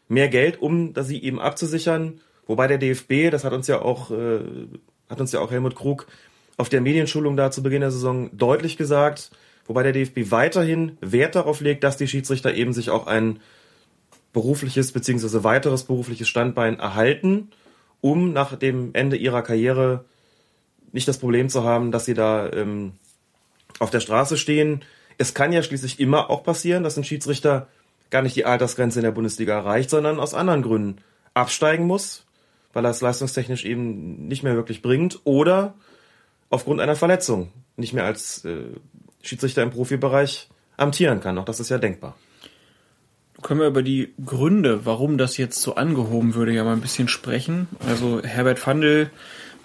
mehr 0.08 0.28
Geld, 0.28 0.60
um 0.60 0.92
da 0.92 1.02
sie 1.02 1.22
eben 1.22 1.40
abzusichern. 1.40 2.20
Wobei 2.46 2.66
der 2.66 2.78
DFB, 2.78 3.30
das 3.30 3.44
hat 3.44 3.52
uns 3.52 3.66
ja 3.66 3.80
auch, 3.80 4.10
äh, 4.10 4.40
hat 5.08 5.20
uns 5.20 5.32
ja 5.32 5.40
auch 5.40 5.50
Helmut 5.50 5.76
Krug 5.76 6.06
auf 6.56 6.68
der 6.68 6.80
Medienschulung 6.80 7.36
da 7.36 7.50
zu 7.50 7.62
Beginn 7.62 7.80
der 7.80 7.90
Saison 7.90 8.30
deutlich 8.36 8.76
gesagt, 8.76 9.30
wobei 9.66 9.82
der 9.82 9.92
DFB 9.92 10.30
weiterhin 10.30 10.98
Wert 11.00 11.34
darauf 11.34 11.60
legt, 11.60 11.84
dass 11.84 11.96
die 11.96 12.06
Schiedsrichter 12.06 12.54
eben 12.54 12.72
sich 12.72 12.90
auch 12.90 13.06
ein 13.06 13.40
berufliches 14.32 14.92
beziehungsweise 14.92 15.44
weiteres 15.44 15.84
berufliches 15.84 16.28
Standbein 16.28 16.78
erhalten, 16.78 17.48
um 18.00 18.32
nach 18.32 18.56
dem 18.56 18.90
Ende 18.92 19.16
ihrer 19.16 19.42
Karriere 19.42 20.04
nicht 20.92 21.08
das 21.08 21.18
Problem 21.18 21.48
zu 21.48 21.64
haben, 21.64 21.90
dass 21.90 22.04
sie 22.04 22.14
da 22.14 22.50
ähm, 22.52 22.92
auf 23.78 23.90
der 23.90 24.00
Straße 24.00 24.36
stehen. 24.36 24.82
Es 25.18 25.34
kann 25.34 25.52
ja 25.52 25.62
schließlich 25.62 26.00
immer 26.00 26.30
auch 26.30 26.42
passieren, 26.42 26.82
dass 26.82 26.96
ein 26.96 27.04
Schiedsrichter 27.04 27.68
gar 28.10 28.22
nicht 28.22 28.36
die 28.36 28.44
Altersgrenze 28.44 28.98
in 29.00 29.04
der 29.04 29.12
Bundesliga 29.12 29.54
erreicht, 29.54 29.90
sondern 29.90 30.20
aus 30.20 30.34
anderen 30.34 30.62
Gründen 30.62 30.98
absteigen 31.34 31.86
muss, 31.86 32.24
weil 32.72 32.84
er 32.84 32.90
es 32.90 33.00
leistungstechnisch 33.00 33.64
eben 33.64 34.28
nicht 34.28 34.42
mehr 34.42 34.54
wirklich 34.54 34.82
bringt 34.82 35.20
oder 35.24 35.74
aufgrund 36.50 36.80
einer 36.80 36.96
Verletzung 36.96 37.50
nicht 37.76 37.92
mehr 37.92 38.04
als 38.04 38.44
äh, 38.44 38.66
Schiedsrichter 39.22 39.62
im 39.62 39.70
Profibereich 39.70 40.48
amtieren 40.76 41.20
kann. 41.20 41.38
Auch 41.38 41.44
das 41.44 41.60
ist 41.60 41.70
ja 41.70 41.78
denkbar. 41.78 42.16
Können 43.42 43.60
wir 43.60 43.66
über 43.66 43.82
die 43.82 44.14
Gründe, 44.24 44.86
warum 44.86 45.18
das 45.18 45.36
jetzt 45.36 45.60
so 45.60 45.74
angehoben 45.74 46.34
würde, 46.34 46.52
ja 46.52 46.64
mal 46.64 46.72
ein 46.72 46.80
bisschen 46.80 47.08
sprechen. 47.08 47.68
Also 47.86 48.22
Herbert 48.22 48.58
Fandel 48.58 49.10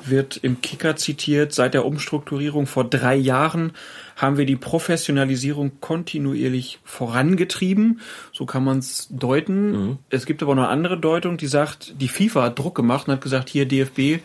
wird 0.06 0.38
im 0.38 0.62
Kicker 0.62 0.95
zitiert. 0.95 1.54
Seit 1.54 1.74
der 1.74 1.86
Umstrukturierung 1.86 2.68
vor 2.68 2.84
drei 2.84 3.16
Jahren 3.16 3.74
haben 4.16 4.38
wir 4.38 4.45
die 4.45 4.56
Professionalisierung 4.56 5.80
kontinuierlich 5.80 6.80
vorangetrieben. 6.84 8.02
So 8.32 8.45
kann 8.45 8.64
man 8.64 8.80
es 8.80 9.08
deuten. 9.10 9.72
Mhm. 9.72 9.97
Es 10.10 10.26
gibt 10.26 10.43
aber 10.43 10.56
noch 10.56 10.64
eine 10.64 10.72
andere 10.72 11.00
Deutung, 11.00 11.38
die 11.38 11.47
sagt, 11.47 12.02
die 12.02 12.08
FIFA 12.08 12.43
hat 12.43 12.60
Druck 12.60 12.76
gemacht 12.76 13.08
und 13.08 13.14
hat 13.14 13.22
gesagt, 13.22 13.50
hier 13.50 13.66
DFB, 13.66 14.22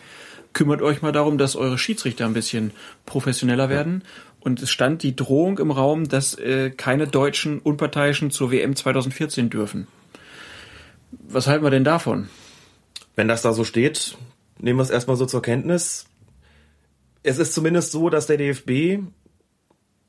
kümmert 0.53 0.81
euch 0.81 1.01
mal 1.01 1.11
darum, 1.11 1.37
dass 1.37 1.55
eure 1.55 1.77
Schiedsrichter 1.77 2.25
ein 2.25 2.33
bisschen 2.33 2.71
professioneller 3.05 3.69
werden. 3.69 4.03
Und 4.39 4.61
es 4.61 4.69
stand 4.69 5.01
die 5.01 5.15
Drohung 5.15 5.57
im 5.57 5.71
Raum, 5.71 6.07
dass 6.07 6.35
äh, 6.35 6.69
keine 6.69 7.07
deutschen 7.07 7.59
Unparteiischen 7.59 8.31
zur 8.31 8.51
WM 8.51 8.75
2014 8.75 9.49
dürfen. 9.49 9.87
Was 11.27 11.47
halten 11.47 11.63
wir 11.63 11.71
denn 11.71 11.83
davon? 11.83 12.29
Wenn 13.15 13.27
das 13.27 13.41
da 13.41 13.53
so 13.53 13.63
steht, 13.63 14.17
nehmen 14.59 14.79
wir 14.79 14.83
es 14.83 14.89
erstmal 14.89 15.17
so 15.17 15.25
zur 15.25 15.41
Kenntnis. 15.41 16.05
Es 17.23 17.37
ist 17.37 17.53
zumindest 17.53 17.91
so, 17.91 18.09
dass 18.09 18.27
der 18.27 18.37
DFB 18.37 19.03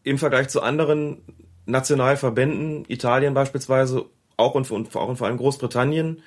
im 0.02 0.18
Vergleich 0.18 0.48
zu 0.48 0.62
anderen 0.62 1.22
Nationalverbänden, 1.66 2.84
Italien 2.88 3.34
beispielsweise, 3.34 4.06
auch 4.36 4.54
und, 4.54 4.70
und 4.70 4.94
auch 4.94 5.08
und 5.08 5.16
vor 5.16 5.26
allem 5.26 5.38
Großbritannien, 5.38 6.22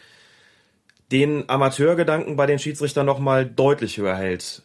den 1.11 1.49
Amateurgedanken 1.49 2.35
bei 2.35 2.45
den 2.45 2.59
Schiedsrichtern 2.59 3.05
nochmal 3.05 3.45
deutlich 3.45 3.97
höher 3.97 4.15
hält. 4.15 4.63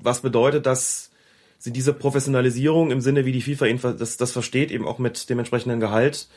Was 0.00 0.20
bedeutet, 0.20 0.66
dass 0.66 1.10
sie 1.58 1.72
diese 1.72 1.92
Professionalisierung 1.92 2.90
im 2.90 3.00
Sinne, 3.00 3.24
wie 3.24 3.32
die 3.32 3.42
FIFA 3.42 3.92
das, 3.92 4.16
das 4.16 4.32
versteht, 4.32 4.70
eben 4.70 4.86
auch 4.86 4.98
mit 4.98 5.28
dem 5.30 5.38
entsprechenden 5.38 5.80
Gehalt, 5.80 6.28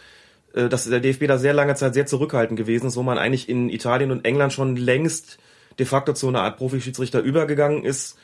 äh, 0.53 0.70
dass 0.70 0.86
der 0.86 0.99
DFB 0.99 1.28
da 1.28 1.38
sehr 1.38 1.53
lange 1.53 1.76
Zeit 1.76 1.93
sehr 1.93 2.05
zurückhaltend 2.05 2.57
gewesen 2.57 2.88
ist, 2.88 2.97
wo 2.97 3.03
man 3.03 3.18
eigentlich 3.18 3.49
in 3.49 3.70
Italien 3.70 4.12
und 4.12 4.26
England 4.26 4.53
schon 4.53 4.76
längst 4.76 5.38
de 5.82 5.88
facto 5.88 6.13
zu 6.13 6.27
einer 6.27 6.43
Art 6.43 6.57
Profischiedsrichter 6.57 7.19
übergegangen 7.19 7.84
ist. 7.84 8.17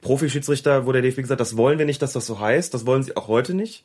Profischiedsrichter, 0.00 0.86
wo 0.86 0.92
der 0.92 1.02
DFB 1.02 1.18
gesagt, 1.18 1.40
das 1.40 1.56
wollen 1.56 1.78
wir 1.78 1.84
nicht, 1.84 2.00
dass 2.00 2.14
das 2.14 2.26
so 2.26 2.40
heißt, 2.40 2.72
das 2.72 2.86
wollen 2.86 3.02
sie 3.02 3.16
auch 3.16 3.28
heute 3.28 3.52
nicht. 3.52 3.84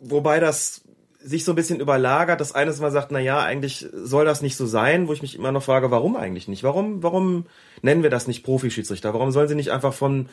Wobei 0.00 0.38
das 0.38 0.82
sich 1.18 1.44
so 1.44 1.52
ein 1.52 1.56
bisschen 1.56 1.80
überlagert, 1.80 2.40
dass 2.40 2.54
eines 2.54 2.78
mal 2.80 2.92
sagt, 2.92 3.10
na 3.10 3.18
ja, 3.18 3.42
eigentlich 3.42 3.86
soll 3.92 4.26
das 4.26 4.42
nicht 4.42 4.56
so 4.56 4.66
sein, 4.66 5.08
wo 5.08 5.12
ich 5.14 5.22
mich 5.22 5.34
immer 5.34 5.50
noch 5.50 5.62
frage, 5.62 5.90
warum 5.90 6.16
eigentlich 6.16 6.46
nicht? 6.46 6.62
Warum, 6.62 7.02
warum 7.02 7.46
nennen 7.80 8.02
wir 8.02 8.10
das 8.10 8.28
nicht 8.28 8.44
Profischiedsrichter? 8.44 9.14
Warum 9.14 9.32
sollen 9.32 9.48
sie 9.48 9.54
nicht 9.54 9.72
einfach 9.72 9.94
von 9.94 10.28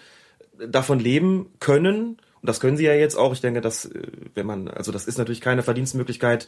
davon 0.67 0.99
leben 0.99 1.51
können. 1.59 2.17
Und 2.41 2.49
das 2.49 2.59
können 2.59 2.77
sie 2.77 2.85
ja 2.85 2.93
jetzt 2.93 3.15
auch. 3.15 3.33
Ich 3.33 3.41
denke, 3.41 3.61
dass, 3.61 3.85
äh, 3.85 4.01
wenn 4.35 4.45
man, 4.45 4.67
also 4.67 4.91
das 4.91 5.05
ist 5.05 5.17
natürlich 5.17 5.41
keine 5.41 5.63
Verdienstmöglichkeit, 5.63 6.47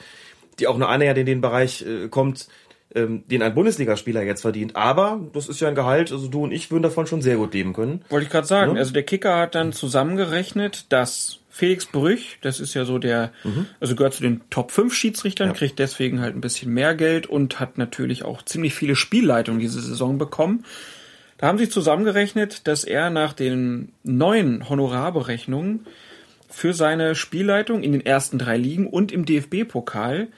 die 0.59 0.67
auch 0.67 0.77
nur 0.77 0.89
annähernd 0.89 1.17
in 1.17 1.25
den 1.25 1.41
Bereich 1.41 1.83
äh, 1.85 2.09
kommt, 2.09 2.47
ähm, 2.95 3.23
den 3.27 3.41
ein 3.41 3.53
Bundesligaspieler 3.53 4.23
jetzt 4.23 4.41
verdient. 4.41 4.75
Aber 4.75 5.19
das 5.33 5.49
ist 5.49 5.59
ja 5.59 5.67
ein 5.67 5.75
Gehalt, 5.75 6.11
also 6.11 6.27
du 6.27 6.43
und 6.43 6.51
ich 6.51 6.71
würden 6.71 6.83
davon 6.83 7.07
schon 7.07 7.21
sehr 7.21 7.37
gut 7.37 7.53
leben 7.53 7.73
können. 7.73 8.03
Wollte 8.09 8.25
ich 8.25 8.31
gerade 8.31 8.47
sagen. 8.47 8.69
Ja? 8.69 8.73
Ne? 8.73 8.79
Also 8.79 8.93
der 8.93 9.03
Kicker 9.03 9.37
hat 9.37 9.55
dann 9.55 9.73
zusammengerechnet, 9.73 10.85
dass 10.89 11.39
Felix 11.49 11.85
Brüch, 11.85 12.39
das 12.41 12.59
ist 12.59 12.73
ja 12.73 12.83
so 12.83 12.97
der, 12.97 13.31
mhm. 13.43 13.67
also 13.79 13.95
gehört 13.95 14.15
zu 14.15 14.23
den 14.23 14.41
Top 14.49 14.71
5 14.71 14.93
Schiedsrichtern, 14.93 15.49
ja. 15.49 15.53
kriegt 15.53 15.77
deswegen 15.77 16.19
halt 16.19 16.35
ein 16.35 16.41
bisschen 16.41 16.73
mehr 16.73 16.95
Geld 16.95 17.27
und 17.27 17.59
hat 17.59 17.77
natürlich 17.77 18.25
auch 18.25 18.41
ziemlich 18.41 18.73
viele 18.73 18.95
Spielleitungen 18.95 19.59
diese 19.59 19.79
Saison 19.79 20.17
bekommen. 20.17 20.65
Da 21.37 21.47
haben 21.47 21.57
sie 21.57 21.69
zusammengerechnet, 21.69 22.67
dass 22.67 22.83
er 22.83 23.09
nach 23.09 23.33
den 23.33 23.91
neuen 24.03 24.67
Honorarberechnungen 24.67 25.85
für 26.49 26.73
seine 26.73 27.15
Spielleitung 27.15 27.83
in 27.83 27.91
den 27.91 28.05
ersten 28.05 28.39
drei 28.39 28.57
Ligen 28.57 28.87
und 28.87 29.11
im 29.11 29.25
DFB-Pokal 29.25 30.29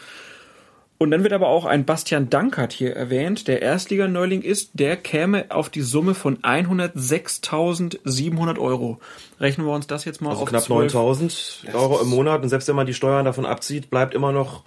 Und 0.97 1.11
dann 1.13 1.23
wird 1.23 1.33
aber 1.33 1.47
auch 1.47 1.65
ein 1.65 1.85
Bastian 1.85 2.29
Dankert 2.29 2.73
hier 2.73 2.97
erwähnt, 2.97 3.47
der 3.47 3.63
Erstliganeuling 3.63 4.43
ist, 4.43 4.73
der 4.75 4.97
käme 4.97 5.45
auf 5.51 5.69
die 5.69 5.83
Summe 5.83 6.15
von 6.15 6.39
106.700 6.39 8.59
Euro. 8.59 8.99
Rechnen 9.39 9.65
wir 9.65 9.75
uns 9.75 9.87
das 9.87 10.05
jetzt 10.05 10.21
mal 10.21 10.31
also 10.31 10.43
auf 10.43 10.49
knapp 10.49 10.65
9.000 10.65 11.73
Euro 11.73 12.01
im 12.01 12.09
Monat 12.09 12.43
und 12.43 12.49
selbst 12.49 12.67
wenn 12.67 12.75
man 12.75 12.87
die 12.87 12.95
Steuern 12.95 13.27
davon 13.27 13.47
abzieht, 13.47 13.91
bleibt 13.91 14.13
immer 14.13 14.33
noch 14.33 14.65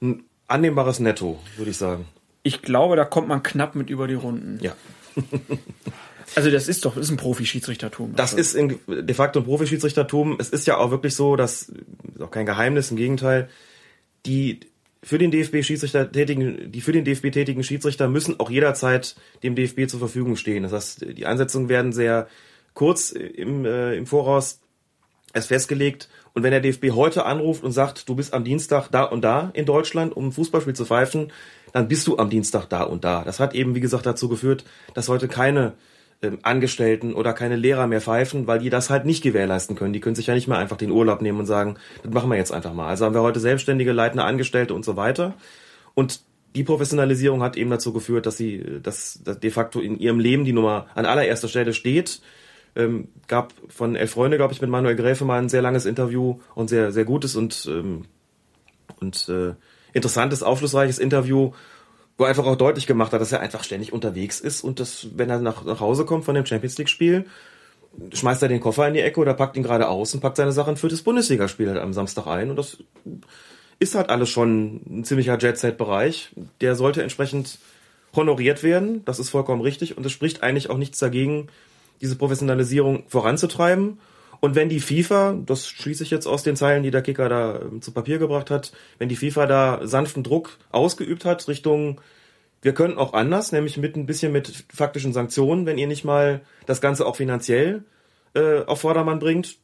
ein 0.00 0.24
annehmbares 0.48 0.98
Netto, 0.98 1.38
würde 1.56 1.70
ich 1.70 1.76
sagen. 1.76 2.08
Ich 2.42 2.62
glaube, 2.62 2.96
da 2.96 3.04
kommt 3.04 3.28
man 3.28 3.42
knapp 3.42 3.74
mit 3.74 3.90
über 3.90 4.08
die 4.08 4.14
Runden. 4.14 4.58
Ja. 4.62 4.74
Also 6.34 6.50
das 6.50 6.68
ist 6.68 6.84
doch, 6.84 6.94
das 6.94 7.06
ist 7.06 7.10
ein 7.10 7.16
Profi-Schiedsrichtertum. 7.18 8.14
Das 8.16 8.32
ist 8.32 8.54
in, 8.54 8.78
de 8.88 9.14
facto 9.14 9.40
ein 9.40 9.44
Profi-Schiedsrichtertum. 9.44 10.36
Es 10.40 10.48
ist 10.48 10.66
ja 10.66 10.78
auch 10.78 10.90
wirklich 10.90 11.14
so, 11.14 11.36
dass, 11.36 11.64
ist 11.64 12.22
auch 12.22 12.30
kein 12.30 12.46
Geheimnis, 12.46 12.90
im 12.90 12.96
Gegenteil, 12.96 13.50
die 14.24 14.60
für 15.02 15.18
den 15.18 15.30
DFB 15.30 15.62
Schiedsrichter 15.62 16.10
tätigen, 16.10 16.70
die 16.70 16.80
für 16.80 16.92
den 16.92 17.04
DFB 17.04 17.32
tätigen 17.32 17.64
Schiedsrichter 17.64 18.08
müssen 18.08 18.38
auch 18.38 18.50
jederzeit 18.50 19.16
dem 19.42 19.56
DFB 19.56 19.88
zur 19.88 19.98
Verfügung 19.98 20.36
stehen. 20.36 20.62
Das 20.62 20.72
heißt, 20.72 21.06
die 21.18 21.26
Einsetzungen 21.26 21.68
werden 21.68 21.92
sehr 21.92 22.28
kurz 22.72 23.10
im, 23.10 23.64
äh, 23.64 23.96
im 23.96 24.06
Voraus 24.06 24.60
erst 25.34 25.48
festgelegt. 25.48 26.08
Und 26.34 26.44
wenn 26.44 26.52
der 26.52 26.60
DFB 26.60 26.92
heute 26.92 27.26
anruft 27.26 27.64
und 27.64 27.72
sagt, 27.72 28.08
du 28.08 28.14
bist 28.14 28.32
am 28.32 28.44
Dienstag 28.44 28.88
da 28.90 29.04
und 29.04 29.22
da 29.22 29.50
in 29.54 29.66
Deutschland, 29.66 30.16
um 30.16 30.28
ein 30.28 30.32
Fußballspiel 30.32 30.74
zu 30.74 30.86
pfeifen, 30.86 31.32
dann 31.72 31.88
bist 31.88 32.06
du 32.06 32.18
am 32.18 32.30
Dienstag 32.30 32.66
da 32.66 32.82
und 32.82 33.04
da. 33.04 33.22
Das 33.24 33.40
hat 33.40 33.54
eben, 33.54 33.74
wie 33.74 33.80
gesagt, 33.80 34.06
dazu 34.06 34.28
geführt, 34.28 34.64
dass 34.94 35.08
heute 35.08 35.28
keine 35.28 35.72
ähm, 36.22 36.38
Angestellten 36.42 37.14
oder 37.14 37.32
keine 37.32 37.56
Lehrer 37.56 37.86
mehr 37.86 38.00
pfeifen, 38.00 38.46
weil 38.46 38.60
die 38.60 38.70
das 38.70 38.90
halt 38.90 39.04
nicht 39.04 39.22
gewährleisten 39.22 39.74
können. 39.76 39.92
Die 39.92 40.00
können 40.00 40.14
sich 40.14 40.28
ja 40.28 40.34
nicht 40.34 40.48
mehr 40.48 40.58
einfach 40.58 40.76
den 40.76 40.90
Urlaub 40.90 41.20
nehmen 41.20 41.40
und 41.40 41.46
sagen, 41.46 41.76
das 42.02 42.12
machen 42.12 42.30
wir 42.30 42.36
jetzt 42.36 42.52
einfach 42.52 42.72
mal. 42.72 42.88
Also 42.88 43.04
haben 43.04 43.14
wir 43.14 43.22
heute 43.22 43.40
selbstständige, 43.40 43.92
leitende 43.92 44.24
Angestellte 44.24 44.74
und 44.74 44.84
so 44.84 44.96
weiter. 44.96 45.34
Und 45.94 46.20
die 46.54 46.64
Professionalisierung 46.64 47.42
hat 47.42 47.56
eben 47.56 47.70
dazu 47.70 47.92
geführt, 47.92 48.26
dass 48.26 48.36
sie 48.36 48.80
dass, 48.82 49.20
dass 49.24 49.40
de 49.40 49.50
facto 49.50 49.80
in 49.80 49.98
ihrem 49.98 50.20
Leben 50.20 50.44
die 50.44 50.52
Nummer 50.52 50.86
an 50.94 51.06
allererster 51.06 51.48
Stelle 51.48 51.72
steht. 51.72 52.20
Ähm, 52.74 53.08
gab 53.26 53.52
von 53.68 53.96
Elf 53.96 54.12
Freunde, 54.12 54.36
glaube 54.36 54.54
ich, 54.54 54.60
mit 54.60 54.70
Manuel 54.70 54.96
Gräfe 54.96 55.24
mal 55.24 55.40
ein 55.40 55.48
sehr 55.48 55.60
langes 55.60 55.86
Interview 55.86 56.38
und 56.54 56.68
sehr, 56.68 56.92
sehr 56.92 57.04
gutes 57.04 57.36
und, 57.36 57.68
ähm, 57.70 58.06
und 59.00 59.28
äh, 59.28 59.54
interessantes, 59.92 60.42
aufschlussreiches 60.42 60.98
Interview, 60.98 61.52
wo 62.18 62.24
er 62.24 62.30
einfach 62.30 62.46
auch 62.46 62.56
deutlich 62.56 62.86
gemacht 62.86 63.12
hat, 63.12 63.20
dass 63.20 63.32
er 63.32 63.40
einfach 63.40 63.64
ständig 63.64 63.92
unterwegs 63.92 64.40
ist 64.40 64.62
und 64.62 64.80
dass, 64.80 65.08
wenn 65.16 65.30
er 65.30 65.38
nach, 65.38 65.64
nach 65.64 65.80
Hause 65.80 66.04
kommt 66.04 66.24
von 66.24 66.34
dem 66.34 66.46
Champions 66.46 66.78
League-Spiel, 66.78 67.26
schmeißt 68.12 68.42
er 68.42 68.48
den 68.48 68.60
Koffer 68.60 68.88
in 68.88 68.94
die 68.94 69.00
Ecke 69.00 69.20
oder 69.20 69.34
packt 69.34 69.56
ihn 69.56 69.62
gerade 69.62 69.88
aus 69.88 70.14
und 70.14 70.20
packt 70.20 70.36
seine 70.36 70.52
Sachen 70.52 70.76
für 70.76 70.88
das 70.88 71.02
Bundesligaspiel 71.02 71.68
halt 71.68 71.80
am 71.80 71.92
Samstag 71.92 72.26
ein. 72.26 72.50
Und 72.50 72.56
das 72.56 72.78
ist 73.78 73.94
halt 73.94 74.10
alles 74.10 74.28
schon 74.28 74.80
ein 74.88 75.04
ziemlicher 75.04 75.38
Jet-Set-Bereich. 75.38 76.30
Der 76.60 76.74
sollte 76.74 77.02
entsprechend 77.02 77.58
honoriert 78.14 78.62
werden. 78.62 79.04
Das 79.04 79.18
ist 79.18 79.30
vollkommen 79.30 79.62
richtig. 79.62 79.96
Und 79.96 80.06
es 80.06 80.12
spricht 80.12 80.42
eigentlich 80.42 80.70
auch 80.70 80.78
nichts 80.78 80.98
dagegen, 80.98 81.48
diese 82.00 82.16
Professionalisierung 82.16 83.04
voranzutreiben. 83.08 83.98
Und 84.44 84.56
wenn 84.56 84.68
die 84.68 84.80
FIFA, 84.80 85.38
das 85.46 85.68
schließe 85.68 86.02
ich 86.02 86.10
jetzt 86.10 86.26
aus 86.26 86.42
den 86.42 86.56
Zeilen, 86.56 86.82
die 86.82 86.90
der 86.90 87.02
Kicker 87.02 87.28
da 87.28 87.60
ähm, 87.60 87.80
zu 87.80 87.92
Papier 87.92 88.18
gebracht 88.18 88.50
hat, 88.50 88.72
wenn 88.98 89.08
die 89.08 89.14
FIFA 89.14 89.46
da 89.46 89.86
sanften 89.86 90.24
Druck 90.24 90.58
ausgeübt 90.72 91.24
hat 91.24 91.46
Richtung, 91.46 92.00
wir 92.60 92.74
können 92.74 92.98
auch 92.98 93.12
anders, 93.12 93.52
nämlich 93.52 93.76
mit 93.76 93.94
ein 93.96 94.04
bisschen 94.04 94.32
mit 94.32 94.64
faktischen 94.74 95.12
Sanktionen, 95.12 95.64
wenn 95.64 95.78
ihr 95.78 95.86
nicht 95.86 96.04
mal 96.04 96.40
das 96.66 96.80
Ganze 96.80 97.06
auch 97.06 97.14
finanziell 97.14 97.84
äh, 98.34 98.64
auf 98.64 98.80
Vordermann 98.80 99.20
bringt, 99.20 99.58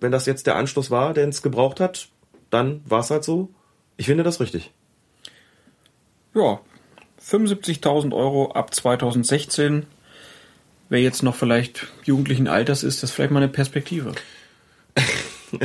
wenn 0.00 0.12
das 0.12 0.26
jetzt 0.26 0.46
der 0.46 0.56
Anschluss 0.56 0.90
war, 0.90 1.14
der 1.14 1.26
es 1.26 1.40
gebraucht 1.40 1.80
hat, 1.80 2.08
dann 2.50 2.82
war 2.84 3.00
es 3.00 3.10
halt 3.10 3.24
so. 3.24 3.48
Ich 3.96 4.04
finde 4.04 4.22
das 4.22 4.38
richtig. 4.38 4.70
Ja, 6.34 6.60
75.000 7.24 8.14
Euro 8.14 8.52
ab 8.52 8.74
2016 8.74 9.86
wer 10.90 11.00
jetzt 11.00 11.22
noch 11.22 11.34
vielleicht 11.34 11.86
jugendlichen 12.04 12.48
Alters 12.48 12.82
ist, 12.82 13.02
das 13.02 13.10
ist 13.10 13.16
vielleicht 13.16 13.30
mal 13.30 13.42
eine 13.42 13.48
Perspektive. 13.48 14.12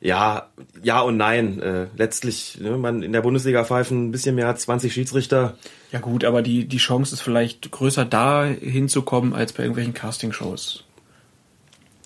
ja, 0.00 0.48
ja 0.82 1.00
und 1.00 1.16
nein. 1.16 1.60
Äh, 1.62 1.86
letztlich, 1.96 2.58
ne, 2.60 2.76
man 2.76 3.02
in 3.02 3.12
der 3.12 3.20
Bundesliga 3.20 3.64
pfeifen 3.64 4.08
ein 4.08 4.10
bisschen 4.10 4.34
mehr 4.34 4.48
als 4.48 4.62
20 4.62 4.92
Schiedsrichter. 4.92 5.56
Ja 5.92 6.00
gut, 6.00 6.24
aber 6.24 6.42
die, 6.42 6.66
die 6.66 6.78
Chance 6.78 7.14
ist 7.14 7.20
vielleicht 7.20 7.70
größer, 7.70 8.04
da 8.04 8.44
hinzukommen, 8.44 9.34
als 9.34 9.52
bei 9.52 9.62
irgendwelchen 9.62 9.94
Castingshows. 9.94 10.84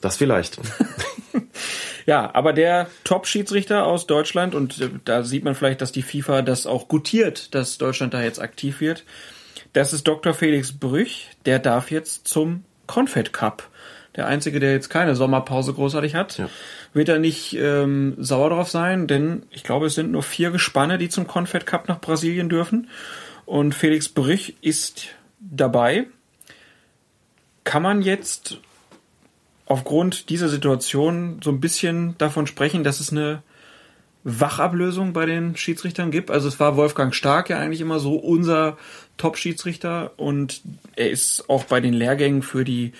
Das 0.01 0.17
vielleicht. 0.17 0.59
ja, 2.07 2.33
aber 2.35 2.53
der 2.53 2.89
Top-Schiedsrichter 3.05 3.87
aus 3.87 4.07
Deutschland, 4.07 4.55
und 4.55 4.81
äh, 4.81 4.91
da 5.05 5.23
sieht 5.23 5.45
man 5.45 5.55
vielleicht, 5.55 5.81
dass 5.81 5.93
die 5.93 6.03
FIFA 6.03 6.43
das 6.43 6.67
auch 6.67 6.89
gutiert, 6.89 7.55
dass 7.55 7.79
Deutschland 7.79 8.15
da 8.15 8.23
jetzt 8.23 8.41
aktiv 8.41 8.81
wird, 8.81 9.05
das 9.73 9.93
ist 9.93 10.07
Dr. 10.09 10.35
Felix 10.35 10.73
Brüch, 10.73 11.29
der 11.47 11.59
darf 11.59 11.91
jetzt 11.91 12.29
zum 12.29 12.65
Confed 12.87 13.33
Cup. 13.33 13.69
Der 14.17 14.27
einzige, 14.27 14.59
der 14.59 14.73
jetzt 14.73 14.89
keine 14.89 15.15
Sommerpause 15.15 15.73
großartig 15.75 16.15
hat, 16.15 16.39
ja. 16.39 16.49
wird 16.93 17.09
er 17.09 17.19
nicht 17.19 17.55
ähm, 17.55 18.15
sauer 18.19 18.51
drauf 18.51 18.69
sein, 18.69 19.07
denn 19.07 19.45
ich 19.51 19.63
glaube, 19.63 19.87
es 19.87 19.95
sind 19.95 20.11
nur 20.11 20.23
vier 20.23 20.51
Gespanne, 20.51 20.99
die 20.99 21.09
zum 21.09 21.27
Confed 21.27 21.67
Cup 21.67 21.89
nach 21.89 22.01
Brasilien 22.01 22.49
dürfen. 22.49 22.89
Und 23.47 23.75
Felix 23.75 24.09
Brüch 24.09 24.57
ist 24.61 25.09
dabei. 25.39 26.07
Kann 27.65 27.83
man 27.83 28.03
jetzt 28.03 28.59
aufgrund 29.67 30.31
dieser 30.31 30.49
Situation 30.49 31.41
so 31.45 31.51
ein 31.51 31.61
bisschen 31.61 32.17
davon 32.19 32.47
sprechen, 32.47 32.85
dass 32.85 33.01
es 33.01 33.13
eine 33.13 33.43
Wachablösung 34.25 35.13
bei 35.13 35.27
den 35.27 35.57
Schiedsrichtern 35.57 36.11
gibt. 36.11 36.31
Also 36.31 36.49
es 36.49 36.59
war 36.59 36.77
Wolfgang 36.77 37.15
Stark 37.15 37.51
ja 37.51 37.59
eigentlich 37.59 37.81
immer 37.81 37.99
so 37.99 38.17
unser 38.17 38.77
Top-Schiedsrichter 39.19 40.13
und 40.17 40.63
er 40.97 41.11
ist 41.11 41.49
auch 41.51 41.65
bei 41.65 41.81
den 41.81 41.93
Lehrgängen 41.93 42.43
für 42.43 42.65
die 42.65 42.93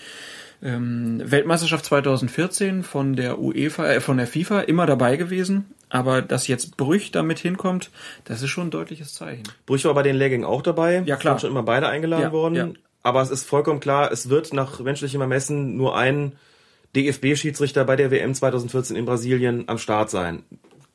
ähm, 0.61 1.21
Weltmeisterschaft 1.23 1.85
2014 1.85 2.83
von 2.83 3.15
der 3.15 3.39
UEFA, 3.39 3.87
äh, 3.87 4.01
von 4.01 4.17
der 4.17 4.27
FIFA 4.27 4.61
immer 4.61 4.85
dabei 4.85 5.15
gewesen. 5.15 5.73
Aber 5.89 6.21
dass 6.21 6.47
jetzt 6.47 6.77
Brüch 6.77 7.11
damit 7.11 7.39
hinkommt, 7.39 7.89
das 8.25 8.43
ist 8.43 8.49
schon 8.49 8.67
ein 8.67 8.71
deutliches 8.71 9.13
Zeichen. 9.13 9.43
Brüch 9.65 9.85
war 9.85 9.93
bei 9.95 10.03
den 10.03 10.15
Lehrgängen 10.15 10.45
auch 10.45 10.61
dabei. 10.61 11.01
Ja, 11.05 11.15
klar. 11.15 11.35
Sind 11.35 11.41
schon 11.41 11.51
immer 11.51 11.63
beide 11.63 11.87
eingeladen 11.87 12.23
ja, 12.23 12.31
worden. 12.31 12.55
Ja. 12.55 12.69
Aber 13.01 13.21
es 13.21 13.31
ist 13.31 13.45
vollkommen 13.45 13.79
klar, 13.79 14.11
es 14.11 14.29
wird 14.29 14.53
nach 14.53 14.79
menschlichem 14.79 15.21
Ermessen 15.21 15.77
nur 15.77 15.97
ein 15.97 16.33
DFB-Schiedsrichter 16.95 17.85
bei 17.85 17.95
der 17.95 18.11
WM 18.11 18.33
2014 18.33 18.95
in 18.95 19.05
Brasilien 19.05 19.63
am 19.67 19.77
Start 19.77 20.09
sein. 20.09 20.43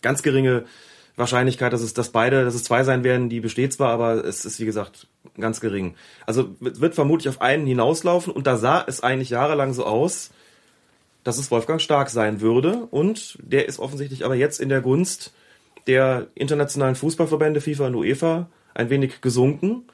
Ganz 0.03 0.23
geringe 0.23 0.65
Wahrscheinlichkeit, 1.17 1.73
dass 1.73 1.83
es 1.83 1.95
dass 1.95 2.11
beide, 2.11 2.45
dass 2.45 2.55
es 2.55 2.65
zwei 2.65 2.83
sein 2.83 3.05
werden, 3.05 3.29
die 3.29 3.41
besteht 3.41 3.73
zwar, 3.73 3.91
aber 3.91 4.25
es 4.25 4.45
ist 4.45 4.59
wie 4.61 4.65
gesagt 4.65 5.07
ganz 5.39 5.61
gering. 5.61 5.95
Also 6.27 6.55
wird 6.61 6.95
vermutlich 6.95 7.29
auf 7.29 7.41
einen 7.41 7.67
hinauslaufen 7.67 8.33
und 8.33 8.47
da 8.47 8.57
sah 8.57 8.85
es 8.87 9.03
eigentlich 9.03 9.31
jahrelang 9.31 9.73
so 9.73 9.85
aus, 9.85 10.31
dass 11.23 11.39
es 11.39 11.51
Wolfgang 11.51 11.81
Stark 11.81 12.11
sein 12.11 12.41
würde 12.41 12.87
und 12.91 13.39
der 13.43 13.67
ist 13.67 13.79
offensichtlich 13.79 14.25
aber 14.25 14.35
jetzt 14.35 14.61
in 14.61 14.69
der 14.69 14.81
Gunst 14.81 15.33
der 15.87 16.29
internationalen 16.35 16.95
Fußballverbände 16.95 17.61
FIFA 17.61 17.87
und 17.87 17.95
UEFA 17.95 18.49
ein 18.75 18.91
wenig 18.91 19.21
gesunken. 19.21 19.85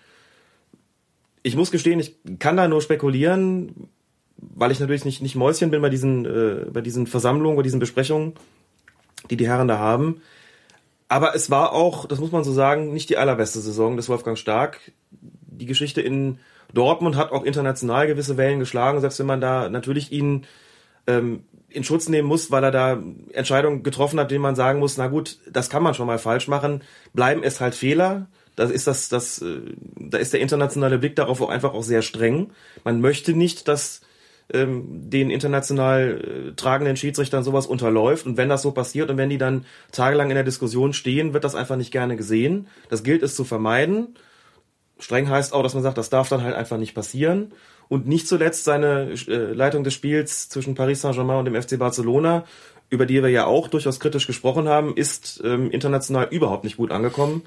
Ich 1.43 1.57
muss 1.57 1.71
gestehen, 1.71 2.01
ich 2.01 2.17
kann 2.39 2.57
da 2.57 2.69
nur 2.69 2.83
spekulieren, 2.83 3.89
weil 4.37 4.71
ich 4.71 4.81
natürlich 4.81 5.05
nicht, 5.05 5.23
nicht 5.23 5.37
Mäuschen 5.37 5.71
bin 5.71 5.83
bei 5.83 5.91
diesen, 5.91 6.25
äh, 6.25 6.67
bei 6.71 6.81
diesen 6.81 7.07
Versammlungen, 7.07 7.57
bei 7.57 7.63
diesen 7.63 7.81
Besprechungen, 7.81 8.35
die 9.31 9.37
die 9.37 9.47
Herren 9.47 9.69
da 9.69 9.79
haben. 9.79 10.23
Aber 11.11 11.35
es 11.35 11.51
war 11.51 11.73
auch, 11.73 12.07
das 12.07 12.21
muss 12.21 12.31
man 12.31 12.45
so 12.45 12.53
sagen, 12.53 12.93
nicht 12.93 13.11
die 13.11 13.17
allerbeste 13.17 13.59
Saison 13.59 13.97
des 13.97 14.09
Wolfgang 14.09 14.39
Stark. 14.39 14.79
Die 15.11 15.67
Geschichte 15.67 16.01
in 16.01 16.39
Dortmund 16.73 17.17
hat 17.17 17.33
auch 17.33 17.43
international 17.43 18.07
gewisse 18.07 18.37
Wellen 18.37 18.61
geschlagen, 18.61 19.01
selbst 19.01 19.19
wenn 19.19 19.27
man 19.27 19.41
da 19.41 19.69
natürlich 19.69 20.13
ihn 20.13 20.47
ähm, 21.09 21.43
in 21.69 21.83
Schutz 21.83 22.09
nehmen 22.09 22.29
muss, 22.29 22.53
weil 22.53 22.63
er 22.63 22.71
da 22.71 23.03
Entscheidungen 23.33 23.83
getroffen 23.83 24.21
hat, 24.21 24.31
denen 24.31 24.43
man 24.43 24.55
sagen 24.55 24.79
muss, 24.79 24.99
na 24.99 25.09
gut, 25.09 25.39
das 25.51 25.69
kann 25.69 25.83
man 25.83 25.95
schon 25.95 26.07
mal 26.07 26.21
falsch 26.21 26.47
machen, 26.47 26.83
bleiben 27.13 27.43
es 27.43 27.61
halt 27.61 27.75
Fehler. 27.75 28.29
Das 28.55 28.71
ist 28.71 28.87
das, 28.87 29.09
das, 29.09 29.43
äh, 29.43 29.63
da 29.97 30.17
ist 30.17 30.33
der 30.33 30.41
internationale 30.41 30.99
Blick 30.99 31.17
darauf 31.17 31.41
auch 31.41 31.51
einfach 31.51 31.75
auch 31.75 31.83
sehr 31.83 32.03
streng. 32.03 32.53
Man 32.85 33.01
möchte 33.01 33.33
nicht, 33.33 33.67
dass 33.67 34.01
ähm, 34.53 35.11
den 35.11 35.31
international 35.31 36.51
äh, 36.51 36.53
tragenden 36.55 36.97
Schiedsrichtern 36.97 37.45
sowas 37.45 37.67
unterläuft. 37.67 38.27
Und 38.27 38.37
wenn 38.37 38.49
das 38.49 38.63
so 38.63 38.73
passiert 38.73 39.11
und 39.11 39.17
wenn 39.17 39.31
die 39.31 39.39
dann 39.39 39.65
tagelang 39.93 40.31
in 40.31 40.35
der 40.35 40.45
Diskussion 40.45 40.93
stehen, 40.93 41.33
wird 41.33 41.45
das 41.45 41.55
einfach 41.55 41.77
nicht 41.77 41.93
gerne 41.93 42.17
gesehen. 42.17 42.67
Das 42.89 43.03
gilt 43.03 43.23
es 43.23 43.35
zu 43.35 43.45
vermeiden. 43.45 44.15
Streng 44.99 45.29
heißt 45.29 45.53
auch, 45.53 45.63
dass 45.63 45.75
man 45.75 45.83
sagt, 45.83 45.99
das 45.99 46.11
darf 46.11 46.29
dann 46.29 46.43
halt 46.43 46.55
einfach 46.55 46.79
nicht 46.79 46.95
passieren. 46.95 47.53
Und 47.89 48.07
nicht 48.07 48.29
zuletzt 48.29 48.65
seine 48.65 49.15
äh, 49.29 49.53
Leitung 49.53 49.83
des 49.83 49.95
Spiels 49.95 50.49
zwischen 50.49 50.75
Paris 50.75 51.01
Saint-Germain 51.01 51.39
und 51.39 51.45
dem 51.47 51.61
FC 51.61 51.79
Barcelona, 51.79 52.45
über 52.89 53.07
die 53.07 53.23
wir 53.23 53.31
ja 53.31 53.47
auch 53.47 53.69
durchaus 53.69 54.01
kritisch 54.01 54.27
gesprochen 54.27 54.69
haben, 54.69 54.97
ist 54.97 55.41
ähm, 55.45 55.71
international 55.71 56.29
überhaupt 56.31 56.65
nicht 56.65 56.77
gut 56.77 56.91
angekommen. 56.91 57.43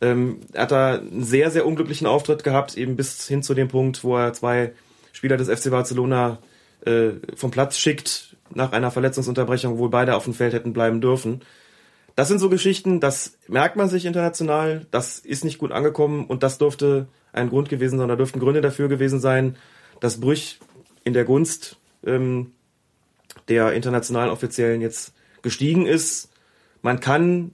Ähm, 0.00 0.40
er 0.52 0.62
hat 0.62 0.72
da 0.72 0.94
einen 0.94 1.24
sehr, 1.24 1.50
sehr 1.50 1.66
unglücklichen 1.66 2.06
Auftritt 2.06 2.44
gehabt, 2.44 2.76
eben 2.76 2.96
bis 2.96 3.26
hin 3.26 3.42
zu 3.42 3.54
dem 3.54 3.68
Punkt, 3.68 4.04
wo 4.04 4.16
er 4.16 4.32
zwei 4.32 4.72
Spieler 5.14 5.36
des 5.36 5.48
FC 5.48 5.70
Barcelona 5.70 6.38
äh, 6.84 7.12
vom 7.34 7.50
Platz 7.50 7.78
schickt 7.78 8.36
nach 8.52 8.72
einer 8.72 8.90
Verletzungsunterbrechung, 8.90 9.78
wo 9.78 9.88
beide 9.88 10.16
auf 10.16 10.24
dem 10.24 10.34
Feld 10.34 10.52
hätten 10.52 10.72
bleiben 10.74 11.00
dürfen. 11.00 11.40
Das 12.16 12.28
sind 12.28 12.40
so 12.40 12.48
Geschichten, 12.48 13.00
das 13.00 13.38
merkt 13.48 13.76
man 13.76 13.88
sich 13.88 14.04
international, 14.04 14.86
das 14.90 15.18
ist 15.18 15.44
nicht 15.44 15.58
gut 15.58 15.72
angekommen 15.72 16.26
und 16.26 16.42
das 16.42 16.58
dürfte 16.58 17.08
ein 17.32 17.48
Grund 17.48 17.68
gewesen 17.68 17.98
sein, 17.98 18.08
da 18.08 18.16
dürften 18.16 18.38
Gründe 18.38 18.60
dafür 18.60 18.88
gewesen 18.88 19.18
sein, 19.18 19.56
dass 20.00 20.20
Brüch 20.20 20.60
in 21.04 21.12
der 21.12 21.24
Gunst 21.24 21.78
ähm, 22.04 22.52
der 23.48 23.72
internationalen 23.72 24.30
Offiziellen 24.30 24.80
jetzt 24.80 25.14
gestiegen 25.42 25.86
ist. 25.86 26.30
Man 26.82 27.00
kann 27.00 27.52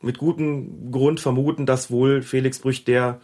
mit 0.00 0.18
gutem 0.18 0.90
Grund 0.90 1.20
vermuten, 1.20 1.66
dass 1.66 1.90
wohl 1.90 2.22
Felix 2.22 2.58
Brüch 2.58 2.84
der 2.84 3.20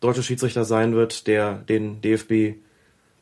deutsche 0.00 0.22
Schiedsrichter 0.22 0.64
sein 0.64 0.94
wird, 0.94 1.26
der 1.26 1.54
den 1.54 2.00
DFB 2.00 2.58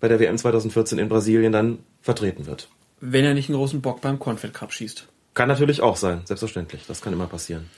bei 0.05 0.09
der 0.09 0.21
WM 0.21 0.37
2014 0.37 0.99
in 0.99 1.09
Brasilien 1.09 1.51
dann 1.51 1.79
vertreten 2.03 2.45
wird. 2.45 2.69
Wenn 3.01 3.25
er 3.25 3.33
nicht 3.33 3.49
einen 3.49 3.57
großen 3.57 3.81
Bock 3.81 4.03
beim 4.03 4.19
Confed 4.19 4.53
Cup 4.53 4.71
schießt. 4.71 5.09
Kann 5.33 5.49
natürlich 5.49 5.81
auch 5.81 5.97
sein, 5.97 6.21
selbstverständlich. 6.27 6.85
Das 6.87 7.01
kann 7.01 7.15
immer 7.15 7.27
passieren. 7.27 7.71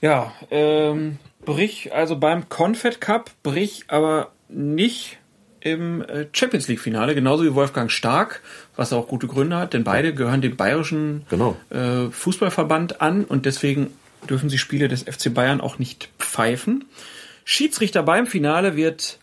Ja, 0.00 0.32
ähm, 0.52 1.18
Brich, 1.44 1.92
also 1.92 2.14
beim 2.14 2.48
Confed 2.48 3.00
Cup, 3.00 3.32
Brich 3.42 3.86
aber 3.88 4.30
nicht 4.48 5.18
im 5.58 6.02
äh, 6.02 6.26
Champions 6.32 6.68
League 6.68 6.78
Finale, 6.78 7.16
genauso 7.16 7.42
wie 7.42 7.56
Wolfgang 7.56 7.90
Stark, 7.90 8.40
was 8.76 8.92
auch 8.92 9.08
gute 9.08 9.26
Gründe 9.26 9.56
hat, 9.56 9.74
denn 9.74 9.82
beide 9.82 10.14
gehören 10.14 10.40
dem 10.40 10.54
bayerischen 10.54 11.26
genau. 11.28 11.56
äh, 11.70 12.08
Fußballverband 12.08 13.00
an 13.00 13.24
und 13.24 13.46
deswegen 13.46 13.92
dürfen 14.30 14.48
sie 14.48 14.58
Spiele 14.58 14.86
des 14.86 15.02
FC 15.02 15.34
Bayern 15.34 15.60
auch 15.60 15.80
nicht 15.80 16.08
pfeifen. 16.20 16.84
Schiedsrichter 17.44 18.04
beim 18.04 18.28
Finale 18.28 18.76
wird 18.76 19.18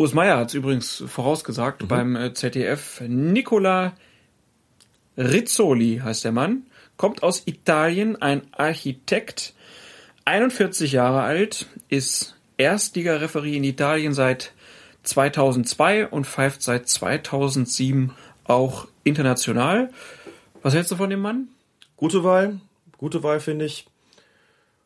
Urs 0.00 0.14
Meier 0.14 0.38
hat 0.38 0.48
es 0.48 0.54
übrigens 0.54 1.04
vorausgesagt 1.06 1.82
mhm. 1.82 1.88
beim 1.88 2.16
äh, 2.16 2.32
ZDF. 2.32 3.02
Nicola 3.06 3.92
Rizzoli 5.18 6.00
heißt 6.02 6.24
der 6.24 6.32
Mann, 6.32 6.62
kommt 6.96 7.22
aus 7.22 7.42
Italien, 7.44 8.16
ein 8.16 8.40
Architekt, 8.52 9.52
41 10.24 10.92
Jahre 10.92 11.20
alt, 11.20 11.66
ist 11.90 12.34
Erstligareferie 12.56 13.58
in 13.58 13.64
Italien 13.64 14.14
seit 14.14 14.54
2002 15.02 16.06
und 16.06 16.26
pfeift 16.26 16.62
seit 16.62 16.88
2007 16.88 18.12
auch 18.44 18.88
international. 19.04 19.90
Was 20.62 20.72
hältst 20.72 20.92
du 20.92 20.96
von 20.96 21.10
dem 21.10 21.20
Mann? 21.20 21.48
Gute 21.98 22.24
Wahl, 22.24 22.58
gute 22.96 23.22
Wahl 23.22 23.38
finde 23.38 23.66
ich. 23.66 23.89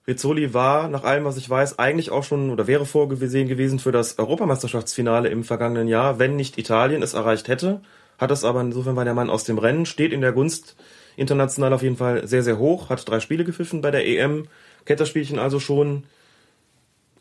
Rizzoli 0.07 0.53
war, 0.53 0.89
nach 0.89 1.05
allem, 1.05 1.25
was 1.25 1.39
ich 1.39 1.49
weiß, 1.49 1.79
eigentlich 1.79 2.11
auch 2.11 2.25
schon 2.25 2.51
oder 2.51 2.67
wäre 2.67 2.85
vorgesehen 2.85 3.49
gewesen 3.49 3.79
für 3.79 3.93
das 3.93 4.19
Europameisterschaftsfinale 4.19 5.31
im 5.31 5.45
vergangenen 5.45 5.89
Jahr, 5.89 6.19
wenn 6.19 6.37
nicht 6.37 6.59
Italien 6.59 7.03
es 7.03 7.15
erreicht 7.15 7.49
hätte. 7.49 7.81
Hat 8.19 8.31
es 8.31 8.45
aber 8.45 8.61
insofern 8.61 8.97
war 8.97 9.05
der 9.05 9.15
Mann 9.15 9.31
aus 9.31 9.45
dem 9.45 9.59
Rennen, 9.59 9.87
steht 9.87 10.13
in 10.13 10.21
der 10.21 10.33
Gunst 10.33 10.77
international 11.17 11.73
auf 11.73 11.83
jeden 11.83 11.97
Fall 11.97 12.27
sehr, 12.27 12.43
sehr 12.43 12.59
hoch, 12.59 12.91
hat 12.91 13.09
drei 13.09 13.21
Spiele 13.21 13.45
gepfiffen 13.45 13.81
bei 13.81 13.91
der 13.91 14.07
EM, 14.07 14.47
kennt 14.85 15.01
das 15.01 15.09
Spielchen 15.09 15.39
also 15.39 15.59
schon. 15.59 16.05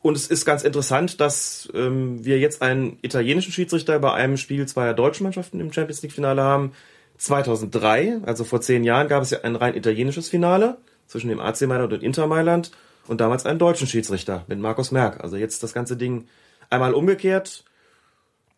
Und 0.02 0.18
es 0.18 0.28
ist 0.28 0.44
ganz 0.44 0.64
interessant, 0.64 1.22
dass 1.22 1.70
ähm, 1.74 2.26
wir 2.26 2.38
jetzt 2.40 2.62
einen 2.62 2.98
italienischen 3.02 3.54
Schiedsrichter 3.54 3.98
bei 4.00 4.12
einem 4.12 4.36
Spiel 4.36 4.66
zweier 4.66 4.94
deutschen 4.94 5.24
Mannschaften 5.24 5.62
im 5.62 5.72
Champions 5.72 6.02
League 6.02 6.12
Finale 6.12 6.42
haben. 6.42 6.74
2003, 7.18 8.18
also 8.26 8.44
vor 8.44 8.60
zehn 8.60 8.84
Jahren, 8.84 9.08
gab 9.08 9.24
es 9.24 9.30
ja 9.30 9.42
ein 9.44 9.56
rein 9.56 9.76
italienisches 9.76 10.28
Finale 10.28 10.78
zwischen 11.08 11.30
dem 11.30 11.40
AC 11.40 11.62
Mailand 11.62 11.94
und 11.94 12.04
Inter 12.04 12.28
Mailand 12.28 12.72
und 13.08 13.22
damals 13.22 13.46
einen 13.46 13.60
deutschen 13.60 13.88
Schiedsrichter 13.88 14.46
mit 14.48 14.60
Markus 14.60 14.92
Merck. 14.92 15.24
Also 15.24 15.38
jetzt 15.38 15.64
das 15.64 15.74
ganze 15.74 15.98
Ding 15.98 16.28
einmal 16.70 16.94
umgekehrt, 16.94 17.64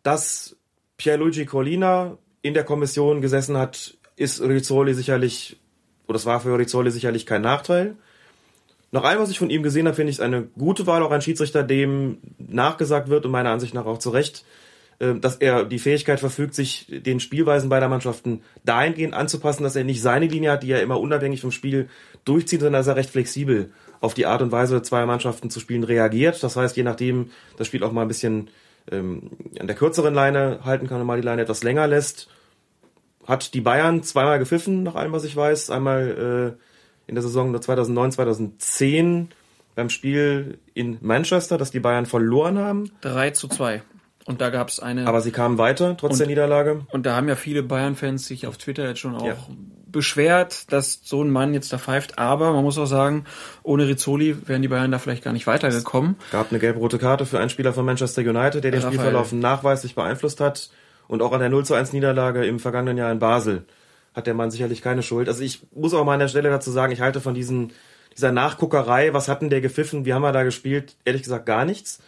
dass 0.02 0.56
Pierluigi 0.96 1.46
Collina 1.46 2.16
in 2.42 2.54
der 2.54 2.64
Kommission 2.64 3.20
gesessen 3.20 3.56
hat, 3.56 3.96
ist 4.16 4.40
Rizzoli 4.40 4.94
sicherlich, 4.94 5.58
oder 6.06 6.14
das 6.14 6.26
war 6.26 6.40
für 6.40 6.58
Rizzoli 6.58 6.90
sicherlich 6.90 7.26
kein 7.26 7.42
Nachteil. 7.42 7.96
Nach 8.92 9.02
allem, 9.02 9.20
was 9.20 9.30
ich 9.30 9.38
von 9.38 9.50
ihm 9.50 9.62
gesehen 9.62 9.86
habe, 9.86 9.96
finde 9.96 10.10
ich 10.10 10.16
es 10.16 10.20
eine 10.20 10.44
gute 10.58 10.86
Wahl, 10.86 11.02
auch 11.02 11.10
ein 11.10 11.20
Schiedsrichter, 11.20 11.62
dem 11.62 12.18
nachgesagt 12.38 13.08
wird 13.08 13.26
und 13.26 13.32
meiner 13.32 13.50
Ansicht 13.50 13.74
nach 13.74 13.84
auch 13.84 13.98
zu 13.98 14.10
Recht, 14.10 14.44
dass 14.98 15.36
er 15.36 15.64
die 15.64 15.78
Fähigkeit 15.78 16.20
verfügt, 16.20 16.54
sich 16.54 16.86
den 16.88 17.20
Spielweisen 17.20 17.68
beider 17.68 17.88
Mannschaften 17.88 18.42
dahingehend 18.64 19.14
anzupassen, 19.14 19.62
dass 19.62 19.76
er 19.76 19.84
nicht 19.84 20.00
seine 20.00 20.26
Linie 20.26 20.52
hat, 20.52 20.62
die 20.62 20.70
er 20.70 20.82
immer 20.82 20.98
unabhängig 20.98 21.42
vom 21.42 21.52
Spiel 21.52 21.88
durchzieht, 22.24 22.60
sondern 22.60 22.80
dass 22.80 22.86
er 22.86 22.96
recht 22.96 23.10
flexibel 23.10 23.70
auf 24.00 24.14
die 24.14 24.26
Art 24.26 24.42
und 24.42 24.52
Weise 24.52 24.80
zweier 24.82 25.06
Mannschaften 25.06 25.50
zu 25.50 25.60
spielen 25.60 25.84
reagiert. 25.84 26.42
Das 26.42 26.56
heißt, 26.56 26.76
je 26.76 26.82
nachdem 26.82 27.30
das 27.56 27.66
Spiel 27.66 27.84
auch 27.84 27.92
mal 27.92 28.02
ein 28.02 28.08
bisschen 28.08 28.48
ähm, 28.90 29.30
an 29.58 29.66
der 29.66 29.76
kürzeren 29.76 30.14
Leine 30.14 30.60
halten 30.64 30.86
kann 30.86 31.00
und 31.00 31.06
mal 31.06 31.20
die 31.20 31.26
Leine 31.26 31.42
etwas 31.42 31.62
länger 31.62 31.86
lässt, 31.86 32.28
hat 33.26 33.54
die 33.54 33.60
Bayern 33.60 34.02
zweimal 34.02 34.38
gepfiffen, 34.38 34.82
nach 34.82 34.94
allem, 34.94 35.12
was 35.12 35.24
ich 35.24 35.36
weiß. 35.36 35.70
Einmal 35.70 36.56
äh, 36.56 37.08
in 37.08 37.16
der 37.16 37.22
Saison 37.22 37.60
2009, 37.60 38.12
2010 38.12 39.28
beim 39.74 39.90
Spiel 39.90 40.58
in 40.74 40.98
Manchester, 41.00 41.58
dass 41.58 41.70
die 41.70 41.80
Bayern 41.80 42.06
verloren 42.06 42.58
haben. 42.58 42.90
3 43.02 43.30
zu 43.30 43.48
2. 43.48 43.82
Und 44.26 44.40
da 44.40 44.50
gab 44.50 44.68
es 44.68 44.80
eine. 44.80 45.06
Aber 45.06 45.20
sie 45.20 45.30
kamen 45.30 45.56
weiter, 45.58 45.96
trotz 45.96 46.12
Und- 46.14 46.18
der 46.18 46.26
Niederlage. 46.26 46.84
Und 46.90 47.06
da 47.06 47.14
haben 47.16 47.28
ja 47.28 47.36
viele 47.36 47.62
Bayern-Fans 47.62 48.26
sich 48.26 48.46
auf 48.46 48.56
Twitter 48.58 48.86
jetzt 48.88 48.98
schon 49.00 49.14
auch 49.14 49.24
Ja. 49.24 49.36
beschwert, 49.90 50.72
dass 50.72 51.00
so 51.04 51.22
ein 51.22 51.30
Mann 51.30 51.54
jetzt 51.54 51.72
da 51.72 51.78
pfeift. 51.78 52.18
Aber 52.18 52.52
man 52.52 52.64
muss 52.64 52.76
auch 52.76 52.86
sagen, 52.86 53.24
ohne 53.62 53.86
Rizzoli 53.86 54.36
wären 54.48 54.62
die 54.62 54.68
Bayern 54.68 54.90
da 54.90 54.98
vielleicht 54.98 55.22
gar 55.24 55.32
nicht 55.32 55.46
weitergekommen. 55.46 56.16
Gab 56.32 56.50
eine 56.50 56.58
gelb-rote 56.58 56.98
Karte 56.98 57.24
für 57.24 57.38
einen 57.38 57.50
Spieler 57.50 57.72
von 57.72 57.84
Manchester 57.86 58.22
United, 58.22 58.64
der 58.64 58.72
den 58.72 58.74
Raphael. 58.80 58.92
Spielverlauf 58.94 59.32
nachweislich 59.32 59.94
beeinflusst 59.94 60.40
hat. 60.40 60.70
Und 61.08 61.22
auch 61.22 61.32
an 61.32 61.40
der 61.40 61.48
0 61.48 61.64
zu 61.64 61.74
1 61.74 61.92
Niederlage 61.92 62.44
im 62.44 62.58
vergangenen 62.58 62.98
Jahr 62.98 63.12
in 63.12 63.20
Basel 63.20 63.64
hat 64.12 64.26
der 64.26 64.34
Mann 64.34 64.50
sicherlich 64.50 64.82
keine 64.82 65.02
Schuld. 65.02 65.28
Also 65.28 65.42
ich 65.42 65.60
muss 65.74 65.94
auch 65.94 66.04
mal 66.04 66.14
an 66.14 66.20
der 66.20 66.28
Stelle 66.28 66.50
dazu 66.50 66.70
sagen, 66.72 66.92
ich 66.92 67.00
halte 67.00 67.20
von 67.20 67.34
diesen, 67.34 67.72
dieser 68.16 68.32
Nachguckerei, 68.32 69.12
was 69.12 69.28
hatten 69.28 69.50
der 69.50 69.60
gepfiffen, 69.60 70.06
wie 70.06 70.14
haben 70.14 70.22
wir 70.22 70.32
da 70.32 70.42
gespielt, 70.42 70.96
ehrlich 71.04 71.22
gesagt 71.22 71.46
gar 71.46 71.64
nichts. 71.64 72.00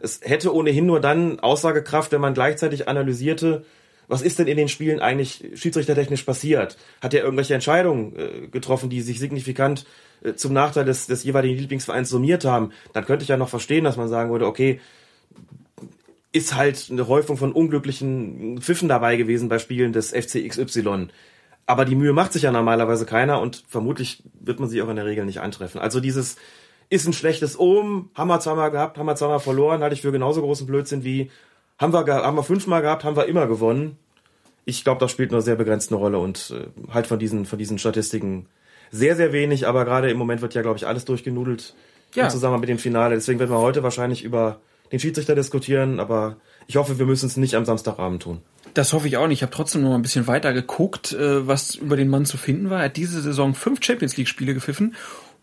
Es 0.00 0.20
hätte 0.22 0.54
ohnehin 0.54 0.86
nur 0.86 1.00
dann 1.00 1.40
Aussagekraft, 1.40 2.12
wenn 2.12 2.20
man 2.20 2.34
gleichzeitig 2.34 2.88
analysierte, 2.88 3.64
was 4.08 4.22
ist 4.22 4.38
denn 4.38 4.46
in 4.46 4.56
den 4.56 4.68
Spielen 4.68 5.00
eigentlich 5.00 5.44
schiedsrichtertechnisch 5.54 6.24
passiert? 6.24 6.76
Hat 7.00 7.14
er 7.14 7.22
irgendwelche 7.22 7.54
Entscheidungen 7.54 8.14
äh, 8.16 8.48
getroffen, 8.48 8.90
die 8.90 9.00
sich 9.00 9.18
signifikant 9.18 9.86
äh, 10.22 10.34
zum 10.34 10.52
Nachteil 10.52 10.84
des, 10.84 11.06
des 11.06 11.24
jeweiligen 11.24 11.56
Lieblingsvereins 11.58 12.10
summiert 12.10 12.44
haben? 12.44 12.72
Dann 12.92 13.06
könnte 13.06 13.22
ich 13.22 13.28
ja 13.28 13.36
noch 13.36 13.48
verstehen, 13.48 13.84
dass 13.84 13.96
man 13.96 14.08
sagen 14.08 14.30
würde, 14.30 14.46
okay, 14.46 14.80
ist 16.32 16.54
halt 16.54 16.88
eine 16.90 17.06
Häufung 17.06 17.36
von 17.36 17.52
unglücklichen 17.52 18.60
Pfiffen 18.60 18.88
dabei 18.88 19.16
gewesen 19.16 19.48
bei 19.48 19.58
Spielen 19.58 19.92
des 19.92 20.10
FC 20.10 20.46
XY. 20.48 21.08
Aber 21.66 21.84
die 21.84 21.94
Mühe 21.94 22.12
macht 22.12 22.32
sich 22.32 22.42
ja 22.42 22.52
normalerweise 22.52 23.06
keiner 23.06 23.40
und 23.40 23.64
vermutlich 23.68 24.22
wird 24.38 24.60
man 24.60 24.68
sie 24.68 24.82
auch 24.82 24.88
in 24.88 24.96
der 24.96 25.06
Regel 25.06 25.24
nicht 25.24 25.40
antreffen. 25.40 25.80
Also 25.80 26.00
dieses 26.00 26.36
ist 26.90 27.06
ein 27.06 27.12
schlechtes 27.14 27.58
Ohm, 27.58 28.10
haben 28.14 28.28
wir 28.28 28.38
zweimal 28.40 28.70
gehabt, 28.70 28.98
haben 28.98 29.06
wir 29.06 29.16
zweimal 29.16 29.40
verloren, 29.40 29.82
halte 29.82 29.94
ich 29.94 30.02
für 30.02 30.12
genauso 30.12 30.42
großen 30.42 30.66
Blödsinn 30.66 31.04
wie 31.04 31.30
haben 31.78 31.92
wir, 31.92 32.06
haben 32.06 32.36
wir 32.36 32.42
fünfmal 32.42 32.82
gehabt, 32.82 33.02
haben 33.04 33.16
wir 33.16 33.26
immer 33.26 33.46
gewonnen. 33.46 33.96
Ich 34.66 34.84
glaube, 34.84 35.00
das 35.00 35.10
spielt 35.10 35.32
nur 35.32 35.42
sehr 35.42 35.56
begrenzt 35.56 35.90
eine 35.90 35.98
Rolle 35.98 36.18
und 36.18 36.54
äh, 36.56 36.92
halt 36.92 37.06
von 37.06 37.18
diesen, 37.18 37.46
von 37.46 37.58
diesen 37.58 37.78
Statistiken 37.78 38.46
sehr, 38.90 39.16
sehr 39.16 39.32
wenig, 39.32 39.66
aber 39.66 39.84
gerade 39.84 40.10
im 40.10 40.16
Moment 40.18 40.40
wird 40.42 40.54
ja, 40.54 40.62
glaube 40.62 40.76
ich, 40.76 40.86
alles 40.86 41.04
durchgenudelt 41.04 41.74
Ja. 42.14 42.24
im 42.24 42.30
Zusammenhang 42.30 42.60
mit 42.60 42.68
dem 42.68 42.78
Finale. 42.78 43.14
Deswegen 43.16 43.40
werden 43.40 43.50
wir 43.50 43.58
heute 43.58 43.82
wahrscheinlich 43.82 44.22
über 44.22 44.60
den 44.92 45.00
Schiedsrichter 45.00 45.34
diskutieren, 45.34 45.98
aber 45.98 46.36
ich 46.66 46.76
hoffe, 46.76 46.98
wir 46.98 47.06
müssen 47.06 47.26
es 47.26 47.36
nicht 47.36 47.56
am 47.56 47.64
Samstagabend 47.64 48.22
tun. 48.22 48.40
Das 48.74 48.92
hoffe 48.92 49.06
ich 49.06 49.16
auch 49.16 49.28
nicht. 49.28 49.38
Ich 49.38 49.42
habe 49.42 49.52
trotzdem 49.52 49.82
noch 49.82 49.90
mal 49.90 49.94
ein 49.94 50.02
bisschen 50.02 50.26
weiter 50.26 50.52
geguckt, 50.52 51.12
äh, 51.12 51.46
was 51.46 51.76
über 51.76 51.96
den 51.96 52.08
Mann 52.08 52.26
zu 52.26 52.36
finden 52.36 52.70
war. 52.70 52.80
Er 52.80 52.86
hat 52.86 52.96
diese 52.96 53.22
Saison 53.22 53.54
fünf 53.54 53.82
Champions 53.82 54.16
League-Spiele 54.16 54.52
gepfiffen. 54.52 54.96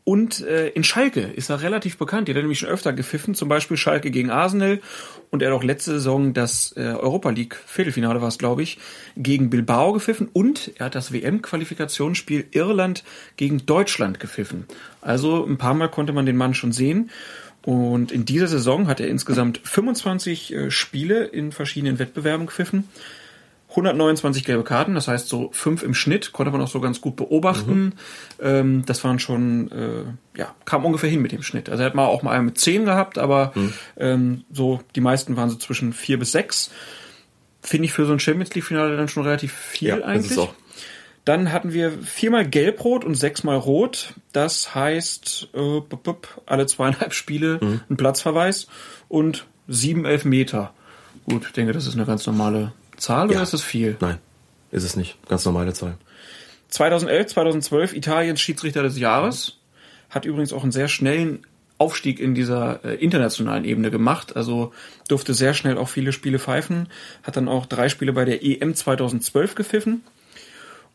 Und 0.03 0.41
äh, 0.41 0.69
in 0.69 0.83
Schalke 0.83 1.21
ist 1.21 1.49
er 1.49 1.61
relativ 1.61 1.97
bekannt. 1.97 2.27
Die 2.27 2.31
hat 2.31 2.37
er 2.37 2.41
nämlich 2.41 2.59
schon 2.59 2.69
öfter 2.69 2.91
gepfiffen, 2.91 3.35
zum 3.35 3.47
Beispiel 3.47 3.77
Schalke 3.77 4.11
gegen 4.11 4.31
Arsenal. 4.31 4.81
Und 5.29 5.41
er 5.41 5.51
hat 5.51 5.57
auch 5.57 5.63
letzte 5.63 5.91
Saison 5.91 6.33
das 6.33 6.73
äh, 6.75 6.81
Europa 6.81 7.29
League 7.29 7.55
Viertelfinale 7.65 8.19
war 8.19 8.27
es, 8.27 8.37
glaube 8.37 8.63
ich, 8.63 8.79
gegen 9.15 9.49
Bilbao 9.49 9.93
gepfiffen. 9.93 10.27
Und 10.33 10.71
er 10.75 10.87
hat 10.87 10.95
das 10.95 11.13
WM-Qualifikationsspiel 11.13 12.47
Irland 12.51 13.03
gegen 13.37 13.65
Deutschland 13.65 14.19
gepfiffen. 14.19 14.65
Also 15.01 15.45
ein 15.45 15.57
paar 15.57 15.75
Mal 15.75 15.87
konnte 15.87 16.13
man 16.13 16.25
den 16.25 16.35
Mann 16.35 16.55
schon 16.55 16.71
sehen. 16.71 17.11
Und 17.63 18.11
in 18.11 18.25
dieser 18.25 18.47
Saison 18.47 18.87
hat 18.87 18.99
er 18.99 19.07
insgesamt 19.07 19.61
25 19.63 20.53
äh, 20.53 20.71
Spiele 20.71 21.25
in 21.25 21.51
verschiedenen 21.51 21.99
Wettbewerben 21.99 22.47
gepfiffen. 22.47 22.87
129 23.72 24.43
gelbe 24.43 24.64
Karten, 24.64 24.95
das 24.95 25.07
heißt 25.07 25.27
so 25.30 25.49
fünf 25.53 25.81
im 25.81 25.93
Schnitt, 25.93 26.34
konnte 26.34 26.52
man 26.52 26.61
auch 26.61 26.68
so 26.68 26.81
ganz 26.81 26.99
gut 27.02 27.15
beobachten. 27.15 27.93
Ähm, 28.41 28.84
das 28.85 29.03
waren 29.03 29.18
schon, 29.19 29.72
äh, 29.72 30.38
ja, 30.38 30.53
kam 30.65 30.85
ungefähr 30.85 31.10
hin 31.10 31.22
mit 31.22 31.31
dem 31.31 31.41
Schnitt. 31.41 31.69
Also 31.69 31.84
er 31.84 31.88
hat 31.88 31.95
mal 31.95 32.06
auch 32.06 32.22
mal 32.22 32.31
einen 32.31 32.45
mit 32.45 32.57
10 32.57 32.84
gehabt, 32.85 33.18
aber 33.18 33.53
ähm, 33.98 34.43
so 34.52 34.81
die 34.95 35.02
meisten 35.02 35.38
waren 35.38 35.49
so 35.49 35.56
zwischen 35.56 35.93
vier 35.93 36.19
bis 36.19 36.31
sechs. 36.34 36.69
Finde 37.61 37.85
ich 37.85 37.93
für 37.93 38.06
so 38.06 38.11
ein 38.11 38.19
Champions 38.19 38.53
League-Finale 38.56 38.98
dann 38.98 39.07
schon 39.07 39.23
relativ 39.23 39.53
viel 39.53 39.89
Ja, 39.89 39.95
das 39.98 40.06
eigentlich. 40.06 40.49
Dann 41.23 41.52
hatten 41.53 41.72
wir 41.72 41.91
viermal 41.91 42.45
gelb-rot 42.48 43.06
und 43.06 43.15
sechsmal 43.15 43.56
rot. 43.57 44.15
Das 44.34 44.73
heißt, 44.76 45.49
äh, 45.53 45.80
bup, 45.80 46.03
bup, 46.03 46.41
alle 46.45 46.65
zweieinhalb 46.65 47.14
Spiele 47.14 47.60
Mhm. 47.61 47.81
ein 47.89 47.95
Platzverweis 47.98 48.68
und 49.07 49.45
sieben 49.68 50.03
Elfmeter. 50.06 50.73
Gut, 51.30 51.43
ich 51.45 51.52
denke, 51.53 51.72
das 51.73 51.85
ist 51.88 51.93
eine 51.95 52.06
ganz 52.06 52.26
normale 52.26 52.73
Zahl 53.01 53.27
oder 53.27 53.35
Ja. 53.37 53.43
ist 53.43 53.53
das 53.53 53.61
viel? 53.61 53.97
Nein, 53.99 54.17
ist 54.71 54.83
es 54.83 54.95
nicht. 54.95 55.17
Ganz 55.27 55.43
normale 55.45 55.73
Zahl. 55.73 55.97
2011, 56.69 57.27
2012 57.27 57.93
Italiens 57.93 58.39
Schiedsrichter 58.39 58.83
des 58.83 58.97
Jahres. 58.97 59.57
Hat 60.09 60.25
übrigens 60.25 60.53
auch 60.53 60.63
einen 60.63 60.71
sehr 60.71 60.87
schnellen 60.87 61.45
Aufstieg 61.77 62.19
in 62.19 62.35
dieser 62.35 62.83
äh, 62.85 62.95
internationalen 62.95 63.65
Ebene 63.65 63.91
gemacht. 63.91 64.35
Also 64.35 64.71
durfte 65.07 65.33
sehr 65.33 65.53
schnell 65.53 65.77
auch 65.77 65.89
viele 65.89 66.13
Spiele 66.13 66.37
pfeifen. 66.39 66.87
Hat 67.23 67.35
dann 67.37 67.47
auch 67.47 67.65
drei 67.65 67.89
Spiele 67.89 68.13
bei 68.13 68.23
der 68.23 68.43
EM 68.43 68.75
2012 68.75 69.55
gepfiffen. 69.55 70.03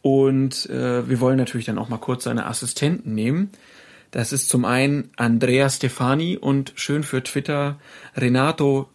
Und 0.01 0.67
äh, 0.71 1.09
wir 1.09 1.21
wollen 1.21 1.37
natürlich 1.37 1.67
dann 1.67 1.79
auch 1.79 1.89
mal 1.89 1.99
kurz 1.99 2.25
seine 2.25 2.47
Assistenten 2.47 3.15
nehmen. 3.15 3.51
Das 4.13 4.33
ist 4.33 4.49
zum 4.49 4.65
einen 4.65 5.11
Andrea 5.17 5.69
Stefani 5.69 6.37
und 6.39 6.73
schön 6.77 7.03
für 7.03 7.23
Twitter 7.23 7.79
Renato 8.17 8.89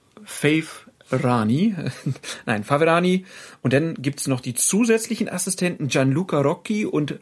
Favorani. 1.11 1.75
Nein, 2.45 2.63
Faverani. 2.63 3.25
Und 3.61 3.73
dann 3.73 3.95
gibt's 3.95 4.27
noch 4.27 4.39
die 4.39 4.53
zusätzlichen 4.53 5.29
Assistenten 5.29 5.87
Gianluca 5.87 6.41
Rocchi 6.41 6.85
und 6.85 7.19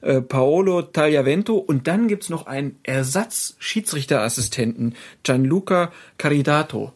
äh, 0.00 0.20
Paolo 0.20 0.82
Tagliavento. 0.82 1.56
Und 1.56 1.86
dann 1.86 2.08
gibt's 2.08 2.28
noch 2.28 2.46
einen 2.46 2.78
Ersatz-Schiedsrichterassistenten 2.82 4.94
Gianluca 5.22 5.92
Caridato. 6.18 6.92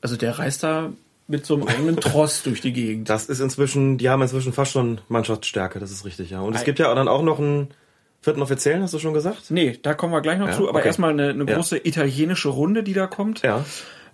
Also 0.00 0.16
der 0.16 0.38
reist 0.38 0.62
da 0.62 0.92
mit 1.28 1.44
so 1.44 1.54
einem 1.54 1.66
eigenen 1.66 1.96
Tross 1.96 2.44
durch 2.44 2.60
die 2.60 2.72
Gegend. 2.72 3.08
Das 3.08 3.26
ist 3.26 3.40
inzwischen, 3.40 3.98
die 3.98 4.08
haben 4.08 4.22
inzwischen 4.22 4.52
fast 4.52 4.70
schon 4.72 5.00
Mannschaftsstärke, 5.08 5.80
das 5.80 5.90
ist 5.90 6.04
richtig, 6.04 6.30
ja. 6.30 6.40
Und 6.40 6.54
es 6.54 6.62
gibt 6.62 6.78
ja 6.78 6.94
dann 6.94 7.08
auch 7.08 7.22
noch 7.22 7.40
einen 7.40 7.68
vierten 8.20 8.42
Offiziellen, 8.42 8.82
hast 8.82 8.94
du 8.94 9.00
schon 9.00 9.14
gesagt? 9.14 9.50
Nee, 9.50 9.76
da 9.82 9.94
kommen 9.94 10.12
wir 10.12 10.20
gleich 10.20 10.38
noch 10.38 10.46
Ja, 10.48 10.54
zu. 10.54 10.68
Aber 10.68 10.78
okay. 10.78 10.86
erstmal 10.88 11.10
eine, 11.10 11.30
eine 11.30 11.44
Ja. 11.44 11.56
große 11.56 11.78
italienische 11.84 12.48
Runde, 12.48 12.84
die 12.84 12.92
da 12.92 13.08
kommt. 13.08 13.42
Ja. 13.42 13.64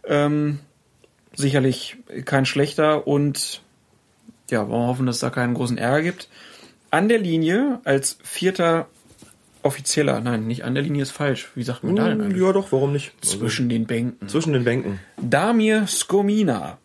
Ähm, 0.04 0.60
sicherlich 1.36 1.96
kein 2.24 2.46
schlechter 2.46 3.06
und 3.06 3.62
ja, 4.50 4.68
wollen 4.68 4.82
wir 4.82 4.86
hoffen, 4.88 5.06
dass 5.06 5.16
es 5.16 5.20
da 5.20 5.30
keinen 5.30 5.54
großen 5.54 5.78
Ärger 5.78 6.02
gibt. 6.02 6.28
An 6.90 7.08
der 7.08 7.18
Linie 7.18 7.80
als 7.84 8.18
vierter 8.22 8.86
Offizieller, 9.62 10.20
nein, 10.20 10.46
nicht 10.46 10.64
an 10.64 10.74
der 10.74 10.82
Linie 10.82 11.02
ist 11.02 11.12
falsch. 11.12 11.50
Wie 11.54 11.62
sagt 11.62 11.84
man 11.84 11.96
da 11.96 12.08
denn 12.08 12.20
eigentlich? 12.20 12.42
Ja, 12.42 12.52
doch, 12.52 12.72
warum 12.72 12.92
nicht? 12.92 13.12
Also, 13.22 13.38
Zwischen 13.38 13.68
den 13.68 13.86
Bänken. 13.86 14.28
zwischen 14.28 14.52
den 14.52 14.64
Bänken. 14.64 14.98
Damir 15.20 15.86
Skomina. 15.86 16.78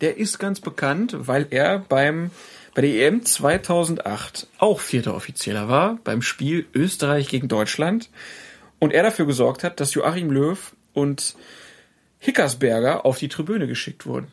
Der 0.00 0.16
ist 0.16 0.38
ganz 0.38 0.60
bekannt, 0.60 1.14
weil 1.18 1.46
er 1.50 1.78
beim 1.78 2.30
bei 2.74 2.82
der 2.82 3.08
EM 3.08 3.24
2008 3.24 4.46
auch 4.58 4.78
vierter 4.80 5.14
Offizieller 5.14 5.68
war 5.68 5.98
beim 6.04 6.22
Spiel 6.22 6.66
Österreich 6.74 7.28
gegen 7.28 7.48
Deutschland 7.48 8.08
und 8.78 8.92
er 8.92 9.02
dafür 9.02 9.26
gesorgt 9.26 9.64
hat, 9.64 9.80
dass 9.80 9.94
Joachim 9.94 10.30
Löw 10.30 10.72
und 10.92 11.34
Hickersberger 12.20 13.04
auf 13.06 13.18
die 13.18 13.28
Tribüne 13.28 13.66
geschickt 13.66 14.06
wurden. 14.06 14.28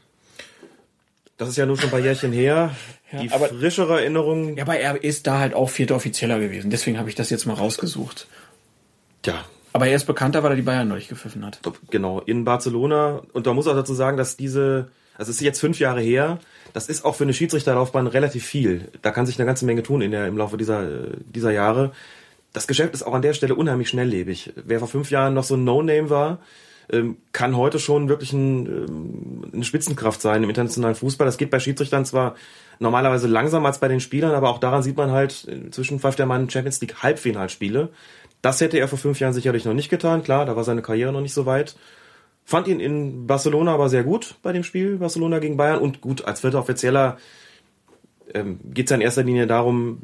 Das 1.37 1.49
ist 1.49 1.57
ja 1.57 1.65
nur 1.65 1.75
schon 1.77 1.85
ein 1.89 1.91
paar 1.91 1.99
Jährchen 1.99 2.31
her. 2.31 2.75
Ja, 3.11 3.19
die 3.21 3.31
aber- 3.31 3.49
frischere 3.49 3.99
Erinnerung, 3.99 4.55
Ja, 4.57 4.63
aber 4.63 4.77
er 4.77 5.03
ist 5.03 5.27
da 5.27 5.39
halt 5.39 5.53
auch 5.53 5.69
vierter 5.69 5.95
Offizieller 5.95 6.39
gewesen. 6.39 6.69
Deswegen 6.71 6.97
habe 6.97 7.09
ich 7.09 7.15
das 7.15 7.29
jetzt 7.29 7.45
mal 7.45 7.53
rausgesucht. 7.53 8.27
ja, 9.25 9.43
Aber 9.73 9.87
er 9.87 9.95
ist 9.95 10.05
bekannter, 10.05 10.43
weil 10.43 10.51
er 10.53 10.55
die 10.55 10.61
Bayern 10.61 10.87
neulich 10.87 11.09
gepfiffen 11.09 11.45
hat. 11.45 11.59
genau, 11.89 12.21
in 12.21 12.45
Barcelona. 12.45 13.21
Und 13.33 13.45
da 13.47 13.53
muss 13.53 13.67
auch 13.67 13.75
dazu 13.75 13.93
sagen, 13.93 14.15
dass 14.17 14.37
diese 14.37 14.89
Also 15.17 15.29
es 15.31 15.37
ist 15.37 15.41
jetzt 15.43 15.59
fünf 15.61 15.79
Jahre 15.79 16.01
her. 16.01 16.39
Das 16.73 16.89
ist 16.89 17.05
auch 17.05 17.15
für 17.15 17.23
eine 17.23 17.33
Schiedsrichterlaufbahn 17.33 18.07
relativ 18.07 18.45
viel. 18.45 18.89
Da 19.01 19.11
kann 19.11 19.25
sich 19.25 19.37
eine 19.39 19.45
ganze 19.45 19.65
Menge 19.65 19.81
tun 19.83 20.01
in 20.01 20.11
der, 20.11 20.27
im 20.27 20.37
Laufe 20.37 20.57
dieser, 20.57 20.85
dieser 21.33 21.51
Jahre. 21.51 21.91
Das 22.51 22.67
Geschäft 22.67 22.93
ist 22.93 23.03
auch 23.03 23.13
an 23.13 23.21
der 23.21 23.33
Stelle 23.33 23.55
unheimlich 23.55 23.87
schnelllebig. 23.89 24.51
Wer 24.55 24.79
vor 24.79 24.87
fünf 24.89 25.11
Jahren 25.11 25.33
noch 25.33 25.43
so 25.45 25.55
ein 25.55 25.63
No-Name 25.63 26.09
war, 26.09 26.39
ähm, 26.91 27.17
kann 27.31 27.57
heute 27.57 27.79
schon 27.79 28.09
wirklich 28.09 28.33
ein, 28.33 28.65
ähm, 28.65 29.51
eine 29.53 29.63
Spitzenkraft 29.63 30.21
sein 30.21 30.43
im 30.43 30.49
internationalen 30.49 30.95
Fußball. 30.95 31.25
Das 31.25 31.37
geht 31.37 31.49
bei 31.49 31.59
Schiedsrichtern 31.59 32.05
zwar 32.05 32.35
normalerweise 32.79 33.27
langsamer 33.27 33.67
als 33.67 33.79
bei 33.79 33.87
den 33.87 33.99
Spielern, 33.99 34.31
aber 34.33 34.49
auch 34.49 34.59
daran 34.59 34.83
sieht 34.83 34.97
man 34.97 35.11
halt, 35.11 35.45
inzwischen 35.45 35.99
pfeift 35.99 36.19
der 36.19 36.25
Mann 36.25 36.49
Champions 36.49 36.81
League 36.81 37.01
Halbfinalspiele. 37.01 37.89
Das 38.41 38.61
hätte 38.61 38.77
er 38.77 38.87
vor 38.87 38.99
fünf 38.99 39.19
Jahren 39.19 39.33
sicherlich 39.33 39.65
noch 39.65 39.73
nicht 39.73 39.89
getan. 39.89 40.23
Klar, 40.23 40.45
da 40.45 40.55
war 40.55 40.63
seine 40.63 40.81
Karriere 40.81 41.11
noch 41.11 41.21
nicht 41.21 41.33
so 41.33 41.45
weit. 41.45 41.75
Fand 42.43 42.67
ihn 42.67 42.79
in 42.79 43.25
Barcelona 43.25 43.73
aber 43.73 43.89
sehr 43.89 44.03
gut 44.03 44.35
bei 44.43 44.53
dem 44.53 44.63
Spiel, 44.63 44.97
Barcelona 44.97 45.39
gegen 45.39 45.57
Bayern. 45.57 45.79
Und 45.79 46.01
gut, 46.01 46.25
als 46.25 46.41
vierter 46.41 46.59
Offizieller 46.59 47.17
ähm, 48.33 48.59
geht 48.63 48.85
es 48.85 48.91
ja 48.91 48.97
in 48.97 49.01
erster 49.01 49.23
Linie 49.23 49.47
darum, 49.47 50.03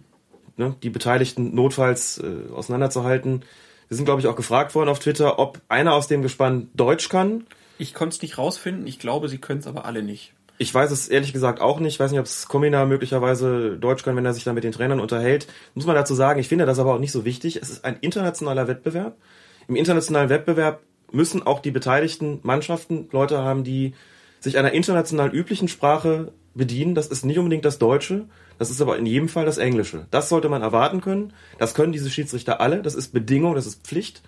ne, 0.58 0.76
die 0.82 0.90
Beteiligten 0.90 1.54
notfalls 1.54 2.18
äh, 2.18 2.52
auseinanderzuhalten. 2.52 3.44
Wir 3.92 3.98
sind, 3.98 4.06
glaube 4.06 4.22
ich, 4.22 4.28
auch 4.28 4.38
gefragt 4.38 4.74
worden 4.74 4.88
auf 4.88 5.00
Twitter, 5.00 5.38
ob 5.38 5.60
einer 5.68 5.96
aus 5.96 6.08
dem 6.08 6.22
Gespann 6.22 6.70
Deutsch 6.74 7.10
kann. 7.10 7.46
Ich 7.78 7.94
konnte 7.94 8.16
es 8.16 8.22
nicht 8.22 8.38
rausfinden. 8.38 8.88
Ich 8.88 9.00
glaube, 9.00 9.28
sie 9.28 9.38
können 9.38 9.60
es 9.60 9.68
aber 9.68 9.84
alle 9.84 10.02
nicht. 10.02 10.32
Ich 10.58 10.74
weiß 10.74 10.92
es 10.92 11.10
ehrlich 11.10 11.34
gesagt 11.34 11.60
auch 11.60 11.82
nicht. 11.82 11.96
Ich 11.96 12.00
weiß 12.00 12.10
nicht, 12.12 12.22
ob 12.22 12.26
es 12.26 12.48
Komina 12.48 12.86
möglicherweise 12.86 13.78
Deutsch 13.78 14.04
kann, 14.04 14.16
wenn 14.16 14.26
er 14.26 14.34
sich 14.34 14.46
dann 14.46 14.56
mit 14.56 14.64
den 14.64 14.72
Trainern 14.72 15.02
unterhält. 15.02 15.48
Muss 15.74 15.86
man 15.86 15.98
dazu 15.98 16.16
sagen, 16.16 16.40
ich 16.40 16.48
finde 16.48 16.66
das 16.66 16.80
aber 16.80 16.96
auch 16.96 17.00
nicht 17.00 17.12
so 17.12 17.26
wichtig. 17.26 17.58
Es 17.58 17.70
ist 17.70 17.84
ein 17.84 17.98
internationaler 18.00 18.70
Wettbewerb. 18.70 19.18
Im 19.68 19.76
internationalen 19.76 20.30
Wettbewerb 20.30 20.80
müssen 21.12 21.46
auch 21.46 21.60
die 21.60 21.72
beteiligten 21.72 22.40
Mannschaften 22.44 23.10
Leute 23.12 23.40
haben, 23.40 23.66
die 23.66 23.94
sich 24.40 24.58
einer 24.58 24.72
international 24.72 25.36
üblichen 25.36 25.68
Sprache 25.68 26.32
bedienen. 26.54 26.96
Das 26.96 27.08
ist 27.08 27.26
nicht 27.26 27.40
unbedingt 27.40 27.66
das 27.66 27.78
Deutsche, 27.78 28.30
das 28.62 28.70
ist 28.70 28.80
aber 28.80 28.96
in 29.00 29.08
jedem 29.08 29.28
Fall 29.28 29.44
das 29.44 29.58
Englische. 29.58 30.06
Das 30.12 30.30
sollte 30.30 30.48
man 30.48 30.62
erwarten 30.62 31.02
können. 31.02 31.34
Das 31.58 31.74
können 31.74 31.94
diese 31.94 32.12
Schiedsrichter 32.12 32.62
alle. 32.62 32.84
Das 32.84 32.94
ist 32.94 33.12
Bedingung, 33.12 33.56
das 33.56 33.66
ist 33.66 33.88
Pflicht. 33.88 34.22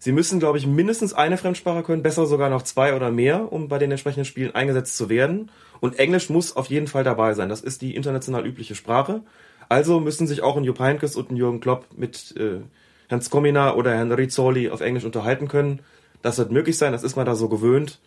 Sie 0.00 0.10
müssen, 0.10 0.40
glaube 0.40 0.58
ich, 0.58 0.66
mindestens 0.66 1.12
eine 1.12 1.36
Fremdsprache 1.36 1.84
können, 1.84 2.02
besser 2.02 2.26
sogar 2.26 2.50
noch 2.50 2.62
zwei 2.62 2.96
oder 2.96 3.12
mehr, 3.12 3.52
um 3.52 3.68
bei 3.68 3.78
den 3.78 3.92
entsprechenden 3.92 4.24
Spielen 4.24 4.52
eingesetzt 4.52 4.96
zu 4.96 5.08
werden. 5.08 5.52
Und 5.78 6.00
Englisch 6.00 6.28
muss 6.28 6.56
auf 6.56 6.66
jeden 6.70 6.88
Fall 6.88 7.04
dabei 7.04 7.34
sein. 7.34 7.48
Das 7.48 7.60
ist 7.60 7.82
die 7.82 7.94
international 7.94 8.44
übliche 8.44 8.74
Sprache. 8.74 9.22
Also 9.68 10.00
müssen 10.00 10.26
sich 10.26 10.42
auch 10.42 10.56
ein 10.56 10.64
Jupp 10.64 10.80
Heynckes 10.80 11.14
und 11.14 11.30
ein 11.30 11.36
Jürgen 11.36 11.60
Klopp 11.60 11.86
mit 11.96 12.34
äh, 12.36 12.62
Herrn 13.06 13.22
Skomina 13.22 13.76
oder 13.76 13.94
Herrn 13.94 14.10
Rizzoli 14.10 14.70
auf 14.70 14.80
Englisch 14.80 15.04
unterhalten 15.04 15.46
können. 15.46 15.82
Das 16.20 16.36
wird 16.36 16.50
möglich 16.50 16.76
sein, 16.78 16.90
das 16.90 17.04
ist 17.04 17.14
man 17.14 17.26
da 17.26 17.36
so 17.36 17.48
gewöhnt. 17.48 18.00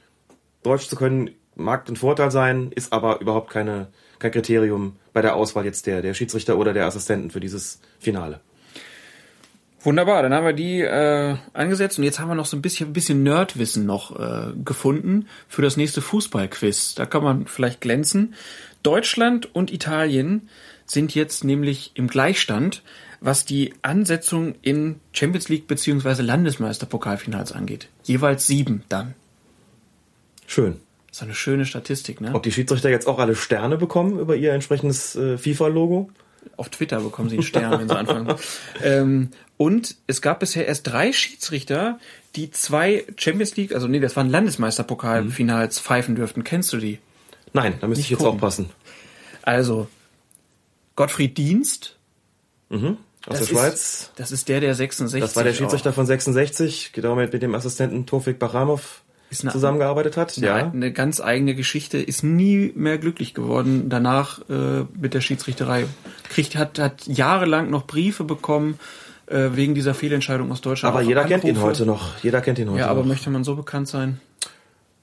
Deutsch 0.63 0.89
zu 0.89 0.97
können 0.97 1.29
mag 1.55 1.87
ein 1.87 1.95
Vorteil 1.95 2.29
sein, 2.29 2.73
ist 2.75 2.91
aber 2.91 3.21
überhaupt 3.21 3.49
keine, 3.49 3.87
kein 4.19 4.31
Kriterium 4.31 4.95
bei 5.13 5.21
der 5.21 5.35
Auswahl 5.35 5.65
jetzt 5.65 5.87
der, 5.87 6.01
der 6.01 6.13
Schiedsrichter 6.13 6.57
oder 6.57 6.73
der 6.73 6.85
Assistenten 6.85 7.31
für 7.31 7.39
dieses 7.39 7.79
Finale. 7.99 8.39
Wunderbar, 9.85 10.23
dann 10.23 10.33
haben 10.33 10.45
wir 10.45 10.53
die 10.53 10.81
äh, 10.81 11.35
angesetzt 11.53 11.99
und 11.99 12.05
jetzt 12.05 12.19
haben 12.19 12.27
wir 12.27 12.33
noch 12.33 12.47
so 12.47 12.57
ein 12.57 12.61
bisschen, 12.63 12.91
bisschen 12.91 13.21
Nerdwissen 13.21 13.85
noch 13.85 14.19
äh, 14.19 14.53
gefunden 14.65 15.27
für 15.47 15.61
das 15.61 15.77
nächste 15.77 16.01
Fußballquiz. 16.01 16.95
Da 16.95 17.05
kann 17.05 17.23
man 17.23 17.45
vielleicht 17.45 17.81
glänzen. 17.81 18.33
Deutschland 18.81 19.53
und 19.53 19.71
Italien 19.71 20.49
sind 20.87 21.13
jetzt 21.13 21.43
nämlich 21.43 21.91
im 21.93 22.07
Gleichstand, 22.07 22.81
was 23.19 23.45
die 23.45 23.75
Ansetzung 23.83 24.55
in 24.63 24.99
Champions 25.13 25.49
League 25.49 25.67
beziehungsweise 25.67 26.23
Landesmeisterpokalfinals 26.23 27.51
angeht. 27.51 27.87
Jeweils 28.03 28.47
sieben 28.47 28.83
dann. 28.89 29.13
Schön. 30.47 30.79
Ist 31.15 31.23
eine 31.23 31.33
schöne 31.33 31.65
Statistik, 31.65 32.19
ne? 32.19 32.31
Ob 32.33 32.43
die 32.43 32.51
Schiedsrichter 32.51 32.89
jetzt 32.89 33.07
auch 33.07 33.19
alle 33.19 33.35
Sterne 33.35 33.77
bekommen 33.77 34.19
über 34.19 34.35
ihr 34.35 34.51
entsprechendes 34.51 35.15
äh, 35.15 35.37
FIFA-Logo? 35.37 36.09
Auf 36.57 36.67
Twitter 36.67 36.99
bekommen 36.99 37.29
sie 37.29 37.37
einen 37.37 37.43
Stern, 37.43 37.79
wenn 37.79 37.87
sie 37.87 37.95
anfangen. 37.97 38.35
Ähm, 38.83 39.29
und 39.55 39.95
es 40.07 40.21
gab 40.21 40.41
bisher 40.41 40.67
erst 40.67 40.87
drei 40.87 41.13
Schiedsrichter, 41.13 41.99
die 42.35 42.51
zwei 42.51 43.05
Champions 43.15 43.55
League, 43.55 43.73
also 43.73 43.87
nee, 43.87 44.01
das 44.01 44.17
waren 44.17 44.29
Landesmeisterpokalfinals 44.29 45.79
pfeifen 45.79 46.15
dürften. 46.15 46.43
Kennst 46.43 46.73
du 46.73 46.77
die? 46.79 46.99
Nein, 47.53 47.75
da 47.79 47.87
müsste 47.87 47.99
Nicht 48.01 48.07
ich 48.07 48.09
jetzt 48.11 48.19
gucken. 48.19 48.33
aufpassen. 48.33 48.69
Also 49.41 49.87
Gottfried 50.97 51.37
Dienst. 51.37 51.95
Mhm. 52.67 52.97
Aus 53.25 53.27
Das 53.27 53.33
der 53.37 53.41
ist- 53.41 53.49
Schweiz. 53.49 54.11
Das 54.17 54.31
ist 54.33 54.49
der, 54.49 54.59
der 54.59 54.75
66. 54.75 55.21
Das 55.21 55.37
war 55.37 55.45
der 55.45 55.53
Schiedsrichter 55.53 55.91
auch. 55.91 55.95
von 55.95 56.05
66, 56.05 56.91
genau 56.91 57.15
mit, 57.15 57.31
mit 57.31 57.41
dem 57.41 57.55
Assistenten 57.55 58.05
Tofik 58.05 58.37
Baramov 58.37 58.81
Ist 58.81 59.04
eine- 59.41 59.51
zusammengearbeitet 59.51 60.17
hat. 60.17 60.37
Ja. 60.37 60.57
Ja. 60.59 60.71
Eine 60.71 60.91
ganz 60.91 61.19
eigene 61.21 61.55
Geschichte, 61.55 61.97
ist 61.97 62.23
nie 62.23 62.71
mehr 62.75 62.97
glücklich 62.97 63.33
geworden. 63.33 63.89
Danach 63.89 64.39
äh, 64.49 64.85
mit 64.99 65.13
der 65.13 65.21
Schiedsrichterei. 65.21 65.85
Kriegt, 66.29 66.55
hat, 66.55 66.79
hat 66.79 67.05
jahrelang 67.07 67.69
noch 67.69 67.85
Briefe 67.87 68.23
bekommen 68.23 68.77
äh, 69.27 69.49
wegen 69.53 69.75
dieser 69.75 69.93
Fehlentscheidung 69.93 70.51
aus 70.51 70.61
Deutschland. 70.61 70.93
Aber 70.95 71.03
jeder 71.03 71.23
kennt 71.25 71.43
ihn 71.43 71.51
Anrufe. 71.51 71.65
heute 71.67 71.85
noch. 71.85 72.11
Jeder 72.23 72.41
kennt 72.41 72.59
ihn 72.59 72.69
heute 72.69 72.79
Ja, 72.79 72.87
aber 72.87 73.01
noch. 73.01 73.07
möchte 73.07 73.29
man 73.29 73.43
so 73.43 73.55
bekannt 73.55 73.87
sein? 73.87 74.19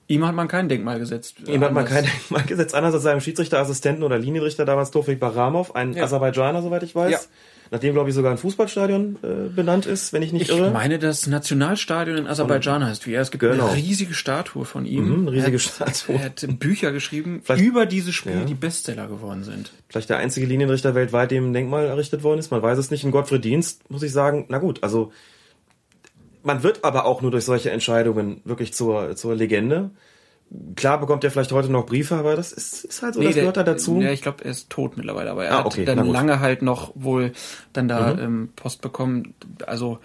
Ihm 0.09 0.27
hat 0.27 0.35
man 0.35 0.47
kein 0.49 0.69
Denkmal 0.69 0.99
gesetzt. 0.99 1.37
Ihm 1.47 1.63
hat 1.65 1.73
man 1.73 1.85
kein 1.87 2.05
Denkmal 2.05 2.43
gesetzt, 2.43 2.75
anders 2.75 2.93
als 2.95 3.03
seinem 3.05 3.21
Schiedsrichterassistenten 3.21 4.03
oder 4.05 4.19
Linienrichter 4.19 4.65
damals 4.65 4.91
Tofik 4.91 5.19
Baramov, 5.21 5.75
ein 5.75 5.95
Ja. 5.95 6.05
Aserbaidschaner, 6.05 6.61
soweit 6.63 6.83
ich 6.83 6.95
weiß. 6.95 7.11
Ja. 7.13 7.19
Nachdem, 7.73 7.95
glaube 7.95 8.11
ich, 8.11 8.15
sogar 8.15 8.31
ein 8.31 8.37
Fußballstadion 8.39 9.17
äh, 9.23 9.49
benannt 9.49 9.87
ist, 9.87 10.13
wenn 10.13 10.21
ich 10.23 10.31
nicht 10.33 10.43
Ich 10.43 10.49
irre. 10.51 10.71
meine, 10.73 10.99
das 10.99 11.27
Nationalstadion 11.27 12.19
in 12.19 12.27
Aserbaidschan 12.27 12.85
heißt 12.85 13.07
wie 13.07 13.15
er. 13.15 13.23
Es 13.23 13.31
gibt 13.31 13.41
Genau. 13.41 13.67
eine 13.69 13.77
riesige 13.77 14.13
Statue 14.13 14.67
von 14.67 14.85
ihm. 14.85 15.09
Mhm, 15.09 15.21
eine 15.29 15.33
riesige 15.33 15.57
er 15.57 15.87
hat, 15.87 15.97
Statue. 15.97 16.17
Er 16.17 16.25
hat 16.27 16.47
Bücher 16.61 16.93
geschrieben 16.93 17.41
Vielleicht- 17.43 17.65
über 17.65 17.87
diese 17.87 18.13
Spiele, 18.13 18.41
Ja. 18.41 18.45
die 18.45 18.53
Bestseller 18.55 19.09
geworden 19.09 19.43
sind. 19.43 19.73
Vielleicht 19.89 20.11
der 20.11 20.19
einzige 20.19 20.45
Linienrichter 20.45 20.95
weltweit, 20.95 21.31
dem 21.31 21.47
ein 21.49 21.53
Denkmal 21.55 21.87
errichtet 21.87 22.23
worden 22.23 22.41
ist. 22.41 22.51
Man 22.51 22.61
weiß 22.61 22.77
es 22.79 22.91
nicht. 22.91 23.05
In 23.05 23.11
Gottfried 23.11 23.43
Dienst 23.43 23.89
muss 23.91 24.03
ich 24.03 24.13
sagen, 24.13 24.45
na 24.51 24.59
gut, 24.59 24.83
also 24.85 25.11
man 26.43 26.63
wird 26.63 26.85
aber 26.85 27.07
auch 27.07 27.23
nur 27.23 27.31
durch 27.31 27.45
solche 27.47 27.71
Entscheidungen 27.71 28.43
wirklich 28.45 28.75
zur, 28.75 29.17
zur 29.17 29.35
Legende. 29.35 29.91
Klar 30.77 31.01
bekommt 31.01 31.25
er 31.25 31.31
vielleicht 31.31 31.53
heute 31.53 31.71
noch 31.71 31.87
Briefe, 31.87 32.15
aber 32.17 32.37
das 32.37 32.53
ist, 32.53 32.85
ist 32.85 33.03
halt 33.03 33.15
so, 33.15 33.23
das 33.23 33.33
der- 33.35 33.43
gehört 33.43 33.57
da 33.57 33.63
dazu. 33.63 34.01
Ja, 34.03 34.11
ich 34.13 34.21
glaube, 34.23 34.45
er 34.45 34.51
ist 34.51 34.69
tot 34.69 34.97
mittlerweile, 34.97 35.31
aber 35.31 35.45
er 35.47 35.55
Ah, 35.55 35.59
hat 35.61 35.67
okay, 35.67 35.85
na 35.87 35.95
dann 35.95 36.07
lange 36.09 36.41
halt 36.41 36.61
noch 36.63 36.93
wohl 36.95 37.33
dann 37.73 37.89
da 37.89 38.13
Mhm. 38.15 38.19
ähm, 38.21 38.49
Post 38.55 38.83
bekommen. 38.83 39.35
Also 39.67 39.99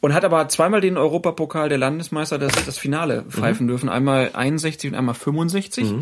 und 0.00 0.12
hat 0.12 0.24
aber 0.26 0.46
zweimal 0.48 0.82
den 0.82 0.98
Europapokal 0.98 1.70
der 1.70 1.78
Landesmeister 1.78 2.36
das, 2.38 2.52
das 2.66 2.76
Finale 2.76 3.22
Mhm. 3.22 3.30
pfeifen 3.30 3.66
dürfen. 3.66 3.88
Einmal 3.88 4.30
61 4.34 4.90
und 4.90 4.96
einmal 4.98 5.14
65. 5.14 5.94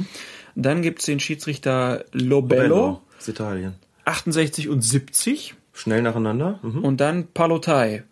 Dann 0.57 0.83
gibt's 0.83 1.05
den 1.07 1.21
Schiedsrichter 1.21 2.05
Lobello, 2.11 3.03
aus 3.19 3.29
Italien. 3.29 3.75
68 4.05 4.69
und 4.69 4.83
70. 4.83 5.55
Schnell 5.73 6.03
nacheinander. 6.03 6.59
Mhm. 6.63 6.85
Und 6.85 7.01
dann 7.01 7.29
Palotai, 7.33 8.03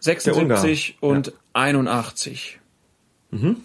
76 0.00 0.96
Ungar, 1.00 1.16
und 1.16 1.32
81. 1.52 2.58
Mhm. 3.30 3.58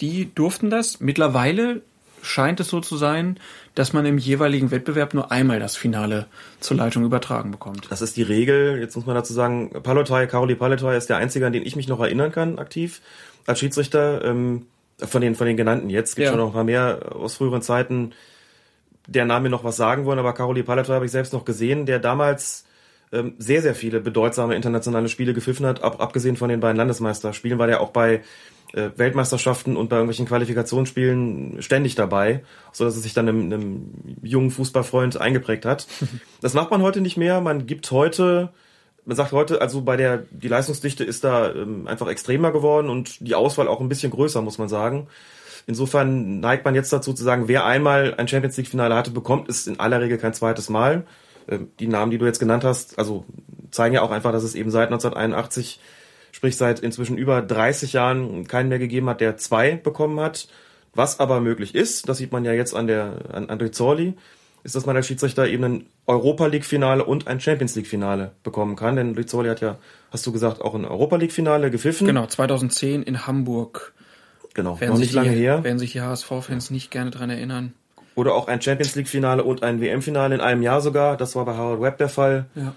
Die 0.00 0.34
durften 0.34 0.70
das. 0.70 1.00
Mittlerweile 1.00 1.82
scheint 2.22 2.60
es 2.60 2.68
so 2.68 2.80
zu 2.80 2.96
sein, 2.96 3.38
dass 3.74 3.92
man 3.92 4.04
im 4.04 4.18
jeweiligen 4.18 4.70
Wettbewerb 4.70 5.14
nur 5.14 5.30
einmal 5.30 5.60
das 5.60 5.76
Finale 5.76 6.26
zur 6.60 6.76
Leitung 6.76 7.04
übertragen 7.04 7.50
bekommt. 7.50 7.86
Das 7.90 8.02
ist 8.02 8.16
die 8.16 8.22
Regel. 8.22 8.78
Jetzt 8.80 8.96
muss 8.96 9.06
man 9.06 9.14
dazu 9.14 9.32
sagen, 9.32 9.70
Palotai, 9.82 10.26
Karoli 10.26 10.54
Palotai 10.54 10.96
ist 10.96 11.08
der 11.08 11.18
einzige, 11.18 11.46
an 11.46 11.52
den 11.52 11.64
ich 11.64 11.76
mich 11.76 11.88
noch 11.88 12.00
erinnern 12.00 12.32
kann, 12.32 12.58
aktiv 12.58 13.00
als 13.46 13.60
Schiedsrichter. 13.60 14.24
Ähm, 14.24 14.66
von 14.98 15.20
den, 15.20 15.34
von 15.34 15.46
den 15.46 15.56
genannten 15.56 15.90
jetzt. 15.90 16.16
Gibt 16.16 16.24
Ja. 16.24 16.30
schon 16.32 16.40
noch 16.40 16.48
ein 16.48 16.52
paar 16.54 16.64
mehr 16.64 17.14
aus 17.14 17.34
früheren 17.34 17.60
Zeiten, 17.62 18.12
der 19.06 19.24
Name 19.26 19.44
mir 19.44 19.50
noch 19.50 19.62
was 19.62 19.76
sagen 19.76 20.04
wollen, 20.04 20.18
aber 20.18 20.32
Karoli 20.32 20.62
Palotai 20.62 20.94
habe 20.94 21.04
ich 21.04 21.10
selbst 21.10 21.32
noch 21.32 21.44
gesehen, 21.44 21.86
der 21.86 21.98
damals 21.98 22.64
ähm, 23.12 23.34
sehr, 23.38 23.62
sehr 23.62 23.74
viele 23.74 24.00
bedeutsame 24.00 24.56
internationale 24.56 25.08
Spiele 25.08 25.34
gepfiffen 25.34 25.66
hat, 25.66 25.82
ab, 25.84 26.00
abgesehen 26.00 26.36
von 26.36 26.48
den 26.48 26.60
beiden 26.60 26.76
Landesmeisterspielen, 26.76 27.58
war 27.58 27.66
der 27.66 27.80
auch 27.82 27.90
bei 27.90 28.22
Weltmeisterschaften 28.96 29.76
und 29.76 29.88
bei 29.88 29.96
irgendwelchen 29.96 30.26
Qualifikationsspielen 30.26 31.62
ständig 31.62 31.94
dabei, 31.94 32.44
so 32.72 32.84
dass 32.84 32.96
es 32.96 33.02
sich 33.02 33.14
dann 33.14 33.28
einem, 33.28 33.52
einem 33.52 33.90
jungen 34.22 34.50
Fußballfreund 34.50 35.20
eingeprägt 35.20 35.64
hat. 35.64 35.86
Das 36.42 36.54
macht 36.54 36.70
man 36.70 36.82
heute 36.82 37.00
nicht 37.00 37.16
mehr. 37.16 37.40
Man 37.40 37.66
gibt 37.66 37.90
heute, 37.90 38.50
man 39.04 39.16
sagt 39.16 39.32
heute, 39.32 39.60
also 39.60 39.80
bei 39.80 39.96
der, 39.96 40.24
die 40.30 40.48
Leistungsdichte 40.48 41.02
ist 41.02 41.24
da 41.24 41.52
ähm, 41.52 41.86
einfach 41.88 42.08
extremer 42.08 42.52
geworden 42.52 42.88
und 42.90 43.26
die 43.26 43.34
Auswahl 43.34 43.66
auch 43.66 43.80
ein 43.80 43.88
bisschen 43.88 44.12
größer, 44.12 44.42
muss 44.42 44.58
man 44.58 44.68
sagen. 44.68 45.08
Insofern 45.66 46.38
neigt 46.40 46.64
man 46.64 46.74
jetzt 46.74 46.92
dazu 46.92 47.12
zu 47.12 47.24
sagen, 47.24 47.48
wer 47.48 47.64
einmal 47.64 48.14
ein 48.16 48.28
Champions 48.28 48.56
League 48.56 48.68
Finale 48.68 48.94
hatte, 48.94 49.10
bekommt 49.10 49.48
es 49.48 49.66
in 49.66 49.80
aller 49.80 50.00
Regel 50.00 50.18
kein 50.18 50.34
zweites 50.34 50.68
Mal. 50.68 51.04
Ähm, 51.48 51.70
Die 51.80 51.88
Namen, 51.88 52.10
die 52.10 52.18
du 52.18 52.26
jetzt 52.26 52.38
genannt 52.38 52.64
hast, 52.64 52.98
also 52.98 53.24
zeigen 53.70 53.94
ja 53.94 54.02
auch 54.02 54.10
einfach, 54.10 54.32
dass 54.32 54.44
es 54.44 54.54
eben 54.54 54.70
seit 54.70 54.88
1981, 54.88 55.80
sprich 56.36 56.58
seit 56.58 56.80
inzwischen 56.80 57.16
über 57.16 57.40
30 57.40 57.94
Jahren 57.94 58.46
keinen 58.46 58.68
mehr 58.68 58.78
gegeben 58.78 59.08
hat, 59.08 59.22
der 59.22 59.38
zwei 59.38 59.76
bekommen 59.76 60.20
hat. 60.20 60.48
Was 60.92 61.18
aber 61.18 61.40
möglich 61.40 61.74
ist, 61.74 62.10
das 62.10 62.18
sieht 62.18 62.30
man 62.30 62.44
ja 62.44 62.52
jetzt 62.52 62.74
an 62.74 62.86
der 62.86 63.16
an, 63.32 63.48
an 63.48 63.58
Rizzoli, 63.58 64.14
ist, 64.62 64.74
dass 64.74 64.84
man 64.84 64.96
als 64.96 65.06
Schiedsrichter 65.06 65.46
eben 65.48 65.64
ein 65.64 65.86
Europa 66.06 66.46
League 66.46 66.66
Finale 66.66 67.04
und 67.06 67.26
ein 67.26 67.40
Champions 67.40 67.74
League 67.74 67.86
Finale 67.86 68.32
bekommen 68.42 68.76
kann. 68.76 68.96
Denn 68.96 69.14
Rizzoli 69.14 69.48
hat 69.48 69.62
ja, 69.62 69.78
hast 70.10 70.26
du 70.26 70.32
gesagt, 70.32 70.60
auch 70.60 70.74
ein 70.74 70.84
Europa 70.84 71.16
League 71.16 71.32
Finale 71.32 71.70
gepfiffen. 71.70 72.06
Genau, 72.06 72.26
2010 72.26 73.02
in 73.02 73.26
Hamburg 73.26 73.94
Genau, 74.52 74.78
Werden 74.80 74.92
noch 74.92 74.98
nicht 74.98 75.12
lange 75.12 75.30
die, 75.30 75.36
her. 75.36 75.64
Werden 75.64 75.78
sich 75.78 75.92
die 75.92 76.00
HSV-Fans 76.00 76.70
nicht 76.70 76.90
gerne 76.90 77.10
dran 77.10 77.28
erinnern. 77.28 77.74
Oder 78.14 78.34
auch 78.34 78.48
ein 78.48 78.62
Champions 78.62 78.94
League-Finale 78.94 79.44
und 79.44 79.62
ein 79.62 79.82
WM-Finale 79.82 80.34
in 80.34 80.40
einem 80.40 80.62
Jahr 80.62 80.80
sogar. 80.80 81.18
Das 81.18 81.36
war 81.36 81.44
bei 81.44 81.58
Howard 81.58 81.82
Webb 81.82 81.98
der 81.98 82.08
Fall. 82.08 82.46
Ja. 82.54 82.74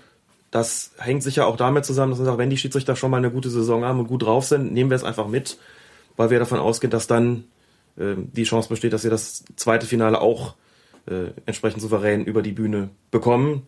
Das 0.51 0.91
hängt 0.97 1.23
sicher 1.23 1.45
auch 1.45 1.57
damit 1.57 1.85
zusammen, 1.85 2.11
dass 2.11 2.19
man 2.19 2.25
sagt, 2.25 2.37
wenn 2.39 2.49
die 2.49 2.57
Schiedsrichter 2.57 2.95
schon 2.95 3.11
mal 3.11 3.17
eine 3.17 3.31
gute 3.31 3.49
Saison 3.49 3.85
haben 3.85 3.99
und 3.99 4.07
gut 4.07 4.23
drauf 4.23 4.45
sind, 4.45 4.73
nehmen 4.73 4.89
wir 4.89 4.95
es 4.95 5.03
einfach 5.03 5.27
mit, 5.27 5.57
weil 6.17 6.31
wir 6.31 6.39
davon 6.39 6.59
ausgehen, 6.59 6.89
dass 6.89 7.07
dann 7.07 7.45
äh, 7.97 8.15
die 8.17 8.43
Chance 8.43 8.69
besteht, 8.69 8.93
dass 8.93 9.03
wir 9.03 9.11
das 9.11 9.43
zweite 9.55 9.85
Finale 9.85 10.19
auch 10.21 10.55
äh, 11.07 11.31
entsprechend 11.45 11.81
souverän 11.81 12.25
über 12.25 12.41
die 12.41 12.51
Bühne 12.51 12.89
bekommen. 13.11 13.67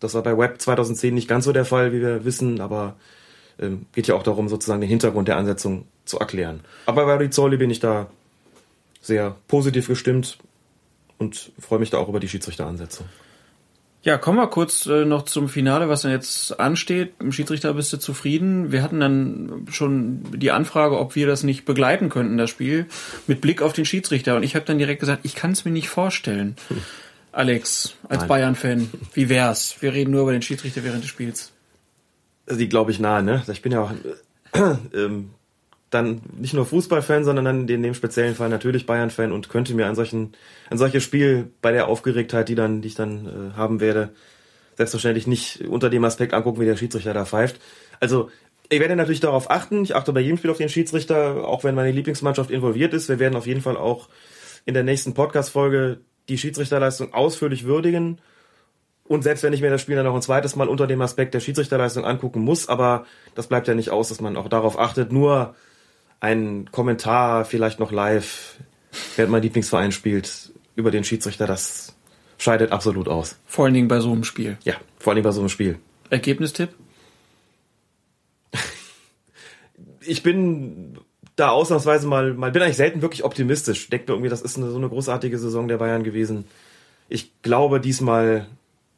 Das 0.00 0.14
war 0.14 0.22
bei 0.22 0.36
Webb 0.36 0.60
2010 0.60 1.14
nicht 1.14 1.28
ganz 1.28 1.44
so 1.44 1.52
der 1.52 1.64
Fall, 1.64 1.92
wie 1.92 2.00
wir 2.00 2.24
wissen, 2.24 2.60
aber 2.60 2.96
ähm, 3.60 3.86
geht 3.92 4.08
ja 4.08 4.16
auch 4.16 4.24
darum, 4.24 4.48
sozusagen 4.48 4.80
den 4.80 4.90
Hintergrund 4.90 5.28
der 5.28 5.36
Ansetzung 5.36 5.86
zu 6.04 6.18
erklären. 6.18 6.60
Aber 6.86 7.06
bei 7.06 7.14
Rizzoli 7.16 7.56
bin 7.56 7.70
ich 7.70 7.78
da 7.78 8.08
sehr 9.00 9.36
positiv 9.46 9.86
gestimmt 9.86 10.38
und 11.18 11.52
freue 11.58 11.78
mich 11.78 11.90
da 11.90 11.98
auch 11.98 12.08
über 12.08 12.20
die 12.20 12.28
Schiedsrichteransetzung. 12.28 13.06
Ja, 14.04 14.18
kommen 14.18 14.38
wir 14.38 14.48
kurz 14.48 14.86
äh, 14.86 15.04
noch 15.04 15.22
zum 15.22 15.48
Finale, 15.48 15.88
was 15.88 16.02
dann 16.02 16.10
jetzt 16.10 16.58
ansteht. 16.58 17.12
Im 17.20 17.30
Schiedsrichter 17.30 17.72
bist 17.74 17.92
du 17.92 17.98
zufrieden. 17.98 18.72
Wir 18.72 18.82
hatten 18.82 18.98
dann 18.98 19.66
schon 19.70 20.24
die 20.32 20.50
Anfrage, 20.50 20.98
ob 20.98 21.14
wir 21.14 21.28
das 21.28 21.44
nicht 21.44 21.64
begleiten 21.64 22.08
könnten, 22.08 22.36
das 22.36 22.50
Spiel, 22.50 22.86
mit 23.28 23.40
Blick 23.40 23.62
auf 23.62 23.72
den 23.72 23.84
Schiedsrichter. 23.84 24.34
Und 24.34 24.42
ich 24.42 24.56
habe 24.56 24.64
dann 24.64 24.78
direkt 24.78 24.98
gesagt, 24.98 25.24
ich 25.24 25.36
kann 25.36 25.52
es 25.52 25.64
mir 25.64 25.70
nicht 25.70 25.88
vorstellen. 25.88 26.56
Alex, 27.30 27.94
als. 28.08 28.26
Bayern-Fan, 28.26 28.90
wie 29.14 29.28
wär's? 29.28 29.76
Wir 29.80 29.92
reden 29.92 30.10
nur 30.10 30.22
über 30.22 30.32
den 30.32 30.42
Schiedsrichter 30.42 30.82
während 30.82 31.04
des 31.04 31.10
Spiels. 31.10 31.52
Sie 32.46 32.68
glaube 32.68 32.90
ich 32.90 32.98
nahe, 32.98 33.22
ne? 33.22 33.44
Ich 33.52 33.62
bin 33.62 33.70
ja 33.70 33.82
auch 33.82 33.92
äh, 33.92 34.74
ähm, 34.94 35.30
dann 35.92 36.22
nicht 36.38 36.54
nur 36.54 36.64
Fußballfan, 36.64 37.24
sondern 37.24 37.44
dann 37.44 37.68
in 37.68 37.82
dem 37.82 37.92
speziellen 37.92 38.34
Fall 38.34 38.48
natürlich 38.48 38.86
Bayern-Fan 38.86 39.30
und 39.30 39.50
könnte 39.50 39.74
mir 39.74 39.86
ein 39.86 39.94
solchen, 39.94 40.32
ein 40.70 40.78
solches 40.78 41.04
Spiel 41.04 41.50
bei 41.60 41.70
der 41.70 41.86
Aufgeregtheit, 41.86 42.48
die 42.48 42.54
dann, 42.54 42.80
die 42.80 42.88
ich 42.88 42.94
dann 42.94 43.26
äh, 43.26 43.56
haben 43.56 43.78
werde, 43.80 44.08
selbstverständlich 44.76 45.26
nicht 45.26 45.60
unter 45.68 45.90
dem 45.90 46.02
Aspekt 46.04 46.32
angucken, 46.32 46.60
wie 46.62 46.64
der 46.64 46.78
Schiedsrichter 46.78 47.12
da 47.12 47.26
pfeift. 47.26 47.60
Also 48.00 48.30
ich 48.70 48.80
werde 48.80 48.96
natürlich 48.96 49.20
darauf 49.20 49.50
achten. 49.50 49.84
Ich 49.84 49.94
achte 49.94 50.14
bei 50.14 50.20
jedem 50.20 50.38
Spiel 50.38 50.50
auf 50.50 50.56
den 50.56 50.70
Schiedsrichter, 50.70 51.46
auch 51.46 51.62
wenn 51.62 51.74
meine 51.74 51.92
Lieblingsmannschaft 51.92 52.50
involviert 52.50 52.94
ist. 52.94 53.10
Wir 53.10 53.18
werden 53.18 53.36
auf 53.36 53.46
jeden 53.46 53.60
Fall 53.60 53.76
auch 53.76 54.08
in 54.64 54.72
der 54.72 54.84
nächsten 54.84 55.12
Podcast-Folge 55.12 56.00
die 56.30 56.38
Schiedsrichterleistung 56.38 57.12
ausführlich 57.12 57.64
würdigen. 57.64 58.18
Und 59.04 59.24
selbst 59.24 59.42
wenn 59.42 59.52
ich 59.52 59.60
mir 59.60 59.68
das 59.68 59.82
Spiel 59.82 59.96
dann 59.96 60.06
noch 60.06 60.14
ein 60.14 60.22
zweites 60.22 60.56
Mal 60.56 60.68
unter 60.68 60.86
dem 60.86 61.02
Aspekt 61.02 61.34
der 61.34 61.40
Schiedsrichterleistung 61.40 62.06
angucken 62.06 62.40
muss, 62.40 62.66
aber 62.70 63.04
das 63.34 63.46
bleibt 63.46 63.68
ja 63.68 63.74
nicht 63.74 63.90
aus, 63.90 64.08
dass 64.08 64.22
man 64.22 64.38
auch 64.38 64.48
darauf 64.48 64.78
achtet, 64.78 65.12
nur 65.12 65.54
ein 66.22 66.70
Kommentar, 66.70 67.44
vielleicht 67.44 67.80
noch 67.80 67.90
live, 67.90 68.54
während 69.16 69.32
mein 69.32 69.42
Lieblingsverein 69.42 69.90
spielt, 69.90 70.52
über 70.76 70.90
den 70.90 71.02
Schiedsrichter, 71.04 71.46
das 71.46 71.96
scheidet 72.38 72.70
absolut 72.72 73.08
aus. 73.08 73.36
Vor 73.44 73.64
allen 73.64 73.74
Dingen 73.74 73.88
bei 73.88 74.00
so 74.00 74.12
einem 74.12 74.24
Spiel. 74.24 74.56
Ja, 74.62 74.74
vor 74.98 75.12
allem 75.12 75.24
bei 75.24 75.32
so 75.32 75.40
einem 75.40 75.48
Spiel. 75.48 75.78
Ergebnistipp? 76.10 76.70
Ich 80.00 80.22
bin 80.22 80.98
da 81.34 81.50
ausnahmsweise 81.50 82.06
mal, 82.06 82.34
mal 82.34 82.52
bin 82.52 82.62
eigentlich 82.62 82.76
selten 82.76 83.02
wirklich 83.02 83.24
optimistisch. 83.24 83.88
Denke 83.90 84.06
mir 84.06 84.14
irgendwie, 84.14 84.30
das 84.30 84.42
ist 84.42 84.56
eine, 84.56 84.70
so 84.70 84.76
eine 84.76 84.88
großartige 84.88 85.38
Saison 85.38 85.66
der 85.66 85.78
Bayern 85.78 86.04
gewesen. 86.04 86.44
Ich 87.08 87.32
glaube, 87.42 87.80
diesmal 87.80 88.46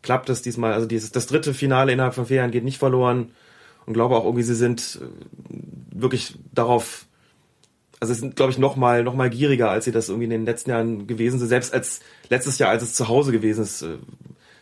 klappt 0.03 0.29
es 0.29 0.43
diesmal. 0.43 0.75
Also 0.75 0.87
dieses, 0.87 1.11
das 1.11 1.27
dritte 1.27 1.55
Finale 1.55 1.93
innerhalb 1.93 2.15
von 2.15 2.27
vier 2.27 2.39
Jahren 2.39 2.51
geht 2.51 2.65
nicht 2.65 2.79
verloren. 2.79 3.31
Und 3.87 3.95
glaube 3.95 4.17
auch 4.17 4.25
irgendwie, 4.25 4.43
sie 4.43 4.55
sind 4.55 5.01
äh, 5.01 5.07
wirklich 5.91 6.35
darauf, 6.53 7.07
also 8.05 8.13
sie 8.15 8.21
sind, 8.21 8.37
glaube 8.37 8.53
ich, 8.53 8.59
noch 8.59 8.77
mal, 8.77 9.03
noch 9.03 9.15
mal 9.15 9.31
gieriger, 9.31 9.71
als 9.71 9.87
sie 9.87 9.93
das 9.93 10.11
irgendwie 10.11 10.25
in 10.25 10.31
den 10.31 10.45
letzten 10.45 10.71
Jahren 10.71 11.07
gewesen 11.07 11.39
sind. 11.39 11.49
Selbst 11.49 11.73
als 11.73 12.01
letztes 12.29 12.59
Jahr, 12.59 12.69
als 12.69 12.83
es 12.83 12.95
zu 12.95 13.09
Hause 13.09 13.33
gewesen 13.33 13.63
ist, 13.63 13.81
äh, 13.81 13.97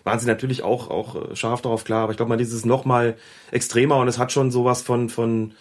waren 0.04 0.20
sie 0.20 0.26
natürlich 0.26 0.62
auch, 0.62 0.90
auch 0.90 1.30
äh, 1.32 1.36
scharf 1.36 1.60
darauf 1.60 1.82
klar. 1.82 2.04
Aber 2.04 2.12
ich 2.12 2.16
glaube 2.16 2.28
mal, 2.28 2.36
dieses 2.36 2.64
noch 2.64 2.84
mal 2.84 3.16
extremer 3.50 3.96
und 3.96 4.06
es 4.06 4.18
hat 4.18 4.30
schon 4.30 4.52
sowas 4.52 4.82
von, 4.82 5.08
von 5.08 5.54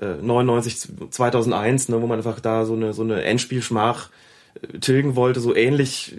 äh, 0.00 0.14
99, 0.20 1.10
2001, 1.10 1.88
ne, 1.88 2.02
wo 2.02 2.08
man 2.08 2.18
einfach 2.18 2.40
da 2.40 2.64
so 2.64 2.74
eine, 2.74 2.92
so 2.92 3.02
eine 3.02 3.22
Endspielschmach 3.22 4.10
äh, 4.60 4.78
tilgen 4.80 5.14
wollte. 5.14 5.38
So 5.38 5.54
ähnlich 5.54 6.16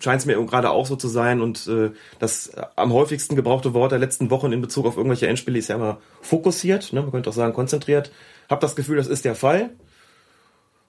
scheint 0.00 0.20
es 0.20 0.26
mir 0.26 0.42
gerade 0.46 0.70
auch 0.70 0.86
so 0.86 0.96
zu 0.96 1.08
sein. 1.08 1.42
Und 1.42 1.66
äh, 1.66 1.90
das 2.20 2.52
am 2.76 2.94
häufigsten 2.94 3.36
gebrauchte 3.36 3.74
Wort 3.74 3.92
der 3.92 3.98
letzten 3.98 4.30
Wochen 4.30 4.50
in 4.52 4.62
Bezug 4.62 4.86
auf 4.86 4.96
irgendwelche 4.96 5.26
Endspiele 5.26 5.58
ist 5.58 5.68
ja 5.68 5.76
immer 5.76 5.98
fokussiert. 6.22 6.94
Ne? 6.94 7.02
Man 7.02 7.10
könnte 7.10 7.28
auch 7.28 7.34
sagen 7.34 7.52
konzentriert. 7.52 8.10
Hab 8.48 8.60
das 8.60 8.76
Gefühl, 8.76 8.96
das 8.96 9.08
ist 9.08 9.26
der 9.26 9.34
Fall. 9.34 9.70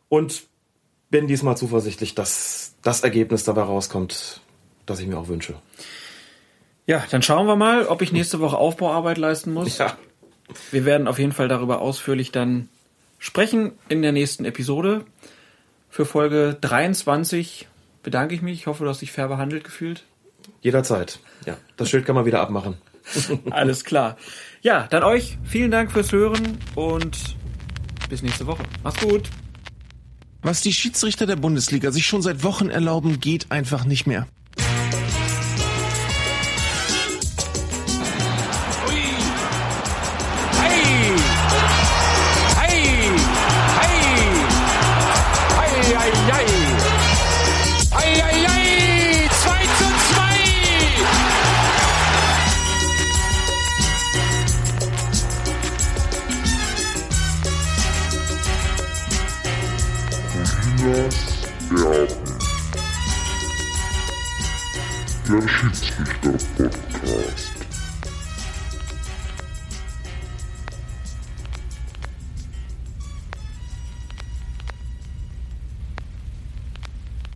Und 0.10 0.44
bin 1.10 1.28
diesmal 1.28 1.58
zuversichtlich, 1.58 2.16
dass 2.16 2.76
das 2.82 3.04
Ergebnis 3.04 3.44
dabei 3.44 3.64
rauskommt, 3.64 4.42
das 4.86 5.00
ich 5.00 5.08
mir 5.08 5.18
auch 5.18 5.28
wünsche. 5.28 5.56
Ja, 6.86 7.04
dann 7.12 7.22
schauen 7.22 7.48
wir 7.48 7.56
mal, 7.56 7.86
ob 7.88 8.02
ich 8.02 8.12
nächste 8.12 8.40
Woche 8.40 8.58
Aufbauarbeit 8.58 9.18
leisten 9.18 9.54
muss. 9.54 9.78
Ja. 9.78 9.98
Wir 10.72 10.86
werden 10.86 11.08
auf 11.08 11.20
jeden 11.20 11.34
Fall 11.34 11.50
darüber 11.50 11.82
ausführlich 11.82 12.32
dann 12.32 12.70
sprechen 13.20 13.74
in 13.90 14.02
der 14.02 14.14
nächsten 14.14 14.46
Episode. 14.46 15.04
Für 15.90 16.06
Folge 16.06 16.58
23 16.62 17.68
bedanke 18.04 18.36
ich 18.36 18.42
mich. 18.42 18.60
Ich 18.60 18.68
hoffe, 18.68 18.84
du 18.84 18.90
hast 18.90 19.02
dich 19.02 19.12
fair 19.12 19.28
behandelt 19.28 19.64
gefühlt. 19.64 20.06
Jederzeit. 20.62 21.20
Ja, 21.46 21.58
das 21.76 21.90
Schild 21.90 22.06
kann 22.06 22.16
man 22.16 22.26
wieder 22.26 22.40
abmachen. 22.40 22.78
Alles 23.50 23.84
klar. 23.84 24.18
Ja, 24.62 24.88
dann 24.90 25.04
euch 25.04 25.38
vielen 25.44 25.72
Dank 25.72 25.92
fürs 25.92 26.12
Hören 26.12 26.58
und 26.76 27.36
bis 28.10 28.22
nächste 28.22 28.48
Woche. 28.48 28.64
Mach's 28.84 29.02
gut. 29.02 29.30
Was 30.42 30.62
die 30.62 30.74
Schiedsrichter 30.74 31.26
der 31.26 31.36
Bundesliga 31.36 31.92
sich 31.92 32.06
schon 32.06 32.22
seit 32.22 32.44
Wochen 32.44 32.70
erlauben, 32.70 33.20
geht 33.20 33.52
einfach 33.52 33.86
nicht 33.86 34.08
mehr. 34.08 34.28
Der 65.38 65.48
Schiedsrichter-Podcast. 65.50 67.47